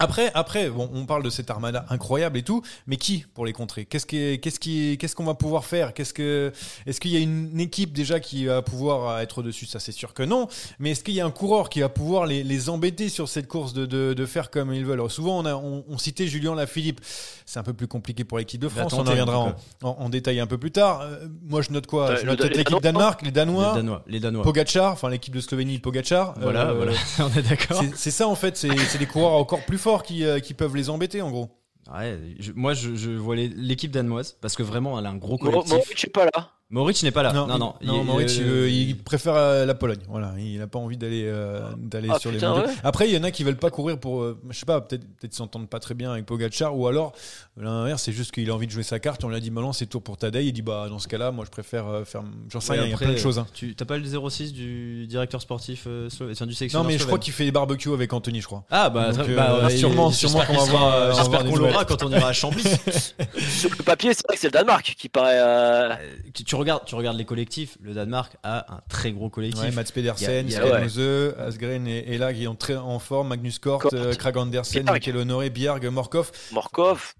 après, 0.00 0.30
après, 0.34 0.68
bon, 0.68 0.90
on 0.92 1.06
parle 1.06 1.22
de 1.22 1.30
cette 1.30 1.50
armada 1.50 1.84
incroyable 1.90 2.36
et 2.38 2.42
tout, 2.42 2.62
mais 2.86 2.96
qui 2.96 3.24
pour 3.34 3.46
les 3.46 3.52
contrer? 3.52 3.84
Qu'est-ce 3.84 4.06
qu'est-ce 4.06 4.58
qui, 4.58 4.96
qu'est-ce 4.98 5.14
qu'on 5.14 5.24
va 5.24 5.34
pouvoir 5.34 5.64
faire? 5.64 5.94
Qu'est-ce 5.94 6.12
que, 6.12 6.52
est-ce 6.86 7.00
qu'il 7.00 7.12
y 7.12 7.16
a 7.16 7.20
une 7.20 7.60
équipe 7.60 7.92
déjà 7.92 8.18
qui 8.18 8.46
va 8.46 8.62
pouvoir 8.62 9.20
être 9.20 9.42
dessus? 9.42 9.66
Ça, 9.66 9.78
c'est 9.78 9.92
sûr 9.92 10.12
que 10.14 10.22
non. 10.22 10.48
Mais 10.78 10.90
est-ce 10.90 11.04
qu'il 11.04 11.14
y 11.14 11.20
a 11.20 11.26
un 11.26 11.30
coureur 11.30 11.68
qui 11.68 11.80
va 11.80 11.88
pouvoir 11.88 12.26
les, 12.26 12.42
les 12.42 12.68
embêter 12.68 13.08
sur 13.08 13.28
cette 13.28 13.46
course 13.46 13.72
de, 13.72 13.86
de, 13.86 14.14
de 14.14 14.26
faire 14.26 14.50
comme 14.50 14.72
ils 14.72 14.84
veulent? 14.84 14.94
Alors, 14.94 15.10
Souvent, 15.10 15.38
on 15.38 15.44
a, 15.44 15.54
on, 15.54 15.84
on 15.88 15.98
citait 15.98 16.26
Julien 16.26 16.54
Lafilippe. 16.54 17.00
C'est 17.46 17.58
un 17.58 17.62
peu 17.64 17.72
plus 17.74 17.86
compliqué 17.88 18.24
pour 18.24 18.38
l'équipe 18.38 18.60
de 18.60 18.68
France. 18.68 18.92
On 18.92 19.00
en 19.00 19.04
reviendra 19.04 19.38
en 19.82 19.96
en, 19.98 20.08
détail 20.08 20.40
un 20.40 20.46
peu 20.46 20.56
plus 20.58 20.70
tard. 20.70 21.00
Euh, 21.02 21.26
moi, 21.48 21.62
je 21.62 21.70
note 21.72 21.86
quoi? 21.86 22.14
Je 22.16 22.24
note 22.26 22.40
l'équipe 22.42 22.64
Danois. 22.66 22.80
Danemark, 22.80 23.22
les 23.22 23.30
Danois. 23.32 23.70
Les 23.74 23.76
Danois. 23.80 24.02
Les 24.06 24.20
Danois. 24.20 24.42
Pogacar, 24.44 24.92
enfin 24.92 25.08
l'équipe 25.10 25.34
de 25.34 25.40
Slovénie, 25.40 25.78
Pogacar. 25.78 26.34
Voilà, 26.40 26.68
Euh, 26.68 26.74
voilà. 26.74 26.92
On 27.18 27.38
est 27.38 27.42
d'accord. 27.42 27.78
c'est- 27.80 27.96
C'est 27.96 28.10
ça 28.12 28.28
en 28.28 28.34
fait, 28.36 28.56
c'est 28.56 28.68
c'est 28.88 28.98
des 28.98 29.06
coureurs 29.06 29.32
encore 29.32 29.64
plus 29.64 29.78
forts 29.78 29.89
qui, 29.98 30.24
euh, 30.24 30.38
qui 30.40 30.54
peuvent 30.54 30.76
les 30.76 30.90
embêter 30.90 31.22
en 31.22 31.30
gros. 31.30 31.50
Ouais, 31.92 32.18
je- 32.38 32.52
moi, 32.52 32.72
je, 32.74 32.94
je 32.94 33.10
vois 33.10 33.34
les- 33.36 33.48
l'équipe 33.48 33.90
danoise 33.90 34.36
parce 34.40 34.54
que 34.54 34.62
vraiment, 34.62 34.98
elle 34.98 35.06
a 35.06 35.10
un 35.10 35.16
gros 35.16 35.36
collectif. 35.38 35.72
Pas 36.12 36.24
là. 36.26 36.52
Moritz 36.72 37.02
n'est 37.02 37.10
pas 37.10 37.22
là. 37.24 37.32
Non, 37.32 37.46
non. 37.58 37.74
il, 37.80 37.88
non, 37.88 38.00
Il- 38.00 38.04
Moritz, 38.06 38.36
il, 38.36 38.42
euh, 38.42 38.46
veut- 38.46 38.70
il 38.70 38.96
préfère 38.96 39.34
euh, 39.34 39.66
la 39.66 39.74
Pologne. 39.74 39.98
Voilà, 40.08 40.32
il 40.38 40.56
n'a 40.58 40.68
pas 40.68 40.78
envie 40.78 40.96
d'aller 40.96 41.24
euh, 41.26 41.68
d'aller 41.76 42.08
Ah, 42.12 42.18
sur 42.20 42.30
putain, 42.30 42.50
les 42.52 42.58
mondiaux. 42.60 42.68
ouais. 42.72 42.78
Après, 42.84 43.08
il 43.08 43.14
y 43.14 43.18
en 43.18 43.24
a 43.24 43.32
qui 43.32 43.42
veulent 43.42 43.56
pas 43.56 43.70
courir 43.70 43.98
pour, 43.98 44.22
euh, 44.22 44.40
je 44.50 44.56
sais 44.58 44.66
pas, 44.66 44.80
peut-être 44.80 45.02
peut-être 45.18 45.34
s'entendent 45.34 45.68
pas 45.68 45.80
très 45.80 45.94
bien 45.94 46.12
avec 46.12 46.26
Pogacar, 46.26 46.76
ou 46.78 46.86
alors 46.86 47.12
l'inverse, 47.56 48.04
c'est 48.04 48.12
juste 48.12 48.30
qu'il 48.32 48.48
a 48.50 48.54
envie 48.54 48.66
de 48.68 48.72
jouer 48.72 48.84
sa 48.84 49.00
carte. 49.00 49.24
On 49.24 49.28
lui 49.28 49.36
a 49.36 49.40
dit, 49.40 49.50
maintenant 49.50 49.72
c'est 49.72 49.86
tour 49.86 50.00
pour 50.02 50.16
Tadej. 50.16 50.46
Il 50.46 50.52
dit, 50.52 50.62
bah 50.62 50.86
dans 50.88 51.00
ce 51.00 51.08
cas-là, 51.08 51.32
moi 51.32 51.44
je 51.44 51.50
préfère 51.50 51.88
euh, 51.88 52.04
faire. 52.04 52.22
J'en 52.48 52.60
sais 52.60 52.72
rien, 52.74 52.84
il 52.84 52.90
y 52.90 52.94
a 52.94 52.96
plein 52.96 53.10
de 53.12 53.16
choses. 53.16 53.38
hein. 53.40 53.46
Tu 53.52 53.74
t'as 53.74 53.84
pas 53.84 53.98
le 53.98 54.04
06 54.30 54.52
du 54.52 55.06
directeur 55.08 55.40
sportif 55.42 55.84
euh, 55.88 56.08
du 56.08 56.54
sélectionneur 56.54 56.84
Non, 56.84 56.88
mais 56.88 56.98
je 56.98 57.04
crois 57.04 57.18
qu'il 57.18 57.32
fait 57.32 57.44
des 57.44 57.52
barbecues 57.52 57.92
avec 57.92 58.12
Anthony, 58.12 58.40
je 58.40 58.46
crois. 58.46 58.62
Ah 58.70 58.90
bah, 58.90 59.10
Donc, 59.12 59.28
euh, 59.28 59.34
bah, 59.36 59.64
ouais, 59.64 59.76
sûrement- 59.76 60.12
sûrement 60.12 60.38
j'espère 60.40 60.46
qu'on 60.46 60.64
va 60.64 60.70
voir, 60.70 61.14
J'espère 61.16 61.44
qu'on 61.44 61.56
l'aura 61.56 61.84
quand 61.84 62.02
on 62.04 62.10
ira 62.12 62.28
à 62.28 62.32
Chambly. 62.32 62.62
Sur 63.38 63.70
le 63.76 63.82
papier, 63.82 64.14
c'est 64.14 64.24
vrai 64.26 64.36
que 64.36 64.40
c'est 64.40 64.46
le 64.46 64.52
Danemark 64.52 64.94
qui 64.96 65.08
paraît. 65.08 65.98
tu 66.32 66.54
regardes, 66.60 66.84
tu 66.84 66.94
regardes 66.94 67.16
les 67.18 67.24
collectifs. 67.24 67.76
Le 67.80 67.92
Danemark 67.94 68.36
a 68.42 68.74
un 68.76 68.80
très 68.88 69.12
gros 69.12 69.28
collectif. 69.28 69.62
Ouais, 69.62 69.70
Mats 69.72 69.84
Pedersen, 69.92 70.48
Skalmose, 70.48 71.34
Asgren 71.38 71.86
et, 71.86 72.14
et 72.14 72.18
là 72.18 72.32
qui 72.32 72.44
sont 72.44 72.54
très 72.54 72.76
en 72.76 72.98
forme, 72.98 73.28
Magnus 73.28 73.58
Kort, 73.58 73.80
Kort. 73.80 73.90
euh, 73.94 74.14
Krag 74.14 74.36
Andersen. 74.36 74.84
Michael 74.84 75.16
Honoré, 75.16 75.50
Bjerg, 75.50 75.84
Morkov. 75.86 76.30
Morkov. 76.52 77.14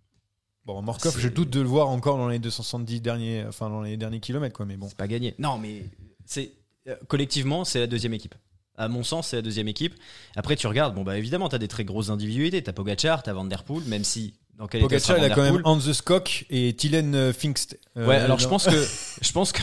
Bon, 0.64 0.82
Morkov, 0.82 1.18
je 1.18 1.28
doute 1.28 1.50
de 1.50 1.60
le 1.60 1.66
voir 1.66 1.88
encore 1.88 2.16
dans 2.18 2.28
les 2.28 2.38
270 2.38 3.00
derniers, 3.00 3.44
enfin 3.48 3.68
dans 3.70 3.82
les 3.82 3.96
derniers 3.96 4.20
kilomètres, 4.20 4.54
quoi. 4.54 4.66
Mais 4.66 4.76
bon. 4.76 4.86
C'est 4.88 4.96
pas 4.96 5.08
gagné. 5.08 5.34
Non, 5.38 5.58
mais 5.58 5.84
c'est 6.26 6.52
euh, 6.86 6.94
collectivement, 7.08 7.64
c'est 7.64 7.80
la 7.80 7.86
deuxième 7.86 8.14
équipe. 8.14 8.34
À 8.76 8.88
mon 8.88 9.02
sens, 9.02 9.28
c'est 9.28 9.36
la 9.36 9.42
deuxième 9.42 9.68
équipe. 9.68 9.94
Après, 10.36 10.56
tu 10.56 10.66
regardes, 10.66 10.94
bon, 10.94 11.02
bah 11.02 11.18
évidemment, 11.18 11.48
tu 11.48 11.54
as 11.54 11.58
des 11.58 11.68
très 11.68 11.84
grosses 11.84 12.08
individualités. 12.08 12.62
Tu 12.62 12.70
as 12.70 12.72
Pogacar, 12.72 13.22
tu 13.22 13.28
as 13.30 13.32
Van 13.34 13.44
Der 13.44 13.62
Poel, 13.64 13.84
même 13.84 14.04
si 14.04 14.34
dans 14.60 14.66
quel 14.68 14.82
Pogacar, 14.82 15.18
il 15.18 15.24
a 15.24 15.30
quand 15.30 15.42
même. 15.42 15.60
Hans 15.64 15.78
the 15.78 15.92
Skok 15.92 16.44
et 16.50 16.74
Tilen 16.74 17.14
euh, 17.14 17.32
Pfingst. 17.32 17.78
Euh, 17.96 18.06
Ouais, 18.06 18.16
alors 18.16 18.38
je 18.38 18.46
pense 18.46 18.66
que 18.66 18.86
je 19.22 19.32
pense 19.32 19.50
que 19.52 19.62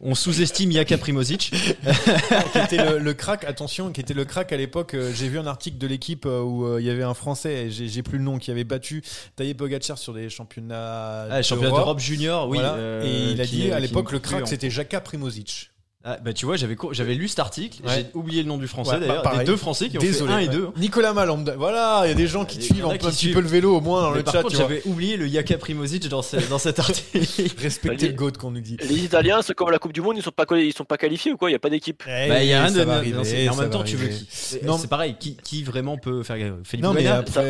on 0.00 0.14
sous-estime 0.14 0.70
Yaka 0.72 0.96
Primozic. 0.98 1.50
qui 2.52 2.58
était 2.58 2.82
le, 2.84 2.98
le 2.98 3.14
crack, 3.14 3.44
attention, 3.44 3.90
qui 3.92 4.00
était 4.00 4.14
le 4.14 4.24
crack 4.24 4.52
à 4.52 4.56
l'époque. 4.56 4.94
euh, 4.94 5.12
J'ai 5.14 5.28
vu 5.28 5.38
un 5.38 5.46
article 5.46 5.78
de 5.78 5.86
l'équipe 5.86 6.24
où 6.26 6.78
il 6.78 6.84
y 6.84 6.90
avait 6.90 7.02
un 7.02 7.14
Français, 7.14 7.66
et 7.66 7.70
j'ai 7.70 8.02
plus 8.02 8.18
le 8.18 8.24
nom, 8.24 8.38
qui 8.38 8.50
avait 8.50 8.64
battu 8.64 9.02
Taye 9.36 9.52
Pogacar 9.54 9.98
sur 9.98 10.14
des 10.14 10.30
championnats 10.30 11.26
Ah, 11.30 11.42
championnat 11.42 11.70
d'Europe 11.76 11.98
junior, 12.00 12.48
oui. 12.48 12.58
Voilà. 12.58 12.74
euh, 12.74 13.04
et 13.04 13.32
il 13.32 13.40
a 13.40 13.44
qui- 13.44 13.56
dit 13.56 13.72
à 13.72 13.80
l'époque 13.80 14.12
le 14.12 14.20
crack 14.20 14.44
en- 14.44 14.46
c'était 14.46 14.70
Jaka 14.70 15.00
Primozic. 15.00 15.70
Ah, 16.08 16.18
bah 16.24 16.32
tu 16.32 16.46
vois, 16.46 16.54
j'avais 16.56 16.76
co- 16.76 16.92
j'avais 16.92 17.14
lu 17.16 17.26
cet 17.26 17.40
article, 17.40 17.82
Ouais. 17.84 17.92
j'ai 17.92 18.06
oublié 18.14 18.42
le 18.44 18.48
nom 18.48 18.58
du 18.58 18.68
français 18.68 18.92
Ouais, 18.92 19.00
bah, 19.00 19.06
d'ailleurs, 19.08 19.22
pareil. 19.22 19.38
des 19.40 19.44
deux 19.46 19.56
français 19.56 19.88
qui 19.88 19.98
ont 19.98 20.00
Désolé. 20.00 20.30
fait 20.30 20.36
un 20.36 20.38
et 20.38 20.46
ouais. 20.48 20.54
deux. 20.54 20.68
Nicolas 20.76 21.12
Malambda. 21.12 21.56
Voilà, 21.56 22.02
il 22.04 22.08
y 22.08 22.12
a 22.12 22.14
des 22.14 22.28
gens 22.28 22.44
qui 22.44 22.58
Il 22.58 22.62
y 22.62 22.64
suivent 22.66 22.84
a 22.86 22.90
un, 22.90 22.92
qui 22.92 22.98
peu- 22.98 23.06
un 23.06 23.10
petit 23.10 23.16
suivent. 23.16 23.34
peu 23.34 23.40
le 23.40 23.48
vélo 23.48 23.74
au 23.76 23.80
moins 23.80 24.02
dans 24.02 24.10
Mais 24.12 24.18
le 24.18 24.22
par 24.22 24.34
chat. 24.34 24.42
contre, 24.42 24.54
tu 24.54 24.60
vois. 24.62 24.68
j'avais 24.68 24.82
oublié 24.86 25.16
le 25.16 25.26
Yaka 25.26 25.58
Primozic 25.58 26.08
dans, 26.08 26.22
ce- 26.22 26.36
dans 26.48 26.58
cet 26.58 26.78
article. 26.78 27.18
Respectez 27.58 28.06
le 28.06 28.14
goat 28.14 28.30
qu'on 28.38 28.52
nous 28.52 28.60
dit. 28.60 28.76
Les 28.88 29.02
Italiens, 29.04 29.42
c'est 29.42 29.54
comme 29.54 29.70
la 29.70 29.78
Coupe 29.80 29.92
du 29.92 30.00
Monde, 30.00 30.14
ils 30.16 30.22
sont 30.22 30.30
pas, 30.30 30.44
quali- 30.44 30.66
ils 30.68 30.72
sont 30.72 30.84
pas 30.84 30.96
qualifiés 30.96 31.32
ou 31.32 31.36
quoi? 31.36 31.50
Il 31.50 31.54
y 31.54 31.56
a 31.56 31.58
pas 31.58 31.70
d'équipe. 31.70 32.04
Eh, 32.06 32.28
bah, 32.28 32.40
il 32.42 32.48
y 32.48 32.52
a 32.52 32.62
rien 32.64 32.72
de 32.72 32.84
non, 33.12 33.24
c'est- 33.24 33.48
en 33.48 33.56
même 33.56 33.70
temps, 33.70 33.82
tu 33.82 33.96
veux 33.96 34.06
qui? 34.08 34.26
C'est 34.30 34.62
Non. 34.62 34.78
c'est 34.78 34.86
pareil, 34.88 35.16
qui, 35.18 35.36
qui 35.42 35.64
vraiment 35.64 35.98
peut 35.98 36.22
faire 36.22 36.36
Felipe 36.62 36.84
Non, 36.84 36.92
mais 36.92 37.02
Gana 37.02 37.16
après, 37.16 37.32
Ça, 37.32 37.42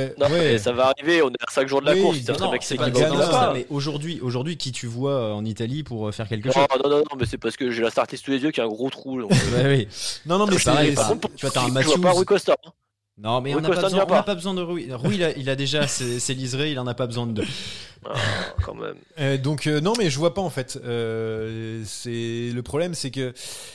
ouais. 0.70 0.76
va 0.76 0.86
arriver, 0.96 1.20
on 1.20 1.28
est 1.28 1.42
à 1.46 1.50
5 1.52 1.68
jours 1.68 1.82
de 1.82 1.86
la 1.86 1.92
Oui, 1.94 2.00
course. 2.00 2.16
C'est 2.24 2.30
un 2.30 2.44
Non, 2.44 2.52
mec 2.52 2.62
c'est 2.62 2.74
qui 2.74 2.78
pas 2.78 2.84
va 2.86 2.90
Ghana. 2.90 3.08
dans 3.08 3.14
exactement 3.16 3.38
le 3.38 3.44
ça, 3.44 3.46
pas. 3.48 3.54
mais 3.54 3.66
aujourd'hui, 3.70 4.18
aujourd'hui, 4.22 4.56
qui 4.56 4.72
tu 4.72 4.86
vois 4.86 5.12
euh, 5.12 5.32
en 5.32 5.44
Italie 5.44 5.82
pour 5.82 6.08
euh, 6.08 6.12
faire 6.12 6.26
quelque 6.28 6.50
chose? 6.50 6.56
Non, 6.56 6.88
non, 6.90 6.96
non, 6.96 7.02
non, 7.10 7.16
mais 7.18 7.26
c'est 7.26 7.38
parce 7.38 7.56
que 7.56 7.70
j'ai 7.70 7.82
la 7.82 7.90
startlist 7.90 8.24
sous 8.24 8.30
les 8.30 8.38
yeux 8.38 8.45
qui 8.52 8.60
a 8.60 8.64
un 8.64 8.68
gros 8.68 8.90
trou. 8.90 9.20
donc, 9.20 9.30
Ouais, 9.54 9.66
oui. 9.66 9.88
Non, 10.26 10.38
non, 10.38 10.46
mais 10.46 10.58
C'est 10.58 10.64
pareil, 10.64 10.94
par- 10.94 11.08
contre, 11.08 11.28
tu 11.34 11.46
vois, 11.46 11.50
t'as 11.50 11.64
un 11.64 11.68
Matthews. 11.68 11.96
vois 12.00 12.10
pas 12.10 12.16
Rui 12.16 12.24
Costa. 12.24 12.56
hein. 12.66 12.70
Non, 13.18 13.40
mais 13.40 13.52
on 13.52 13.56
Rui 13.56 13.62
n'a 13.62 13.68
pas, 13.70 13.74
besoin- 13.76 13.88
n'y 13.90 13.94
a 13.94 14.04
on 14.04 14.08
n'a 14.10 14.16
pas. 14.16 14.22
pas 14.24 14.34
besoin 14.34 14.52
de 14.54 14.60
Rui. 14.62 14.88
Rui, 14.92 15.14
il 15.14 15.24
a, 15.24 15.36
il 15.38 15.48
a 15.48 15.56
déjà 15.56 15.86
ses, 15.88 16.20
ses 16.20 16.34
liserés, 16.34 16.70
il 16.72 16.78
en 16.78 16.86
a 16.86 16.92
pas 16.94 17.06
besoin 17.06 17.26
de 17.26 17.32
deux. 17.32 17.46
Ah, 18.04 18.12
quand 18.62 18.74
même. 18.74 18.94
Euh, 19.18 19.36
donc 19.38 19.66
euh, 19.66 19.80
non 19.80 19.94
mais 19.98 20.10
je 20.10 20.18
vois 20.18 20.32
pas 20.34 20.42
en 20.42 20.50
fait. 20.50 20.78
Euh, 20.84 21.82
c'est 21.86 22.50
le 22.54 22.60
problème 22.62 22.94
c'est 22.94 23.10
que 23.10 23.32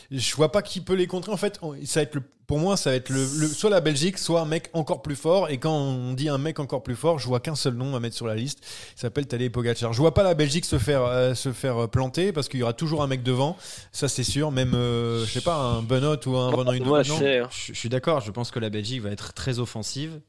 je 0.09 0.35
vois 0.35 0.51
pas 0.53 0.61
qui 0.61 0.79
peut 0.79 0.93
les 0.93 1.07
contrer 1.07 1.31
en 1.33 1.37
fait. 1.37 1.57
on- 1.63 1.73
Ça 1.85 1.99
va 1.99 2.03
être 2.03 2.15
le, 2.15 2.21
pour 2.51 2.59
moi 2.59 2.75
ça 2.75 2.89
va 2.89 2.97
être 2.97 3.07
le, 3.09 3.21
le- 3.37 3.47
soit 3.47 3.69
la 3.69 3.79
Belgique 3.79 4.17
soit 4.17 4.41
un 4.41 4.45
mec 4.45 4.69
encore 4.73 5.01
plus 5.01 5.15
fort 5.15 5.49
et 5.49 5.57
quand 5.57 5.73
on 5.73 6.11
dit 6.13 6.27
un 6.27 6.37
mec 6.37 6.59
encore 6.59 6.83
plus 6.83 6.97
fort 6.97 7.17
je 7.17 7.25
vois 7.25 7.39
qu'un 7.39 7.55
seul 7.55 7.75
nom 7.75 7.95
à 7.95 8.01
mettre 8.01 8.15
sur 8.17 8.27
la 8.27 8.35
liste. 8.35 8.59
Il 8.97 8.99
s'appelle 8.99 9.25
Tadej 9.25 9.49
Pogacar. 9.49 9.93
Je 9.93 9.97
vois 10.01 10.13
pas 10.13 10.23
la 10.23 10.33
Belgique 10.33 10.65
se 10.65 10.77
faire 10.77 11.03
euh, 11.05 11.33
se 11.33 11.53
faire 11.53 11.87
planter 11.87 12.33
parce 12.33 12.49
qu'il 12.49 12.59
y 12.59 12.63
aura 12.63 12.73
toujours 12.73 13.03
un 13.03 13.07
mec 13.07 13.23
devant. 13.23 13.55
Ça 13.93 14.09
c'est 14.09 14.25
sûr. 14.25 14.51
Même 14.51 14.73
euh, 14.75 15.25
je 15.25 15.31
sais 15.31 15.39
pas 15.39 15.55
un 15.55 15.81
Benoît 15.81 16.17
ou 16.27 16.35
un 16.35 16.51
non 16.51 17.17
c'est- 17.19 17.37
hein. 17.39 17.47
Je, 17.51 17.71
je 17.73 17.79
suis 17.79 17.87
d'accord, 17.87 18.19
je 18.19 18.31
pense 18.31 18.51
que 18.51 18.59
la 18.59 18.69
Belgique 18.69 19.01
va 19.01 19.11
être 19.11 19.31
très 19.31 19.59
offensive. 19.59 20.19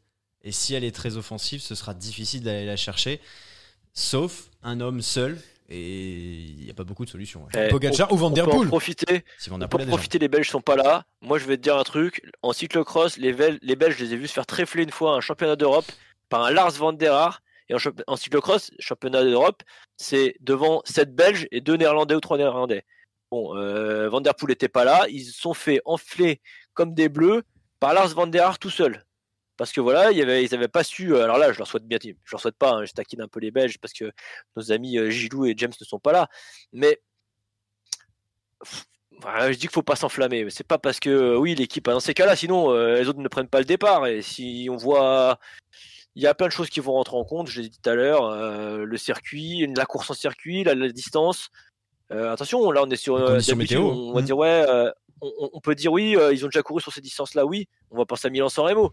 Et 0.45 0.53
si 0.53 0.75
elle 0.75 0.85
est 0.85 0.95
très 0.95 1.17
offensive, 1.17 1.61
ce 1.61 1.75
sera 1.75 1.93
difficile 1.93 2.45
d'aller 2.45 2.67
la 2.67 2.77
chercher. 2.77 3.21
Sauf 3.95 4.45
un 4.63 4.81
homme 4.81 5.03
seul. 5.03 5.41
Et 5.75 5.79
il 6.59 6.65
n'y 6.65 6.71
a 6.71 6.75
pas 6.75 6.85
beaucoup 6.85 7.05
de 7.05 7.11
solutions. 7.11 7.45
ouais. 7.55 7.67
Eh, 7.67 7.69
Pogacar 7.71 8.11
on- 8.11 8.15
ou 8.15 8.19
Van 8.19 8.31
Der 8.31 8.45
Poel. 8.47 8.69
profiter. 8.69 9.25
Si 9.39 9.49
Van 9.49 9.57
Der 9.59 9.69
Poel 9.69 9.85
déjà. 9.87 9.91
profiter, 9.97 10.19
les 10.19 10.29
Belges 10.29 10.51
sont 10.51 10.61
pas 10.61 10.77
là. 10.77 11.05
Moi, 11.23 11.39
je 11.39 11.47
vais 11.47 11.57
te 11.57 11.63
dire 11.63 11.77
un 11.79 11.83
truc. 11.83 12.23
En 12.43 12.53
cyclocross, 12.53 13.17
les, 13.17 13.33
Vel- 13.33 13.59
les 13.63 13.75
Belges, 13.77 13.97
je 13.99 14.05
les 14.05 14.13
ai 14.13 14.17
vus 14.17 14.29
se 14.29 14.35
faire 14.35 14.47
tréfler 14.47 14.83
une 14.83 14.91
fois 14.91 15.15
à 15.15 15.17
un 15.17 15.21
championnat 15.21 15.57
d'Europe 15.57 15.87
par 16.29 16.43
un 16.45 16.51
Lars 16.51 16.73
van 16.73 16.93
der 16.93 17.15
Haar. 17.15 17.41
Et 17.69 17.75
en, 17.75 17.79
en 18.07 18.17
cyclocross, 18.17 18.71
championnat 18.79 19.25
d'Europe, 19.25 19.63
c'est 19.97 20.35
devant 20.41 20.83
7 20.85 21.15
Belges 21.15 21.47
et 21.53 21.61
2 21.63 21.77
Néerlandais 21.77 22.15
ou 22.15 22.21
3 22.21 22.37
Néerlandais. 22.37 22.85
Bon, 23.31 23.57
euh, 23.57 24.11
Van 24.11 24.21
Der 24.21 24.35
Poel 24.35 24.51
n'était 24.51 24.69
pas 24.69 24.85
là. 24.85 25.07
Ils 25.09 25.25
se 25.25 25.41
sont 25.41 25.55
fait 25.55 25.81
enfler 25.87 26.43
comme 26.75 26.93
des 26.93 27.09
bleus 27.09 27.45
par 27.81 27.95
Lars 27.95 28.09
van 28.09 28.27
der 28.27 28.45
Haar 28.47 28.59
tout 28.59 28.69
seul. 28.71 29.03
Parce 29.63 29.71
que 29.71 29.81
voilà, 29.81 30.11
il 30.11 30.19
y 30.19 30.23
avait, 30.23 30.43
ils 30.45 30.51
n'avaient 30.51 30.67
pas 30.67 30.83
su. 30.83 31.15
euh, 31.15 31.23
Alors 31.23 31.39
là, 31.39 31.53
je 31.53 31.59
leur 31.59 31.69
souhaite 31.69 31.87
bien, 31.87 31.97
je 32.03 32.11
leur 32.33 32.41
souhaite 32.41 32.57
pas. 32.57 32.73
hein, 32.73 32.85
je 32.85 32.93
taquine 32.95 33.21
un 33.21 33.29
peu 33.29 33.39
les 33.39 33.53
Belges 33.53 33.79
parce 33.79 33.93
que 33.93 34.11
nos 34.57 34.73
amis 34.73 34.99
euh, 34.99 35.09
Gilou 35.09 35.47
et 35.47 35.55
James 35.57 35.71
ne 35.81 35.85
sont 35.87 36.01
pas 36.01 36.11
là. 36.11 36.27
Mais 36.73 37.01
je 38.65 39.51
dis 39.53 39.59
qu'il 39.61 39.71
faut 39.71 39.85
pas 39.85 39.95
s'enflammer. 39.95 40.51
C'est 40.51 40.67
pas 40.67 40.79
parce 40.79 40.99
que 40.99 41.11
euh, 41.11 41.37
oui 41.39 41.55
l'équipe 41.55 41.85
dans 41.85 42.01
ces 42.01 42.13
cas-là, 42.13 42.35
sinon 42.35 42.73
euh, 42.73 42.97
les 42.99 43.09
autres 43.09 43.21
ne 43.21 43.29
prennent 43.29 43.47
pas 43.47 43.61
le 43.61 43.65
départ. 43.65 44.09
Et 44.09 44.21
si 44.21 44.67
on 44.69 44.77
voit, 44.77 45.39
il 46.17 46.23
y 46.25 46.27
a 46.27 46.35
plein 46.35 46.49
de 46.49 46.53
choses 46.53 46.69
qui 46.69 46.81
vont 46.81 46.95
rentrer 46.95 47.17
en 47.17 47.25
compte. 47.25 47.47
Je 47.47 47.61
l'ai 47.61 47.69
dit 47.69 47.79
tout 47.81 47.89
à 47.89 47.95
l'heure, 47.95 48.25
euh, 48.25 48.85
le 48.85 48.97
circuit, 48.97 49.65
la 49.77 49.87
course 49.87 50.11
en 50.11 50.15
circuit, 50.15 50.65
la, 50.65 50.75
la 50.75 50.89
distance. 50.89 51.51
Euh, 52.11 52.33
attention, 52.33 52.69
là 52.73 52.83
on 52.85 52.91
est 52.91 52.97
sur 52.97 53.17
météo. 53.57 53.81
On 53.83 54.13
va 54.13 54.21
Mhm. 54.23 54.27
dire 54.27 54.37
ouais, 54.37 54.67
on, 55.21 55.51
on 55.53 55.61
peut 55.61 55.77
dire 55.77 55.93
oui, 55.93 56.17
ils 56.33 56.45
ont 56.45 56.49
déjà 56.49 56.63
couru 56.65 56.81
sur 56.81 56.93
ces 56.93 57.01
distances-là. 57.01 57.47
Oui, 57.47 57.69
on 57.93 57.97
va 57.99 58.07
penser 58.07 58.27
à 58.27 58.31
Milan-San 58.31 58.65
Remo, 58.65 58.93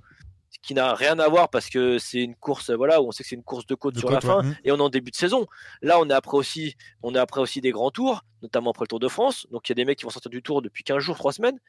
qui 0.62 0.74
n'a 0.74 0.93
rien 0.93 1.18
à 1.20 1.28
voir 1.30 1.49
parce 1.49 1.70
que 1.70 1.97
c'est 1.99 2.20
une 2.22 2.36
course, 2.36 2.70
voilà, 2.70 3.01
où 3.01 3.07
on 3.07 3.12
sait 3.12 3.24
que 3.24 3.30
c'est 3.30 3.36
une 3.36 3.43
course 3.43 3.66
de 3.66 3.76
côte 3.76 3.95
De 3.95 3.99
sur 3.99 4.10
côte, 4.10 4.24
la 4.24 4.30
fin 4.30 4.43
ouais. 4.47 4.55
Et 4.66 4.72
on 4.72 4.78
est 4.78 4.82
en 4.82 4.89
début 4.89 5.12
de 5.12 5.16
saison. 5.16 5.47
Là, 5.82 5.99
on 5.99 6.10
est 6.10 6.14
après 6.14 6.36
aussi, 6.38 6.76
on 7.01 7.16
est 7.16 7.20
après 7.20 7.39
aussi 7.39 7.62
des 7.62 7.72
grands 7.72 7.91
tours, 7.91 8.24
notamment 8.41 8.72
après 8.72 8.84
le 8.84 8.88
Tour 8.89 8.99
de 8.99 9.07
France. 9.07 9.47
Donc 9.51 9.68
il 9.68 9.72
y 9.72 9.74
a 9.74 9.76
des 9.76 9.86
mecs 9.86 9.97
qui 9.99 10.03
vont 10.05 10.10
sortir 10.12 10.30
du 10.32 10.41
Tour 10.43 10.62
depuis 10.62 10.84
15 10.84 10.99
jours, 10.99 11.18
3 11.18 11.32
semaines. 11.34 11.60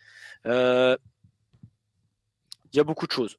Euh, 0.47 0.97
Il 2.72 2.76
y 2.76 2.80
a 2.80 2.84
beaucoup 2.84 3.07
de 3.07 3.12
choses. 3.12 3.36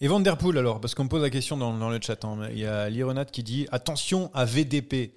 Et 0.00 0.08
Van 0.08 0.20
Der 0.20 0.36
Poel 0.36 0.58
alors, 0.58 0.80
parce 0.80 0.94
qu'on 0.94 1.04
me 1.04 1.08
pose 1.08 1.22
la 1.22 1.30
question 1.30 1.56
dans, 1.56 1.72
dans 1.76 1.88
le 1.90 1.98
chat. 2.02 2.24
hein. 2.24 2.48
Il 2.50 2.58
y 2.58 2.66
a 2.66 2.90
Lironat 2.90 3.24
qui 3.26 3.42
dit 3.42 3.66
attention 3.70 4.30
à 4.34 4.44
VDP. 4.44 5.14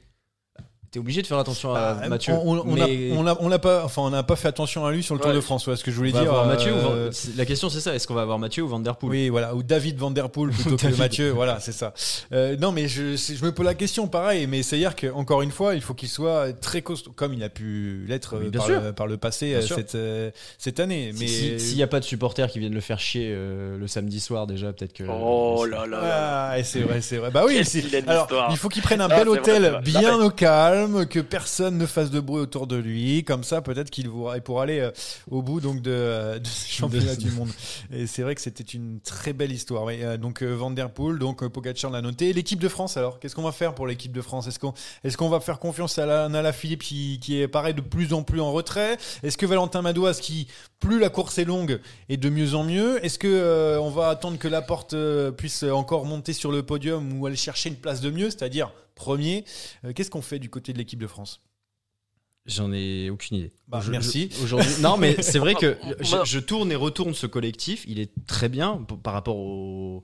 T'es 0.90 1.00
obligé 1.00 1.22
de 1.22 1.28
faire 1.28 1.38
attention 1.38 1.76
à 1.76 1.96
Bah, 1.96 2.08
Mathieu. 2.08 2.34
On, 2.34 2.60
on, 2.66 2.80
a- 2.82 2.88
mais 2.88 3.12
on 3.14 3.28
a- 3.28 3.36
on 3.42 3.50
l'a 3.50 3.60
pas, 3.60 3.84
enfin, 3.84 4.04
on 4.04 4.10
n'a 4.10 4.24
pas 4.24 4.38
fait 4.38 4.48
attention 4.48 4.86
à 4.86 4.92
lui 4.92 5.04
sur 5.04 5.16
le 5.16 5.20
Tour 5.20 5.32
Ouais. 5.32 5.36
de 5.36 5.42
France. 5.42 5.68
Ouais, 5.68 5.76
ce 5.76 5.84
que 5.84 5.92
je 5.92 5.98
voulais 5.98 6.12
on 6.14 6.16
va 6.16 6.22
dire. 6.22 6.30
avoir 6.32 6.46
Mathieu 6.48 6.72
ou 6.72 6.78
euh, 6.78 7.06
Van- 7.08 7.12
c'est- 7.12 7.36
La 7.36 7.46
question 7.46 7.70
c'est 7.70 7.82
ça, 7.82 7.94
est-ce 7.94 8.08
qu'on 8.08 8.14
va 8.14 8.22
avoir 8.22 8.40
Mathieu 8.40 8.64
ou 8.64 8.70
Van 8.70 8.80
Der 8.80 8.96
Poel? 8.96 9.12
Oui, 9.12 9.30
voilà, 9.30 9.54
ou 9.54 9.64
David 9.64 9.98
Van 9.98 10.12
Der 10.12 10.30
Poel 10.30 10.52
plutôt 10.52 10.78
que. 10.78 10.88
Mathieu, 10.98 11.32
voilà, 11.32 11.60
c'est 11.60 11.74
ça. 11.74 11.94
Euh, 12.32 12.56
non, 12.58 12.72
mais 12.72 12.88
je, 12.88 13.18
c'est- 13.18 13.36
je 13.36 13.44
me 13.44 13.52
pose 13.52 13.66
la 13.66 13.74
question, 13.74 14.08
pareil, 14.08 14.48
mais 14.48 14.64
c'est-à-dire 14.64 14.96
qu'encore 14.96 15.42
une 15.42 15.52
fois, 15.52 15.76
il 15.76 15.82
faut 15.82 15.94
qu'il 15.94 16.08
soit 16.08 16.54
très 16.54 16.82
costaud, 16.82 17.12
comme 17.14 17.34
il 17.34 17.44
a 17.44 17.50
pu 17.50 18.06
l'être 18.08 18.38
Oui, 18.40 18.46
euh, 18.48 18.52
par, 18.52 18.68
le, 18.70 18.94
par 18.94 19.08
le 19.08 19.18
passé 19.18 19.56
euh, 19.56 19.62
cette, 19.62 19.96
euh, 19.96 20.32
cette 20.58 20.80
année. 20.80 21.12
Mais 21.20 21.28
si- 21.28 21.60
S'il 21.60 21.76
n'y 21.76 21.84
a 21.84 21.88
pas 21.88 22.00
de 22.00 22.06
supporters 22.06 22.48
qui 22.50 22.60
viennent 22.60 22.74
le 22.74 22.80
faire 22.82 23.00
chier 23.00 23.28
euh, 23.36 23.78
le 23.78 23.88
samedi 23.88 24.22
soir 24.22 24.48
déjà, 24.48 24.72
peut-être 24.72 24.94
que. 24.94 25.04
Oh 25.04 25.66
là 25.66 25.86
là. 25.86 26.02
là. 26.02 26.50
Ah, 26.54 26.64
c'est 26.64 26.80
vrai, 26.80 27.02
c'est 27.02 27.18
vrai. 27.18 27.30
Bah 27.30 27.44
oui, 27.46 27.60
c'est- 27.66 28.08
alors 28.08 28.48
il 28.52 28.58
faut 28.58 28.70
qu'il 28.70 28.82
prenne 28.82 29.02
un 29.02 29.06
Ah, 29.12 29.16
bel 29.18 29.24
c'est 29.24 29.30
hôtel 29.30 29.82
c'est 29.84 29.92
bien 30.00 30.16
au 30.22 30.30
calme, 30.30 30.77
que 31.10 31.20
personne 31.20 31.78
ne 31.78 31.86
fasse 31.86 32.12
de 32.12 32.20
bruit 32.20 32.42
autour 32.42 32.68
de 32.68 32.76
lui, 32.76 33.24
comme 33.24 33.44
ça 33.44 33.62
peut-être 33.62 33.90
qu'il 33.90 34.10
pourra, 34.10 34.64
aller 34.64 34.80
euh, 34.80 34.92
au 35.30 35.42
bout 35.42 35.62
donc 35.62 35.82
de, 35.82 35.92
euh, 35.92 36.40
de 36.40 36.48
ce 36.48 36.70
championnat 36.70 37.16
du 37.16 37.32
monde. 37.32 37.50
Et 37.92 38.08
c'est 38.08 38.22
vrai 38.22 38.36
que 38.36 38.42
c'était 38.42 38.64
une 38.64 39.00
très 39.02 39.34
belle 39.34 39.52
histoire. 39.52 39.84
oui. 39.84 40.04
Euh, 40.04 40.18
donc 40.18 40.44
Van 40.44 40.72
Der 40.72 40.92
Poel, 40.92 41.20
donc 41.20 41.48
Pogacar 41.48 41.92
l'a 41.92 42.02
noté. 42.02 42.34
L'équipe 42.34 42.60
de 42.60 42.70
France 42.70 42.98
alors, 42.98 43.20
qu'est-ce 43.20 43.36
qu'on 43.36 43.44
va 43.44 43.52
faire 43.52 43.76
pour 43.76 43.88
l'équipe 43.88 44.12
de 44.12 44.22
France? 44.22 44.48
Est-ce 44.48 44.60
qu'on 44.60 44.74
qu'on 45.18 45.30
va 45.30 45.40
faire 45.40 45.60
confiance 45.60 45.98
à 45.98 46.06
la, 46.06 46.30
Nala 46.30 46.54
Philippe 46.54 46.84
qui, 46.84 47.20
qui 47.20 47.42
est 47.42 47.48
pareil 47.48 47.74
de 47.74 47.82
plus 47.82 48.14
en 48.14 48.24
plus 48.24 48.40
en 48.40 48.52
retrait? 48.52 48.98
Est-ce 49.24 49.38
que 49.38 49.46
Valentin 49.46 49.82
Madouas 49.82 50.20
qui 50.22 50.48
plus 50.80 51.00
la 51.00 51.10
course 51.10 51.38
est 51.40 51.46
longue 51.46 51.80
et 52.10 52.18
de 52.18 52.30
mieux 52.30 52.54
en 52.56 52.64
mieux 52.64 53.04
Est-ce 53.04 53.18
que 53.20 53.28
euh, 53.28 53.80
on 53.82 53.90
va 53.90 54.10
attendre 54.10 54.38
que 54.38 54.48
Laporte 54.48 54.94
euh, 54.94 55.32
puisse 55.32 55.64
encore 55.64 56.06
monter 56.06 56.34
sur 56.34 56.52
le 56.52 56.64
podium 56.64 57.20
ou 57.20 57.26
aller 57.26 57.36
chercher 57.36 57.70
une 57.70 57.76
place 57.76 58.00
de 58.02 58.10
mieux, 58.12 58.30
c'est-à-dire 58.30 58.72
premier 58.96 59.44
Euh, 59.86 59.94
Qu'est-ce 59.94 60.12
qu'on 60.12 60.22
fait 60.22 60.40
du 60.40 60.50
côté 60.50 60.74
de 60.74 60.78
l'équipe 60.78 61.00
de 61.00 61.08
France? 61.08 61.42
J'en 62.46 62.72
ai 62.72 63.10
aucune 63.10 63.38
idée. 63.38 63.52
Bah, 63.68 63.82
Je- 63.84 63.92
merci. 63.92 64.30
je- 64.32 64.44
Aujourd'hui, 64.44 64.72
non, 64.82 64.96
mais 64.98 65.16
c'est 65.22 65.40
vrai 65.40 65.54
que 65.56 65.78
je, 66.26 66.40
tourne 66.40 66.72
et 66.72 66.76
retourne 66.76 67.14
ce 67.14 67.28
collectif. 67.28 67.84
Il 67.88 68.00
est 68.00 68.12
très 68.26 68.48
bien 68.48 68.78
p- 68.88 68.96
par 69.02 69.14
rapport 69.14 69.36
au- 69.36 70.04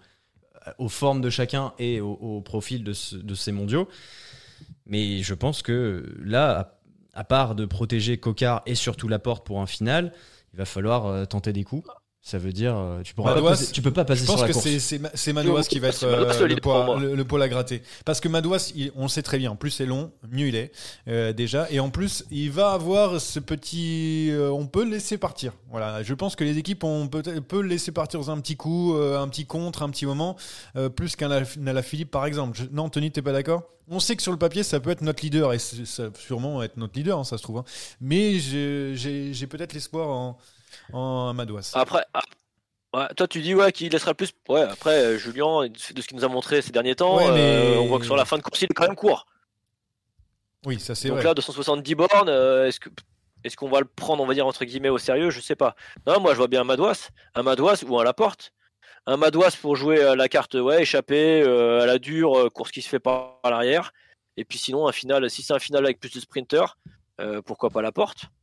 aux 0.78 0.90
formes 0.90 1.22
de 1.22 1.30
chacun 1.30 1.74
et 1.80 2.02
au, 2.02 2.12
au 2.14 2.42
profil 2.42 2.84
de, 2.84 2.92
ce- 2.94 3.16
de 3.16 3.36
ces 3.36 3.52
mondiaux. 3.54 3.88
Mais 4.86 5.24
je 5.24 5.34
pense 5.34 5.62
que 5.62 6.14
là, 6.22 6.76
à, 7.14 7.20
à 7.22 7.24
part 7.24 7.56
de 7.56 7.66
protéger 7.66 8.18
Cocard 8.18 8.62
et 8.66 8.76
surtout 8.76 9.08
la 9.08 9.20
porte 9.20 9.46
pour 9.46 9.62
un 9.62 9.66
final, 9.68 10.12
il 10.54 10.58
va 10.58 10.66
falloir 10.66 11.08
euh, 11.08 11.26
tenter 11.26 11.52
des 11.52 11.64
coups. 11.64 11.88
Ça 12.26 12.38
veut 12.38 12.54
dire, 12.54 12.74
euh, 12.78 13.02
tu 13.04 13.14
pourras 13.14 13.32
pas 13.32 13.36
Madouas, 13.36 13.50
passer- 13.50 13.74
tu 13.74 13.82
peux 13.82 13.92
pas 13.92 14.06
passer 14.06 14.22
Je 14.22 14.26
sur 14.28 14.36
pense 14.36 14.42
la 14.44 14.48
que 14.48 14.54
course. 14.54 14.64
c'est- 14.64 14.80
c'est 14.80 14.98
Ma- 14.98 15.10
c'est 15.14 15.34
Madouas 15.34 15.64
qui 15.64 15.80
va 15.80 15.90
être 15.90 16.04
euh, 16.04 16.48
le 16.48 16.56
poids, 16.56 16.98
le, 16.98 17.16
le 17.16 17.26
poil 17.26 17.42
à 17.42 17.50
gratter. 17.50 17.84
Parce 18.06 18.22
que 18.22 18.30
Madouas, 18.30 18.72
il- 18.76 18.94
on 18.96 19.04
le 19.04 19.08
sait 19.10 19.22
très 19.22 19.38
bien, 19.38 19.56
plus 19.58 19.72
c'est 19.72 19.86
long, 19.86 20.10
mieux 20.32 20.48
il 20.48 20.56
est 20.56 20.72
euh, 21.10 21.34
déjà. 21.34 21.68
Et 21.70 21.82
en 21.82 21.90
plus, 21.90 22.24
il 22.32 22.50
va 22.50 22.72
avoir 22.72 23.20
ce 23.20 23.42
petit... 23.42 24.30
euh, 24.32 24.50
on 24.52 24.68
peut 24.68 24.86
le 24.86 24.92
laisser 24.92 25.18
partir. 25.18 25.52
Voilà, 25.70 26.02
je 26.02 26.14
pense 26.14 26.38
que 26.38 26.46
les 26.46 26.58
équipes 26.58 26.86
on 26.86 27.10
peut, 27.10 27.24
peut 27.24 27.62
le 27.62 27.68
laisser 27.68 27.92
partir 27.92 28.22
dans 28.22 28.32
un 28.32 28.40
petit 28.40 28.56
coup, 28.56 28.96
euh, 28.96 29.20
un 29.22 29.28
petit 29.28 29.46
contre, 29.46 29.84
un 29.84 29.90
petit 29.90 30.06
moment, 30.06 30.38
euh, 30.78 30.88
plus 30.88 31.18
qu'un 31.18 31.30
Ala- 31.30 31.46
Nala 31.58 31.82
Philippe 31.84 32.10
par 32.10 32.26
exemple. 32.26 32.58
Je- 32.58 32.68
non, 32.72 32.88
Tony, 32.88 33.12
t'es 33.12 33.22
pas 33.22 33.34
d'accord? 33.34 33.64
On 33.90 34.00
sait 34.00 34.16
que 34.16 34.22
sur 34.22 34.32
le 34.32 34.38
papier, 34.38 34.64
ça 34.64 34.80
peut 34.80 34.92
être 34.92 35.02
notre 35.02 35.22
leader, 35.24 35.52
et 35.52 35.60
ça 35.60 36.04
va 36.08 36.10
sûrement 36.18 36.64
être 36.64 36.78
notre 36.78 36.94
leader, 36.98 37.20
hein, 37.20 37.26
ça 37.26 37.38
se 37.38 37.44
trouve. 37.44 37.58
hein. 37.58 37.66
Mais 38.00 38.40
j'ai 38.40 39.48
peut-être 39.50 39.74
l'espoir 39.74 40.08
en, 40.08 40.38
en 40.92 41.34
Madouas. 41.34 41.72
Après, 41.76 42.06
ah, 42.14 42.22
ouais, 42.94 43.08
toi 43.16 43.28
tu 43.28 43.42
dis 43.42 43.56
ouais 43.56 43.72
qu'il 43.72 43.92
laissera 43.92 44.12
le 44.12 44.16
plus. 44.16 44.32
Ouais, 44.50 44.62
après 44.62 45.04
euh, 45.04 45.18
Julien, 45.18 45.68
de 45.68 45.78
ce 45.78 46.08
qu'il 46.08 46.18
nous 46.18 46.26
a 46.26 46.28
montré 46.28 46.62
ces 46.62 46.72
derniers 46.72 46.96
temps, 46.96 47.18
Ouais, 47.18 47.32
mais- 47.32 47.76
euh, 47.76 47.80
on 47.80 47.88
voit 47.88 48.00
que 48.00 48.06
sur 48.06 48.16
la 48.16 48.26
fin 48.26 48.38
de 48.38 48.42
course 48.44 48.62
il 48.62 48.66
est 48.66 48.74
quand 48.74 48.88
même 48.88 48.96
court. 48.96 49.26
Oui, 50.66 50.80
ça 50.80 50.96
c'est 50.96 51.10
Donc 51.10 51.24
là, 51.24 51.34
270 51.34 51.96
bornes, 51.96 52.30
euh, 52.30 52.68
est-ce 52.68 52.80
que 52.80 52.90
est-ce 53.44 53.58
qu'on 53.58 53.70
va 53.70 53.80
le 53.82 53.86
prendre, 53.86 54.24
on 54.24 54.26
va 54.26 54.34
dire 54.34 54.48
entre 54.48 54.64
guillemets, 54.64 54.88
au 54.90 54.98
sérieux? 54.98 55.30
Je 55.30 55.42
sais 55.42 55.58
pas. 55.58 55.76
Non, 56.08 56.22
moi 56.22 56.32
je 56.32 56.38
vois 56.38 56.48
bien 56.48 56.62
un 56.62 56.64
Madouas, 56.64 57.10
un 57.36 57.44
Madouas 57.44 57.84
ou 57.86 58.00
un 58.00 58.04
Laporte. 58.04 58.54
un 59.06 59.18
Madouas 59.18 59.58
pour 59.62 59.76
jouer 59.76 60.02
à 60.02 60.16
la 60.16 60.30
carte 60.30 60.54
ouais, 60.54 60.84
échappée, 60.84 61.42
euh, 61.42 61.82
à 61.82 61.86
la 61.86 62.00
dure, 62.00 62.50
course 62.54 62.72
qui 62.72 62.82
se 62.82 62.88
fait 62.88 63.00
par 63.00 63.40
à 63.44 63.50
l'arrière. 63.50 63.92
Et 64.38 64.46
puis 64.46 64.58
sinon, 64.58 64.88
un 64.88 64.94
final, 64.94 65.30
si 65.30 65.44
c'est 65.44 65.52
un 65.54 65.60
final 65.60 65.84
avec 65.84 66.00
plus 66.00 66.12
de 66.14 66.20
sprinters, 66.22 66.78
pourquoi 67.46 67.70
pas 67.70 67.82
la 67.82 67.92
porte 67.92 68.24
euh, 68.24 68.43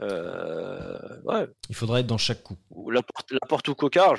ouais. 0.00 1.46
Il 1.68 1.74
faudrait 1.74 2.00
être 2.00 2.06
dans 2.06 2.18
chaque 2.18 2.42
coup. 2.42 2.56
Ou 2.70 2.90
la 2.90 3.02
porte, 3.02 3.32
la 3.32 3.46
porte 3.48 3.68
ou 3.68 3.74
Cocard. 3.74 4.16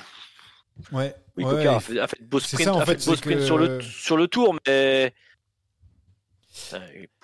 Ouais. 0.92 1.16
Oui, 1.38 1.44
ouais, 1.44 1.52
Cocard 1.52 1.76
a 1.76 1.80
fait, 1.80 2.00
a 2.00 2.08
fait 2.08 2.18
ça, 2.64 2.74
en 2.74 2.80
a 2.80 2.86
fait, 2.86 2.96
que- 3.22 3.46
sur, 3.46 3.58
le, 3.58 3.82
sur 3.82 4.18
le 4.18 4.28
tour, 4.28 4.56
mais. 4.68 5.14
Euh, 6.74 6.80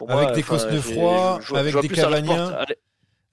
Avec 0.07 0.33
des 0.33 0.43
Cosnefroy, 0.43 1.39
je- 1.39 1.45
je- 1.45 1.49
je 1.49 1.55
avec 1.55 1.73
des 1.79 1.87
à. 1.87 2.47
Allez, 2.59 2.75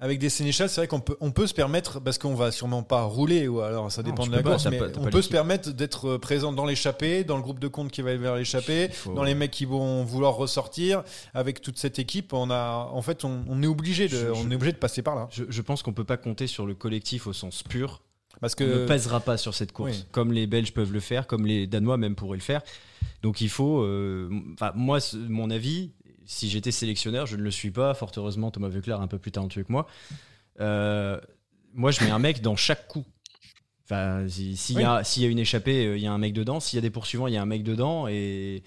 Avec 0.00 0.20
des 0.20 0.28
Sénéchal, 0.28 0.68
c'est 0.68 0.80
vrai 0.80 0.86
qu'on 0.86 1.00
peut, 1.00 1.16
on 1.20 1.32
peut 1.32 1.48
se 1.48 1.54
permettre, 1.54 1.98
parce 1.98 2.18
qu'on 2.18 2.36
va 2.36 2.52
sûrement 2.52 2.84
pas 2.84 3.02
rouler, 3.02 3.48
ou 3.48 3.60
alors 3.62 3.90
ça 3.90 4.04
dépend 4.04 4.28
de 4.28 4.30
la 4.32 4.44
course, 4.44 4.64
mais 4.70 4.80
on 4.96 5.06
peut 5.10 5.22
se 5.22 5.28
permettre 5.28 5.72
d'être 5.72 6.10
euh, 6.10 6.18
présent 6.18 6.52
dans 6.52 6.64
l'échappée, 6.66 7.24
dans 7.24 7.36
le 7.36 7.42
groupe 7.42 7.58
de 7.58 7.66
compte 7.66 7.90
qui 7.90 8.00
va 8.02 8.14
vers 8.16 8.36
l'échappée, 8.36 8.90
faut- 8.92 9.12
dans 9.14 9.24
les 9.24 9.34
mecs 9.34 9.50
qui 9.50 9.64
vont 9.64 10.04
vouloir 10.04 10.36
ressortir. 10.36 11.02
Avec 11.34 11.60
toute 11.60 11.78
cette 11.78 11.98
équipe, 11.98 12.32
on 12.32 12.48
a, 12.50 12.88
en 12.92 13.02
fait, 13.02 13.24
on, 13.24 13.42
on 13.48 13.60
est 13.60 13.66
obligé 13.66 14.04
de, 14.06 14.16
Je- 14.16 14.26
je- 14.26 14.30
on 14.30 14.48
est 14.52 14.54
obligé 14.54 14.70
de 14.70 14.76
passer 14.78 15.02
par 15.02 15.16
là. 15.16 15.26
Je, 15.32 15.42
je 15.48 15.62
pense 15.62 15.82
qu'on 15.82 15.92
peut 15.92 16.04
pas 16.04 16.16
compter 16.16 16.46
sur 16.46 16.64
le 16.64 16.74
collectif 16.76 17.26
au 17.26 17.32
sens 17.32 17.64
pur. 17.64 18.00
Parce 18.40 18.54
On 18.60 18.64
ne 18.64 18.68
que, 18.68 18.86
pèsera 18.86 19.18
pas 19.18 19.36
sur 19.36 19.52
cette 19.52 19.72
course, 19.72 19.90
Oui. 19.90 20.04
comme 20.12 20.32
les 20.32 20.46
Belges 20.46 20.72
peuvent 20.72 20.92
le 20.92 21.00
faire, 21.00 21.26
comme 21.26 21.44
les 21.44 21.66
Danois 21.66 21.96
même 21.96 22.14
pourraient 22.14 22.36
le 22.38 22.42
faire. 22.42 22.62
Donc 23.22 23.40
il 23.40 23.48
faut, 23.48 23.80
euh, 23.82 24.28
moi, 24.76 24.98
mon 25.28 25.50
avis, 25.50 25.90
si 26.28 26.48
j'étais 26.50 26.70
sélectionneur, 26.70 27.26
je 27.26 27.36
ne 27.36 27.42
le 27.42 27.50
suis 27.50 27.70
pas. 27.70 27.94
Fort 27.94 28.12
heureusement, 28.16 28.50
Thomas 28.50 28.68
Veuclair 28.68 28.98
est 29.00 29.02
un 29.02 29.08
peu 29.08 29.18
plus 29.18 29.32
talentueux 29.32 29.64
que 29.64 29.72
moi. 29.72 29.86
Euh, 30.60 31.18
moi, 31.72 31.90
je 31.90 32.04
mets 32.04 32.10
un 32.10 32.18
mec 32.18 32.42
dans 32.42 32.54
chaque 32.54 32.86
coup. 32.86 33.04
Enfin, 33.84 34.28
si- 34.28 34.56
s'il 34.56 34.78
y, 34.78 34.84
a- 34.84 35.02
s'il 35.04 35.22
y 35.22 35.26
a 35.26 35.28
une 35.30 35.38
échappée, 35.38 35.86
euh, 35.86 35.96
il 35.96 36.02
y 36.02 36.06
a 36.06 36.12
un 36.12 36.18
mec 36.18 36.34
dedans. 36.34 36.60
S'il 36.60 36.76
y 36.76 36.78
a 36.78 36.82
des 36.82 36.90
poursuivants, 36.90 37.26
il 37.28 37.34
y 37.34 37.36
a 37.38 37.42
un 37.42 37.46
mec 37.46 37.62
dedans. 37.62 38.06
Et 38.08 38.62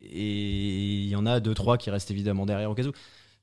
il 0.00 1.06
y 1.08 1.16
en 1.16 1.24
a 1.26 1.40
deux, 1.40 1.54
trois 1.54 1.78
qui 1.78 1.90
restent 1.90 2.10
évidemment 2.10 2.46
derrière 2.46 2.70
au 2.70 2.74
cas 2.74 2.82
où. 2.84 2.92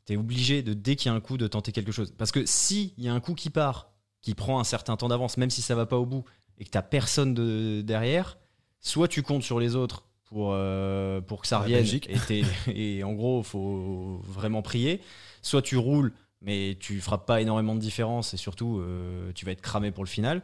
T'es 0.06 0.18
obligé 0.18 0.62
de 0.64 0.74
dès 0.74 0.96
qu'il 0.96 1.10
y 1.10 1.14
a 1.14 1.16
un 1.16 1.20
coup 1.22 1.38
de 1.38 1.48
tenter 1.48 1.72
quelque 1.72 1.92
chose. 1.92 2.14
Parce 2.18 2.32
que 2.32 2.46
si 2.46 2.94
il 2.98 3.04
y 3.06 3.08
a 3.08 3.14
un 3.14 3.20
coup 3.20 3.34
qui 3.36 3.50
part, 3.50 3.92
qui 4.22 4.34
prend 4.36 4.60
un 4.60 4.64
certain 4.64 4.98
temps 4.98 5.08
d'avance, 5.08 5.38
même 5.38 5.50
si 5.50 5.62
ça 5.62 5.76
va 5.76 5.86
pas 5.86 5.98
au 5.98 6.06
bout, 6.06 6.26
et 6.58 6.66
que 6.66 6.70
t'as 6.70 6.82
personne 6.82 7.34
de, 7.34 7.82
derrière, 7.82 8.38
soit 8.82 9.08
tu 9.08 9.24
comptes 9.24 9.44
sur 9.44 9.60
les 9.60 9.76
autres 9.76 10.08
pour, 10.32 10.52
euh, 10.54 11.20
pour 11.20 11.42
que 11.42 11.48
ça 11.48 11.60
revienne. 11.60 11.86
Et, 12.68 13.04
en 13.04 13.14
gros, 13.14 13.44
faut 13.44 14.22
vraiment 14.24 14.62
prier. 14.62 15.02
Soit 15.42 15.62
tu 15.62 15.76
roules, 15.76 16.14
mais 16.42 16.78
tu 16.80 17.02
feras 17.02 17.18
pas 17.18 17.42
énormément 17.42 17.76
de 17.76 17.82
différence 17.82 18.34
et 18.34 18.38
surtout 18.38 18.80
euh, 18.80 19.32
tu 19.34 19.46
vas 19.46 19.52
être 19.52 19.62
cramé 19.62 19.92
pour 19.92 20.04
le 20.06 20.10
final. 20.10 20.42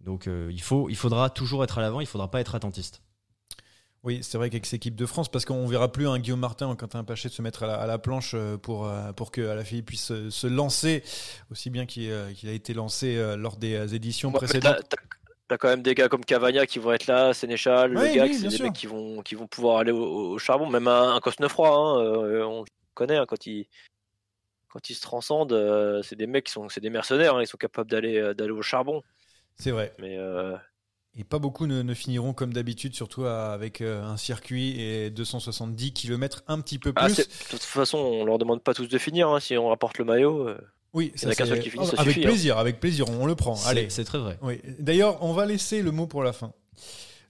Donc 0.00 0.26
euh, 0.26 0.50
il, 0.52 0.60
faut, 0.60 0.90
il 0.90 0.96
faudra 0.96 1.30
toujours 1.30 1.64
être 1.64 1.78
à 1.78 1.80
l'avant, 1.80 2.00
il 2.00 2.06
faudra 2.06 2.30
pas 2.30 2.40
être 2.40 2.54
attentiste. 2.54 3.00
oui, 4.04 4.18
c'est 4.22 4.36
vrai 4.36 4.50
qu'avec 4.50 4.66
cette 4.66 4.74
équipe 4.74 4.96
de 4.96 5.06
France, 5.06 5.30
parce 5.30 5.46
qu'on 5.46 5.66
verra 5.66 5.90
plus 5.90 6.06
un 6.06 6.18
Guillaume 6.18 6.40
Martin 6.40 6.68
ou 6.68 6.70
un 6.72 6.76
Quentin 6.76 7.02
Paché 7.02 7.30
se 7.30 7.40
mettre 7.40 7.62
à 7.62 7.66
la, 7.66 7.76
à 7.76 7.86
la 7.86 7.98
planche 7.98 8.36
pour, 8.62 8.92
pour 9.16 9.30
que 9.30 9.48
Alaphilippe 9.48 9.86
puisse 9.86 10.04
se, 10.04 10.28
se 10.28 10.46
lancer 10.46 11.02
aussi 11.50 11.70
bien 11.70 11.86
qu'il 11.86 12.12
a 12.12 12.52
été 12.52 12.74
lancé 12.74 13.16
lors 13.38 13.56
des 13.56 13.94
éditions 13.94 14.30
précédentes. 14.30 14.94
T'as- 15.48 15.58
quand 15.58 15.68
même 15.68 15.82
des 15.82 15.94
gars 15.94 16.08
comme 16.08 16.24
Cavagna 16.24 16.66
qui 16.66 16.78
vont 16.78 16.92
être 16.92 17.06
là, 17.06 17.32
Sénéchal, 17.34 17.94
Ouais, 17.94 18.02
le 18.02 18.08
gars, 18.08 18.24
oui, 18.24 18.34
c'est 18.34 18.48
des 18.48 18.56
sûr. 18.56 18.64
mecs 18.64 18.74
qui 18.74 18.86
vont, 18.86 19.22
qui 19.22 19.34
vont 19.34 19.46
pouvoir 19.46 19.78
aller 19.78 19.92
au, 19.92 20.32
au 20.32 20.38
charbon. 20.38 20.68
Même 20.68 20.88
un, 20.88 21.14
un 21.16 21.20
Cosnefroy, 21.20 21.68
hein, 21.68 21.98
euh, 22.00 22.44
on 22.44 22.60
le 22.62 22.66
connaît, 22.94 23.16
hein, 23.16 23.26
quand 23.26 23.46
il 23.46 23.66
quand 24.68 24.90
ils 24.90 24.94
se 24.94 25.00
transcendent, 25.00 25.52
euh, 25.52 26.02
c'est 26.02 26.16
des 26.16 26.26
mecs 26.26 26.44
qui 26.46 26.52
sont, 26.52 26.68
c'est 26.68 26.80
des 26.80 26.90
mercenaires, 26.90 27.36
hein, 27.36 27.42
ils 27.42 27.46
sont 27.46 27.56
capables 27.56 27.90
d'aller 27.90 28.18
euh, 28.18 28.34
d'aller 28.34 28.50
au 28.52 28.62
charbon. 28.62 29.02
C'est 29.56 29.70
vrai. 29.70 29.92
Mais 29.98 30.16
euh, 30.18 30.56
Et 31.14 31.24
pas 31.24 31.38
beaucoup 31.38 31.66
ne, 31.66 31.80
ne 31.82 31.94
finiront 31.94 32.34
comme 32.34 32.52
d'habitude, 32.52 32.94
surtout 32.94 33.24
avec 33.24 33.80
un 33.80 34.16
circuit 34.18 34.78
et 34.80 35.10
270 35.10 35.92
km 35.92 36.42
un 36.46 36.60
petit 36.60 36.78
peu 36.78 36.92
ah, 36.94 37.06
plus. 37.06 37.16
de 37.16 37.22
toute 37.50 37.62
façon, 37.62 37.98
on 37.98 38.24
leur 38.24 38.38
demande 38.38 38.62
pas 38.62 38.74
tous 38.74 38.86
de 38.88 38.98
finir. 38.98 39.28
hein, 39.30 39.40
si 39.40 39.56
on 39.56 39.68
rapporte 39.68 39.98
le 39.98 40.04
maillot, 40.04 40.50
oui, 40.94 41.12
c'est- 41.14 41.32
seul 41.34 41.60
qui 41.60 41.70
finit, 41.70 41.86
ça 41.86 41.92
avec 41.98 42.14
suffit, 42.14 42.26
hein. 42.26 42.30
plaisir, 42.30 42.58
avec 42.58 42.80
plaisir, 42.80 43.08
on 43.10 43.26
le 43.26 43.34
prend. 43.34 43.54
C'est- 43.54 43.68
Allez. 43.68 43.90
C'est 43.90 44.04
très 44.04 44.18
vrai. 44.18 44.38
Oui. 44.42 44.60
D'ailleurs, 44.78 45.22
on 45.22 45.32
va 45.32 45.46
laisser 45.46 45.82
le 45.82 45.90
mot 45.92 46.06
pour 46.06 46.22
la 46.22 46.32
fin. 46.32 46.52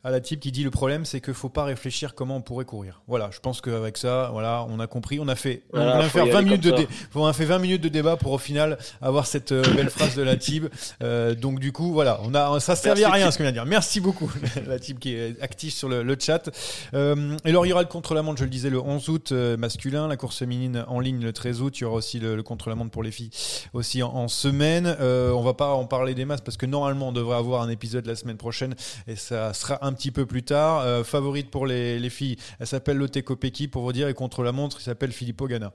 À 0.05 0.11
la 0.11 0.20
type 0.20 0.38
qui 0.38 0.53
dit 0.53 0.62
le 0.62 0.70
problème, 0.70 1.05
c'est 1.05 1.20
qu'il 1.20 1.34
faut 1.34 1.49
pas 1.49 1.64
réfléchir 1.64 2.14
comment 2.14 2.36
on 2.36 2.40
pourrait 2.40 2.64
courir. 2.64 3.03
Voilà, 3.09 3.28
je 3.32 3.40
pense 3.40 3.61
qu'avec 3.61 3.97
ça, 3.99 4.28
voilà, 4.32 4.64
on 4.68 4.78
a 4.78 4.86
compris. 4.86 5.18
On 5.18 5.26
a 5.26 5.34
fait, 5.34 5.62
Voilà, 5.72 5.97
on 5.97 6.01
a 6.01 6.09
fait 6.09 6.24
y 6.24 6.30
20 6.30 6.36
aller 6.38 6.44
minutes 6.44 6.62
de 6.62 6.70
dé- 6.70 6.88
on 7.16 7.26
a 7.26 7.32
fait 7.32 7.44
20 7.44 7.59
minutes 7.59 7.82
de 7.82 7.88
débat 7.88 8.16
pour 8.16 8.30
au 8.30 8.38
final 8.38 8.78
avoir 9.03 9.26
cette 9.26 9.51
euh, 9.51 9.62
belle 9.74 9.90
phrase 9.90 10.14
de 10.14 10.22
la 10.22 10.36
type. 10.36 10.68
Euh, 11.03 11.34
donc 11.34 11.59
du 11.61 11.72
coup, 11.72 11.92
voilà, 11.92 12.20
on 12.24 12.34
a, 12.34 12.59
ça 12.61 12.74
servait 12.76 13.05
à 13.05 13.11
rien 13.11 13.30
ce 13.30 13.36
qu'on 13.36 13.42
vient 13.42 13.51
de 13.53 13.57
dire. 13.57 13.66
Merci 13.66 14.01
beaucoup, 14.01 14.32
la 14.66 14.78
type 14.78 14.99
qui 15.01 15.12
est 15.14 15.40
active 15.42 15.72
sur 15.72 15.88
le, 15.88 16.03
le 16.03 16.16
chat. 16.18 16.49
Euh, 16.94 17.36
et 17.44 17.51
alors, 17.51 17.66
il 17.66 17.70
y 17.70 17.72
aura 17.72 17.82
le 17.82 17.88
contre-la-montre, 17.88 18.38
je 18.38 18.44
le 18.44 18.51
disais, 18.51 18.70
le 18.70 18.80
11 18.80 19.09
août 19.09 19.32
masculin, 19.32 20.07
la 20.09 20.16
course 20.16 20.38
féminine 20.38 20.84
en 20.88 21.01
ligne 21.01 21.20
le 21.22 21.32
13 21.32 21.61
août. 21.62 21.78
Il 21.78 21.82
y 21.82 21.84
aura 21.84 21.97
aussi 21.97 22.18
le, 22.20 22.36
le 22.36 22.42
contre-la-montre 22.42 22.90
pour 22.90 23.03
les 23.03 23.11
filles 23.11 23.30
aussi 23.74 24.03
en, 24.03 24.09
en 24.14 24.28
semaine. 24.28 24.97
Euh, 25.01 25.32
on 25.32 25.42
va 25.42 25.55
pas 25.55 25.72
en 25.74 25.84
parler 25.84 26.14
des 26.14 26.24
masses 26.24 26.40
parce 26.40 26.57
que 26.57 26.66
normalement, 26.66 27.09
on 27.09 27.12
devrait 27.12 27.36
avoir 27.36 27.62
un 27.62 27.68
épisode 27.68 28.07
la 28.07 28.14
semaine 28.16 28.36
prochaine 28.38 28.74
et 29.09 29.16
ça 29.16 29.53
sera 29.53 29.84
un 29.84 29.92
petit 29.97 30.12
peu 30.12 30.24
plus 30.26 30.44
tard. 30.44 30.80
Euh, 30.82 31.03
favorite 31.03 31.51
pour 31.51 31.66
les, 31.66 31.99
les 31.99 32.11
filles, 32.11 32.36
elle 32.61 32.68
s'appelle 32.68 32.97
Lotte 32.99 33.20
Kopecky 33.22 33.66
pour 33.66 33.82
vous 33.82 33.92
dire 33.92 34.07
et 34.07 34.14
contre-la-montre, 34.14 34.76
il 34.80 34.84
s'appelle 34.84 35.11
Filippo 35.11 35.49
Ganna. 35.49 35.72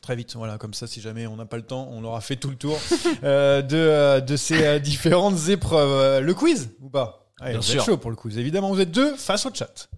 Très 0.00 0.16
vite, 0.16 0.34
voilà, 0.34 0.58
comme 0.58 0.74
ça, 0.74 0.88
si 0.88 1.00
jamais 1.00 1.28
on 1.28 1.36
n'a 1.36 1.46
pas 1.46 1.56
le 1.58 1.62
temps, 1.62 1.88
on 1.92 2.02
aura 2.02 2.20
fait 2.20 2.34
tout 2.34 2.50
le 2.50 2.56
tour 2.56 2.76
euh, 3.22 3.62
de, 3.62 3.76
euh, 3.76 4.20
de 4.20 4.36
ces 4.36 4.64
euh, 4.64 4.78
différentes 4.80 5.48
épreuves. 5.48 5.92
Euh, 5.92 6.20
Le 6.20 6.34
quiz 6.34 6.70
ou 6.80 6.90
pas? 6.90 7.28
Allez, 7.40 7.52
Bien 7.52 7.60
vous 7.60 7.64
sûr. 7.66 7.80
êtes 7.80 7.86
chaud 7.86 7.96
pour 7.98 8.10
le 8.10 8.16
quiz. 8.16 8.36
Évidemment, 8.36 8.70
vous 8.70 8.80
êtes 8.80 8.90
deux 8.90 9.14
face 9.14 9.46
au 9.46 9.50
chat. 9.54 9.88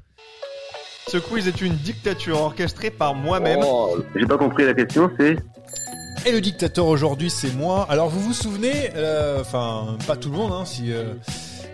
Ce 1.10 1.16
quiz 1.16 1.48
est 1.48 1.60
une 1.62 1.74
dictature 1.76 2.38
orchestrée 2.40 2.90
par 2.90 3.14
moi-même. 3.14 3.60
Oh, 3.64 3.96
J'ai 4.14 4.26
pas 4.26 4.36
compris 4.36 4.64
la 4.66 4.74
question, 4.74 5.10
c'est? 5.18 5.36
Et 6.26 6.32
le 6.32 6.40
dictateur 6.40 6.86
aujourd'hui, 6.86 7.28
c'est 7.30 7.52
moi. 7.52 7.86
Alors, 7.90 8.08
vous 8.08 8.20
vous 8.20 8.32
souvenez, 8.32 8.90
euh, 8.96 9.40
enfin, 9.40 9.96
pas 10.06 10.16
tout 10.16 10.30
le 10.30 10.36
monde, 10.36 10.52
hein, 10.52 10.64
si, 10.64 10.92
euh, 10.92 11.12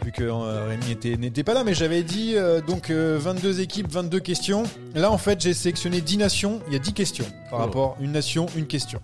vu 0.05 0.13
que 0.13 0.23
euh, 0.25 0.67
Rémi 0.69 0.91
était- 0.93 1.17
n'était 1.17 1.45
pas 1.45 1.55
là, 1.55 1.65
mais 1.65 1.75
j'avais 1.75 2.03
dit 2.03 2.35
euh, 2.37 2.61
donc 2.61 2.91
euh, 2.91 3.19
22 3.21 3.61
équipes, 3.61 3.89
22 3.91 4.21
questions. 4.21 4.63
Là, 4.95 5.11
en 5.11 5.19
fait, 5.19 5.41
j'ai 5.41 5.55
sélectionné 5.55 6.01
10 6.01 6.17
nations. 6.19 6.61
Il 6.69 6.73
y 6.73 6.77
a 6.77 6.79
10 6.79 6.93
questions 6.93 7.27
par 7.51 7.61
Oh. 7.61 7.63
rapport 7.65 7.97
une 8.01 8.13
nation, 8.13 8.47
une 8.57 8.67
question. 8.67 9.01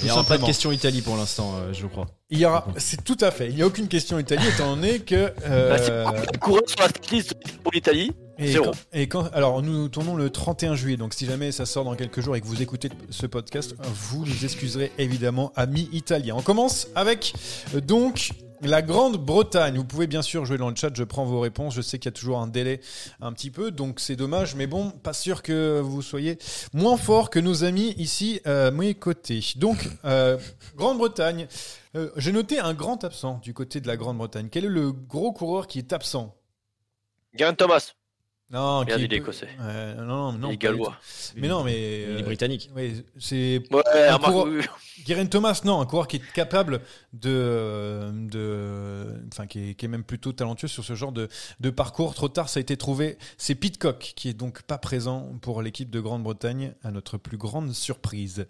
Il 0.00 0.04
n'y 0.06 0.10
aura 0.12 0.22
pas 0.24 0.38
de 0.38 0.44
question 0.44 0.70
Italie 0.70 1.00
pour 1.00 1.16
l'instant, 1.16 1.54
euh, 1.56 1.72
je 1.72 1.86
crois. 1.86 2.06
Il 2.30 2.38
y 2.38 2.44
aura, 2.46 2.66
c'est 2.76 3.02
tout 3.02 3.16
à 3.20 3.30
fait. 3.30 3.48
Il 3.48 3.56
n'y 3.56 3.62
a 3.62 3.66
aucune 3.66 3.88
question 3.88 4.18
Italie 4.18 4.46
étant 4.54 4.74
donné 4.76 5.00
que. 5.00 5.32
euh, 5.46 6.04
bah, 6.04 6.14
c'est 6.24 6.38
coureur 6.38 6.62
sur 6.66 6.80
la 6.80 6.88
liste 7.10 7.34
pour 7.62 7.72
l'Italie. 7.72 8.12
Et 8.38 8.52
Zéro. 8.52 8.66
quand, 8.66 8.72
et 8.92 9.06
quand- 9.08 9.30
alors 9.32 9.62
nous 9.62 9.88
tournons 9.88 10.16
le 10.16 10.28
31 10.30 10.74
juillet, 10.74 10.96
donc 10.96 11.14
si 11.14 11.24
jamais 11.26 11.52
ça 11.52 11.66
sort 11.66 11.84
dans 11.84 11.94
quelques 11.94 12.20
jours 12.20 12.34
et 12.34 12.40
que 12.40 12.46
vous 12.46 12.62
écoutez 12.62 12.88
ce 13.10 13.26
podcast, 13.26 13.74
vous 13.82 14.24
nous 14.26 14.44
excuserez 14.44 14.90
évidemment, 14.98 15.52
amis 15.54 15.88
italiens. 15.92 16.34
On 16.36 16.42
commence 16.42 16.88
avec 16.96 17.32
euh, 17.74 17.80
donc 17.80 18.30
la 18.60 18.82
Grande-Bretagne. 18.82 19.76
Vous 19.76 19.84
pouvez 19.84 20.06
bien 20.06 20.22
sûr 20.22 20.46
jouer 20.46 20.56
dans 20.58 20.70
le 20.70 20.74
chat, 20.76 20.90
je 20.94 21.04
prends 21.04 21.24
vos 21.24 21.38
réponses. 21.38 21.74
Je 21.74 21.82
sais 21.82 21.98
qu'il 21.98 22.06
y 22.06 22.08
a 22.08 22.12
toujours 22.12 22.38
un 22.38 22.46
délai 22.46 22.80
un 23.20 23.32
petit 23.32 23.50
peu, 23.50 23.70
donc 23.70 24.00
c'est 24.00 24.16
dommage, 24.16 24.54
mais 24.56 24.66
bon, 24.66 24.90
pas 24.90 25.12
sûr 25.12 25.42
que 25.42 25.80
vous 25.80 26.02
soyez 26.02 26.38
moins 26.72 26.96
fort 26.96 27.30
que 27.30 27.38
nos 27.38 27.62
amis 27.62 27.94
ici 27.98 28.40
à 28.46 28.70
mes 28.70 28.94
côtés. 28.94 29.44
Donc, 29.56 29.88
euh, 30.04 30.38
Grande-Bretagne. 30.76 31.46
Euh, 31.94 32.10
J'ai 32.16 32.32
noté 32.32 32.58
un 32.58 32.74
grand 32.74 33.04
absent 33.04 33.38
du 33.44 33.54
côté 33.54 33.80
de 33.80 33.86
la 33.86 33.96
Grande-Bretagne. 33.96 34.48
Quel 34.50 34.64
est 34.64 34.68
le 34.68 34.90
gros 34.92 35.30
coureur 35.32 35.66
qui 35.68 35.78
est 35.78 35.92
absent? 35.92 36.34
Garen 37.34 37.54
Thomas, 37.56 37.92
non, 38.50 38.80
Regarde, 38.80 39.00
qui 39.00 39.06
il 39.06 39.12
est 39.12 39.16
peut- 39.16 39.22
écossais. 39.24 39.48
Ouais, 39.58 39.94
non, 39.96 40.04
non, 40.04 40.32
non, 40.32 40.32
il 40.32 40.36
est 40.36 40.38
pas 40.42 40.48
du 40.50 40.58
gallois. 40.58 40.96
Mais 41.36 41.48
non, 41.48 41.64
mais. 41.64 41.72
Il 42.02 42.16
est 42.18 42.20
euh, 42.20 42.22
britannique. 42.22 42.70
ouais, 42.76 42.92
c'est. 43.18 43.62
Ouais, 43.72 43.82
Un 43.86 44.16
remarque, 44.16 44.24
coureur- 44.32 44.46
oui, 44.46 44.58
oui. 44.60 45.04
Guerin 45.06 45.26
Thomas, 45.26 45.60
non, 45.64 45.80
un 45.80 45.86
coureur 45.86 46.06
qui 46.06 46.16
est 46.16 46.32
capable 46.32 46.80
de. 47.12 48.10
de 48.30 49.06
enfin, 49.32 49.46
qui 49.46 49.70
est, 49.70 49.74
qui 49.74 49.86
est 49.86 49.88
même 49.88 50.04
plutôt 50.04 50.32
talentueux 50.32 50.68
sur 50.68 50.84
ce 50.84 50.94
genre 50.94 51.12
de, 51.12 51.28
de 51.60 51.70
parcours. 51.70 52.14
Trop 52.14 52.28
tard, 52.28 52.48
ça 52.48 52.58
a 52.58 52.60
été 52.60 52.76
trouvé. 52.76 53.18
C'est 53.38 53.54
Pitcock, 53.54 54.12
qui 54.14 54.28
est 54.28 54.34
donc 54.34 54.62
pas 54.62 54.78
présent 54.78 55.32
pour 55.40 55.62
l'équipe 55.62 55.90
de 55.90 56.00
Grande-Bretagne, 56.00 56.74
à 56.84 56.90
notre 56.90 57.18
plus 57.18 57.38
grande 57.38 57.72
surprise. 57.72 58.46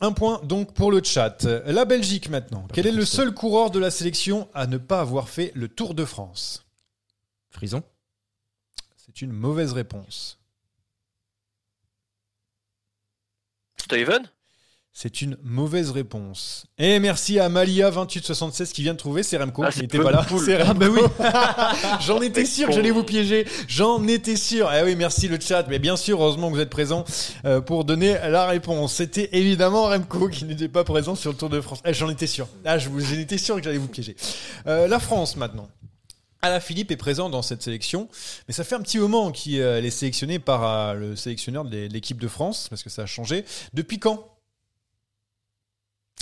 Un 0.00 0.12
point 0.12 0.40
donc 0.44 0.74
pour 0.74 0.90
le 0.90 1.00
chat. 1.02 1.44
La 1.66 1.84
Belgique 1.84 2.28
maintenant. 2.30 2.66
Quel 2.72 2.86
est 2.86 2.92
le 2.92 3.04
seul 3.04 3.34
coureur 3.34 3.70
de 3.70 3.78
la 3.78 3.90
sélection 3.90 4.48
à 4.54 4.66
ne 4.66 4.78
pas 4.78 5.00
avoir 5.00 5.28
fait 5.28 5.52
le 5.54 5.68
Tour 5.68 5.94
de 5.94 6.04
France? 6.04 6.64
Frison 7.50 7.82
C'est 9.14 9.22
une 9.22 9.32
mauvaise 9.32 9.72
réponse. 9.72 10.38
Steven? 13.76 14.22
C'est 14.94 15.22
une 15.22 15.38
mauvaise 15.42 15.90
réponse. 15.90 16.66
Et 16.78 16.98
merci 16.98 17.38
à 17.38 17.48
Malia2876 17.48 18.72
qui 18.72 18.82
vient 18.82 18.92
de 18.92 18.98
trouver. 18.98 19.22
C'est 19.22 19.38
Remco 19.38 19.64
Ah, 19.64 19.72
qui 19.72 19.80
n'était 19.80 19.98
pas 19.98 20.10
là. 20.10 20.26
C'est 20.44 20.60
Ah, 20.60 20.74
bah 20.74 20.86
Remco. 20.88 22.00
J'en 22.00 22.20
étais 22.20 22.44
sûr 22.44 22.68
que 22.68 22.74
j'allais 22.74 22.90
vous 22.90 23.02
piéger. 23.02 23.46
J'en 23.68 24.06
étais 24.06 24.36
sûr. 24.36 24.70
Eh 24.72 24.82
oui, 24.82 24.94
merci 24.94 25.28
le 25.28 25.40
chat. 25.40 25.66
Mais 25.68 25.78
bien 25.78 25.96
sûr, 25.96 26.20
heureusement 26.22 26.50
que 26.50 26.56
vous 26.56 26.60
êtes 26.60 26.68
présents 26.70 27.04
euh, 27.46 27.62
pour 27.62 27.84
donner 27.86 28.12
la 28.28 28.46
réponse. 28.46 28.94
C'était 28.94 29.30
évidemment 29.32 29.84
Remco 29.84 30.28
qui 30.28 30.44
n'était 30.44 30.68
pas 30.68 30.84
présent 30.84 31.14
sur 31.14 31.32
le 31.32 31.38
Tour 31.38 31.48
de 31.48 31.60
France. 31.62 31.80
Eh, 31.86 31.94
J'en 31.94 32.10
étais 32.10 32.26
sûr. 32.26 32.46
Ah, 32.66 32.76
je 32.78 32.90
vous- 32.90 33.14
étais 33.14 33.38
sûr 33.38 33.56
que 33.56 33.62
j'allais 33.62 33.78
vous 33.78 33.88
piéger. 33.88 34.14
Euh, 34.66 34.88
la 34.88 34.98
France 35.00 35.36
maintenant. 35.36 35.68
Philippe 36.60 36.90
est 36.90 36.96
présent 36.96 37.30
dans 37.30 37.42
cette 37.42 37.62
sélection, 37.62 38.08
mais 38.48 38.54
ça 38.54 38.64
fait 38.64 38.74
un 38.74 38.80
petit 38.80 38.98
moment 38.98 39.30
qu'il 39.30 39.60
euh, 39.60 39.80
est 39.80 39.90
sélectionné 39.90 40.40
par 40.40 40.64
euh, 40.64 40.94
le 40.94 41.16
sélectionneur 41.16 41.64
de 41.64 41.86
l'équipe 41.86 42.20
de 42.20 42.26
France, 42.26 42.68
parce 42.68 42.82
que 42.82 42.90
ça 42.90 43.02
a 43.02 43.06
changé. 43.06 43.44
Depuis 43.74 44.00
quand 44.00 44.28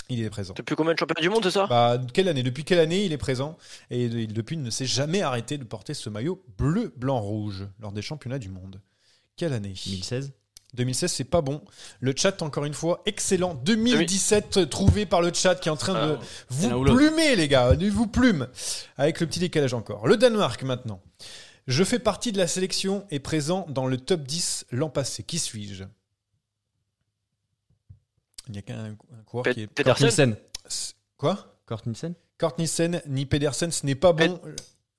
il 0.09 0.21
est 0.21 0.29
présent? 0.29 0.53
Depuis 0.55 0.75
combien 0.75 0.93
de 0.93 0.99
championnats 0.99 1.21
du 1.21 1.29
monde, 1.29 1.43
c'est 1.43 1.51
ça? 1.51 1.65
Bah, 1.67 1.99
Quelle 2.13 2.27
année? 2.27 2.43
Depuis 2.43 2.63
quelle 2.63 2.79
année 2.79 3.05
il 3.05 3.13
est 3.13 3.17
présent? 3.17 3.57
Et 3.89 4.09
depuis, 4.27 4.57
il 4.57 4.61
ne 4.61 4.69
s'est 4.69 4.85
jamais 4.85 5.21
arrêté 5.21 5.57
de 5.57 5.63
porter 5.63 5.93
ce 5.93 6.09
maillot 6.09 6.43
bleu, 6.57 6.93
blanc, 6.97 7.19
rouge 7.19 7.65
lors 7.79 7.91
des 7.91 8.01
championnats 8.01 8.39
du 8.39 8.49
monde. 8.49 8.81
Quelle 9.37 9.53
année? 9.53 9.73
2016 9.85 10.33
2016, 10.73 11.11
c'est 11.11 11.23
pas 11.25 11.41
bon. 11.41 11.61
Le 11.99 12.13
chat, 12.15 12.41
encore 12.41 12.63
une 12.65 12.73
fois, 12.73 13.01
excellent. 13.05 13.55
2017, 13.55 14.69
trouvé 14.69 15.05
par 15.05 15.21
le 15.21 15.33
chat 15.33 15.55
qui 15.55 15.67
est 15.67 15.71
en 15.71 15.75
train 15.77 15.93
de 16.07 16.15
Ah, 16.15 16.25
vous 16.49 16.83
plumer, 16.85 17.35
les 17.35 17.47
gars. 17.49 17.75
Ne 17.75 17.89
vous 17.89 18.07
plume. 18.07 18.47
Avec 18.97 19.19
le 19.19 19.27
petit 19.27 19.39
décalage 19.39 19.73
encore. 19.73 20.07
Le 20.07 20.15
Danemark, 20.17 20.63
maintenant. 20.63 21.01
Je 21.67 21.83
fais 21.83 21.99
partie 21.99 22.31
de 22.31 22.37
la 22.37 22.47
sélection 22.47 23.05
et 23.11 23.19
présent 23.19 23.65
dans 23.69 23.85
le 23.85 23.97
top 23.97 24.23
10 24.23 24.65
l'an 24.71 24.89
passé. 24.89 25.23
Qui 25.23 25.39
suis-je? 25.39 25.83
Il 28.47 28.53
n'y 28.53 28.59
a 28.59 28.61
qu'un 28.61 28.85
un 28.85 29.23
coureur 29.25 29.43
Pe- 29.43 29.53
qui 29.53 29.61
est. 29.61 29.67
Pedersen? 29.67 30.35
Quoi? 31.17 31.55
Kurt 32.37 32.57
Nielsen 32.57 33.01
ni 33.07 33.25
Pedersen, 33.25 33.71
ce 33.71 33.85
n'est 33.85 33.95
pas 33.95 34.13
bon. 34.13 34.39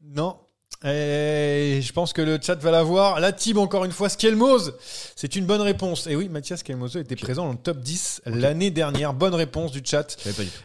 Non. 0.02 0.38
Et 0.85 1.80
je 1.80 1.93
pense 1.93 2.12
que 2.12 2.22
le 2.22 2.39
chat 2.43 2.57
va 2.57 2.70
l'avoir. 2.70 3.20
La 3.20 3.33
team, 3.33 3.59
encore 3.59 3.85
une 3.85 3.93
fois, 3.93 4.09
Skelmose. 4.09 4.74
C'est 5.14 5.37
une 5.37 5.47
bonne 5.47 5.61
réponse. 5.61 6.07
Et 6.07 6.16
oui, 6.16 6.28
Mathias 6.28 6.61
Skelmose 6.61 6.97
était 6.97 7.16
présent 7.16 7.47
dans 7.47 7.53
le 7.53 7.59
top 7.59 7.78
10 7.78 8.22
l'année 8.26 8.70
dernière. 8.70 9.14
Bonne 9.14 9.35
réponse 9.35 9.70
du 9.70 9.80
chat. 9.85 10.16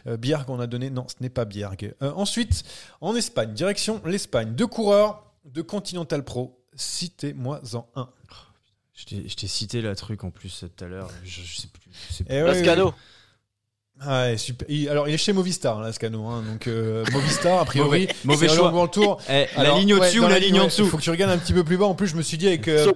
Euh, 0.06 0.16
Bierg, 0.16 0.48
on 0.48 0.58
a 0.58 0.66
donné. 0.66 0.90
Non, 0.90 1.06
ce 1.08 1.14
n'est 1.20 1.28
pas 1.28 1.44
Bierg. 1.44 1.94
Euh, 2.02 2.12
ensuite, 2.16 2.64
en 3.00 3.14
Espagne, 3.14 3.52
direction 3.52 4.00
l'Espagne. 4.04 4.54
Deux 4.54 4.66
coureurs 4.66 5.24
de 5.44 5.62
Continental 5.62 6.24
Pro. 6.24 6.58
Citez-moi-en 6.74 7.86
un. 7.94 8.08
Je 8.94 9.04
t'ai 9.04 9.28
je 9.28 9.36
t'ai 9.36 9.46
cité 9.46 9.80
la 9.80 9.94
truc 9.94 10.24
en 10.24 10.30
plus 10.30 10.64
tout 10.76 10.84
à 10.84 10.88
l'heure. 10.88 11.08
Je, 11.22 11.40
je 11.42 11.60
sais 11.60 11.68
plus. 11.68 11.90
je 12.08 12.14
sais 12.14 12.24
plus. 12.24 12.34
Eh. 12.34 12.90
Ah 14.00 14.22
Ouais, 14.28 14.36
super. 14.36 14.66
Il- 14.70 14.88
alors, 14.88 15.08
il 15.08 15.14
est 15.14 15.18
chez 15.18 15.32
Movistar, 15.32 15.80
là, 15.80 15.92
Scano. 15.92 16.24
Hein, 16.26 16.44
donc, 16.48 16.66
euh, 16.68 17.04
Movistar, 17.12 17.60
a 17.60 17.64
priori, 17.64 18.02
Mauvais- 18.02 18.14
mauvais 18.24 18.48
c'est 18.48 18.54
choix. 18.56 18.88
tour. 18.92 19.18
Eh, 19.28 19.46
la 19.56 19.76
ligne 19.78 19.94
au-dessus 19.94 20.20
ou 20.20 20.28
la 20.28 20.38
ligne 20.38 20.60
en 20.60 20.66
dessous 20.66 20.86
Faut 20.86 20.96
que 20.98 21.02
tu 21.02 21.10
regardes 21.10 21.32
un 21.32 21.38
petit 21.38 21.52
peu 21.52 21.64
plus 21.64 21.76
bas. 21.76 21.86
En 21.86 21.94
plus, 21.94 22.06
je 22.06 22.14
me 22.16 22.22
suis 22.22 22.38
dit 22.38 22.46
avec, 22.46 22.68
euh, 22.68 22.92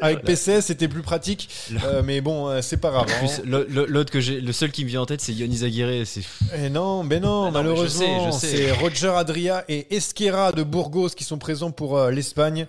avec, 0.00 0.22
PCS, 0.24 0.66
c'était 0.66 0.88
plus 0.88 1.02
pratique. 1.02 1.48
Euh, 1.84 2.02
mais 2.04 2.20
bon, 2.20 2.48
euh, 2.48 2.60
c'est 2.62 2.78
pas 2.78 2.90
grave. 2.90 3.02
En 3.02 3.18
plus, 3.18 3.38
hein. 3.38 3.42
le- 3.44 3.66
le- 3.68 3.84
l'autre 3.86 4.10
que 4.10 4.20
j'ai, 4.20 4.40
le 4.40 4.52
seul 4.52 4.70
qui 4.72 4.84
me 4.84 4.88
vient 4.88 5.02
en 5.02 5.06
tête, 5.06 5.20
c'est 5.20 5.32
Yonis 5.32 5.64
Aguirre. 5.64 6.06
C'est 6.06 6.22
Eh 6.56 6.70
non, 6.70 7.02
mais 7.02 7.20
non, 7.20 7.28
Ah 7.28 7.44
non, 7.44 7.44
mais 7.46 7.50
malheureusement, 7.58 8.26
je 8.26 8.30
sais, 8.36 8.46
je 8.50 8.56
sais. 8.56 8.64
c'est 8.68 8.72
Roger 8.72 9.08
Adria 9.14 9.64
et 9.68 9.94
Esquera 9.94 10.52
de 10.52 10.62
Burgos 10.62 11.10
qui 11.10 11.24
sont 11.24 11.38
présents 11.38 11.70
pour 11.72 11.98
euh, 11.98 12.10
l'Espagne. 12.10 12.66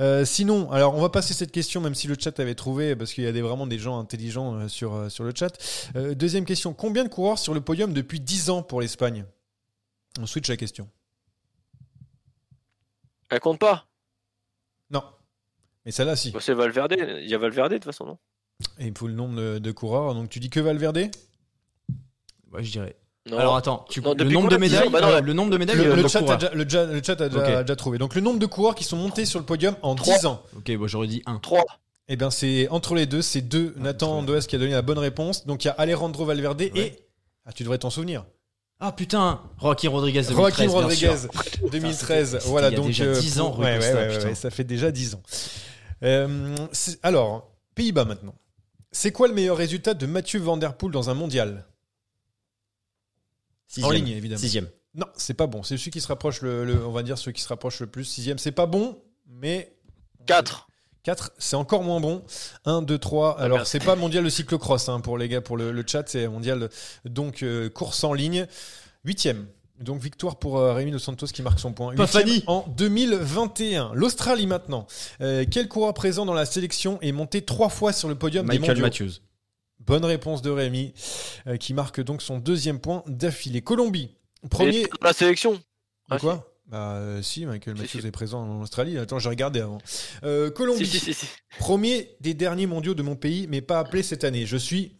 Euh, 0.00 0.24
sinon, 0.24 0.70
alors 0.70 0.94
on 0.94 1.00
va 1.00 1.08
passer 1.08 1.32
cette 1.34 1.52
question, 1.52 1.80
même 1.80 1.94
si 1.94 2.08
le 2.08 2.16
chat 2.18 2.38
avait 2.40 2.54
trouvé, 2.54 2.94
parce 2.94 3.12
qu'il 3.14 3.24
y 3.24 3.26
a 3.26 3.32
des, 3.32 3.40
vraiment 3.42 3.66
des 3.66 3.78
gens 3.78 3.98
intelligents 3.98 4.54
euh, 4.54 4.68
sur, 4.68 4.94
euh, 4.94 5.08
sur 5.08 5.24
le 5.24 5.32
chat. 5.34 5.52
Euh, 5.96 6.14
deuxième 6.14 6.44
question, 6.44 6.72
combien 6.74 7.04
de 7.04 7.05
coureurs 7.08 7.38
sur 7.38 7.54
le 7.54 7.60
podium 7.60 7.92
depuis 7.92 8.20
10 8.20 8.50
ans 8.50 8.62
pour 8.62 8.80
l'Espagne 8.80 9.24
On 10.20 10.26
switch 10.26 10.48
la 10.48 10.56
question. 10.56 10.88
Elle 13.30 13.40
compte 13.40 13.58
pas? 13.58 13.86
Non. 14.90 15.02
Mais 15.84 15.92
celle-là, 15.92 16.16
si. 16.16 16.30
Bah, 16.30 16.38
c'est 16.40 16.54
Valverde. 16.54 16.94
Il 16.98 17.28
y 17.28 17.34
a 17.34 17.38
Valverde 17.38 17.72
de 17.72 17.76
toute 17.76 17.84
façon, 17.84 18.06
non? 18.06 18.18
Et 18.78 18.86
il 18.86 18.96
faut 18.96 19.06
le 19.08 19.14
nombre 19.14 19.36
de, 19.36 19.58
de 19.58 19.72
coureurs. 19.72 20.14
Donc 20.14 20.28
tu 20.30 20.40
dis 20.40 20.48
que 20.50 20.60
Valverde? 20.60 21.10
Ouais, 22.52 22.62
je 22.62 22.70
dirais. 22.70 22.96
Non. 23.28 23.38
Alors 23.38 23.56
attends, 23.56 23.84
tu, 23.90 24.00
Non, 24.00 24.14
le 24.14 24.24
nombre 24.24 24.48
de 24.48 24.54
de 24.54 24.60
médailles, 24.60 24.88
Bah 24.88 25.00
non, 25.00 25.08
euh, 25.08 25.20
le 25.20 25.32
nombre 25.32 25.50
de 25.50 25.56
médailles, 25.58 25.76
le, 25.76 25.86
euh, 25.90 25.96
le 25.96 26.04
de 26.04 26.08
chat 26.08 26.20
a 26.20 26.22
coureurs. 26.22 26.38
déjà, 26.38 26.54
le, 26.54 26.68
ja- 26.68 26.84
le 26.86 27.02
chat 27.02 27.20
a 27.20 27.28
déjà, 27.28 27.40
Ok. 27.58 27.62
déjà 27.62 27.74
trouvé. 27.76 27.98
Donc 27.98 28.14
le 28.14 28.20
nombre 28.20 28.38
de 28.38 28.46
coureurs 28.46 28.76
qui 28.76 28.84
sont 28.84 28.96
montés 28.96 29.24
sur 29.26 29.40
le 29.40 29.44
podium 29.44 29.76
en 29.82 29.96
Trois. 29.96 30.16
10 30.16 30.26
ans. 30.26 30.42
Ok, 30.56 30.70
bon, 30.76 30.86
j'aurais 30.86 31.08
dit 31.08 31.22
1. 31.26 31.40
3. 31.40 31.64
Eh 32.08 32.16
bien, 32.16 32.30
c'est 32.30 32.68
entre 32.68 32.94
les 32.94 33.06
deux, 33.06 33.22
c'est 33.22 33.40
deux. 33.40 33.74
Nathan 33.76 34.06
trop 34.06 34.16
Andoes 34.18 34.40
qui 34.48 34.54
a 34.56 34.58
donné 34.58 34.72
la 34.72 34.82
bonne 34.82 34.98
réponse. 34.98 35.44
Donc, 35.46 35.64
il 35.64 35.68
y 35.68 35.70
a 35.70 35.74
Alejandro 35.74 36.24
Valverde 36.24 36.60
et. 36.62 36.96
Ah, 37.44 37.52
tu 37.52 37.62
devrais 37.62 37.78
t'en 37.78 37.90
souvenir. 37.90 38.24
Ah 38.78 38.92
putain, 38.92 39.40
Joaquin 39.60 39.88
Rodriguez 39.88 40.20
2013. 40.22 40.36
Joaquin 40.36 40.64
bien 40.66 40.72
Rodriguez, 40.74 41.16
sûr. 41.16 41.70
2013. 41.70 42.32
c'était- 42.38 42.48
voilà, 42.50 42.68
il 42.68 42.72
y 42.72 42.74
a 42.74 42.76
donc. 42.76 42.86
déjà 42.88 43.04
euh, 43.04 43.18
10 43.20 43.40
ans, 43.40 43.50
pour- 43.50 43.60
ouais, 43.60 43.78
ouais, 43.78 43.92
ouais, 43.94 44.08
putain. 44.16 44.28
ouais, 44.28 44.34
ça 44.34 44.50
fait 44.50 44.64
déjà 44.64 44.90
10 44.90 45.14
ans. 45.14 45.22
Euh, 46.02 46.54
alors, 47.02 47.50
Pays-Bas 47.74 48.04
maintenant. 48.04 48.34
C'est 48.92 49.12
quoi 49.12 49.28
le 49.28 49.34
meilleur 49.34 49.56
résultat 49.56 49.94
de 49.94 50.04
Mathieu 50.06 50.40
Van 50.40 50.58
Der 50.58 50.76
Poel 50.76 50.92
dans 50.92 51.08
un 51.08 51.14
mondial? 51.14 51.64
Sixième. 53.66 53.88
En 53.88 53.90
ligne, 53.94 54.08
évidemment. 54.08 54.40
Sixième. 54.40 54.68
Non, 54.94 55.06
c'est 55.16 55.34
pas 55.34 55.46
bon. 55.46 55.62
C'est 55.62 55.76
celui 55.78 55.90
qui 55.90 56.00
se 56.00 56.08
rapproche 56.08 56.40
le, 56.42 56.64
le- 56.64 56.86
on 56.86 56.92
va 56.92 57.02
dire 57.02 57.16
celui 57.18 57.32
qui 57.32 57.42
se 57.42 57.48
rapproche 57.48 57.80
le 57.80 57.86
plus. 57.86 58.04
Sixième, 58.04 58.38
c'est 58.38 58.52
pas 58.52 58.66
bon, 58.66 58.98
mais 59.26 59.74
4. 60.26 60.68
4, 61.06 61.30
c'est 61.38 61.54
encore 61.54 61.84
moins 61.84 62.00
bon. 62.00 62.24
1, 62.64 62.82
2, 62.82 62.98
3. 62.98 63.40
Alors, 63.40 63.58
merde. 63.58 63.68
c'est 63.68 63.78
pas 63.84 63.94
mondial 63.94 64.24
de 64.24 64.28
cyclocross 64.28 64.88
hein, 64.88 64.98
pour 64.98 65.18
les 65.18 65.28
gars, 65.28 65.40
pour 65.40 65.56
le, 65.56 65.70
le 65.70 65.84
chat, 65.86 66.02
c'est 66.08 66.26
mondial 66.26 66.68
donc 67.04 67.44
euh, 67.44 67.68
course 67.70 68.02
en 68.02 68.12
ligne. 68.12 68.48
Huitième. 69.04 69.46
Donc 69.78 70.00
victoire 70.00 70.36
pour 70.36 70.58
euh, 70.58 70.72
Rémi 70.72 70.90
Dos 70.90 70.98
Santos 70.98 71.28
qui 71.28 71.42
marque 71.42 71.60
son 71.60 71.72
point. 71.72 71.94
Pas 71.94 72.08
Fanny. 72.08 72.42
En 72.48 72.64
2021. 72.76 73.92
L'Australie 73.94 74.48
maintenant. 74.48 74.88
Euh, 75.20 75.44
quel 75.48 75.68
coureur 75.68 75.94
présent 75.94 76.26
dans 76.26 76.34
la 76.34 76.44
sélection 76.44 76.98
est 77.02 77.12
monté 77.12 77.42
trois 77.42 77.68
fois 77.68 77.92
sur 77.92 78.08
le 78.08 78.16
podium 78.16 78.44
des 78.48 78.58
Michael 78.58 78.80
mondiaux 78.80 79.04
Matthews. 79.06 79.20
Bonne 79.78 80.04
réponse 80.04 80.42
de 80.42 80.50
Rémi 80.50 80.92
euh, 81.46 81.56
qui 81.56 81.72
marque 81.72 82.00
donc 82.00 82.20
son 82.20 82.38
deuxième 82.38 82.80
point 82.80 83.04
d'affilée. 83.06 83.62
Colombie. 83.62 84.10
Premier. 84.50 84.88
La 85.02 85.12
sélection. 85.12 85.52
De 85.52 85.60
Ah, 86.10 86.18
quoi? 86.18 86.55
Bah 86.68 86.94
euh, 86.94 87.22
si, 87.22 87.46
Michael 87.46 87.76
Matthews 87.76 88.04
est 88.04 88.10
présent 88.10 88.42
en 88.42 88.60
Australie. 88.60 88.98
Attends, 88.98 89.20
j'ai 89.20 89.28
regardé 89.28 89.60
avant. 89.60 89.78
Euh, 90.24 90.50
Colombie. 90.50 90.84
Si, 90.84 90.98
si, 90.98 91.14
si, 91.14 91.14
si. 91.14 91.26
Premier 91.58 92.16
des 92.20 92.34
derniers 92.34 92.66
mondiaux 92.66 92.94
de 92.94 93.02
mon 93.02 93.14
pays, 93.14 93.46
mais 93.48 93.60
pas 93.60 93.78
appelé 93.78 94.02
cette 94.02 94.24
année. 94.24 94.46
Je 94.46 94.56
suis. 94.56 94.96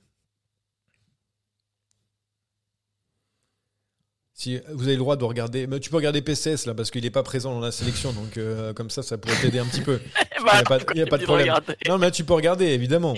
Si 4.32 4.60
vous 4.68 4.84
avez 4.84 4.92
le 4.92 4.98
droit 4.98 5.16
de 5.16 5.24
regarder, 5.24 5.66
mais 5.66 5.80
tu 5.80 5.88
peux 5.88 5.96
regarder 5.96 6.20
PCS 6.20 6.66
là 6.66 6.74
parce 6.74 6.90
qu'il 6.90 7.02
n'est 7.02 7.10
pas 7.10 7.22
présent 7.22 7.54
dans 7.54 7.60
la 7.60 7.72
sélection, 7.72 8.12
donc 8.12 8.36
euh, 8.36 8.74
comme 8.74 8.90
ça, 8.90 9.02
ça 9.02 9.16
pourrait 9.16 9.40
t'aider 9.40 9.58
un 9.58 9.64
petit 9.64 9.80
peu. 9.80 9.98
Il 10.38 10.44
n'y 10.44 10.50
a 10.50 10.62
pas, 10.62 10.78
y 10.94 11.00
a 11.00 11.06
pas 11.06 11.16
de 11.16 11.24
problème. 11.24 11.54
Non, 11.88 11.96
mais 11.96 12.06
là 12.06 12.10
tu 12.10 12.22
peux 12.22 12.34
regarder 12.34 12.66
évidemment. 12.66 13.14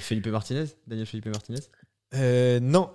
Felipe 0.00 0.26
Martinez 0.26 0.64
Daniel 0.86 1.06
Felipe 1.06 1.26
Martinez? 1.26 1.60
Euh, 2.14 2.60
non, 2.60 2.90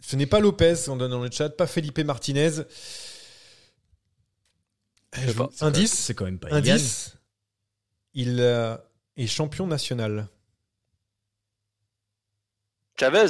ce 0.00 0.16
n'est 0.16 0.26
pas 0.26 0.40
Lopez, 0.40 0.88
on 0.88 0.96
donne 0.96 1.10
dans 1.10 1.22
le 1.22 1.30
chat, 1.30 1.50
pas 1.50 1.66
Felipe 1.66 1.98
Martinez. 1.98 2.62
Je 5.14 5.30
vous- 5.32 5.48
C'est 5.52 5.58
quand 5.58 5.64
même- 5.66 5.74
Indice, 5.74 5.92
C'est 5.94 6.14
quand 6.14 6.24
même 6.24 6.38
pas 6.38 6.48
égal. 6.48 6.58
indice. 6.76 7.16
Il 8.14 8.40
euh, 8.40 8.76
est 9.16 9.26
champion 9.26 9.66
national. 9.66 10.28
Chavez 12.98 13.26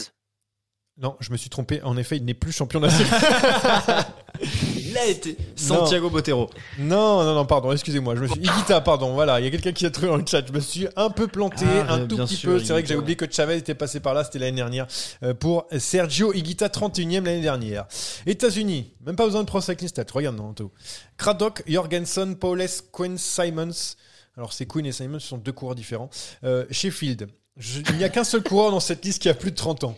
Non, 0.96 1.16
je 1.20 1.30
me 1.32 1.36
suis 1.36 1.50
trompé. 1.50 1.82
En 1.82 1.96
effet, 1.96 2.16
il 2.16 2.24
n'est 2.24 2.34
plus 2.34 2.52
champion 2.52 2.80
national. 2.80 3.20
Il 4.96 4.98
a 4.98 5.06
été 5.06 5.36
Santiago 5.56 6.08
Botero. 6.10 6.48
non, 6.78 7.22
non, 7.24 7.34
non, 7.34 7.44
pardon, 7.46 7.70
excusez-moi. 7.72 8.14
Je 8.16 8.20
me 8.22 8.28
suis. 8.28 8.40
Iguita, 8.40 8.80
pardon, 8.80 9.12
voilà. 9.14 9.38
Il 9.40 9.44
y 9.44 9.48
a 9.48 9.50
quelqu'un 9.50 9.72
qui 9.72 9.84
a 9.86 9.90
trouvé 9.90 10.08
dans 10.08 10.16
le 10.16 10.24
chat. 10.26 10.46
Je 10.46 10.52
me 10.52 10.60
suis 10.60 10.86
un 10.96 11.10
peu 11.10 11.26
planté, 11.28 11.64
Ah, 11.88 11.94
un 11.94 12.06
tout 12.06 12.16
petit 12.16 12.36
sûr, 12.36 12.52
peu. 12.52 12.58
C'est 12.60 12.72
vrai 12.72 12.82
que 12.82 12.88
j'ai 12.88 12.96
oublié 12.96 13.16
que 13.16 13.30
Chavez 13.30 13.56
était 13.56 13.74
passé 13.74 14.00
par 14.00 14.14
là. 14.14 14.24
C'était 14.24 14.38
l'année 14.38 14.56
dernière. 14.56 14.86
euh, 15.22 15.34
pour 15.34 15.66
Sergio 15.78 16.32
Higuita, 16.32 16.68
31e 16.68 17.24
l'année 17.24 17.40
dernière. 17.42 17.86
États-Unis, 18.26 18.92
même 19.04 19.16
pas 19.16 19.24
besoin 19.26 19.42
de 19.42 19.46
Pro 19.46 19.60
Cycling 19.60 19.88
Stats. 19.88 20.04
Regarde, 20.12 20.36
non, 20.36 20.52
tout. 20.54 20.70
Craddock, 21.16 21.62
Jorgensen, 21.66 22.36
Paules, 22.36 22.64
Quinn, 22.92 23.18
Simons. 23.18 23.94
Alors, 24.36 24.52
c'est 24.52 24.66
Quinn 24.66 24.84
et 24.86 24.92
Simons, 24.92 25.18
ce 25.18 25.28
sont 25.28 25.38
deux 25.38 25.52
coureurs 25.52 25.74
différents. 25.74 26.10
Euh, 26.44 26.64
Sheffield. 26.70 27.28
Je- 27.56 27.80
il 27.88 27.96
n'y 27.96 28.04
a 28.04 28.08
qu'un 28.10 28.24
seul 28.24 28.42
coureur 28.42 28.70
dans 28.70 28.80
cette 28.80 29.02
liste 29.04 29.22
qui 29.22 29.28
a 29.30 29.34
plus 29.34 29.50
de 29.50 29.56
30 29.56 29.84
ans. 29.84 29.96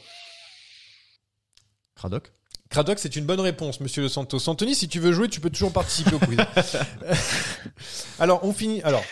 Craddock 1.97 2.31
Craddock, 2.71 2.99
c'est 2.99 3.17
une 3.17 3.25
bonne 3.25 3.41
réponse, 3.41 3.81
monsieur 3.81 4.03
Le 4.03 4.09
Santos. 4.09 4.47
Anthony, 4.49 4.75
si 4.75 4.89
tu 4.89 5.01
veux 5.01 5.13
jouer, 5.13 5.29
tu 5.29 5.41
peux 5.41 5.51
toujours 5.51 5.73
participer 5.73 6.15
au 6.15 6.19
quiz. 6.19 6.39
alors, 8.19 8.41
on 8.45 8.53
finit. 8.53 8.83
Alors, 8.83 9.03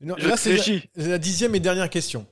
non, 0.00 0.14
là, 0.16 0.36
c'est 0.36 0.58
la, 0.96 1.18
dixième 1.18 1.54
et 1.54 1.60
dernière 1.60 1.88
question. 1.90 2.26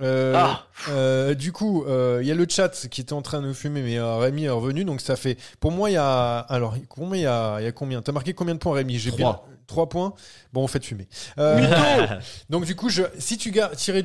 Euh, 0.00 0.32
Ah. 0.34 0.66
euh, 0.88 1.34
du 1.34 1.52
coup, 1.52 1.84
euh, 1.84 2.20
il 2.22 2.26
y 2.28 2.30
a 2.30 2.34
le 2.34 2.46
chat 2.48 2.70
qui 2.88 3.02
était 3.02 3.12
en 3.12 3.20
train 3.20 3.42
de 3.42 3.48
nous 3.48 3.54
fumer, 3.54 3.82
mais 3.82 3.98
euh, 3.98 4.16
Rémi 4.16 4.44
est 4.44 4.48
revenu, 4.48 4.84
donc 4.84 5.02
ça 5.02 5.16
fait. 5.16 5.36
Pour 5.60 5.70
moi, 5.72 5.90
il 5.90 5.94
y 5.94 5.96
a. 5.98 6.38
Alors, 6.38 6.74
moi, 6.96 7.16
il 7.18 7.22
y 7.22 7.26
a, 7.26 7.60
il 7.60 7.64
y 7.64 7.66
a 7.66 7.72
combien? 7.72 8.00
T'as 8.00 8.12
marqué 8.12 8.32
combien 8.32 8.54
de 8.54 8.58
points, 8.58 8.74
Rémi? 8.74 8.98
J'ai 8.98 9.10
Trois. 9.10 9.18
bien- 9.18 9.40
Trois 9.66 9.88
points? 9.88 10.14
Bon, 10.52 10.64
on 10.64 10.66
fait 10.66 10.80
de 10.80 10.84
fumer. 10.84 11.06
Euh, 11.38 12.06
donc, 12.48 12.64
du 12.64 12.74
coup, 12.74 12.88
je, 12.88 13.02
si 13.18 13.36
tu, 13.38 13.52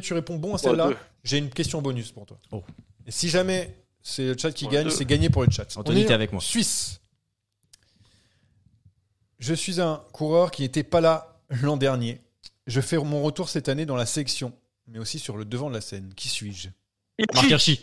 tu 0.02 0.14
réponds 0.14 0.36
bon 0.36 0.54
à 0.54 0.58
celle-là, 0.60 0.90
j'ai 1.24 1.38
une 1.40 1.50
question 1.50 1.82
bonus 1.82 2.12
pour 2.12 2.26
toi. 2.28 2.38
Oh. 2.52 2.64
Et 3.08 3.12
si 3.12 3.30
jamais 3.30 3.74
c'est 4.08 4.24
le 4.24 4.38
chat 4.38 4.52
qui 4.52 4.68
gagne, 4.68 4.92
c'est 4.92 5.04
gagné 5.04 5.32
pour 5.32 5.44
le 5.44 5.50
chat. 5.50 5.66
Anthony, 5.78 6.06
t'es 6.06 6.14
avec 6.14 6.32
moi. 6.32 6.40
Suisse. 6.40 7.02
Je 9.40 9.54
suis 9.54 9.82
un 9.82 10.02
coureur 10.14 10.52
qui 10.52 10.62
n'était 10.62 10.84
pas 10.84 11.02
là 11.02 11.40
l'an 11.50 11.76
dernier. 11.76 12.22
Je 12.68 12.82
fais 12.82 12.98
mon 12.98 13.22
retour 13.24 13.50
cette 13.50 13.68
année 13.68 13.86
dans 13.88 13.96
la 13.96 14.06
sélection, 14.06 14.54
mais 14.88 15.00
aussi 15.00 15.18
sur 15.20 15.38
le 15.38 15.44
devant 15.46 15.70
de 15.70 15.74
la 15.76 15.82
scène. 15.82 16.14
Qui 16.16 16.30
suis-je? 16.30 16.70
Marc 17.34 17.50
Hirschi. 17.50 17.82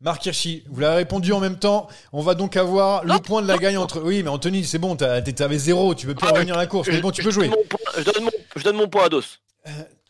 Marc 0.00 0.24
Hirschi, 0.26 0.62
vous 0.68 0.80
l'avez 0.80 0.96
répondu 0.96 1.32
en 1.32 1.40
même 1.40 1.58
temps. 1.58 1.88
On 2.12 2.22
va 2.22 2.34
donc 2.34 2.56
avoir 2.56 3.04
le 3.04 3.18
point 3.18 3.42
de 3.42 3.48
la 3.48 3.58
gagne 3.58 3.76
entre. 3.76 4.00
Oui, 4.02 4.22
mais 4.22 4.28
Anthony, 4.28 4.64
c'est 4.64 4.78
bon, 4.78 4.94
t'as- 4.94 5.20
t'avais 5.22 5.58
zéro, 5.58 5.94
tu 5.94 6.06
peux 6.06 6.14
plus 6.14 6.28
Ah, 6.28 6.34
revenir 6.34 6.54
à 6.54 6.58
la 6.58 6.66
course. 6.66 6.88
Mais 6.88 7.00
bon, 7.00 7.10
tu 7.10 7.22
peux 7.22 7.30
jouer. 7.32 7.50
Je 7.98 8.02
donne 8.04 8.24
mon, 8.24 8.30
je 8.54 8.62
donne 8.62 8.76
mon 8.76 8.88
point 8.88 9.06
à 9.06 9.08
Dos. 9.08 9.22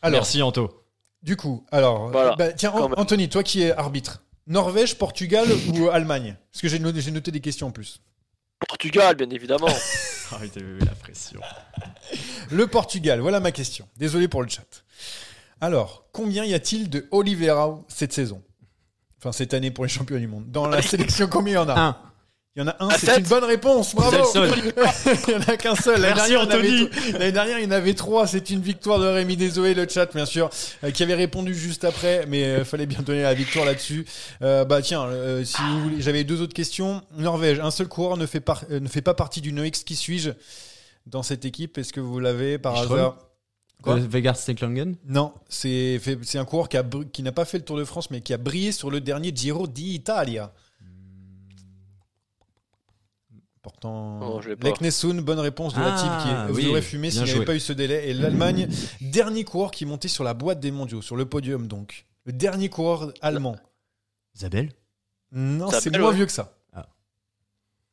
Alors, 0.03 0.19
Merci 0.19 0.41
Anto. 0.43 0.83
du 1.23 1.35
coup, 1.35 1.65
alors, 1.71 2.09
Voilà, 2.09 2.35
bah, 2.35 2.53
tiens. 2.53 2.71
Anthony, 2.97 3.27
toi 3.29 3.41
qui 3.43 3.63
es 3.63 3.71
arbitre, 3.71 4.21
Norvège, 4.47 4.95
Portugal 4.95 5.47
ou 5.73 5.89
Allemagne? 5.89 6.35
Parce 6.51 6.61
que 6.61 6.67
j'ai 6.69 6.79
noté, 6.79 7.31
des 7.31 7.41
questions 7.41 7.67
en 7.67 7.71
plus. 7.71 8.01
Portugal, 8.67 9.15
bien 9.15 9.29
évidemment. 9.29 9.67
Arrêtez 10.31 10.61
la 10.79 10.95
pression. 10.95 11.39
Le 12.51 12.67
Portugal, 12.67 13.19
voilà 13.19 13.39
ma 13.39 13.51
question. 13.51 13.87
Désolé 13.97 14.27
pour 14.27 14.41
le 14.41 14.49
chat. 14.49 14.83
Alors, 15.61 16.05
combien 16.11 16.45
y 16.45 16.53
a-t-il 16.53 16.89
de 16.89 17.07
Oliveira 17.11 17.79
cette 17.87 18.13
saison? 18.13 18.41
Enfin, 19.19 19.31
cette 19.31 19.53
année 19.53 19.71
pour 19.71 19.83
les 19.85 19.89
champions 19.89 20.17
du 20.17 20.27
monde. 20.27 20.49
Dans 20.51 20.67
la 20.67 20.81
sélection, 20.83 21.27
combien 21.27 21.53
il 21.53 21.55
y 21.55 21.59
en 21.59 21.69
a? 21.69 21.79
Un. 21.79 22.06
Il 22.57 22.61
y 22.61 22.63
en 22.63 22.69
a 22.69 22.75
un, 22.79 22.87
À 22.87 22.97
c'est 22.97 23.19
une 23.19 23.27
bonne 23.27 23.43
réponse, 23.43 23.93
bravo 23.93 24.17
C'est 24.33 24.39
le 24.39 24.49
seul. 24.49 24.73
Il 25.27 25.29
n'y 25.29 25.35
en 25.35 25.47
a 25.47 25.57
qu'un 25.57 25.75
seul. 25.75 26.01
L'année 26.01 26.15
dernière, 26.15 26.27
il 26.27 26.33
y 26.33 26.35
en 26.47 26.49
avait 26.49 26.67
Anthony. 26.71 26.89
tout- 26.89 27.11
L'année 27.13 27.31
dernière, 27.31 27.59
il 27.59 27.65
y 27.65 27.67
en 27.67 27.71
avait 27.71 27.93
trois. 27.93 28.25
C'est 28.25 28.49
une 28.49 28.61
victoire 28.61 28.97
de 28.97 29.05
Rémi 29.05 29.37
Désolé, 29.37 29.75
le 29.75 29.87
chat, 29.87 30.11
bien 30.11 30.25
sûr, 30.25 30.49
euh, 30.83 30.89
qui 30.89 31.03
avait 31.03 31.13
répondu 31.13 31.53
juste 31.53 31.83
après, 31.83 32.25
mais 32.27 32.57
il 32.57 32.65
fallait 32.65 32.87
bien 32.87 33.03
donner 33.03 33.21
la 33.21 33.35
victoire 33.35 33.63
là-dessus. 33.63 34.05
Euh, 34.41 34.65
bah 34.65 34.81
tiens, 34.81 35.03
euh, 35.05 35.45
si 35.45 35.61
vous 35.61 35.81
voulez, 35.83 36.01
j'avais 36.01 36.23
deux 36.23 36.41
autres 36.41 36.55
questions. 36.55 37.03
Norvège, 37.15 37.59
un 37.59 37.69
seul 37.69 37.87
coureur 37.87 38.17
ne 38.17 38.25
fait, 38.25 38.39
par- 38.39 38.63
euh, 38.71 38.79
ne 38.79 38.87
fait 38.87 39.03
pas 39.03 39.13
partie 39.13 39.39
du 39.39 39.53
Noix. 39.53 39.69
Qui 39.69 39.95
suis-je 39.95 40.31
dans 41.05 41.21
cette 41.21 41.45
équipe? 41.45 41.77
Est-ce 41.77 41.93
que 41.93 41.99
vous 41.99 42.19
l'avez 42.19 42.57
par 42.57 42.75
hasard? 42.75 43.17
Quoi? 43.83 43.99
Euh, 43.99 44.33
Steklangen 44.33 44.95
Non, 45.07 45.31
c'est 45.47 46.01
un 46.33 46.45
coureur 46.45 46.69
qui 47.13 47.21
n'a 47.21 47.31
pas 47.31 47.45
fait 47.45 47.59
le 47.59 47.63
Tour 47.63 47.77
de 47.77 47.83
France, 47.85 48.09
mais 48.09 48.21
qui 48.21 48.33
a 48.33 48.37
brillé 48.37 48.71
sur 48.71 48.89
le 48.89 48.99
dernier 48.99 49.31
Giro 49.35 49.67
d'Italia. 49.67 50.51
Pourtant, 53.67 54.19
Oh, 54.21 54.41
bonne 55.21 55.39
réponse 55.39 55.73
de 55.73 55.81
la 55.81 55.93
Ah, 55.93 56.21
team 56.23 56.47
qui 56.47 56.51
vous 56.53 56.57
oui, 56.57 56.67
aurez 56.69 56.81
fumé 56.81 57.11
s'il 57.11 57.23
n'y 57.23 57.31
avait 57.31 57.43
pas 57.43 57.53
eu 57.53 57.59
ce 57.59 57.73
délai. 57.73 58.07
Et 58.07 58.13
l'Allemagne, 58.13 58.69
dernier 59.01 59.43
coureur 59.43 59.71
qui 59.71 59.85
montait 59.85 60.07
sur 60.07 60.23
la 60.23 60.33
boîte 60.33 60.61
des 60.61 60.71
mondiaux, 60.71 61.01
sur 61.01 61.17
le 61.17 61.25
podium 61.25 61.67
donc. 61.67 62.05
Le 62.23 62.31
dernier 62.31 62.69
coureur 62.69 63.11
allemand. 63.19 63.57
Isabelle 64.35 64.71
Non, 65.33 65.69
c'est 65.69 65.93
moins 65.97 66.11
ouais. 66.11 66.15
vieux 66.15 66.25
que 66.25 66.31
ça. 66.31 66.53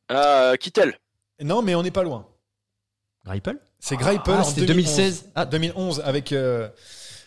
Ah, 0.07 0.53
Kittel. 0.57 0.97
Non, 1.43 1.61
mais 1.61 1.75
on 1.75 1.83
n'est 1.83 1.91
pas 1.91 2.03
loin. 2.03 2.25
Greipel 3.25 3.59
C'est 3.79 3.97
Greipel 3.97 4.35
Ah, 4.37 4.41
en 4.41 4.43
c'était 4.45 4.67
2011. 4.67 4.95
2016. 4.95 5.31
Ah, 5.35 5.45
2011 5.45 5.99
avec 6.05 6.31
euh, 6.31 6.69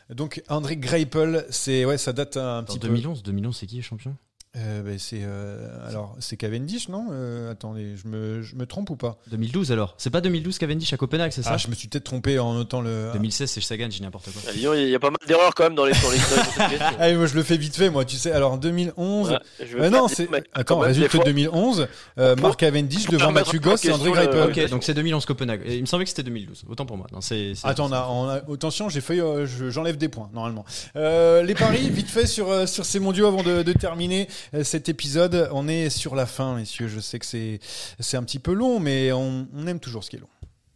donc 0.08 0.42
André 0.48 0.78
Greipel. 0.78 1.44
C'est 1.50 1.84
ouais, 1.84 1.98
ça 1.98 2.14
date 2.14 2.38
un 2.38 2.64
petit 2.64 2.78
peu. 2.78 2.86
2011. 2.88 3.22
2011, 3.22 3.54
c'est 3.58 3.66
qui 3.66 3.76
le 3.76 3.82
champion? 3.82 4.16
Euh, 4.56 4.82
ben, 4.82 4.98
c'est 4.98 5.20
euh, 5.22 5.68
alors 5.86 6.16
c'est 6.20 6.38
Cavendish 6.38 6.88
non? 6.88 7.08
Euh, 7.12 7.52
Attendez, 7.52 7.94
je 8.02 8.08
me, 8.08 8.40
je 8.42 8.56
me 8.56 8.64
trompe 8.64 8.88
ou 8.88 8.96
pas? 8.96 9.18
2012 9.30 9.70
alors. 9.72 9.94
C'est 9.98 10.08
pas 10.08 10.22
2012 10.22 10.56
Cavendish 10.56 10.90
à 10.92 10.96
Copenhague, 10.96 11.32
c'est 11.32 11.42
ça? 11.42 11.50
Ah, 11.52 11.56
je 11.58 11.68
me 11.68 11.74
suis 11.74 11.86
peut-être 11.86 12.04
trompé 12.04 12.38
en 12.38 12.54
notant 12.54 12.80
le. 12.80 13.10
2016, 13.12 13.50
c'est 13.50 13.60
Sagan, 13.60 13.88
j'ai 13.90 14.02
n'importe 14.02 14.30
quoi. 14.32 14.40
Il 14.54 14.60
y 14.62 14.94
a 14.94 14.98
pas 14.98 15.10
mal 15.10 15.18
d'erreurs 15.28 15.54
quand 15.54 15.64
même 15.64 15.74
dans 15.74 15.84
les 15.84 15.92
dans 15.92 16.10
les- 16.10 16.16
questions. 16.16 16.62
Ah, 16.98 17.12
moi 17.12 17.26
je 17.26 17.34
le 17.34 17.42
fais 17.42 17.58
vite 17.58 17.76
fait 17.76 17.90
moi, 17.90 18.06
tu 18.06 18.16
sais. 18.16 18.32
Alors 18.32 18.56
2011. 18.58 19.30
Ouais, 19.30 19.38
je 19.60 19.76
veux 19.76 19.82
Euh, 19.84 19.90
non, 19.90 20.08
c'est 20.08 20.30
mais 20.30 20.42
attends, 20.54 20.78
résultat 20.78 21.10
fois- 21.10 21.24
2011. 21.24 21.86
euh, 22.18 22.34
Marc 22.36 22.58
Cavendish 22.60 23.06
devant 23.06 23.30
Mathieu 23.32 23.58
Goss 23.58 23.84
et 23.84 23.92
André 23.92 24.10
Greipel. 24.12 24.48
Ok, 24.64 24.70
donc 24.70 24.82
c'est 24.82 24.94
2011 24.94 25.26
Copenhague. 25.26 25.60
Et 25.66 25.76
il 25.76 25.82
me 25.82 25.86
semblait 25.86 26.04
que 26.04 26.10
c'était 26.10 26.22
2012. 26.22 26.64
Autant 26.68 26.86
pour 26.86 26.96
moi. 26.96 27.06
Non, 27.12 27.20
c'est. 27.20 27.52
Attends, 27.64 27.88
on 27.90 27.92
a, 27.92 28.08
on 28.08 28.28
a- 28.28 28.54
attention, 28.54 28.88
j'ai 28.88 29.02
failli, 29.02 29.20
euh, 29.20 29.46
je- 29.46 29.68
j'enlève 29.68 29.98
des 29.98 30.08
points 30.08 30.30
normalement. 30.32 30.64
Euh, 30.96 31.42
les 31.42 31.54
paris, 31.54 31.90
vite 31.90 32.08
fait 32.08 32.26
sur 32.26 32.50
euh, 32.50 32.66
sur 32.66 32.86
ces 32.86 32.98
mondiaux 32.98 33.26
avant 33.26 33.42
de, 33.42 33.62
de 33.62 33.72
terminer 33.74 34.26
cet 34.62 34.88
épisode. 34.88 35.48
On 35.52 35.68
est 35.68 35.90
sur 35.90 36.14
la 36.14 36.26
fin, 36.26 36.54
messieurs. 36.54 36.88
Je 36.88 37.00
sais 37.00 37.18
que 37.18 37.26
c'est 37.26 37.60
c'est 38.00 38.16
un 38.16 38.22
petit 38.22 38.38
peu 38.38 38.52
long, 38.52 38.80
mais 38.80 39.12
on, 39.12 39.46
on 39.54 39.66
aime 39.66 39.80
toujours 39.80 40.04
ce 40.04 40.10
qui 40.10 40.16
est 40.16 40.20
long. 40.20 40.28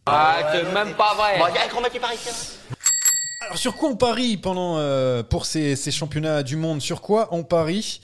Ah, 0.05 0.49
c'est 0.51 0.73
même 0.73 0.93
pas 0.95 1.15
vrai. 1.15 1.39
Alors 3.41 3.57
sur 3.57 3.75
quoi 3.75 3.89
on 3.89 3.95
parie 3.95 4.37
pendant 4.37 4.77
euh, 4.77 5.21
pour 5.21 5.45
ces, 5.45 5.75
ces 5.75 5.91
championnats 5.91 6.43
du 6.43 6.55
monde? 6.55 6.81
Sur 6.81 7.01
quoi 7.01 7.27
on 7.31 7.43
parie? 7.43 8.01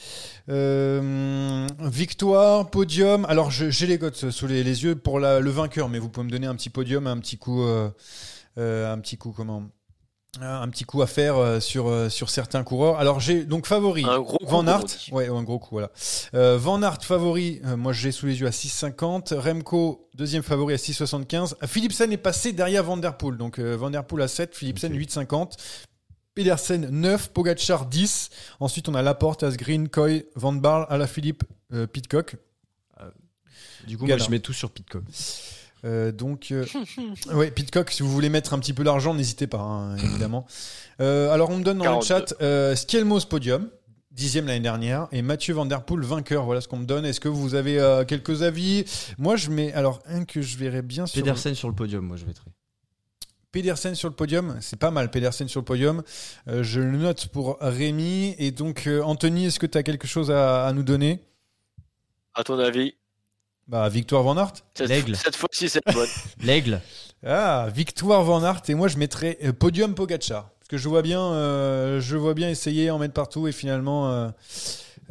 Euh, 0.49 1.68
Victoire, 1.80 2.70
podium. 2.70 3.26
Alors 3.26 3.51
je- 3.51 3.70
j'ai 3.70 3.86
les 3.88 3.97
cotes 3.99 4.32
sous 4.32 4.47
les, 4.47 4.64
les 4.64 4.84
yeux 4.84 4.95
pour 4.95 5.20
la- 5.20 5.39
le 5.39 5.49
vainqueur, 5.49 5.88
mais 5.89 5.99
vous 5.99 6.10
pouvez 6.10 6.26
me 6.26 6.32
donner 6.32 6.47
un 6.47 6.55
petit 6.55 6.70
podium, 6.70 7.07
un 7.07 7.18
petit 7.20 7.38
coup, 7.38 7.64
euh, 7.64 7.89
euh, 8.57 8.91
un 8.91 8.99
petit 8.99 9.18
coup 9.18 9.32
comment? 9.36 9.64
Euh, 9.64 9.78
un 10.39 10.69
petit 10.69 10.84
coup 10.84 11.01
à 11.01 11.07
faire 11.07 11.38
euh, 11.38 11.59
sur 11.59 11.88
euh, 11.88 12.09
sur 12.09 12.30
certains 12.30 12.63
coureurs. 12.63 12.97
Alors 12.99 13.19
j'ai 13.19 13.45
donc 13.45 13.65
favori 13.65 14.05
Un 14.05 14.19
gros 14.19 14.38
coup, 14.38 14.45
Van 14.45 14.65
Aert, 14.67 14.86
ouais 15.11 15.27
un 15.27 15.43
gros 15.43 15.59
coup 15.59 15.69
voilà. 15.71 15.91
Euh, 16.34 16.57
Van 16.57 16.82
Aert 16.82 17.03
favori, 17.03 17.61
euh, 17.65 17.75
moi 17.75 17.93
j'ai 17.93 18.11
sous 18.11 18.27
les 18.27 18.39
yeux 18.39 18.47
à 18.47 18.51
6,50. 18.51 19.34
Remco 19.36 20.07
deuxième 20.13 20.43
favori 20.43 20.73
à 20.73 20.77
6,75. 20.77 21.65
Philipsen 21.65 22.11
est 22.11 22.17
passé 22.17 22.53
derrière 22.53 22.84
Van 22.84 22.97
Der 22.97 23.17
Poel, 23.17 23.38
donc 23.38 23.59
euh, 23.59 23.75
Van 23.75 23.89
Der 23.89 24.05
Poel 24.05 24.21
à 24.23 24.27
7, 24.27 24.55
Philipsen 24.55 24.93
8,50. 24.93 25.53
Pedersen 26.36 26.89
9, 26.89 27.30
Pogacar 27.30 27.86
10. 27.86 28.30
Ensuite, 28.61 28.88
on 28.88 28.93
a 28.93 29.01
Laporte, 29.01 29.43
Asgreen, 29.43 29.89
Coy, 29.89 30.25
Van 30.36 30.53
Barl, 30.53 30.86
Alaphilippe, 30.89 31.43
euh, 31.73 31.86
Pitcock. 31.86 32.38
Du 33.86 33.97
coup, 33.97 34.05
moi, 34.05 34.17
je 34.17 34.30
mets 34.30 34.39
tout 34.39 34.53
sur 34.53 34.71
Pitcock. 34.71 35.03
Euh, 35.86 36.11
donc, 36.11 36.51
euh, 36.51 36.65
ouais, 37.34 37.51
Pitcock, 37.51 37.91
si 37.91 38.03
vous 38.03 38.11
voulez 38.11 38.30
mettre 38.30 38.53
un 38.53 38.59
petit 38.59 38.73
peu 38.73 38.84
d'argent, 38.84 39.13
n'hésitez 39.13 39.47
pas, 39.47 39.59
hein, 39.59 39.97
évidemment. 39.97 40.45
Euh, 40.99 41.32
alors, 41.32 41.49
on 41.49 41.57
me 41.57 41.63
donne 41.63 41.77
dans 41.77 41.84
42. 41.86 41.99
le 42.01 42.05
chat 42.05 42.36
euh, 42.41 42.75
Skelmos 42.75 43.25
podium, 43.25 43.69
dixième 44.11 44.47
l'année 44.47 44.59
dernière, 44.59 45.07
et 45.11 45.21
Mathieu 45.21 45.53
Van 45.53 45.65
Der 45.65 45.84
Poel 45.84 46.03
vainqueur. 46.03 46.43
Voilà 46.43 46.61
ce 46.61 46.67
qu'on 46.67 46.77
me 46.77 46.86
donne. 46.86 47.05
Est-ce 47.05 47.19
que 47.19 47.30
vous 47.30 47.55
avez 47.55 47.80
euh, 47.80 48.03
quelques 48.03 48.43
avis? 48.43 48.84
Moi, 49.17 49.36
je 49.36 49.49
mets 49.49 49.71
alors 49.73 49.99
un 50.05 50.25
que 50.25 50.41
je 50.41 50.57
verrais 50.57 50.82
bien 50.82 51.05
sur 51.05 51.21
Pedersen 51.21 51.55
sur 51.55 51.69
le 51.69 51.75
podium, 51.75 52.05
moi, 52.05 52.17
je 52.17 52.25
mettrais. 52.25 52.51
Pedersen 53.51 53.95
sur 53.95 54.09
le 54.09 54.15
podium. 54.15 54.57
C'est 54.61 54.77
pas 54.77 54.91
mal, 54.91 55.09
Pedersen 55.09 55.47
sur 55.47 55.61
le 55.61 55.65
podium. 55.65 56.03
Euh, 56.47 56.61
je 56.61 56.82
le 56.82 56.97
note 56.97 57.27
pour 57.27 57.57
Rémi. 57.61 58.36
Et 58.38 58.51
donc, 58.51 58.86
euh, 58.86 59.01
Anthony, 59.01 59.45
est-ce 59.45 59.59
que 59.59 59.65
tu 59.65 59.77
as 59.77 59.84
quelque 59.84 60.07
chose 60.07 60.30
à, 60.30 60.65
à 60.67 60.73
nous 60.73 60.84
donner? 60.84 61.23
À 62.36 62.43
ton 62.43 62.59
avis? 62.59 62.93
Bah, 63.70 63.88
victoire 63.88 64.24
Van. 64.24 64.36
Cette, 64.74 64.89
L'aigle. 64.89 65.15
cette 65.15 65.36
fois-ci, 65.36 65.70
c'est 65.70 65.82
bonne. 65.93 66.07
L'aigle. 66.43 66.82
Ah, 67.26 67.67
victoire 67.74 68.24
Van 68.24 68.43
Aert 68.43 68.61
et 68.67 68.74
moi 68.76 68.88
je 68.88 68.97
mettrais 68.97 69.38
euh, 69.43 69.53
podium 69.53 69.93
Pogacar 69.93 70.49
parce 70.57 70.70
que 70.70 70.78
je 70.78 70.88
vois 70.89 71.01
bien, 71.01 71.22
euh, 71.22 71.99
je 72.01 72.15
vois 72.17 72.34
bien 72.34 72.49
essayer 72.49 72.89
en 72.89 72.97
mettre 72.97 73.13
partout 73.13 73.47
et 73.47 73.51
finalement 73.51 74.09
euh, 74.09 74.30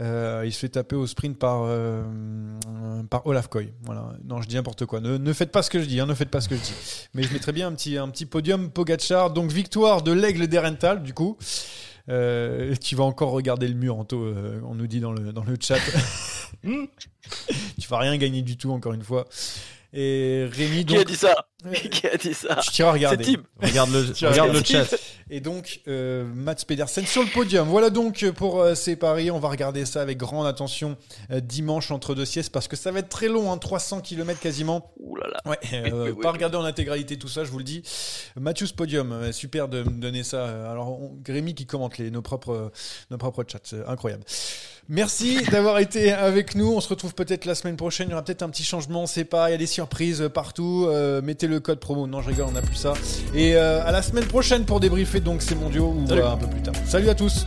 euh, 0.00 0.42
il 0.46 0.52
se 0.52 0.58
fait 0.58 0.70
taper 0.70 0.96
au 0.96 1.06
sprint 1.06 1.38
par 1.38 1.68
par 3.10 3.26
Olaf 3.26 3.46
Koy. 3.48 3.72
Voilà. 3.84 4.12
Non, 4.24 4.40
je 4.42 4.48
dis 4.48 4.56
n'importe 4.56 4.86
quoi. 4.86 5.00
Ne, 5.00 5.18
ne 5.18 5.32
faites 5.32 5.52
pas 5.52 5.62
ce 5.62 5.70
que 5.70 5.80
je 5.80 5.86
dis. 5.86 6.00
hein, 6.00 6.06
ne 6.06 6.14
faites 6.14 6.30
pas 6.30 6.40
ce 6.40 6.48
que 6.48 6.56
je 6.56 6.62
dis. 6.62 6.74
Mais 7.14 7.22
je 7.22 7.32
mettrais 7.32 7.52
bien 7.52 7.68
un 7.68 7.72
petit 7.72 7.96
un 7.96 8.08
petit 8.08 8.26
podium 8.26 8.70
Pogacar. 8.70 9.30
Donc 9.30 9.52
victoire 9.52 10.02
de 10.02 10.10
l'aigle 10.10 10.48
d'Erental 10.48 11.02
du 11.04 11.14
coup. 11.14 11.36
Tu 12.08 12.96
vas 12.96 13.04
encore 13.04 13.30
regarder 13.32 13.68
le 13.68 13.74
mur, 13.74 13.98
Anto, 13.98 14.34
on 14.66 14.74
nous 14.74 14.86
dit 14.86 14.98
dans 15.00 15.12
le, 15.12 15.32
dans 15.32 15.44
le 15.44 15.56
chat. 15.60 15.76
tu 16.62 17.88
vas 17.88 17.98
rien 17.98 18.16
gagner 18.16 18.42
du 18.42 18.56
tout, 18.56 18.72
encore 18.72 18.92
une 18.92 19.04
fois. 19.04 19.26
Et 19.92 20.46
Rémi, 20.50 20.84
Qui 20.84 20.96
a 20.96 21.04
dit 21.04 21.16
ça? 21.16 21.46
Qui 21.90 22.06
a 22.06 22.16
dit 22.16 22.34
ça 22.34 22.54
tu 22.62 22.70
t'iras 22.70 22.92
regarder. 22.92 23.24
C'est 23.24 23.32
Tim. 23.32 23.42
Regarde 23.60 23.90
le, 23.90 24.12
Tiens, 24.12 24.30
regarde 24.30 24.52
le 24.52 24.62
chat. 24.62 24.94
Et 25.28 25.40
donc, 25.40 25.80
euh, 25.88 26.24
Mats 26.32 26.54
Pedersen 26.66 27.04
sur 27.04 27.22
le 27.22 27.28
podium. 27.28 27.66
Voilà 27.68 27.90
donc 27.90 28.24
pour 28.30 28.60
euh, 28.62 28.76
ces 28.76 28.94
paris. 28.94 29.32
On 29.32 29.40
va 29.40 29.48
regarder 29.48 29.84
ça 29.84 30.00
avec 30.00 30.18
grande 30.18 30.46
attention 30.46 30.96
euh, 31.32 31.40
dimanche 31.40 31.90
entre 31.90 32.14
deux 32.14 32.24
siestes 32.24 32.52
parce 32.52 32.68
que 32.68 32.76
ça 32.76 32.92
va 32.92 33.00
être 33.00 33.08
très 33.08 33.26
long, 33.28 33.50
hein, 33.52 33.58
300 33.58 34.00
km 34.02 34.38
quasiment. 34.38 34.92
Ouh 35.00 35.16
là 35.16 35.26
là. 35.28 35.50
Ouais, 35.50 35.58
euh, 35.72 35.90
Oui, 36.04 36.10
oui, 36.16 36.22
pas 36.22 36.28
oui. 36.28 36.34
regarder 36.34 36.56
en 36.56 36.64
intégralité 36.64 37.18
tout 37.18 37.28
ça, 37.28 37.42
je 37.44 37.50
vous 37.50 37.58
le 37.58 37.64
dis. 37.64 37.82
Mathieu's 38.38 38.70
Podium, 38.72 39.10
euh, 39.12 39.32
super 39.32 39.66
de 39.68 39.82
me 39.82 40.00
donner 40.00 40.22
ça. 40.22 40.36
Euh, 40.46 40.70
Alors, 40.70 40.90
on- 41.00 41.16
Grémy 41.22 41.54
qui 41.56 41.66
commente 41.66 41.98
les, 41.98 42.12
nos, 42.12 42.22
propres, 42.22 42.52
euh, 42.52 42.72
nos 43.10 43.18
propres 43.18 43.44
chats, 43.50 43.58
c'est 43.64 43.84
incroyable. 43.86 44.22
Merci 44.88 45.42
d'avoir 45.50 45.80
été 45.80 46.12
avec 46.12 46.54
nous. 46.54 46.72
On 46.72 46.80
se 46.80 46.88
retrouve 46.88 47.14
peut-être 47.14 47.44
la 47.44 47.54
semaine 47.56 47.76
prochaine. 47.76 48.08
Il 48.08 48.12
y 48.12 48.14
aura 48.14 48.24
peut-être 48.24 48.42
un 48.42 48.48
petit 48.48 48.64
changement, 48.64 49.02
on 49.02 49.06
sait 49.06 49.24
pas. 49.24 49.50
Il 49.50 49.52
y 49.52 49.54
a 49.54 49.58
des 49.58 49.66
surprises 49.66 50.30
partout. 50.32 50.86
Euh, 50.88 51.20
mettez 51.20 51.47
le 51.48 51.60
code 51.60 51.80
promo. 51.80 52.06
Non, 52.06 52.20
je 52.22 52.28
rigole, 52.28 52.46
on 52.48 52.52
n'a 52.52 52.62
plus 52.62 52.76
ça. 52.76 52.92
Et 53.34 53.56
euh, 53.56 53.84
à 53.86 53.90
la 53.92 54.02
semaine 54.02 54.24
prochaine 54.26 54.64
pour 54.64 54.80
débriefer 54.80 55.20
donc 55.20 55.42
ces 55.42 55.54
mondiaux 55.54 55.94
ou 55.96 56.06
Salut. 56.06 56.20
euh, 56.22 56.30
un 56.30 56.36
peu 56.36 56.46
plus 56.46 56.62
tard. 56.62 56.74
Salut 56.86 57.08
à 57.08 57.14
tous. 57.14 57.46